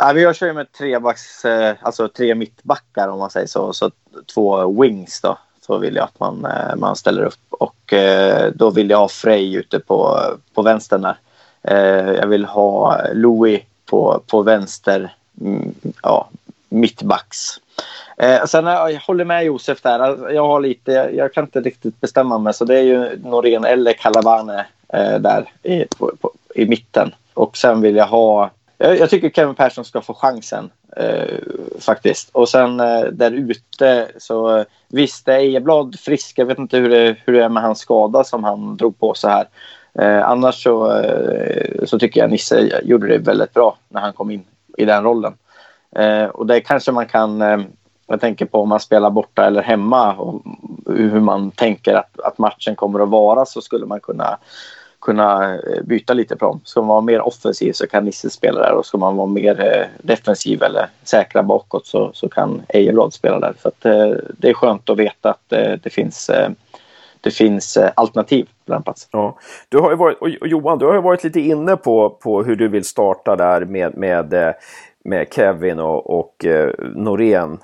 Nej, 0.00 0.18
jag 0.18 0.36
kör 0.36 0.46
ju 0.46 0.52
med 0.52 0.72
tre, 0.72 0.98
backs, 0.98 1.44
eh, 1.44 1.76
alltså 1.80 2.08
tre 2.08 2.34
mittbackar 2.34 3.08
om 3.08 3.18
man 3.18 3.30
säger 3.30 3.46
så. 3.46 3.72
Så 3.72 3.90
två 4.34 4.80
wings 4.82 5.20
då. 5.20 5.38
Så 5.66 5.78
vill 5.78 5.96
jag 5.96 6.04
att 6.04 6.20
man, 6.20 6.44
eh, 6.44 6.76
man 6.76 6.96
ställer 6.96 7.22
upp. 7.22 7.46
Och 7.50 7.92
eh, 7.92 8.52
då 8.54 8.70
vill 8.70 8.90
jag 8.90 8.98
ha 8.98 9.08
Frej 9.08 9.54
ute 9.54 9.80
på, 9.80 10.20
på 10.54 10.62
vänstern 10.62 11.02
där. 11.02 11.16
Jag 12.14 12.26
vill 12.26 12.44
ha 12.44 13.00
Louis 13.12 13.62
på, 13.86 14.22
på 14.26 14.42
vänster 14.42 15.14
mm, 15.40 15.74
ja, 16.02 16.28
mittbacks. 16.68 17.60
Eh, 18.16 18.44
sen 18.44 18.66
jag, 18.66 18.92
jag 18.92 19.00
håller 19.00 19.24
med 19.24 19.44
Josef 19.44 19.82
där. 19.82 19.98
Alltså, 19.98 20.30
jag 20.30 20.46
har 20.46 20.60
lite, 20.60 20.92
jag 20.92 21.34
kan 21.34 21.44
inte 21.44 21.60
riktigt 21.60 22.00
bestämma 22.00 22.38
mig 22.38 22.54
så 22.54 22.64
det 22.64 22.78
är 22.78 22.82
ju 22.82 23.18
Norén 23.24 23.64
eller 23.64 23.92
Calavane 23.92 24.66
eh, 24.88 25.18
där 25.18 25.52
i, 25.62 25.84
på, 25.98 26.12
på, 26.20 26.30
i 26.54 26.66
mitten. 26.66 27.14
Och 27.34 27.56
sen 27.56 27.80
vill 27.80 27.96
jag 27.96 28.06
ha 28.06 28.50
jag, 28.78 28.98
jag, 28.98 29.10
tycker 29.10 29.30
Kevin 29.30 29.54
Persson 29.54 29.84
ska 29.84 30.00
få 30.00 30.14
chansen 30.14 30.70
eh, 30.96 31.38
faktiskt. 31.80 32.30
Och 32.32 32.48
sen 32.48 32.80
eh, 32.80 33.00
där 33.00 33.30
ute 33.30 34.08
så 34.18 34.56
eh, 34.56 34.64
visst, 34.88 35.28
är 35.28 35.38
Ejeblad 35.38 36.00
frisk. 36.00 36.38
Jag 36.38 36.46
vet 36.46 36.58
inte 36.58 36.78
hur 36.78 36.90
det, 36.90 37.16
hur 37.24 37.32
det 37.32 37.44
är 37.44 37.48
med 37.48 37.62
hans 37.62 37.78
skada 37.78 38.24
som 38.24 38.44
han 38.44 38.76
drog 38.76 38.98
på 38.98 39.14
sig 39.14 39.30
här. 39.30 39.48
Eh, 39.98 40.28
annars 40.28 40.62
så, 40.62 41.00
eh, 41.00 41.84
så 41.84 41.98
tycker 41.98 42.20
jag 42.20 42.30
Nisse 42.30 42.80
gjorde 42.84 43.08
det 43.08 43.18
väldigt 43.18 43.54
bra 43.54 43.76
när 43.88 44.00
han 44.00 44.12
kom 44.12 44.30
in 44.30 44.44
i 44.76 44.84
den 44.84 45.04
rollen. 45.04 45.34
Eh, 45.96 46.24
och 46.24 46.46
det 46.46 46.60
kanske 46.60 46.92
man 46.92 47.06
kan 47.06 47.42
eh, 47.42 47.58
jag 48.06 48.20
tänker 48.20 48.46
på 48.46 48.60
om 48.60 48.68
man 48.68 48.80
spelar 48.80 49.10
borta 49.10 49.46
eller 49.46 49.62
hemma 49.62 50.14
och 50.14 50.42
hur 50.86 51.20
man 51.20 51.50
tänker 51.50 51.94
att, 51.94 52.20
att 52.20 52.38
matchen 52.38 52.76
kommer 52.76 53.00
att 53.00 53.08
vara 53.08 53.46
så 53.46 53.60
skulle 53.60 53.86
man 53.86 54.00
kunna 54.00 54.38
kunna 55.04 55.54
eh, 55.54 55.82
byta 55.84 56.14
lite 56.14 56.36
på 56.36 56.46
dem. 56.46 56.60
Ska 56.64 56.80
man 56.80 56.88
vara 56.88 57.00
mer 57.00 57.20
offensiv 57.20 57.72
så 57.72 57.86
kan 57.86 58.04
Nisse 58.04 58.30
spela 58.30 58.60
där 58.60 58.72
och 58.72 58.86
ska 58.86 58.98
man 58.98 59.16
vara 59.16 59.26
mer 59.26 59.60
eh, 59.60 59.86
defensiv 60.02 60.62
eller 60.62 60.86
säkra 61.02 61.42
bakåt 61.42 61.86
så, 61.86 62.10
så 62.14 62.28
kan 62.28 62.62
Ejeblad 62.68 63.12
spela 63.12 63.40
där. 63.40 63.54
Så 63.62 63.68
att, 63.68 63.84
eh, 63.84 64.10
det 64.38 64.48
är 64.48 64.54
skönt 64.54 64.90
att 64.90 64.98
veta 64.98 65.30
att 65.30 65.48
det 65.82 65.92
finns 65.92 66.30
det 67.20 67.30
finns 67.30 67.78
alternativ 67.94 68.48
på 68.66 68.72
den 68.72 68.82
platsen. 68.82 69.08
Ja. 69.12 69.38
Du 69.68 69.78
har 69.78 69.96
varit, 69.96 70.18
och 70.18 70.48
Johan, 70.48 70.78
du 70.78 70.86
har 70.86 71.02
varit 71.02 71.24
lite 71.24 71.40
inne 71.40 71.76
på, 71.76 72.10
på 72.10 72.42
hur 72.42 72.56
du 72.56 72.68
vill 72.68 72.84
starta 72.84 73.36
där 73.36 73.64
med, 73.64 73.96
med, 73.96 74.54
med 75.04 75.26
Kevin 75.34 75.78
och, 75.78 76.18
och 76.18 76.44
Norén 76.94 77.58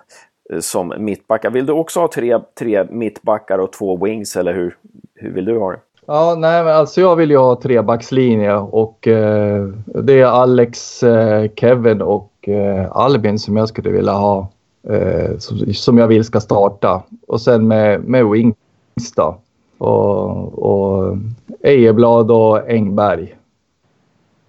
som 0.61 0.95
mittbackar. 0.99 1.51
Vill 1.51 1.67
du 1.67 1.73
också 1.73 2.01
ha 2.01 2.09
tre, 2.09 2.39
tre 2.59 2.85
mittbackar 2.91 3.59
och 3.59 3.73
två 3.73 4.05
wings 4.05 4.37
eller 4.37 4.55
hur, 4.55 4.77
hur 5.15 5.31
vill 5.31 5.45
du 5.45 5.59
ha 5.59 5.71
det? 5.73 5.81
Ja, 6.13 6.35
nej, 6.39 6.65
men 6.65 6.77
alltså 6.77 7.01
jag 7.01 7.17
vill 7.17 7.31
ju 7.31 7.37
ha 7.37 7.61
trebackslinje 7.61 8.55
och 8.55 9.09
eh, 9.09 9.67
det 9.85 10.21
är 10.21 10.27
Alex, 10.27 11.03
eh, 11.03 11.51
Kevin 11.57 12.03
och 12.03 12.49
eh, 12.49 12.89
Albin 12.93 13.39
som 13.39 13.57
jag 13.57 13.69
skulle 13.69 13.91
vilja 13.91 14.13
ha. 14.13 14.49
Eh, 14.89 15.39
som, 15.39 15.75
som, 15.75 15.99
jag 15.99 16.09
vill 16.09 16.25
ska 16.25 16.41
starta. 16.41 17.03
Och 17.27 17.41
sen 17.41 17.69
med, 17.69 18.05
med 18.05 18.27
Wings 18.27 19.13
då. 19.17 19.39
Och, 19.79 20.59
och 20.59 21.17
Ejeblad 21.61 22.31
och 22.31 22.71
Engberg. 22.71 23.37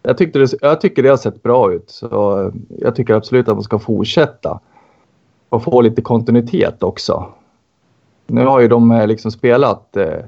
Jag, 0.04 0.18
tyckte 0.18 0.40
det, 0.40 0.54
jag 0.62 0.82
tycker 0.82 1.04
det 1.04 1.10
har 1.10 1.18
sett 1.18 1.44
bra 1.44 1.74
ut. 1.74 1.90
Så 1.90 2.52
jag 2.80 2.96
tycker 2.96 3.14
absolut 3.14 3.48
att 3.48 3.56
man 3.56 3.64
ska 3.64 3.80
fortsätta. 3.80 4.60
Och 5.50 5.64
få 5.64 5.82
lite 5.82 6.02
kontinuitet 6.02 6.84
också. 6.84 7.26
Nu 8.28 8.46
har 8.46 8.60
ju 8.60 8.68
de 8.68 8.92
eh, 8.92 9.08
liksom 9.08 9.32
spelat 9.32 9.98
Eh, 9.98 10.26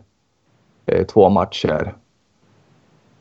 två 1.14 1.30
matcher. 1.30 1.94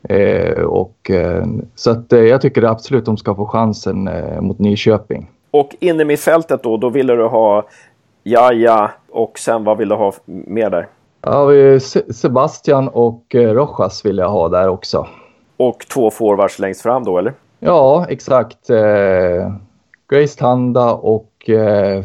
Eh, 0.09 0.63
och, 0.63 1.09
eh, 1.09 1.45
så 1.75 1.91
att, 1.91 2.11
jag 2.11 2.41
tycker 2.41 2.63
absolut 2.63 3.05
de 3.05 3.17
ska 3.17 3.35
få 3.35 3.45
chansen 3.45 4.09
mot 4.39 4.59
Nyköping. 4.59 5.29
Och 5.51 5.75
inne 5.79 6.01
i 6.01 6.05
mittfältet 6.05 6.63
då, 6.63 6.77
då 6.77 6.89
ville 6.89 7.15
du 7.15 7.25
ha 7.25 7.67
Jaja 8.23 8.91
och 9.11 9.39
sen 9.39 9.63
vad 9.63 9.77
vill 9.77 9.89
du 9.89 9.95
ha 9.95 10.13
mer 10.25 10.69
där? 10.69 10.87
Ja, 11.21 11.49
Sebastian 12.13 12.87
och 12.87 13.23
Rojas 13.33 14.05
vill 14.05 14.17
jag 14.17 14.29
ha 14.29 14.49
där 14.49 14.67
också. 14.67 15.07
Och 15.57 15.85
två 15.93 16.11
forwards 16.11 16.59
längst 16.59 16.81
fram 16.81 17.03
då 17.03 17.17
eller? 17.17 17.33
Ja, 17.59 18.05
exakt. 18.09 18.67
Grace 20.09 20.39
Tanda 20.39 20.93
och 20.93 21.29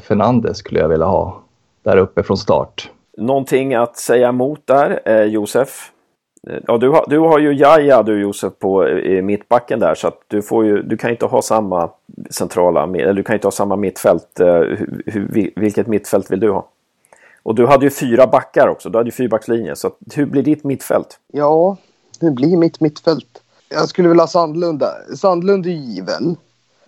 Fernandez 0.02 0.56
skulle 0.56 0.80
jag 0.80 0.88
vilja 0.88 1.06
ha 1.06 1.40
där 1.82 1.96
uppe 1.96 2.22
från 2.22 2.36
start. 2.36 2.90
Någonting 3.18 3.74
att 3.74 3.96
säga 3.96 4.28
emot 4.28 4.60
där, 4.64 5.00
eh, 5.04 5.22
Josef? 5.22 5.92
Eh, 6.48 6.58
ja, 6.66 6.78
du 6.78 6.88
har, 6.88 7.04
du 7.08 7.18
har 7.18 7.38
ju 7.38 7.52
Jaja 7.52 8.02
du 8.02 8.20
Josef 8.20 8.52
på 8.58 8.88
i 8.88 9.22
mittbacken 9.22 9.80
där 9.80 9.94
så 9.94 10.08
att 10.08 10.20
du, 10.26 10.42
får 10.42 10.64
ju, 10.64 10.82
du 10.82 10.96
kan 10.96 11.10
inte 11.10 11.26
ha 11.26 11.42
samma 11.42 11.90
centrala, 12.30 12.82
eller 12.82 13.12
du 13.12 13.22
kan 13.22 13.34
inte 13.34 13.46
ha 13.46 13.52
samma 13.52 13.76
mittfält. 13.76 14.40
Eh, 14.40 14.46
hur, 15.06 15.52
vilket 15.60 15.86
mittfält 15.86 16.30
vill 16.30 16.40
du 16.40 16.50
ha? 16.50 16.68
Och 17.42 17.54
du 17.54 17.66
hade 17.66 17.84
ju 17.84 17.90
fyra 17.90 18.26
backar 18.26 18.68
också, 18.68 18.90
du 18.90 18.98
hade 18.98 19.08
ju 19.08 19.12
fyrbackslinje. 19.12 19.76
Så 19.76 19.90
hur 20.14 20.26
blir 20.26 20.42
ditt 20.42 20.64
mittfält? 20.64 21.18
Ja, 21.32 21.76
hur 22.20 22.30
blir 22.30 22.56
mitt 22.56 22.80
mittfält? 22.80 23.42
Jag 23.68 23.88
skulle 23.88 24.08
vilja 24.08 24.22
ha 24.22 24.28
Sandlund 24.28 24.78
där. 24.78 25.16
Sandlund 25.16 25.66
är 25.66 25.70
given. 25.70 26.36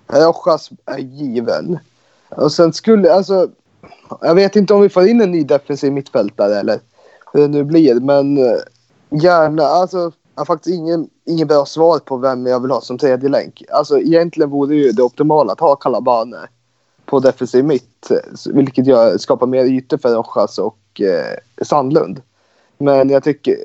Rojas 0.07 0.71
är 0.87 0.99
given. 0.99 1.79
Och 2.29 2.53
sen 2.53 2.73
skulle, 2.73 3.13
alltså 3.13 3.49
jag 4.21 4.35
vet 4.35 4.57
inte 4.57 4.75
om 4.75 4.81
vi 4.81 4.89
får 4.89 5.07
in 5.07 5.21
en 5.21 5.31
ny 5.31 5.45
defensiv 5.45 5.93
mittfältare 5.93 6.61
eller 6.61 6.81
hur 7.33 7.41
det 7.41 7.49
nu 7.49 7.65
blir. 7.65 8.01
Men 8.01 8.39
eh, 8.39 8.59
gärna, 9.11 9.63
alltså 9.63 9.99
jag 9.99 10.41
har 10.41 10.45
faktiskt 10.45 10.77
ingen, 10.77 11.09
ingen 11.25 11.49
bra 11.49 11.67
svar 11.67 11.99
på 11.99 12.17
vem 12.17 12.47
jag 12.47 12.61
vill 12.61 12.71
ha 12.71 12.81
som 12.81 12.99
tredje 12.99 13.29
länk. 13.29 13.63
Alltså 13.71 13.99
egentligen 13.99 14.51
vore 14.51 14.75
ju 14.75 14.93
det 14.93 15.03
optimala 15.03 15.53
att 15.53 15.61
ha 15.61 15.77
Calabane 15.77 16.39
på 17.05 17.21
defensiv 17.21 17.65
mitt. 17.65 18.11
Eh, 18.11 18.53
vilket 18.55 18.87
gör, 18.87 19.19
skapar 19.19 19.47
mer 19.47 19.65
ytor 19.65 19.99
för 19.99 20.15
Rojas 20.15 20.59
och 20.59 21.01
eh, 21.01 21.65
Sandlund. 21.65 22.23
Men 22.79 23.11
jag 23.11 23.25
tycker, 23.25 23.57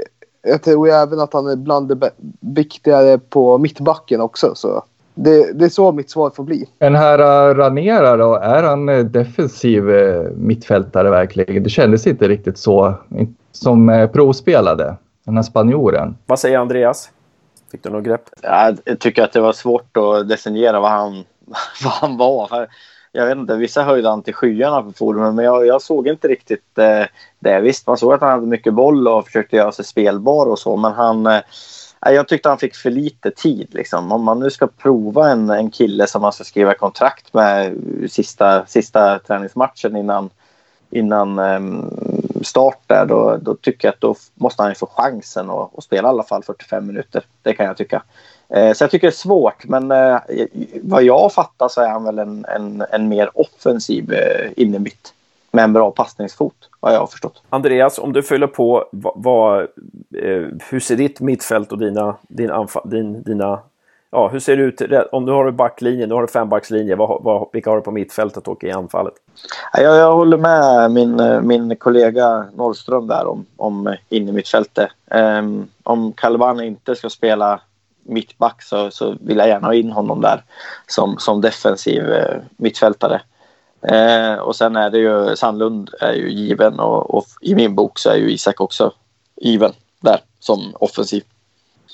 jag 0.42 0.62
tror 0.62 0.90
även 0.90 1.20
att 1.20 1.34
han 1.34 1.48
är 1.48 1.56
bland 1.56 1.88
det 1.88 2.12
viktigare 2.40 3.18
på 3.18 3.58
mittbacken 3.58 4.22
också. 4.22 4.56
Så 4.56 4.84
det, 5.16 5.54
det 5.54 5.66
är 5.66 5.70
så 5.70 5.92
mitt 5.92 6.10
svar 6.10 6.30
får 6.30 6.44
bli. 6.44 6.70
Den 6.78 6.96
här 6.96 7.50
uh, 7.50 7.56
Ranera 7.56 8.18
då, 8.18 8.36
är 8.36 8.64
han 8.64 8.90
eh, 8.90 9.00
defensiv 9.00 9.92
eh, 9.92 10.22
mittfältare 10.36 11.10
verkligen? 11.10 11.64
Det 11.64 11.70
kändes 11.70 12.08
inte 12.08 12.28
riktigt 12.28 12.58
så 12.58 12.94
som 13.52 13.90
eh, 13.90 14.10
provspelade, 14.10 14.96
den 15.26 15.36
här 15.36 15.44
spanjoren. 15.44 16.18
Vad 16.26 16.40
säger 16.40 16.58
Andreas? 16.58 17.10
Fick 17.72 17.84
du 17.84 17.90
något 17.90 18.04
grepp? 18.04 18.30
Jag 18.42 19.00
tycker 19.00 19.24
att 19.24 19.34
det 19.34 19.42
var 19.42 19.54
svårt 19.54 19.98
att 19.98 20.30
definiera 20.30 20.80
vad 20.80 20.92
han, 20.92 21.14
vad 21.84 21.94
han 21.94 22.18
var. 22.18 22.68
Jag 23.12 23.26
vet 23.26 23.38
inte, 23.38 23.56
vissa 23.56 23.84
höjde 23.84 24.10
han 24.10 24.24
till 24.24 24.34
skyarna 24.34 24.82
på 24.82 24.92
forumen, 24.92 25.36
men 25.36 25.46
jag, 25.46 25.66
jag 25.66 25.82
såg 25.82 26.08
inte 26.08 26.28
riktigt 26.28 26.78
eh, 26.78 27.06
det. 27.40 27.60
Visst, 27.60 27.88
man 27.88 27.98
såg 27.98 28.14
att 28.14 28.22
han 28.22 28.30
hade 28.30 28.48
mycket 28.48 28.74
boll 28.74 29.08
och 29.08 29.26
försökte 29.26 29.56
göra 29.56 29.72
sig 29.72 29.86
spelbar 29.86 30.46
och 30.46 30.60
så, 30.60 30.78
men 30.78 30.94
han... 30.94 31.26
Eh, 31.26 31.40
jag 32.14 32.28
tyckte 32.28 32.50
han 32.50 32.58
fick 32.58 32.76
för 32.76 32.90
lite 32.90 33.32
tid. 33.32 33.68
Liksom. 33.72 34.12
Om 34.12 34.24
man 34.24 34.40
nu 34.40 34.50
ska 34.50 34.68
prova 34.68 35.30
en, 35.30 35.50
en 35.50 35.72
kille 35.72 35.94
som 35.94 36.02
alltså 36.04 36.20
man 36.20 36.34
ska 36.34 36.44
skriva 36.44 36.74
kontrakt 36.74 37.34
med 37.34 37.78
sista, 38.10 38.66
sista 38.66 39.20
träningsmatchen 39.20 39.96
innan, 39.96 40.30
innan 40.90 41.40
um, 41.40 41.90
start 42.44 42.80
där, 42.88 43.06
då, 43.06 43.38
då 43.42 43.56
tycker 43.56 43.88
jag 43.88 43.94
att 43.94 44.02
då 44.02 44.16
måste 44.36 44.62
han 44.62 44.72
ju 44.72 44.76
få 44.76 44.86
chansen 44.86 45.50
att, 45.50 45.78
att 45.78 45.84
spela 45.84 46.08
i 46.08 46.10
alla 46.10 46.24
fall 46.24 46.44
45 46.44 46.88
minuter. 46.88 47.24
Det 47.42 47.54
kan 47.54 47.66
jag 47.66 47.78
tycka. 47.78 48.04
Eh, 48.50 48.74
så 48.74 48.84
jag 48.84 48.92
tycker 48.92 49.08
det 49.08 49.12
är 49.12 49.16
svårt, 49.16 49.66
men 49.68 49.92
eh, 49.92 50.18
vad 50.82 51.04
jag 51.04 51.34
fattar 51.34 51.68
så 51.68 51.82
är 51.82 51.90
han 51.90 52.04
väl 52.04 52.20
en, 52.20 52.46
en, 52.46 52.86
en 52.92 53.08
mer 53.08 53.30
offensiv 53.34 54.14
eh, 54.14 54.52
innermitt 54.56 55.14
med 55.56 55.64
en 55.64 55.74
bra 55.74 55.92
passningsfot, 55.92 56.56
har 56.80 56.92
jag 56.92 57.12
förstått. 57.12 57.44
Andreas, 57.50 58.00
om 58.00 58.14
du 58.14 58.24
fyller 58.24 58.48
på, 58.48 58.86
vad, 58.92 59.14
vad, 59.16 59.62
eh, 59.62 60.48
hur 60.70 60.80
ser 60.80 60.96
ditt 60.96 61.20
mittfält 61.20 61.72
och 61.72 61.78
dina, 61.78 62.16
din 62.28 62.52
anfa- 62.52 62.88
din, 62.90 63.24
dina 63.24 63.60
Ja, 64.12 64.28
hur 64.28 64.40
ser 64.40 64.58
det 64.58 64.64
ut 64.64 64.82
om 65.12 65.26
du 65.26 65.32
har 65.32 65.52
backlinjen, 65.52 66.10
du 66.10 66.16
har 66.16 66.22
en 66.22 66.28
fembackslinje, 66.28 66.96
vad, 66.96 67.24
vad, 67.24 67.48
vilka 67.54 67.70
har 67.70 67.78
du 67.78 67.84
på 67.84 67.92
mittfältet 67.92 68.48
och 68.48 68.64
i 68.64 68.72
anfallet? 68.72 69.14
Ja, 69.74 69.82
Jag, 69.82 69.96
jag 69.98 70.16
håller 70.16 70.38
med 70.38 70.92
min, 70.92 71.48
min 71.48 71.76
kollega 71.76 72.46
Norrström 72.56 73.08
där 73.08 73.28
om, 73.28 73.46
om 73.58 73.96
in 74.10 74.30
i 74.30 74.32
mittfältet. 74.32 74.90
Um, 75.12 75.68
om 75.84 76.14
Calvani 76.14 76.66
inte 76.68 76.96
ska 76.96 77.10
spela 77.10 77.60
mittback 78.04 78.62
så, 78.62 78.92
så 78.92 79.16
vill 79.22 79.38
jag 79.38 79.48
gärna 79.48 79.68
ha 79.68 79.74
in 79.74 79.92
honom 79.92 80.22
där 80.22 80.44
som, 80.88 81.16
som 81.18 81.42
defensiv 81.42 82.12
eh, 82.12 82.38
mittfältare. 82.58 83.22
Eh, 83.88 84.36
och 84.36 84.56
sen 84.56 84.76
är 84.76 84.90
det 84.90 84.98
ju 84.98 85.36
Sandlund 85.36 85.90
är 86.02 86.14
ju 86.14 86.30
given 86.30 86.80
och, 86.80 87.16
och 87.16 87.26
i 87.42 87.56
min 87.56 87.76
bok 87.76 88.00
så 88.00 88.10
är 88.10 88.16
ju 88.16 88.32
Isak 88.32 88.62
också 88.62 88.94
given 89.36 89.72
där 90.00 90.20
som 90.40 90.76
offensiv. 90.80 91.24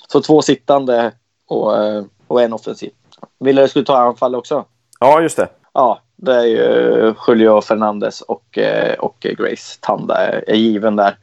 Så 0.07 0.22
två 0.22 0.41
sittande 0.41 1.11
och, 1.47 1.77
eh, 1.77 2.03
och 2.27 2.41
en 2.41 2.53
offensiv. 2.53 2.91
Vill 3.39 3.55
du 3.55 3.68
skulle 3.68 3.85
ta 3.85 3.97
anfall 3.97 4.35
också? 4.35 4.65
Ja, 4.99 5.22
just 5.22 5.38
det. 5.38 5.47
Ja, 5.73 6.01
det 6.15 6.35
är 6.35 6.45
ju 6.45 7.13
Julio 7.27 7.61
Fernandez 7.61 8.22
och, 8.22 8.57
eh, 8.57 8.93
och 8.93 9.15
Grace 9.19 9.77
Tanda 9.80 10.15
är, 10.18 10.55
given 10.55 10.95
där. 10.95 11.18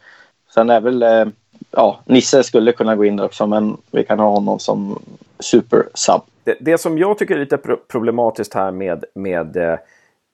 Sen 0.54 0.70
är 0.70 0.80
väl, 0.80 1.02
eh, 1.02 1.24
ja, 1.70 2.00
Nisse 2.04 2.42
skulle 2.42 2.72
kunna 2.72 2.96
gå 2.96 3.04
in 3.04 3.16
där 3.16 3.24
också, 3.24 3.46
men 3.46 3.76
vi 3.90 4.04
kan 4.04 4.18
ha 4.18 4.30
honom 4.30 4.58
som 4.58 5.02
super 5.38 5.88
sub. 5.94 6.20
Det, 6.44 6.56
det 6.60 6.78
som 6.78 6.98
jag 6.98 7.18
tycker 7.18 7.34
är 7.34 7.40
lite 7.40 7.56
pro 7.56 7.76
problematiskt 7.76 8.54
här 8.54 8.70
med, 8.70 9.04
med 9.14 9.78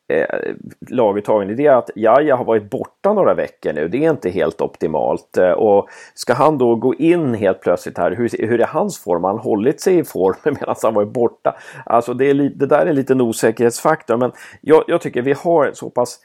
eh, 0.08 0.54
laguttagning 0.90 1.56
det 1.56 1.66
är 1.66 1.74
att 1.74 1.90
Jaja 1.94 2.36
har 2.36 2.44
varit 2.44 2.70
borta 2.70 3.12
några 3.12 3.34
veckor 3.34 3.72
nu. 3.72 3.88
Det 3.88 4.04
är 4.04 4.10
inte 4.10 4.30
helt 4.30 4.60
optimalt. 4.60 5.36
Eh, 5.36 5.50
och 5.50 5.88
ska 6.14 6.34
han 6.34 6.58
då 6.58 6.76
gå 6.76 6.94
in 6.94 7.34
helt 7.34 7.60
plötsligt 7.60 7.98
här, 7.98 8.10
hur, 8.10 8.46
hur 8.46 8.60
är 8.60 8.66
hans 8.66 8.98
form? 8.98 9.24
Har 9.24 9.30
han 9.30 9.38
hållit 9.38 9.80
sig 9.80 9.98
i 9.98 10.04
form 10.04 10.36
medan 10.44 10.74
han 10.82 10.94
varit 10.94 11.12
borta? 11.12 11.56
Alltså 11.86 12.14
det, 12.14 12.24
är 12.24 12.34
det 12.34 12.66
där 12.66 12.78
är 12.78 12.86
en 12.86 12.94
liten 12.94 13.20
osäkerhetsfaktor. 13.20 14.16
Men 14.16 14.32
jag, 14.60 14.84
jag 14.86 15.00
tycker 15.00 15.22
vi 15.22 15.32
har 15.32 15.70
så 15.72 15.90
pass 15.90 16.20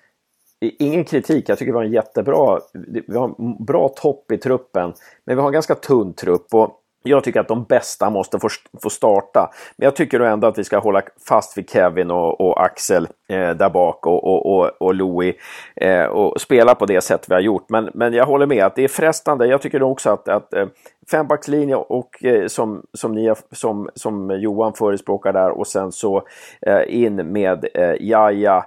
Ingen 0.61 1.06
kritik, 1.06 1.49
jag 1.49 1.57
tycker 1.57 1.72
vi 1.72 1.77
har 1.77 1.85
en 1.85 1.91
jättebra, 1.91 2.60
vi 3.07 3.18
har 3.18 3.35
en 3.39 3.65
bra 3.65 3.89
topp 3.89 4.31
i 4.31 4.38
truppen. 4.38 4.93
Men 5.26 5.35
vi 5.35 5.41
har 5.41 5.49
en 5.49 5.53
ganska 5.53 5.76
tunn 5.76 6.14
trupp. 6.14 6.53
Och 6.53 6.81
jag 7.04 7.24
tycker 7.24 7.40
att 7.40 7.48
de 7.48 7.64
bästa 7.64 8.10
måste 8.10 8.40
få, 8.40 8.48
få 8.82 8.90
starta. 8.90 9.52
Men 9.78 9.86
jag 9.86 9.96
tycker 9.96 10.20
ändå 10.20 10.48
att 10.48 10.58
vi 10.58 10.64
ska 10.64 10.80
hålla 10.80 11.02
fast 11.28 11.58
vid 11.58 11.70
Kevin 11.70 12.12
och, 12.12 12.42
och 12.42 12.64
Axel 12.64 13.08
eh, 13.30 13.50
där 13.50 13.70
bak 13.70 14.06
och, 14.06 14.24
och, 14.24 14.46
och, 14.46 14.72
och 14.80 14.96
Louis 14.96 15.36
eh, 15.76 16.06
och 16.06 16.42
spela 16.42 16.76
på 16.76 16.86
det 16.86 17.02
sätt 17.02 17.26
vi 17.30 17.34
har 17.34 17.42
gjort. 17.42 17.70
Men, 17.70 17.90
men 17.94 18.14
jag 18.14 18.26
håller 18.26 18.46
med 18.46 18.66
att 18.66 18.76
det 18.76 18.84
är 18.84 18.88
frestande. 18.88 19.48
Jag 19.48 19.62
tycker 19.62 19.84
också 19.84 20.10
att, 20.10 20.28
att 20.28 20.54
eh, 20.54 20.68
fembackslinje 21.12 21.76
och 21.76 22.24
eh, 22.24 22.48
som, 22.48 22.84
som, 22.94 23.12
ni, 23.12 23.34
som, 23.52 23.90
som 23.96 24.32
Johan 24.40 24.74
förespråkar 24.74 25.34
där 25.34 25.50
och 25.50 25.68
sen 25.68 25.92
så 25.92 26.24
eh, 26.62 26.82
in 26.88 27.16
med 27.16 27.68
eh, 27.74 27.96
Jaja, 28.00 28.66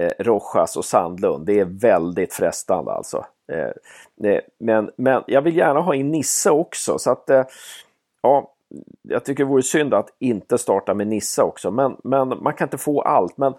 eh, 0.00 0.10
Rojas 0.18 0.76
och 0.76 0.84
Sandlund. 0.84 1.46
Det 1.46 1.60
är 1.60 1.80
väldigt 1.80 2.34
frestande 2.34 2.92
alltså. 2.92 3.24
Eh, 3.52 4.30
eh, 4.30 4.40
men, 4.58 4.90
men 4.96 5.22
jag 5.26 5.42
vill 5.42 5.56
gärna 5.56 5.80
ha 5.80 5.94
in 5.94 6.10
Nisse 6.10 6.50
också 6.50 6.98
så 6.98 7.10
att 7.10 7.30
eh, 7.30 7.44
ja, 8.22 8.52
jag 9.02 9.24
tycker 9.24 9.44
det 9.44 9.50
vore 9.50 9.62
synd 9.62 9.94
att 9.94 10.08
inte 10.18 10.58
starta 10.58 10.94
med 10.94 11.06
Nisse 11.06 11.42
också. 11.42 11.70
Men, 11.70 11.96
men 12.04 12.28
man 12.28 12.54
kan 12.54 12.66
inte 12.66 12.78
få 12.78 13.00
allt. 13.02 13.36
Men 13.36 13.54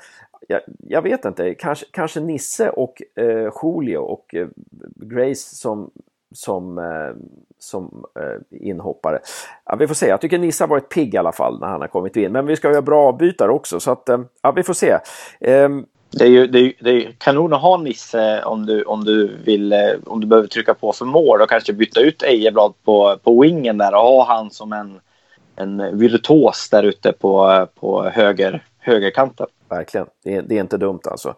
jag, 0.48 0.62
jag 0.80 1.02
vet 1.02 1.26
inte, 1.26 1.56
kanske, 1.56 1.86
kanske 1.92 2.20
Nisse 2.20 2.70
och 2.70 3.02
eh, 3.16 3.52
Julio 3.64 3.98
och 3.98 4.36
eh, 4.36 4.48
Grace 4.96 5.56
som, 5.56 5.92
som, 6.32 6.78
eh, 6.78 7.16
som 7.60 8.06
eh, 8.20 8.68
inhoppare. 8.68 9.20
Ja, 9.66 9.76
vi 9.76 9.88
får 9.88 9.96
se, 9.96 10.08
jag 10.08 10.22
tycker 10.22 10.38
Nisse 10.40 10.64
har 10.64 10.70
varit 10.70 10.90
pigg 10.90 11.14
i 11.14 11.18
alla 11.18 11.32
fall 11.32 11.60
när 11.60 11.68
han 11.68 11.82
har 11.82 11.88
kommit 11.88 12.16
in. 12.16 12.32
Men 12.32 12.46
vi 12.46 12.56
ska 12.56 12.72
göra 12.72 12.82
bra 12.82 13.08
avbytare 13.08 13.52
också 13.52 13.80
så 13.80 13.92
att 13.92 14.10
ja, 14.42 14.52
vi 14.52 14.64
får 14.64 14.74
se. 14.74 14.98
Ehm, 15.40 15.86
det 16.14 16.24
är 16.24 16.30
ju 16.30 16.48
det 16.48 16.60
är, 16.60 16.74
det 16.80 16.92
är 16.92 17.12
kanon 17.18 17.54
att 17.54 17.62
ha 17.62 17.78
Nisse 17.78 18.44
om 18.44 18.66
du, 18.66 18.84
om, 18.84 19.04
du 19.04 19.38
vill, 19.46 19.74
eh, 19.74 19.80
om 20.06 20.22
du 20.22 20.28
behöver 20.28 20.48
trycka 20.48 20.74
på 20.74 20.94
för 20.94 21.06
mål 21.06 21.42
och 21.42 21.50
kanske 21.50 21.74
byta 21.74 22.00
ut 22.00 22.24
Ejeblad 22.24 22.74
på, 22.84 23.18
på 23.24 23.42
wingen 23.42 23.78
där 23.78 23.94
och 23.94 24.02
ha 24.02 24.26
han 24.26 24.52
som 24.52 24.74
en, 24.74 25.00
en 25.56 25.98
virtuos 25.98 26.70
där 26.70 26.84
ute 26.84 27.12
på, 27.12 27.68
på 27.80 28.04
höger, 28.04 28.64
högerkanten. 28.80 29.48
Verkligen, 29.70 30.08
det 30.24 30.36
är, 30.36 30.42
det 30.42 30.56
är, 30.56 30.62
inte 30.62 30.78
dumt 30.78 31.00
alltså. 31.04 31.36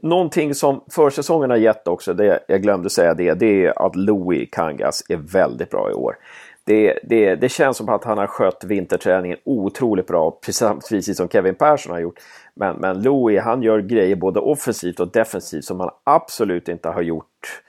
Någonting 0.00 0.54
som 0.54 0.84
försäsongen 0.90 1.50
har 1.50 1.56
gett 1.56 1.88
också, 1.88 2.14
det, 2.14 2.38
jag 2.48 2.62
glömde 2.62 2.90
säga 2.90 3.14
det, 3.14 3.34
det 3.34 3.64
är 3.66 3.86
att 3.86 3.96
Louis 3.96 4.48
Kangas 4.52 5.02
är 5.08 5.16
väldigt 5.16 5.70
bra 5.70 5.90
i 5.90 5.94
år. 5.94 6.16
Det, 6.66 6.98
det, 7.02 7.34
det 7.34 7.48
känns 7.48 7.76
som 7.76 7.88
att 7.88 8.04
han 8.04 8.18
har 8.18 8.26
skött 8.26 8.64
vinterträningen 8.64 9.38
otroligt 9.44 10.06
bra, 10.06 10.38
precis 10.88 11.16
som 11.16 11.28
Kevin 11.28 11.54
Persson 11.54 11.92
har 11.92 12.00
gjort. 12.00 12.18
Men, 12.54 12.76
men 12.76 13.02
Louis, 13.02 13.40
han 13.42 13.62
gör 13.62 13.78
grejer 13.78 14.16
både 14.16 14.40
offensivt 14.40 15.00
och 15.00 15.12
defensivt 15.12 15.64
som 15.64 15.80
han 15.80 15.90
absolut 16.04 16.68
inte 16.68 16.88
har 16.88 17.02
gjort 17.02 17.62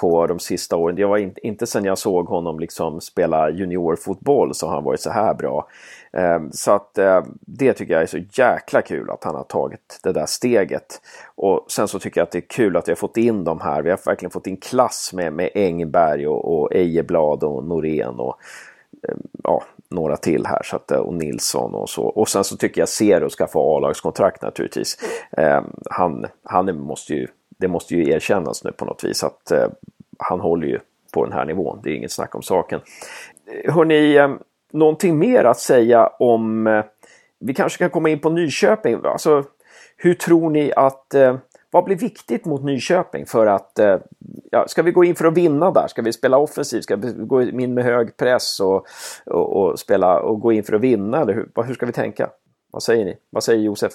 på 0.00 0.26
de 0.26 0.38
sista 0.38 0.76
åren. 0.76 0.96
Det 0.96 1.04
var 1.04 1.18
inte, 1.18 1.46
inte 1.46 1.66
sen 1.66 1.84
jag 1.84 1.98
såg 1.98 2.26
honom 2.26 2.60
liksom 2.60 3.00
spela 3.00 3.50
juniorfotboll 3.50 4.54
så 4.54 4.66
har 4.66 4.74
han 4.74 4.84
varit 4.84 5.00
så 5.00 5.10
här 5.10 5.34
bra. 5.34 5.68
Ehm, 6.16 6.52
så 6.52 6.72
att 6.72 6.98
eh, 6.98 7.22
det 7.40 7.72
tycker 7.72 7.92
jag 7.94 8.02
är 8.02 8.06
så 8.06 8.18
jäkla 8.18 8.82
kul 8.82 9.10
att 9.10 9.24
han 9.24 9.34
har 9.34 9.44
tagit 9.44 10.00
det 10.02 10.12
där 10.12 10.26
steget. 10.26 11.00
Och 11.34 11.66
sen 11.68 11.88
så 11.88 11.98
tycker 11.98 12.20
jag 12.20 12.26
att 12.26 12.32
det 12.32 12.38
är 12.38 12.48
kul 12.48 12.76
att 12.76 12.88
vi 12.88 12.92
har 12.92 12.96
fått 12.96 13.16
in 13.16 13.44
de 13.44 13.60
här. 13.60 13.82
Vi 13.82 13.90
har 13.90 14.00
verkligen 14.06 14.30
fått 14.30 14.46
in 14.46 14.56
klass 14.56 15.12
med, 15.12 15.32
med 15.32 15.50
Engberg 15.54 16.26
och, 16.26 16.54
och 16.54 16.74
Ejeblad 16.74 17.44
och 17.44 17.64
Norén 17.64 18.14
och 18.20 18.38
ehm, 19.08 19.22
ja, 19.42 19.62
några 19.90 20.16
till 20.16 20.46
här 20.46 20.62
så 20.64 20.76
att, 20.76 20.90
eh, 20.90 20.98
och 20.98 21.14
Nilsson 21.14 21.74
och 21.74 21.90
så. 21.90 22.04
Och 22.04 22.28
sen 22.28 22.44
så 22.44 22.56
tycker 22.56 22.80
jag 22.80 22.88
Zero 22.88 23.30
ska 23.30 23.46
få 23.46 23.76
A-lagskontrakt 23.76 24.42
naturligtvis. 24.42 24.98
Ehm, 25.36 25.64
han, 25.90 26.26
han 26.42 26.76
måste 26.80 27.14
ju 27.14 27.26
det 27.58 27.68
måste 27.68 27.94
ju 27.94 28.10
erkännas 28.10 28.64
nu 28.64 28.72
på 28.72 28.84
något 28.84 29.04
vis 29.04 29.24
att 29.24 29.50
eh, 29.50 29.68
han 30.18 30.40
håller 30.40 30.66
ju 30.66 30.78
på 31.12 31.24
den 31.24 31.32
här 31.32 31.44
nivån. 31.44 31.80
Det 31.82 31.90
är 31.90 31.94
inget 31.94 32.12
snack 32.12 32.34
om 32.34 32.42
saken. 32.42 32.80
Hörrni, 33.68 34.16
eh, 34.16 34.30
någonting 34.74 35.18
mer 35.18 35.44
att 35.44 35.58
säga 35.58 36.06
om... 36.06 36.66
Eh, 36.66 36.84
vi 37.38 37.54
kanske 37.54 37.78
kan 37.78 37.90
komma 37.90 38.08
in 38.08 38.18
på 38.18 38.30
Nyköping. 38.30 39.00
Alltså, 39.04 39.44
hur 39.96 40.14
tror 40.14 40.50
ni 40.50 40.72
att... 40.76 41.14
Eh, 41.14 41.36
vad 41.70 41.84
blir 41.84 41.96
viktigt 41.96 42.44
mot 42.44 42.64
Nyköping 42.64 43.26
för 43.26 43.46
att... 43.46 43.78
Eh, 43.78 43.96
ja, 44.50 44.68
ska 44.68 44.82
vi 44.82 44.90
gå 44.90 45.04
in 45.04 45.14
för 45.14 45.24
att 45.24 45.36
vinna 45.36 45.70
där? 45.70 45.86
Ska 45.86 46.02
vi 46.02 46.12
spela 46.12 46.38
offensivt? 46.38 46.84
Ska 46.84 46.96
vi 46.96 47.12
gå 47.12 47.42
in 47.42 47.74
med 47.74 47.84
hög 47.84 48.16
press 48.16 48.60
och, 48.60 48.86
och, 49.26 49.56
och 49.56 49.78
spela 49.78 50.20
och 50.20 50.40
gå 50.40 50.52
in 50.52 50.64
för 50.64 50.72
att 50.74 50.80
vinna? 50.80 51.20
Eller 51.20 51.34
hur, 51.34 51.62
hur 51.64 51.74
ska 51.74 51.86
vi 51.86 51.92
tänka? 51.92 52.30
Vad 52.70 52.82
säger 52.82 53.04
ni? 53.04 53.16
Vad 53.30 53.44
säger 53.44 53.60
Josef? 53.60 53.92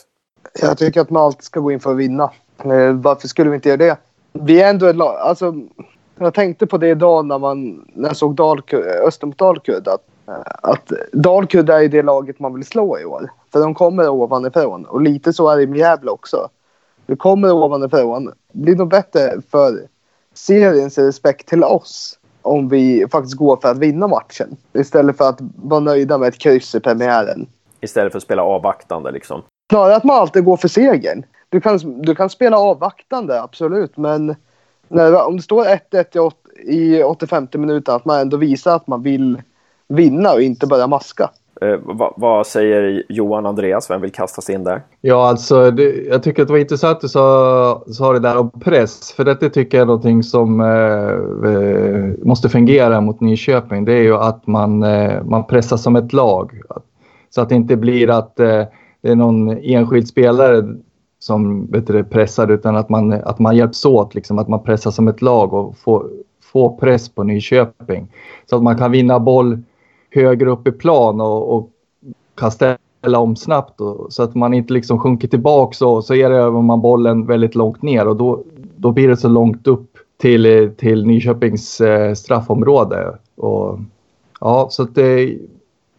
Jag 0.62 0.78
tycker 0.78 1.02
att 1.02 1.10
man 1.10 1.24
alltid 1.24 1.44
ska 1.44 1.60
gå 1.60 1.72
in 1.72 1.80
för 1.80 1.92
att 1.92 1.98
vinna. 1.98 2.32
Varför 2.94 3.28
skulle 3.28 3.50
vi 3.50 3.56
inte 3.56 3.70
göra 3.70 3.78
det? 3.78 3.98
Vi 4.34 4.62
är 4.62 4.70
ändå 4.70 4.86
ett 4.86 4.96
lag. 4.96 5.16
Alltså, 5.16 5.54
jag 6.20 6.34
tänkte 6.34 6.68
på 6.68 6.78
det 6.78 6.90
idag 6.90 7.26
när, 7.26 7.40
man, 7.40 7.86
när 7.94 8.10
jag 8.10 8.18
såg 8.18 8.36
Dalkurd, 8.36 8.84
Öster 8.84 9.28
mot 9.28 9.38
Dalkurd. 9.38 9.88
Att, 9.88 10.02
att 10.62 10.92
Dalkurd 11.14 11.70
är 11.70 11.88
det 11.88 12.02
laget 12.02 12.40
man 12.40 12.54
vill 12.54 12.66
slå 12.66 13.00
i 13.00 13.06
år. 13.06 13.32
För 13.52 13.60
de 13.60 13.74
kommer 13.74 14.10
ovanifrån. 14.10 14.86
Och 14.86 15.02
lite 15.02 15.34
så 15.34 15.50
är 15.50 15.58
det 15.58 15.68
med 15.68 15.80
Gävle 15.80 16.12
också. 16.12 16.50
Vi 17.06 17.16
kommer 17.16 17.52
ovanifrån. 17.52 18.26
Det 18.26 18.60
blir 18.60 18.76
nog 18.76 18.90
bättre 18.90 19.42
för 19.52 19.80
seriens 20.34 20.98
respekt 20.98 21.48
till 21.48 21.64
oss 21.64 22.20
om 22.42 22.70
vi 22.70 23.06
faktiskt 23.12 23.38
går 23.38 23.58
för 23.58 23.72
att 23.72 23.78
vinna 23.78 24.08
matchen. 24.08 24.58
Istället 24.74 25.18
för 25.18 25.30
att 25.30 25.40
vara 25.56 25.80
nöjda 25.80 26.18
med 26.18 26.28
ett 26.28 26.38
kryss 26.38 26.76
i 26.76 26.80
premiären. 26.80 27.48
Istället 27.82 28.12
för 28.12 28.18
att 28.18 28.24
spela 28.24 28.44
avvaktande 28.44 29.12
liksom. 29.12 29.42
Snarare 29.72 29.96
att 29.96 30.04
man 30.04 30.16
alltid 30.16 30.44
går 30.44 30.58
för 30.58 30.68
segern. 30.68 31.24
Du 31.50 31.62
kan, 31.62 32.02
du 32.02 32.16
kan 32.16 32.30
spela 32.30 32.58
avvaktande, 32.58 33.42
absolut. 33.42 33.98
Men 33.98 34.36
när, 34.88 35.28
om 35.28 35.38
det 35.38 35.44
står 35.44 35.66
1-1 35.66 36.32
i 36.64 37.04
85 37.04 37.48
minuter, 37.54 37.96
att 37.96 38.06
man 38.06 38.20
ändå 38.20 38.38
visar 38.38 38.76
att 38.76 38.88
man 38.88 39.04
vill 39.04 39.42
vinna 39.90 40.34
och 40.34 40.42
inte 40.42 40.68
börja 40.68 40.88
maska. 40.88 41.30
Eh, 41.62 41.80
vad, 41.84 42.14
vad, 42.16 42.48
säger 42.48 43.04
Johan 43.10 43.46
Andreas? 43.46 43.90
Vem 43.90 44.02
vill 44.02 44.12
kasta 44.12 44.42
sig 44.42 44.56
in 44.56 44.64
där? 44.64 44.82
Ja, 45.02 45.28
alltså 45.28 45.72
det, 45.72 46.08
jag 46.08 46.24
tycker 46.24 46.42
att 46.42 46.48
det 46.48 46.52
var 46.52 46.60
intressant 46.60 46.96
att 46.96 47.02
du 47.02 47.10
sa, 47.10 47.84
sa 47.88 48.14
det 48.14 48.20
där 48.20 48.38
om 48.38 48.50
press. 48.50 49.12
För 49.12 49.24
det 49.24 49.50
tycker 49.50 49.78
jag 49.78 49.82
är 49.82 49.86
någonting 49.86 50.24
som 50.24 50.62
eh, 50.62 51.52
eh, 51.52 52.26
måste 52.28 52.50
fungera 52.50 53.02
mot 53.02 53.22
Nyköping. 53.22 53.86
Det 53.86 53.94
är 53.94 54.02
ju 54.02 54.16
att 54.16 54.48
man, 54.48 54.84
eh, 54.84 55.24
man 55.24 55.48
pressar 55.48 55.78
som 55.78 55.96
ett 55.96 56.14
lag. 56.14 56.62
Så 57.30 57.42
att 57.42 57.50
det 57.50 57.56
inte 57.56 57.76
blir 57.76 58.10
att 58.10 58.40
eh, 58.40 58.64
det 59.02 59.12
är 59.12 59.16
någon 59.16 59.58
enskild 59.58 60.08
spelare 60.08 60.64
som 61.20 61.68
vet 61.72 61.88
du, 61.88 62.04
pressar 62.04 62.52
utan 62.52 62.76
att 62.76 62.90
man, 62.90 63.14
att 63.14 63.40
man 63.40 63.56
hjälps 63.56 63.86
åt. 63.86 64.16
Liksom, 64.16 64.40
att 64.40 64.48
man 64.48 64.64
pressar 64.64 64.92
som 64.92 65.08
ett 65.08 65.22
lag 65.22 65.54
och 65.54 65.78
får, 65.78 66.10
får 66.44 66.78
press 66.78 67.10
på 67.10 67.24
Nyköping. 67.24 68.08
Så 68.50 68.56
att 68.56 68.64
man 68.64 68.78
kan 68.78 68.92
vinna 68.92 69.20
boll 69.20 69.64
högre 70.12 70.50
upp 70.50 70.68
i 70.68 70.72
plan 70.72 71.22
och, 71.22 71.56
och 71.56 71.70
kan 72.36 72.52
ställa 72.52 73.20
om 73.20 73.36
snabbt. 73.36 73.82
Och, 73.82 74.14
så 74.14 74.24
att 74.24 74.36
man 74.36 74.54
inte 74.54 74.74
liksom 74.74 75.00
sjunker 75.00 75.28
tillbaka 75.28 75.86
och 75.86 76.06
så 76.06 76.14
är 76.16 76.30
det 76.30 76.38
över 76.38 76.62
man 76.62 76.82
bollen 76.82 77.26
väldigt 77.26 77.56
långt 77.56 77.82
ner 77.82 78.08
och 78.08 78.16
då, 78.16 78.44
då 78.76 78.92
blir 78.92 79.08
det 79.08 79.18
så 79.18 79.28
långt 79.28 79.68
upp 79.68 79.98
till, 80.18 80.72
till 80.78 81.06
Nyköpings 81.06 81.82
eh, 81.82 82.14
straffområde. 82.14 83.18
Och, 83.36 83.80
ja, 84.40 84.68
så 84.72 84.84
att 84.84 84.96
det, 84.96 85.38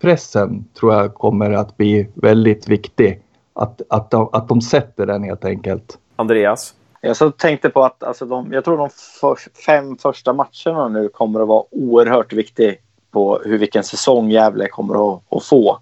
pressen 0.00 0.64
tror 0.80 0.94
jag 0.94 1.14
kommer 1.14 1.50
att 1.50 1.76
bli 1.76 2.08
väldigt 2.14 2.68
viktig. 2.68 3.22
Att, 3.52 3.82
att, 3.88 4.10
de, 4.10 4.28
att 4.32 4.48
de 4.48 4.60
sätter 4.60 5.06
den 5.06 5.24
helt 5.24 5.44
enkelt. 5.44 5.98
Andreas? 6.16 6.74
Jag 7.00 7.16
så 7.16 7.30
tänkte 7.30 7.70
på 7.70 7.84
att 7.84 8.02
alltså 8.02 8.26
de, 8.26 8.52
jag 8.52 8.64
tror 8.64 8.76
de 8.76 8.88
för, 9.20 9.36
fem 9.66 9.96
första 9.96 10.32
matcherna 10.32 10.88
nu 10.88 11.08
kommer 11.08 11.40
att 11.40 11.48
vara 11.48 11.64
oerhört 11.70 12.32
viktiga 12.32 12.74
på 13.10 13.40
hur 13.44 13.58
vilken 13.58 13.84
säsong 13.84 14.30
Gävle 14.30 14.68
kommer 14.68 15.14
att, 15.14 15.22
att 15.30 15.44
få. 15.44 15.78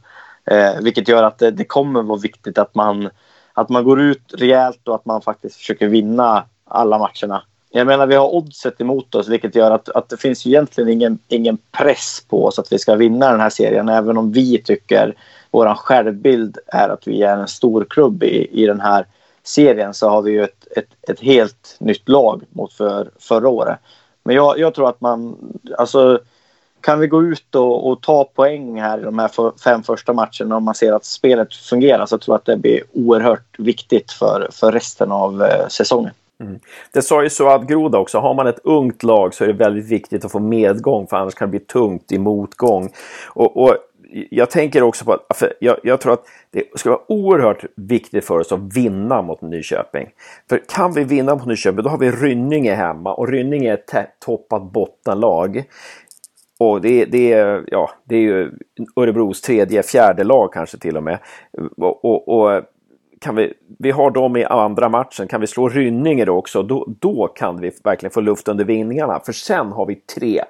Eh, 0.50 0.80
vilket 0.80 1.08
gör 1.08 1.22
att 1.22 1.38
det, 1.38 1.50
det 1.50 1.64
kommer 1.64 2.02
vara 2.02 2.18
viktigt 2.18 2.58
att 2.58 2.74
man, 2.74 3.10
att 3.52 3.68
man 3.68 3.84
går 3.84 4.00
ut 4.00 4.34
rejält 4.34 4.88
och 4.88 4.94
att 4.94 5.04
man 5.06 5.22
faktiskt 5.22 5.56
försöker 5.56 5.88
vinna 5.88 6.44
alla 6.64 6.98
matcherna. 6.98 7.42
Jag 7.70 7.86
menar, 7.86 8.06
vi 8.06 8.14
har 8.14 8.34
oddset 8.34 8.80
emot 8.80 9.14
oss, 9.14 9.28
vilket 9.28 9.54
gör 9.54 9.70
att, 9.70 9.88
att 9.88 10.08
det 10.08 10.16
finns 10.16 10.46
egentligen 10.46 10.90
ingen, 10.90 11.18
ingen 11.28 11.58
press 11.72 12.24
på 12.28 12.44
oss 12.44 12.58
att 12.58 12.72
vi 12.72 12.78
ska 12.78 12.94
vinna 12.94 13.30
den 13.30 13.40
här 13.40 13.50
serien, 13.50 13.88
även 13.88 14.16
om 14.16 14.32
vi 14.32 14.62
tycker 14.62 15.14
vår 15.50 15.74
självbild 15.74 16.58
är 16.66 16.88
att 16.88 17.08
vi 17.08 17.22
är 17.22 17.36
en 17.36 17.48
stor 17.48 17.86
klubb 17.90 18.22
i, 18.22 18.62
i 18.62 18.66
den 18.66 18.80
här 18.80 19.06
serien 19.42 19.94
så 19.94 20.08
har 20.08 20.22
vi 20.22 20.30
ju 20.30 20.44
ett, 20.44 20.66
ett, 20.76 21.10
ett 21.10 21.20
helt 21.20 21.76
nytt 21.80 22.08
lag 22.08 22.42
mot 22.50 22.72
för, 22.72 23.10
förra 23.18 23.48
året. 23.48 23.78
Men 24.22 24.36
jag, 24.36 24.58
jag 24.58 24.74
tror 24.74 24.88
att 24.88 25.00
man, 25.00 25.36
alltså 25.78 26.20
kan 26.80 27.00
vi 27.00 27.06
gå 27.06 27.22
ut 27.22 27.54
och, 27.54 27.90
och, 27.90 28.02
ta 28.02 28.24
poäng 28.24 28.80
här 28.80 28.98
i 28.98 29.02
de 29.02 29.18
här 29.18 29.58
fem 29.64 29.82
första 29.82 30.12
matcherna 30.12 30.56
om 30.56 30.64
man 30.64 30.74
ser 30.74 30.92
att 30.92 31.04
spelet 31.04 31.54
fungerar 31.54 32.06
så 32.06 32.18
tror 32.18 32.34
jag 32.34 32.38
att 32.38 32.44
det 32.44 32.56
blir 32.56 32.82
oerhört 32.92 33.58
viktigt 33.58 34.12
för, 34.12 34.48
för 34.52 34.72
resten 34.72 35.12
av 35.12 35.42
eh, 35.42 35.68
säsongen. 35.68 36.12
Mm. 36.40 36.60
Det 36.92 37.02
sa 37.02 37.22
ju 37.22 37.30
så 37.30 37.48
att 37.48 37.66
Groda 37.66 37.98
också, 37.98 38.18
har 38.18 38.34
man 38.34 38.46
ett 38.46 38.60
ungt 38.64 39.02
lag 39.02 39.34
så 39.34 39.44
är 39.44 39.48
det 39.48 39.54
väldigt 39.54 39.86
viktigt 39.86 40.24
att 40.24 40.32
få 40.32 40.38
medgång 40.38 41.06
för 41.06 41.16
annars 41.16 41.34
kan 41.34 41.48
det 41.48 41.58
bli 41.58 41.66
tungt 41.66 42.12
i 42.12 42.18
motgång. 42.18 42.92
Och, 43.26 43.56
och 43.56 43.76
jag 44.30 44.50
tänker 44.50 44.82
också 44.82 45.04
på 45.04 45.12
att 45.12 45.42
jag, 45.60 45.76
jag, 45.82 46.00
tror 46.00 46.12
att 46.12 46.24
det 46.50 46.64
ska 46.74 46.90
vara 46.90 47.12
oerhört 47.12 47.64
viktigt 47.76 48.24
för 48.24 48.38
oss 48.38 48.52
att 48.52 48.76
vinna 48.76 49.22
mot 49.22 49.42
Nyköping. 49.42 50.08
För 50.48 50.62
kan 50.68 50.92
vi 50.92 51.04
vinna 51.04 51.34
mot 51.34 51.46
Nyköping 51.46 51.82
då 51.82 51.90
har 51.90 51.98
vi 51.98 52.10
Rynninge 52.10 52.74
hemma 52.74 53.14
och 53.14 53.28
Rynninge 53.28 53.70
är 53.70 53.74
ett 53.74 54.20
toppat 54.20 54.62
bottenlag. 54.72 55.64
Och 56.58 56.80
det, 56.80 57.04
det, 57.04 57.32
är, 57.32 57.64
ja, 57.66 57.90
det 58.04 58.16
är 58.16 58.20
ju 58.20 58.52
Örebros 58.96 59.40
tredje, 59.40 59.82
fjärde 59.82 60.24
lag 60.24 60.52
kanske 60.52 60.78
till 60.78 60.96
och 60.96 61.02
med. 61.02 61.18
Och, 61.76 62.04
och, 62.04 62.28
och, 62.28 62.62
kan 63.20 63.36
vi, 63.36 63.54
vi 63.78 63.90
har 63.90 64.10
dem 64.10 64.36
i 64.36 64.44
andra 64.44 64.88
matchen, 64.88 65.28
kan 65.28 65.40
vi 65.40 65.46
slå 65.46 65.68
Rynninge 65.68 66.24
då 66.24 66.36
också, 66.36 66.62
då, 66.62 66.86
då 67.00 67.28
kan 67.28 67.60
vi 67.60 67.72
verkligen 67.84 68.10
få 68.10 68.20
luft 68.20 68.48
under 68.48 68.64
vingarna. 68.64 69.20
För 69.24 69.32
sen 69.32 69.66
har 69.72 69.86
vi 69.86 69.94
tre 69.94 70.44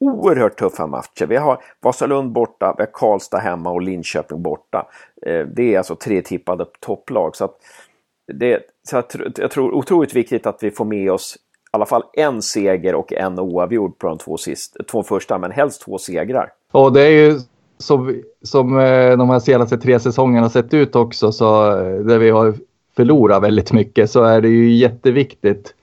oerhört 0.00 0.58
tuffa 0.58 0.86
matcher. 0.86 1.26
Vi 1.26 1.36
har 1.36 1.62
Vasalund 1.80 2.32
borta, 2.32 2.74
vi 2.78 2.82
har 2.82 2.90
Karlstad 2.92 3.38
hemma 3.38 3.70
och 3.70 3.82
Linköping 3.82 4.42
borta. 4.42 4.86
Eh, 5.26 5.46
det 5.46 5.74
är 5.74 5.78
alltså 5.78 5.96
tre 5.96 6.22
tippade 6.22 6.66
topplag. 6.80 7.36
Så, 7.36 7.44
att 7.44 7.56
det, 8.32 8.62
så 8.82 8.96
jag, 8.96 9.04
jag 9.36 9.50
tror 9.50 9.74
otroligt 9.74 10.14
viktigt 10.14 10.46
att 10.46 10.62
vi 10.62 10.70
får 10.70 10.84
med 10.84 11.12
oss 11.12 11.36
alla 11.74 11.86
fall 11.86 12.02
en 12.12 12.42
seger 12.42 12.94
och 12.94 13.12
en 13.12 13.38
oavgjord 13.38 13.98
på 13.98 14.06
de 14.06 14.18
två, 14.18 14.36
sist, 14.36 14.76
två 14.90 15.02
första, 15.02 15.38
men 15.38 15.50
helst 15.50 15.82
två 15.82 15.98
segrar. 15.98 16.52
Och 16.72 16.92
det 16.92 17.02
är 17.02 17.10
ju 17.10 17.40
som, 17.78 18.22
som 18.42 18.78
eh, 18.78 19.16
de 19.16 19.30
här 19.30 19.38
senaste 19.38 19.78
tre 19.78 20.00
säsongerna 20.00 20.48
sett 20.48 20.74
ut 20.74 20.96
också, 20.96 21.32
så 21.32 21.70
eh, 21.70 22.00
där 22.00 22.18
vi 22.18 22.30
har 22.30 22.54
förlorat 22.96 23.42
väldigt 23.42 23.72
mycket, 23.72 24.10
så 24.10 24.22
är 24.22 24.40
det 24.40 24.48
ju 24.48 24.72
jätteviktigt 24.72 25.74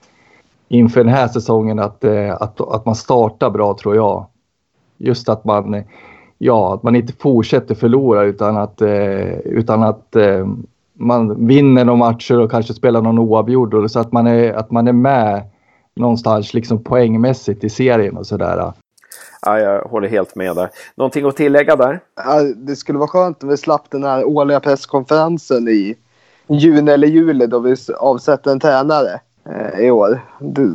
inför 0.68 1.04
den 1.04 1.12
här 1.12 1.28
säsongen 1.28 1.78
att, 1.78 2.04
eh, 2.04 2.32
att, 2.32 2.60
att 2.60 2.86
man 2.86 2.94
startar 2.94 3.50
bra 3.50 3.76
tror 3.80 3.96
jag. 3.96 4.26
Just 4.98 5.28
att 5.28 5.44
man, 5.44 5.82
ja, 6.38 6.74
att 6.74 6.82
man 6.82 6.96
inte 6.96 7.12
fortsätter 7.12 7.74
förlora 7.74 8.22
utan 8.22 8.56
att, 8.56 8.82
utan 9.44 9.82
att 9.82 10.16
man 10.92 11.46
vinner 11.46 11.84
några 11.84 11.98
matcher 11.98 12.38
och 12.38 12.50
kanske 12.50 12.74
spelar 12.74 13.02
någon 13.02 13.18
oavgjord 13.18 13.90
så 13.90 14.00
att 14.00 14.12
man 14.12 14.26
är, 14.26 14.52
att 14.52 14.70
man 14.70 14.88
är 14.88 14.92
med 14.92 15.42
någonstans 15.94 16.54
liksom 16.54 16.84
poängmässigt 16.84 17.64
i 17.64 17.70
serien 17.70 18.16
och 18.16 18.26
sådär. 18.26 18.72
Ja, 19.46 19.58
jag 19.58 19.82
håller 19.82 20.08
helt 20.08 20.34
med 20.34 20.56
där. 20.56 20.70
Någonting 20.94 21.26
att 21.26 21.36
tillägga 21.36 21.76
där? 21.76 22.00
Ja, 22.16 22.42
det 22.42 22.76
skulle 22.76 22.98
vara 22.98 23.08
skönt 23.08 23.42
om 23.42 23.48
vi 23.48 23.56
slapp 23.56 23.90
den 23.90 24.04
här 24.04 24.24
årliga 24.24 24.60
presskonferensen 24.60 25.68
i 25.68 25.96
juni 26.46 26.92
eller 26.92 27.08
juli 27.08 27.46
då 27.46 27.58
vi 27.58 27.76
avsätter 27.98 28.50
en 28.50 28.60
tränare 28.60 29.20
eh, 29.44 29.80
i 29.80 29.90
år. 29.90 30.20
Det, 30.38 30.74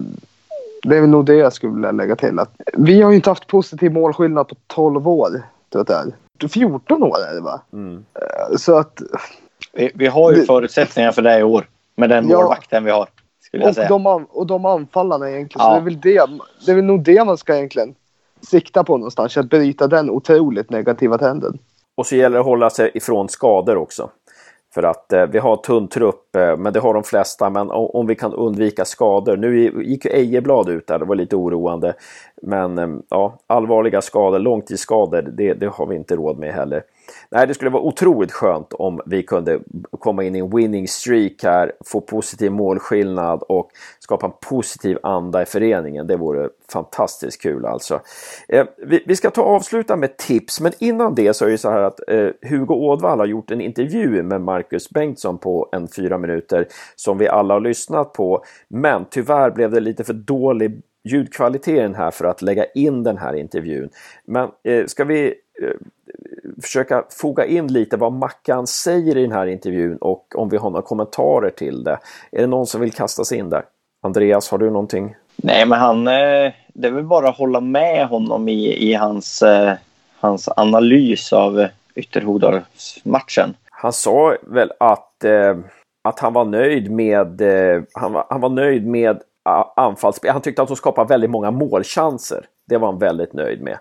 det, 0.84 0.98
är 0.98 1.08
nog 1.08 1.26
det 1.26 1.36
jag 1.36 1.54
skulle 1.54 1.74
vilja 1.74 1.92
lägga 1.92 2.16
till. 2.16 2.40
Att 2.40 2.52
vi 2.74 3.02
har 3.02 3.10
ju 3.10 3.16
inte 3.16 3.30
haft 3.30 3.48
positiv 3.48 3.92
målskillnad 3.92 4.48
på 4.48 4.56
12 4.68 5.08
år. 5.08 5.30
Tror 5.30 5.42
jag 5.72 5.86
det 5.86 5.94
är. 5.94 6.48
14 6.48 7.04
år 7.04 7.18
är 7.32 7.36
det 7.36 7.42
va? 7.42 7.62
Mm. 7.74 8.06
Eh, 8.14 8.58
så 8.58 8.78
att... 8.78 9.02
Vi, 9.74 9.92
vi 9.96 10.08
har 10.08 10.32
ju 10.32 10.40
det, 10.40 10.46
förutsättningar 10.46 11.12
för 11.12 11.22
det 11.22 11.40
i 11.40 11.44
år. 11.44 11.68
Med 11.96 12.10
den 12.10 12.30
ja, 12.30 12.38
målvakten 12.38 12.84
vi 12.84 12.92
har. 12.92 13.08
Och 13.54 13.88
de, 13.88 14.26
och 14.30 14.48
de 14.48 14.66
anfallarna 14.66 15.30
egentligen. 15.30 15.68
Ja. 15.68 15.80
Så 15.80 15.80
det, 15.80 15.80
är 15.80 15.84
väl 15.84 16.02
det, 16.02 16.44
det 16.66 16.72
är 16.72 16.76
väl 16.76 16.86
nog 16.86 17.04
det 17.04 17.26
man 17.26 17.38
ska 17.38 17.56
egentligen 17.56 17.96
sikta 18.42 18.84
på 18.84 18.98
någonstans. 18.98 19.38
Att 19.38 19.50
bryta 19.50 19.88
den 19.88 20.10
otroligt 20.10 20.70
negativa 20.70 21.18
trenden. 21.18 21.60
Och 21.96 22.06
så 22.06 22.16
gäller 22.16 22.34
det 22.34 22.40
att 22.40 22.46
hålla 22.46 22.70
sig 22.70 22.92
ifrån 22.94 23.30
skador 23.30 23.78
också. 23.78 24.10
För 24.74 24.84
att 24.84 25.14
eh, 25.14 25.26
vi 25.26 25.40
har 25.40 25.58
tunn 25.58 25.88
trupp, 25.88 26.36
eh, 26.36 26.58
men 26.58 26.74
det 26.74 26.80
har 26.80 26.94
de 26.94 27.04
flesta. 27.04 27.50
Men 27.50 27.72
om, 27.72 27.90
om, 27.94 28.08
vi 28.08 28.16
kan 28.16 28.34
undvika 28.34 28.86
skador. 28.86 29.38
Nu 29.38 29.84
gick 29.84 30.06
ju 30.06 30.12
Ejeblad 30.12 30.70
ut 30.70 30.88
där, 30.88 31.00
det 31.00 31.06
var 31.06 31.16
lite 31.16 31.36
oroande. 31.36 31.94
Men 32.42 32.78
eh, 32.78 32.88
ja, 33.10 33.40
allvarliga 33.48 34.02
skador, 34.02 34.40
långtidsskador, 34.40 35.22
det, 35.22 35.54
det 35.54 35.68
har 35.68 35.86
vi 35.86 35.96
inte 35.96 36.16
råd 36.16 36.40
med 36.40 36.54
heller. 36.54 36.84
Nej, 37.32 37.48
det 37.48 37.54
skulle 37.54 37.72
vara 37.72 37.84
otroligt 37.84 38.32
skönt 38.32 38.74
om 38.74 39.02
vi 39.06 39.24
kunde 39.24 39.60
komma 40.00 40.24
in 40.24 40.36
i 40.36 40.40
en 40.40 40.50
winning 40.50 40.88
streak 40.88 41.44
här, 41.44 41.72
få 41.86 42.02
positiv 42.02 42.52
målskillnad 42.52 43.44
och 43.44 43.70
skapa 44.00 44.26
en 44.26 44.32
positiv 44.50 44.98
anda 45.04 45.42
i 45.42 45.46
föreningen. 45.46 46.08
Det 46.08 46.18
vore 46.18 46.50
fantastiskt 46.72 47.42
kul 47.42 47.66
alltså. 47.66 48.02
Eh, 48.48 48.66
vi, 48.78 49.04
vi, 49.06 49.16
ska 49.16 49.30
ta 49.30 49.42
avsluta 49.42 49.96
med 49.96 50.18
tips, 50.18 50.62
men 50.62 50.72
innan 50.80 51.16
det 51.16 51.34
så 51.34 51.46
är 51.46 51.50
det 51.50 51.58
så 51.58 51.70
här 51.70 51.82
att 51.82 52.00
eh, 52.08 52.30
Hugo 52.42 52.74
Ådvall 52.74 53.20
har 53.20 53.26
gjort 53.26 53.52
en 53.52 53.62
intervju 53.62 54.24
med 54.24 54.42
Marcus 54.42 54.90
Bengtsson 54.90 55.38
på 55.38 55.70
en 55.72 55.88
fyra 55.88 56.18
minuter 56.18 56.68
som 56.96 57.18
vi 57.18 57.28
alla 57.28 57.54
har 57.54 57.62
lyssnat 57.62 58.14
på. 58.14 58.44
Men 58.68 59.06
tyvärr 59.10 59.52
blev 59.52 59.72
det 59.72 59.80
lite 59.80 60.04
för 60.04 60.14
dålig 60.14 60.82
ljudkvaliteten 61.04 61.96
här 61.96 62.12
för 62.12 62.26
att 62.26 62.42
lägga 62.42 62.66
in 62.66 63.04
den 63.04 63.18
här 63.18 63.34
intervjun. 63.34 63.90
Men 64.26 64.50
eh, 64.64 64.86
ska 64.86 65.04
vi 65.04 65.28
eh, 65.62 65.70
försöka 66.62 67.04
foga 67.10 67.46
in 67.46 67.68
lite 67.68 67.98
vad 67.98 68.14
Mackan 68.14 68.68
säger 68.68 69.18
i 69.18 69.22
den 69.22 69.32
här 69.32 69.48
intervjun 69.48 69.98
och 69.98 70.34
om 70.36 70.50
vi 70.50 70.58
har 70.58 70.70
några 70.70 70.82
kommentarer 70.82 71.50
till 71.50 71.84
det. 71.84 72.00
Är 72.32 72.42
det 72.42 72.48
någon 72.48 72.68
som 72.68 72.82
vill 72.82 72.92
kasta 72.92 73.24
sig 73.24 73.38
in 73.38 73.50
där? 73.50 73.64
Andreas, 74.02 74.50
har 74.50 74.58
du 74.58 74.70
någonting? 74.70 75.16
Nej, 75.36 75.66
men 75.66 75.80
han, 75.80 76.08
eh, 76.08 76.54
det 76.74 76.88
är 76.88 76.92
väl 76.92 77.04
bara 77.04 77.30
att 77.30 77.38
hålla 77.38 77.62
med 77.62 78.08
honom 78.08 78.50
i, 78.50 78.90
i 78.90 78.94
hans, 78.94 79.42
eh, 79.42 79.74
hans 80.20 80.50
analys 80.56 81.34
av 81.34 81.68
Ytterhogdalsmatchen. 81.96 83.54
Han 83.72 83.94
sa 83.94 84.36
väl 84.42 84.72
att, 84.80 85.26
att 86.04 86.20
han 86.20 86.34
var 86.34 86.46
nöjd 86.46 86.92
med, 86.92 87.42
han 87.94 88.14
var, 88.14 88.26
han 88.30 88.42
var 88.42 88.50
nöjd 88.50 88.88
med 88.88 89.22
anfallsspel. 89.76 90.32
Han 90.32 90.42
tyckte 90.42 90.62
att 90.62 90.68
de 90.68 90.78
skapade 90.78 91.08
väldigt 91.08 91.30
många 91.30 91.52
målchanser. 91.52 92.46
Det 92.68 92.78
var 92.78 92.88
han 92.88 93.00
väldigt 93.00 93.34
nöjd 93.34 93.62
med. 93.62 93.78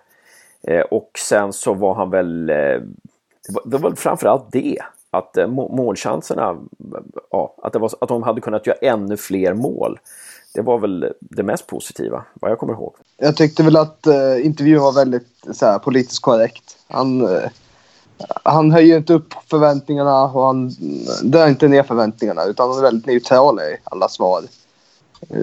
Eh, 0.67 0.81
och 0.81 1.11
sen 1.29 1.53
så 1.53 1.73
var 1.73 1.95
han 1.95 2.09
väl, 2.09 2.49
eh, 2.49 2.81
det 3.65 3.77
var, 3.77 3.95
framförallt 3.95 4.51
det, 4.51 4.77
att 5.11 5.37
eh, 5.37 5.47
målchanserna, 5.47 6.57
ja, 7.31 7.55
att, 7.63 7.73
det 7.73 7.79
var, 7.79 7.91
att 8.01 8.09
de 8.09 8.23
hade 8.23 8.41
kunnat 8.41 8.67
göra 8.67 8.77
ännu 8.81 9.17
fler 9.17 9.53
mål. 9.53 9.99
Det 10.53 10.61
var 10.61 10.79
väl 10.79 11.13
det 11.19 11.43
mest 11.43 11.67
positiva, 11.67 12.23
vad 12.33 12.51
jag 12.51 12.59
kommer 12.59 12.73
ihåg. 12.73 12.95
Jag 13.17 13.35
tyckte 13.35 13.63
väl 13.63 13.77
att 13.77 14.07
eh, 14.07 14.45
intervjun 14.45 14.81
var 14.81 14.91
väldigt 14.91 15.27
så 15.51 15.65
här, 15.65 15.79
politiskt 15.79 16.21
korrekt. 16.21 16.77
Han, 16.87 17.21
eh, 17.21 17.49
han 18.43 18.71
höjer 18.71 18.97
inte 18.97 19.13
upp 19.13 19.33
förväntningarna 19.49 20.23
och 20.23 20.45
han 20.45 20.71
drar 21.23 21.47
inte 21.47 21.67
ner 21.67 21.83
förväntningarna 21.83 22.43
utan 22.43 22.69
han 22.69 22.77
är 22.77 22.81
väldigt 22.81 23.05
neutral 23.05 23.59
i 23.59 23.77
alla 23.83 24.09
svar. 24.09 24.43
Eh, 25.29 25.39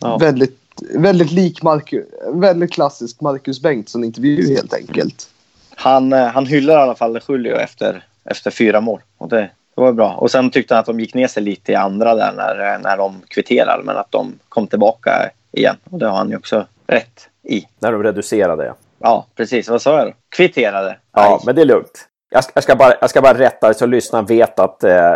ja. 0.00 0.18
Väldigt 0.18 0.59
väldigt 0.94 1.32
lik 1.32 1.62
Marcus, 1.62 2.06
väldigt 2.32 2.72
klassisk 2.72 3.20
Marcus 3.20 3.62
Bengtsson 3.62 4.04
intervju 4.04 4.54
helt 4.54 4.74
enkelt. 4.74 5.28
Han, 5.74 6.12
eh, 6.12 6.26
han 6.26 6.46
hyllar 6.46 6.74
i 6.74 6.82
alla 6.82 6.94
fall 6.94 7.20
Julio 7.28 7.56
efter, 7.56 8.04
efter 8.24 8.50
fyra 8.50 8.80
mål. 8.80 9.00
Och 9.18 9.28
det, 9.28 9.50
det 9.74 9.80
var 9.80 9.92
bra. 9.92 10.14
Och 10.14 10.30
sen 10.30 10.50
tyckte 10.50 10.74
han 10.74 10.80
att 10.80 10.86
de 10.86 11.00
gick 11.00 11.14
ner 11.14 11.28
sig 11.28 11.42
lite 11.42 11.72
i 11.72 11.74
andra 11.74 12.14
där 12.14 12.32
när, 12.32 12.78
när 12.78 12.96
de 12.96 13.22
kvitterade. 13.28 13.82
Men 13.82 13.96
att 13.96 14.12
de 14.12 14.38
kom 14.48 14.66
tillbaka 14.66 15.30
igen. 15.52 15.76
Och 15.90 15.98
det 15.98 16.06
har 16.06 16.16
han 16.16 16.30
ju 16.30 16.36
också 16.36 16.66
rätt 16.86 17.28
i. 17.42 17.64
När 17.78 17.92
de 17.92 18.02
reducerade 18.02 18.64
ja. 18.64 18.76
Ja, 18.98 19.26
precis. 19.36 19.68
Vad 19.68 19.82
sa 19.82 19.98
jag 19.98 20.06
då? 20.06 20.12
Kvitterade. 20.28 20.98
Ja, 21.12 21.34
Aj. 21.34 21.42
men 21.46 21.54
det 21.54 21.60
är 21.60 21.66
lugnt. 21.66 22.08
Jag 22.32 22.44
ska, 22.44 22.52
jag 22.54 22.64
ska, 22.64 22.76
bara, 22.76 22.94
jag 23.00 23.10
ska 23.10 23.20
bara 23.20 23.38
rätta 23.38 23.74
så 23.74 23.86
lyssnarna 23.86 24.26
vet 24.26 24.58
att, 24.58 24.84
eh, 24.84 25.14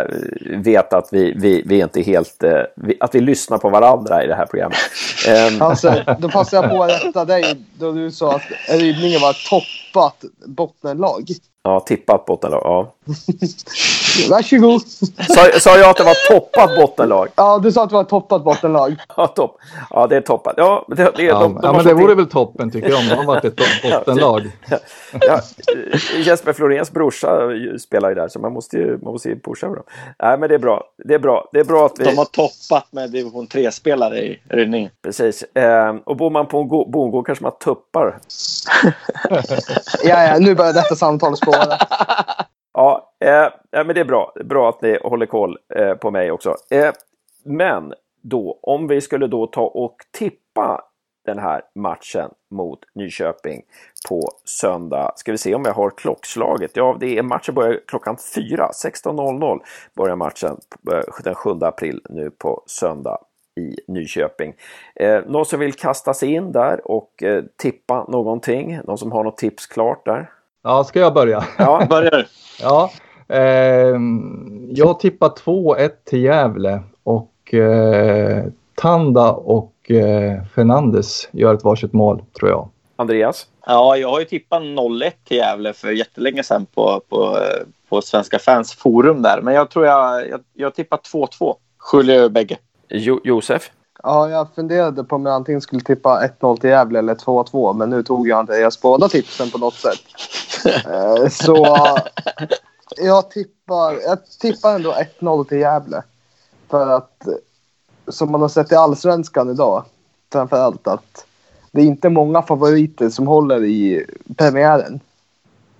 vet 0.57 0.93
att 0.93 1.07
vi, 1.11 1.33
vi, 1.37 1.63
vi 1.65 1.79
inte 1.79 2.01
helt... 2.01 2.43
Eh, 2.43 2.61
vi, 2.75 2.97
att 2.99 3.15
vi 3.15 3.21
lyssnar 3.21 3.57
på 3.57 3.69
varandra 3.69 4.23
i 4.23 4.27
det 4.27 4.35
här 4.35 4.45
programmet. 4.45 4.77
Um. 5.27 5.61
Alltså, 5.61 6.03
då 6.19 6.29
passar 6.29 6.57
jag 6.57 6.71
på 6.71 6.83
att 6.83 7.05
rätta 7.05 7.25
dig 7.25 7.65
då 7.79 7.91
du 7.91 8.11
sa 8.11 8.35
att 8.35 8.41
ridningen 8.69 9.21
var 9.21 9.49
toppat 9.49 10.23
bottenlag. 10.45 11.29
Ja, 11.63 11.79
tippat 11.79 12.25
bottenlag. 12.25 12.61
Ja. 12.63 12.93
Varsågod. 14.29 14.81
Sa, 15.27 15.59
sa 15.59 15.77
jag 15.77 15.89
att 15.89 15.97
det 15.97 16.03
var 16.03 16.27
toppat 16.29 16.75
bottenlag? 16.75 17.27
Ja, 17.35 17.59
du 17.63 17.71
sa 17.71 17.83
att 17.83 17.89
det 17.89 17.95
var 17.95 18.03
toppat 18.03 18.43
bottenlag. 18.43 18.95
Ja, 19.17 19.27
topp. 19.27 19.57
Ja, 19.89 20.07
det 20.07 20.15
är 20.15 20.21
toppat. 20.21 20.53
Ja, 20.57 20.85
det, 20.87 20.95
det, 21.15 21.23
ja, 21.23 21.39
de, 21.39 21.53
de 21.53 21.59
ja 21.63 21.73
men 21.73 21.85
det 21.85 21.93
vore 21.93 22.15
väl 22.15 22.29
toppen 22.29 22.71
tycker 22.71 22.89
jag 22.89 22.99
om 22.99 23.07
de 23.07 23.25
varit 23.25 23.45
ett 23.45 23.55
bottenlag. 23.83 24.51
Ja, 24.69 24.77
ja, 25.21 25.39
Jesper 26.17 26.53
Floréns 26.53 26.91
brorsa 26.91 27.39
spelar 27.79 28.09
ju 28.09 28.15
där 28.15 28.27
så 28.27 28.39
man 28.39 28.53
måste 28.53 28.77
ju, 28.77 28.97
man 29.01 29.13
måste 29.13 29.29
ju 29.29 29.39
pusha 29.39 29.67
dem. 29.67 29.83
Nej, 30.23 30.37
men 30.37 30.49
det 30.49 30.55
är 30.55 30.59
bra. 30.59 30.83
Det 31.07 31.13
är 31.13 31.19
bra. 31.19 31.49
Det 31.53 31.59
är 31.59 31.63
bra 31.63 31.85
att 31.85 31.99
vi... 31.99 32.03
De 32.03 32.17
har 32.17 32.25
toppat 32.25 32.87
med 32.91 33.11
division 33.11 33.47
3-spelare 33.47 34.17
i 34.17 34.39
ridning. 34.49 34.89
Precis. 35.03 35.43
Ehm, 35.53 35.99
och 35.99 36.17
bor 36.17 36.29
man 36.29 36.47
på 36.47 36.59
en 36.59 36.67
bondgård 36.67 37.25
kanske 37.25 37.43
man 37.43 37.57
tuppar. 37.59 38.19
ja, 40.03 40.23
ja, 40.23 40.37
nu 40.39 40.55
börjar 40.55 40.73
detta 40.73 40.95
samtal 40.95 41.37
spåra 41.37 41.77
ja, 42.75 43.13
eh, 43.19 43.47
men 43.71 43.87
det 43.87 43.99
är 43.99 44.05
bra. 44.05 44.33
Bra 44.45 44.69
att 44.69 44.81
ni 44.81 44.97
håller 45.03 45.25
koll 45.25 45.57
eh, 45.75 45.93
på 45.93 46.11
mig 46.11 46.31
också. 46.31 46.55
Eh, 46.69 46.91
men 47.43 47.93
då, 48.21 48.59
om 48.61 48.87
vi 48.87 49.01
skulle 49.01 49.27
då 49.27 49.47
ta 49.47 49.61
och 49.61 49.95
tippa 50.11 50.81
den 51.25 51.39
här 51.39 51.61
matchen 51.75 52.29
mot 52.51 52.79
Nyköping 52.95 53.61
på 54.09 54.21
söndag. 54.45 55.13
Ska 55.15 55.31
vi 55.31 55.37
se 55.37 55.55
om 55.55 55.63
jag 55.65 55.73
har 55.73 55.89
klockslaget? 55.89 56.71
Ja, 56.73 56.97
det 56.99 57.17
är 57.17 57.23
matchen 57.23 57.55
börjar 57.55 57.79
klockan 57.87 58.17
4. 58.35 58.69
16.00 58.85 59.59
börjar 59.93 60.15
matchen 60.15 60.57
eh, 60.91 61.23
den 61.23 61.35
7 61.35 61.49
april 61.61 62.01
nu 62.09 62.31
på 62.31 62.63
söndag 62.65 63.17
i 63.55 63.75
Nyköping. 63.87 64.53
Eh, 64.95 65.21
någon 65.25 65.45
som 65.45 65.59
vill 65.59 65.73
kasta 65.73 66.13
sig 66.13 66.33
in 66.33 66.51
där 66.51 66.91
och 66.91 67.23
eh, 67.23 67.43
tippa 67.57 68.05
någonting? 68.07 68.79
Någon 68.83 68.97
som 68.97 69.11
har 69.11 69.23
något 69.23 69.37
tips 69.37 69.65
klart 69.65 70.05
där? 70.05 70.31
Ja, 70.67 70.83
ska 70.83 70.99
jag 70.99 71.13
börja? 71.13 71.43
Ja, 71.57 71.85
börjar 71.89 72.27
Ja, 72.61 72.91
eh, 73.27 73.99
jag 74.69 74.99
tippar 74.99 75.29
2-1 75.29 75.89
till 76.05 76.23
Gävle 76.23 76.79
och 77.03 77.53
eh, 77.53 78.45
Tanda 78.75 79.31
och 79.31 79.91
eh, 79.91 80.43
Fernandes 80.55 81.29
gör 81.31 81.53
ett 81.53 81.63
varsitt 81.63 81.93
mål, 81.93 82.23
tror 82.39 82.49
jag. 82.49 82.69
Andreas? 82.95 83.47
Ja, 83.65 83.97
jag 83.97 84.09
har 84.09 84.19
ju 84.19 84.25
tippat 84.25 84.61
0-1 84.61 85.11
till 85.27 85.37
Gävle 85.37 85.73
för 85.73 85.91
jättelänge 85.91 86.43
sedan 86.43 86.65
på, 86.75 87.01
på, 87.09 87.37
på 87.89 88.01
Svenska 88.01 88.39
fans 88.39 88.73
forum 88.73 89.21
där. 89.21 89.41
Men 89.41 89.53
jag 89.53 89.69
tror 89.69 89.85
jag, 89.85 90.29
jag, 90.29 90.39
jag 90.53 90.75
tippar 90.75 90.97
2-2. 90.97 91.55
Skiljer 91.77 92.17
över 92.17 92.29
bägge. 92.29 92.57
Jo, 92.89 93.21
Josef? 93.23 93.71
Ja, 94.05 94.29
jag 94.29 94.47
funderade 94.55 95.03
på 95.03 95.15
om 95.15 95.25
jag 95.25 95.35
antingen 95.35 95.61
skulle 95.61 95.81
tippa 95.81 96.27
1-0 96.39 96.59
till 96.59 96.69
Gävle 96.69 96.99
eller 96.99 97.15
2-2. 97.15 97.73
Men 97.73 97.89
nu 97.89 98.03
tog 98.03 98.27
jag 98.27 98.39
inte 98.39 98.53
deras 98.53 98.81
båda 98.81 99.09
tipsen 99.09 99.51
på 99.51 99.57
något 99.57 99.73
sätt. 99.73 99.99
Eh, 100.65 101.29
så 101.29 101.77
jag 102.97 103.31
tippar, 103.31 103.93
jag 103.93 104.17
tippar 104.39 104.75
ändå 104.75 104.95
1-0 105.19 105.43
till 105.43 105.57
Gävle. 105.57 106.03
För 106.69 106.87
att 106.87 107.27
som 108.07 108.31
man 108.31 108.41
har 108.41 108.49
sett 108.49 108.71
i 108.71 108.75
allsvenskan 108.75 109.49
idag. 109.49 109.83
Framför 110.31 110.57
allt 110.57 110.87
att 110.87 111.25
det 111.71 111.81
är 111.81 111.85
inte 111.85 112.09
många 112.09 112.41
favoriter 112.41 113.09
som 113.09 113.27
håller 113.27 113.63
i 113.63 114.05
premiären. 114.37 114.99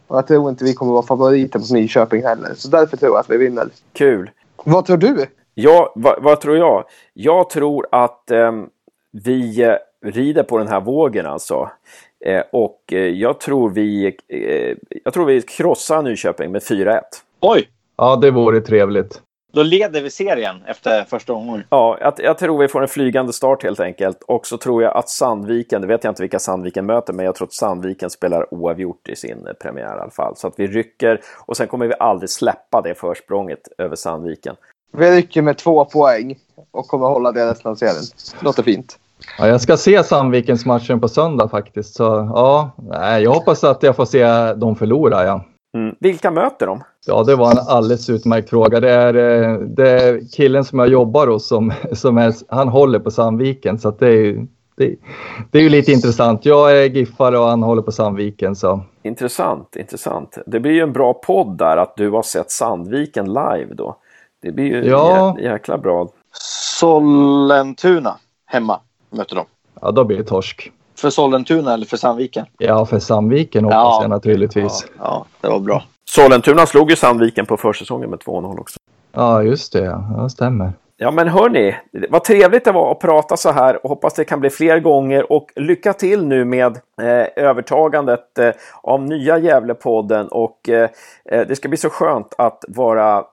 Och 0.08 0.18
jag 0.18 0.28
tror 0.28 0.50
inte 0.50 0.64
vi 0.64 0.74
kommer 0.74 0.94
vara 0.94 1.06
favoriter 1.06 1.60
mot 1.60 1.72
Nyköping 1.72 2.24
heller. 2.24 2.54
Så 2.58 2.68
därför 2.68 2.98
tror 2.98 3.12
jag 3.12 3.20
att 3.20 3.30
vi 3.30 3.38
vinner. 3.38 3.70
Kul. 3.94 4.32
Vad 4.64 4.86
tror 4.86 4.98
du? 4.98 5.26
Ja, 5.58 5.94
vad, 5.96 6.24
vad 6.24 6.42
tror 6.42 6.58
jag? 6.58 6.86
Jag 7.14 7.50
tror 7.50 7.88
att 7.92 8.32
eh, 8.32 8.52
vi 9.12 9.64
eh, 9.64 9.76
rider 10.06 10.44
på 10.44 10.58
den 10.58 10.68
här 10.68 10.82
vågen 10.82 11.26
alltså. 11.26 11.70
Eh, 12.26 12.44
och 12.52 12.82
eh, 12.92 13.00
jag 13.00 13.40
tror 13.40 13.70
vi 13.70 14.18
eh, 14.28 14.78
jag 15.04 15.14
tror 15.14 15.26
vi 15.26 15.42
krossar 15.42 16.02
Nyköping 16.02 16.52
med 16.52 16.62
4-1. 16.62 17.02
Oj! 17.40 17.70
Ja, 17.98 18.16
det 18.16 18.32
vore 18.32 18.62
trevligt. 18.62 19.22
Då 19.54 19.64
leder 19.64 20.02
vi 20.02 20.10
serien 20.10 20.56
efter 20.68 21.04
första 21.04 21.34
omgången. 21.34 21.64
Ja, 21.70 21.98
jag, 22.02 22.14
jag, 22.18 22.38
tror 22.38 22.58
vi 22.58 22.68
får 22.68 22.82
en 22.82 22.88
flygande 22.88 23.34
start 23.34 23.64
helt 23.64 23.80
enkelt. 23.80 24.24
Och 24.24 24.48
så 24.48 24.58
tror 24.58 24.84
jag 24.84 24.98
att 24.98 25.10
Sandviken, 25.10 25.82
det 25.82 25.88
vet 25.88 26.04
jag 26.04 26.12
inte 26.12 26.24
vilka 26.24 26.40
Sandviken 26.40 26.86
möter, 26.86 27.14
men 27.14 27.26
jag 27.26 27.36
tror 27.36 27.48
att 27.48 27.54
Sandviken 27.54 28.10
spelar 28.10 28.54
oavgjort 28.54 29.10
i 29.10 29.16
sin 29.16 29.48
premiär 29.62 29.98
i 29.98 30.02
alla 30.02 30.12
fall. 30.12 30.36
Så 30.36 30.48
att 30.48 30.54
vi 30.58 30.68
rycker 30.68 31.22
och 31.46 31.58
sen 31.58 31.68
kommer 31.68 31.88
vi 31.88 31.94
aldrig 32.00 32.30
släppa 32.30 32.82
det 32.82 32.96
försprånget 32.96 33.68
över 33.78 33.96
Sandviken. 33.96 34.56
Vi 34.94 35.12
rycker 35.12 35.42
med 35.42 35.58
två 35.58 35.86
poäng 35.86 36.36
och 36.72 36.88
kommer 36.88 37.06
hålla 37.06 37.32
det 37.32 37.52
resten 37.52 37.72
av 37.72 37.76
serien. 37.76 38.04
Låter 38.40 38.64
fint. 38.64 39.00
Ja, 39.38 39.48
jag 39.48 39.62
ska 39.62 39.78
se 39.78 40.04
Sandvikens 40.04 40.66
matchen 40.66 41.02
på 41.02 41.08
söndag 41.08 41.50
faktiskt. 41.50 41.96
Så 41.96 42.04
ja, 42.34 42.72
jag 43.20 43.32
hoppas 43.32 43.64
att 43.64 43.84
jag 43.84 43.96
får 43.96 44.06
se 44.06 44.54
dem 44.54 44.76
förlora. 44.76 45.26
Ja. 45.26 45.46
Mm. 45.76 45.96
Vilka 46.00 46.32
möter 46.32 46.68
de? 46.68 46.84
Ja, 47.06 47.24
det 47.24 47.36
var 47.36 47.52
en 47.52 47.58
alldeles 47.68 48.10
utmärkt 48.10 48.50
fråga. 48.50 48.80
Det 48.80 48.92
är, 48.92 49.14
eh, 49.14 49.60
det 49.60 49.90
är 49.90 50.22
killen 50.32 50.64
som 50.66 50.80
jag 50.80 50.88
jobbar 50.88 51.28
hos 51.28 51.48
som, 51.48 51.74
som 51.94 52.18
är, 52.18 52.34
han 52.48 52.68
håller 52.68 53.00
på 53.00 53.12
Sandviken. 53.12 53.80
Så 53.80 53.92
det 53.92 54.08
är, 54.08 54.48
det, 54.78 54.96
det 55.52 55.58
är 55.58 55.64
ju 55.64 55.70
lite 55.70 55.92
intressant. 55.92 56.46
Jag 56.46 56.78
är 56.78 56.86
giffare 56.86 57.40
och 57.40 57.46
han 57.46 57.64
håller 57.64 57.82
på 57.82 57.92
Sandviken. 57.92 58.56
Så. 58.56 58.82
Intressant, 59.04 59.76
intressant. 59.76 60.38
Det 60.46 60.60
blir 60.60 60.72
ju 60.72 60.82
en 60.82 60.94
bra 60.94 61.14
podd 61.14 61.58
där 61.58 61.78
att 61.78 61.98
du 61.98 62.10
har 62.10 62.24
sett 62.24 62.52
Sandviken 62.52 63.26
live 63.26 63.74
då. 63.74 63.98
Det 64.46 64.52
blir 64.52 64.66
ju 64.66 64.90
ja. 64.90 65.38
jäkla 65.40 65.78
bra. 65.78 66.10
Sollentuna 66.80 68.18
hemma 68.46 68.80
möter 69.10 69.36
de. 69.36 69.46
Ja, 69.82 69.92
då 69.92 70.04
blir 70.04 70.18
det 70.18 70.24
torsk. 70.24 70.72
För 70.98 71.10
Sollentuna 71.10 71.74
eller 71.74 71.86
för 71.86 71.98
Sandviken? 71.98 72.46
Ja, 72.58 72.86
för 72.86 73.00
Sandviken 73.00 73.64
hoppas 73.64 73.78
ja, 73.78 74.02
jag 74.02 74.10
naturligtvis. 74.10 74.86
Ja, 74.98 75.04
ja, 75.04 75.26
det 75.42 75.48
var 75.48 75.60
bra. 75.60 75.84
Sollentuna 76.06 76.66
slog 76.66 76.90
ju 76.90 76.96
Sandviken 76.96 77.46
på 77.46 77.58
försäsongen 77.58 78.10
med 78.10 78.20
2-0 78.20 78.60
också. 78.60 78.80
Ja, 79.12 79.44
just 79.44 79.74
det. 79.74 79.84
Ja, 79.84 80.24
det 80.24 80.30
stämmer. 80.30 80.74
Ja, 80.98 81.12
men 81.12 81.28
hörni, 81.28 81.76
vad 82.10 82.24
trevligt 82.24 82.66
det 82.66 82.72
var 82.72 82.92
att 82.92 83.00
prata 83.00 83.38
så 83.38 83.52
här 83.52 83.86
och 83.86 83.90
hoppas 83.90 84.14
det 84.14 84.24
kan 84.24 84.40
bli 84.40 84.50
fler 84.50 84.80
gånger 84.80 85.32
och 85.32 85.52
lycka 85.56 85.94
till 85.94 86.26
nu 86.26 86.46
med 86.46 86.80
eh, 87.02 87.44
övertagandet 87.46 88.40
eh, 88.40 88.52
av 88.84 89.02
nya 89.02 89.38
Gävlepodden 89.38 90.28
och 90.28 90.70
eh, 90.70 90.90
eh 91.32 91.48
det 91.48 91.56
ska 91.56 91.70
bli 91.70 91.78
så 91.78 91.90
skönt 91.90 92.34
att 92.38 92.66
vara 92.68 93.24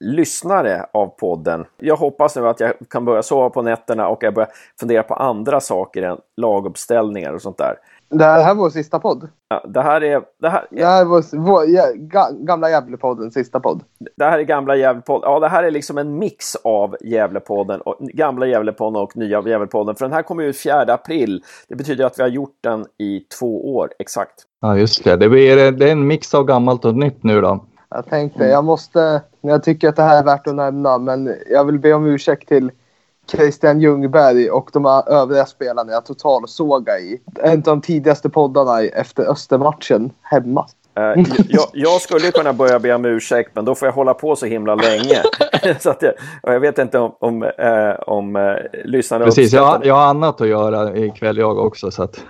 lyssnare 0.00 0.86
av 0.92 1.06
podden. 1.06 1.64
Jag 1.76 1.96
hoppas 1.96 2.36
nu 2.36 2.48
att 2.48 2.60
jag 2.60 2.72
kan 2.90 3.04
börja 3.04 3.22
sova 3.22 3.50
på 3.50 3.62
nätterna 3.62 4.08
och 4.08 4.22
jag 4.22 4.34
börjar 4.34 4.50
fundera 4.80 5.02
på 5.02 5.14
andra 5.14 5.60
saker 5.60 6.02
än 6.02 6.18
laguppställningar 6.36 7.32
och 7.32 7.42
sånt 7.42 7.58
där. 7.58 7.76
Det 8.08 8.24
här, 8.24 8.54
var 8.54 8.62
vår 8.62 8.70
sista 8.70 8.98
podd. 8.98 9.28
Ja, 9.48 9.64
det 9.68 9.82
här 9.82 10.04
är, 10.04 10.22
det 10.40 10.48
här, 10.48 10.66
Det 10.70 10.84
här 10.84 11.04
var 11.04 11.36
vår, 11.36 11.64
ja, 11.68 11.84
ga, 11.94 12.30
gamla 12.30 12.70
Gävlepodden, 12.70 13.30
sista 13.30 13.60
podd. 13.60 13.80
det 14.16 14.24
här 14.24 14.38
är 14.38 14.42
gamla 14.42 14.76
Gävlepodden. 14.76 15.30
Ja, 15.30 15.40
det 15.40 15.48
här 15.48 15.64
är 15.64 15.70
liksom 15.70 15.98
en 15.98 16.18
mix 16.18 16.56
av 16.56 16.96
Gävlepodden, 17.00 17.80
och, 17.80 17.98
gamla 17.98 18.46
Gävlepodden 18.46 19.02
och 19.02 19.16
nya 19.16 19.42
Gävlepodden. 19.48 19.94
För 19.94 20.04
den 20.04 20.12
här 20.12 20.22
kommer 20.22 20.42
ut 20.42 20.58
4 20.58 20.80
april. 20.80 21.42
Det 21.68 21.74
betyder 21.74 22.04
att 22.04 22.18
vi 22.18 22.22
har 22.22 22.30
gjort 22.30 22.58
den 22.60 22.86
i 22.98 23.20
två 23.20 23.76
år 23.76 23.90
exakt. 23.98 24.34
Ja, 24.60 24.76
just 24.76 25.04
det. 25.04 25.16
Det, 25.16 25.28
blir, 25.28 25.72
det 25.72 25.88
är 25.88 25.92
en 25.92 26.06
mix 26.06 26.34
av 26.34 26.44
gammalt 26.44 26.84
och 26.84 26.94
nytt 26.94 27.22
nu 27.22 27.40
då. 27.40 27.64
Jag 27.96 28.06
tänkte, 28.06 28.44
jag 28.44 28.64
måste, 28.64 29.22
jag 29.40 29.62
tycker 29.62 29.88
att 29.88 29.96
det 29.96 30.02
här 30.02 30.18
är 30.18 30.24
värt 30.24 30.46
att 30.46 30.54
nämna, 30.54 30.98
men 30.98 31.34
jag 31.50 31.64
vill 31.64 31.78
be 31.78 31.92
om 31.92 32.06
ursäkt 32.06 32.48
till 32.48 32.70
Christian 33.30 33.80
Ljungberg 33.80 34.50
och 34.50 34.70
de 34.72 34.86
övriga 35.06 35.46
spelarna 35.46 35.92
jag 35.92 36.06
totalsågade 36.06 36.98
i 36.98 37.20
en 37.42 37.52
av 37.52 37.62
de 37.62 37.80
tidigaste 37.80 38.28
poddarna 38.28 38.82
efter 38.82 39.30
Östermatchen 39.30 40.10
hemma. 40.22 40.66
Eh, 40.96 41.24
jag, 41.48 41.66
jag 41.72 42.00
skulle 42.00 42.30
kunna 42.30 42.52
börja 42.52 42.78
be 42.78 42.94
om 42.94 43.04
ursäkt, 43.04 43.50
men 43.54 43.64
då 43.64 43.74
får 43.74 43.88
jag 43.88 43.92
hålla 43.92 44.14
på 44.14 44.36
så 44.36 44.46
himla 44.46 44.74
länge. 44.74 45.22
så 45.80 45.90
att 45.90 46.02
jag, 46.02 46.12
jag 46.42 46.60
vet 46.60 46.78
inte 46.78 46.98
om, 46.98 47.16
om, 47.20 47.42
eh, 47.42 47.90
om 48.06 48.36
eh, 48.36 48.54
lyssnarna 48.84 49.24
Precis, 49.24 49.52
jag, 49.52 49.80
det. 49.80 49.86
jag 49.86 49.94
har 49.94 50.06
annat 50.06 50.40
att 50.40 50.48
göra 50.48 50.96
ikväll 50.96 51.36
jag 51.36 51.58
också. 51.58 51.90
Så 51.90 52.02
att, 52.02 52.24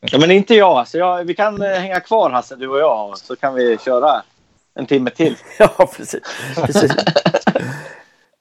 Ja, 0.00 0.18
men 0.18 0.30
inte 0.30 0.54
jag. 0.54 0.78
Alltså, 0.78 0.98
jag. 0.98 1.24
Vi 1.24 1.34
kan 1.34 1.60
hänga 1.60 2.00
kvar 2.00 2.30
Hasse, 2.30 2.56
du 2.56 2.68
och 2.68 2.78
jag. 2.78 3.18
Så 3.18 3.36
kan 3.36 3.54
vi 3.54 3.78
köra 3.78 4.22
en 4.74 4.86
timme 4.86 5.10
till. 5.10 5.36
Ja, 5.58 5.68
precis. 5.96 6.20
precis. 6.56 6.92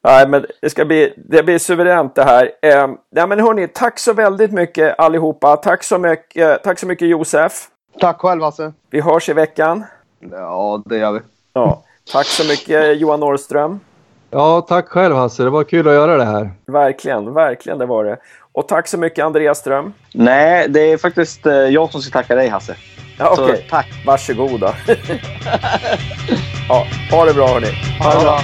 Nej, 0.03 0.27
men 0.27 0.45
det 0.61 0.69
ska 0.69 0.85
bli, 0.85 1.13
det 1.17 1.43
blir 1.43 1.57
suveränt 1.59 2.15
det 2.15 2.23
här. 2.23 2.51
Eh, 2.61 2.87
nej, 3.11 3.27
men 3.27 3.39
hörni, 3.39 3.67
tack 3.67 3.99
så 3.99 4.13
väldigt 4.13 4.51
mycket 4.51 4.99
allihopa. 4.99 5.57
Tack 5.57 5.83
så 5.83 5.97
mycket, 5.97 6.63
tack 6.63 6.79
så 6.79 6.85
mycket 6.87 7.07
Josef. 7.07 7.53
Tack 7.99 8.19
själv 8.21 8.41
Hasse. 8.43 8.73
Vi 8.89 9.01
hörs 9.01 9.29
i 9.29 9.33
veckan. 9.33 9.83
Ja, 10.31 10.81
det 10.85 10.97
gör 10.97 11.11
vi. 11.11 11.19
Ja. 11.53 11.83
Tack 12.11 12.25
så 12.25 12.43
mycket 12.47 12.99
Johan 12.99 13.19
Norrström. 13.19 13.79
ja, 14.29 14.61
tack 14.61 14.87
själv 14.87 15.15
Hasse. 15.15 15.43
Det 15.43 15.49
var 15.49 15.63
kul 15.63 15.87
att 15.87 15.93
göra 15.93 16.17
det 16.17 16.25
här. 16.25 16.51
Verkligen, 16.65 17.33
verkligen 17.33 17.77
det 17.79 17.85
var 17.85 18.03
det. 18.03 18.17
Och 18.51 18.67
tack 18.67 18.87
så 18.87 18.97
mycket 18.97 19.25
Andreas 19.25 19.57
Ström. 19.59 19.93
Nej, 20.13 20.69
det 20.69 20.79
är 20.91 20.97
faktiskt 20.97 21.45
eh, 21.45 21.53
jag 21.53 21.91
som 21.91 22.01
ska 22.01 22.11
tacka 22.19 22.35
dig 22.35 22.47
Hasse. 22.47 22.75
Ja, 23.21 23.29
Okej, 23.29 23.65
tack. 23.69 23.87
varsågoda. 24.05 24.75
ja, 26.69 26.87
ha 27.11 27.25
det 27.25 27.33
bra 27.33 27.47
hörni. 27.47 27.67
Ha 27.99 28.13
det 28.13 28.19
bra. 28.19 28.39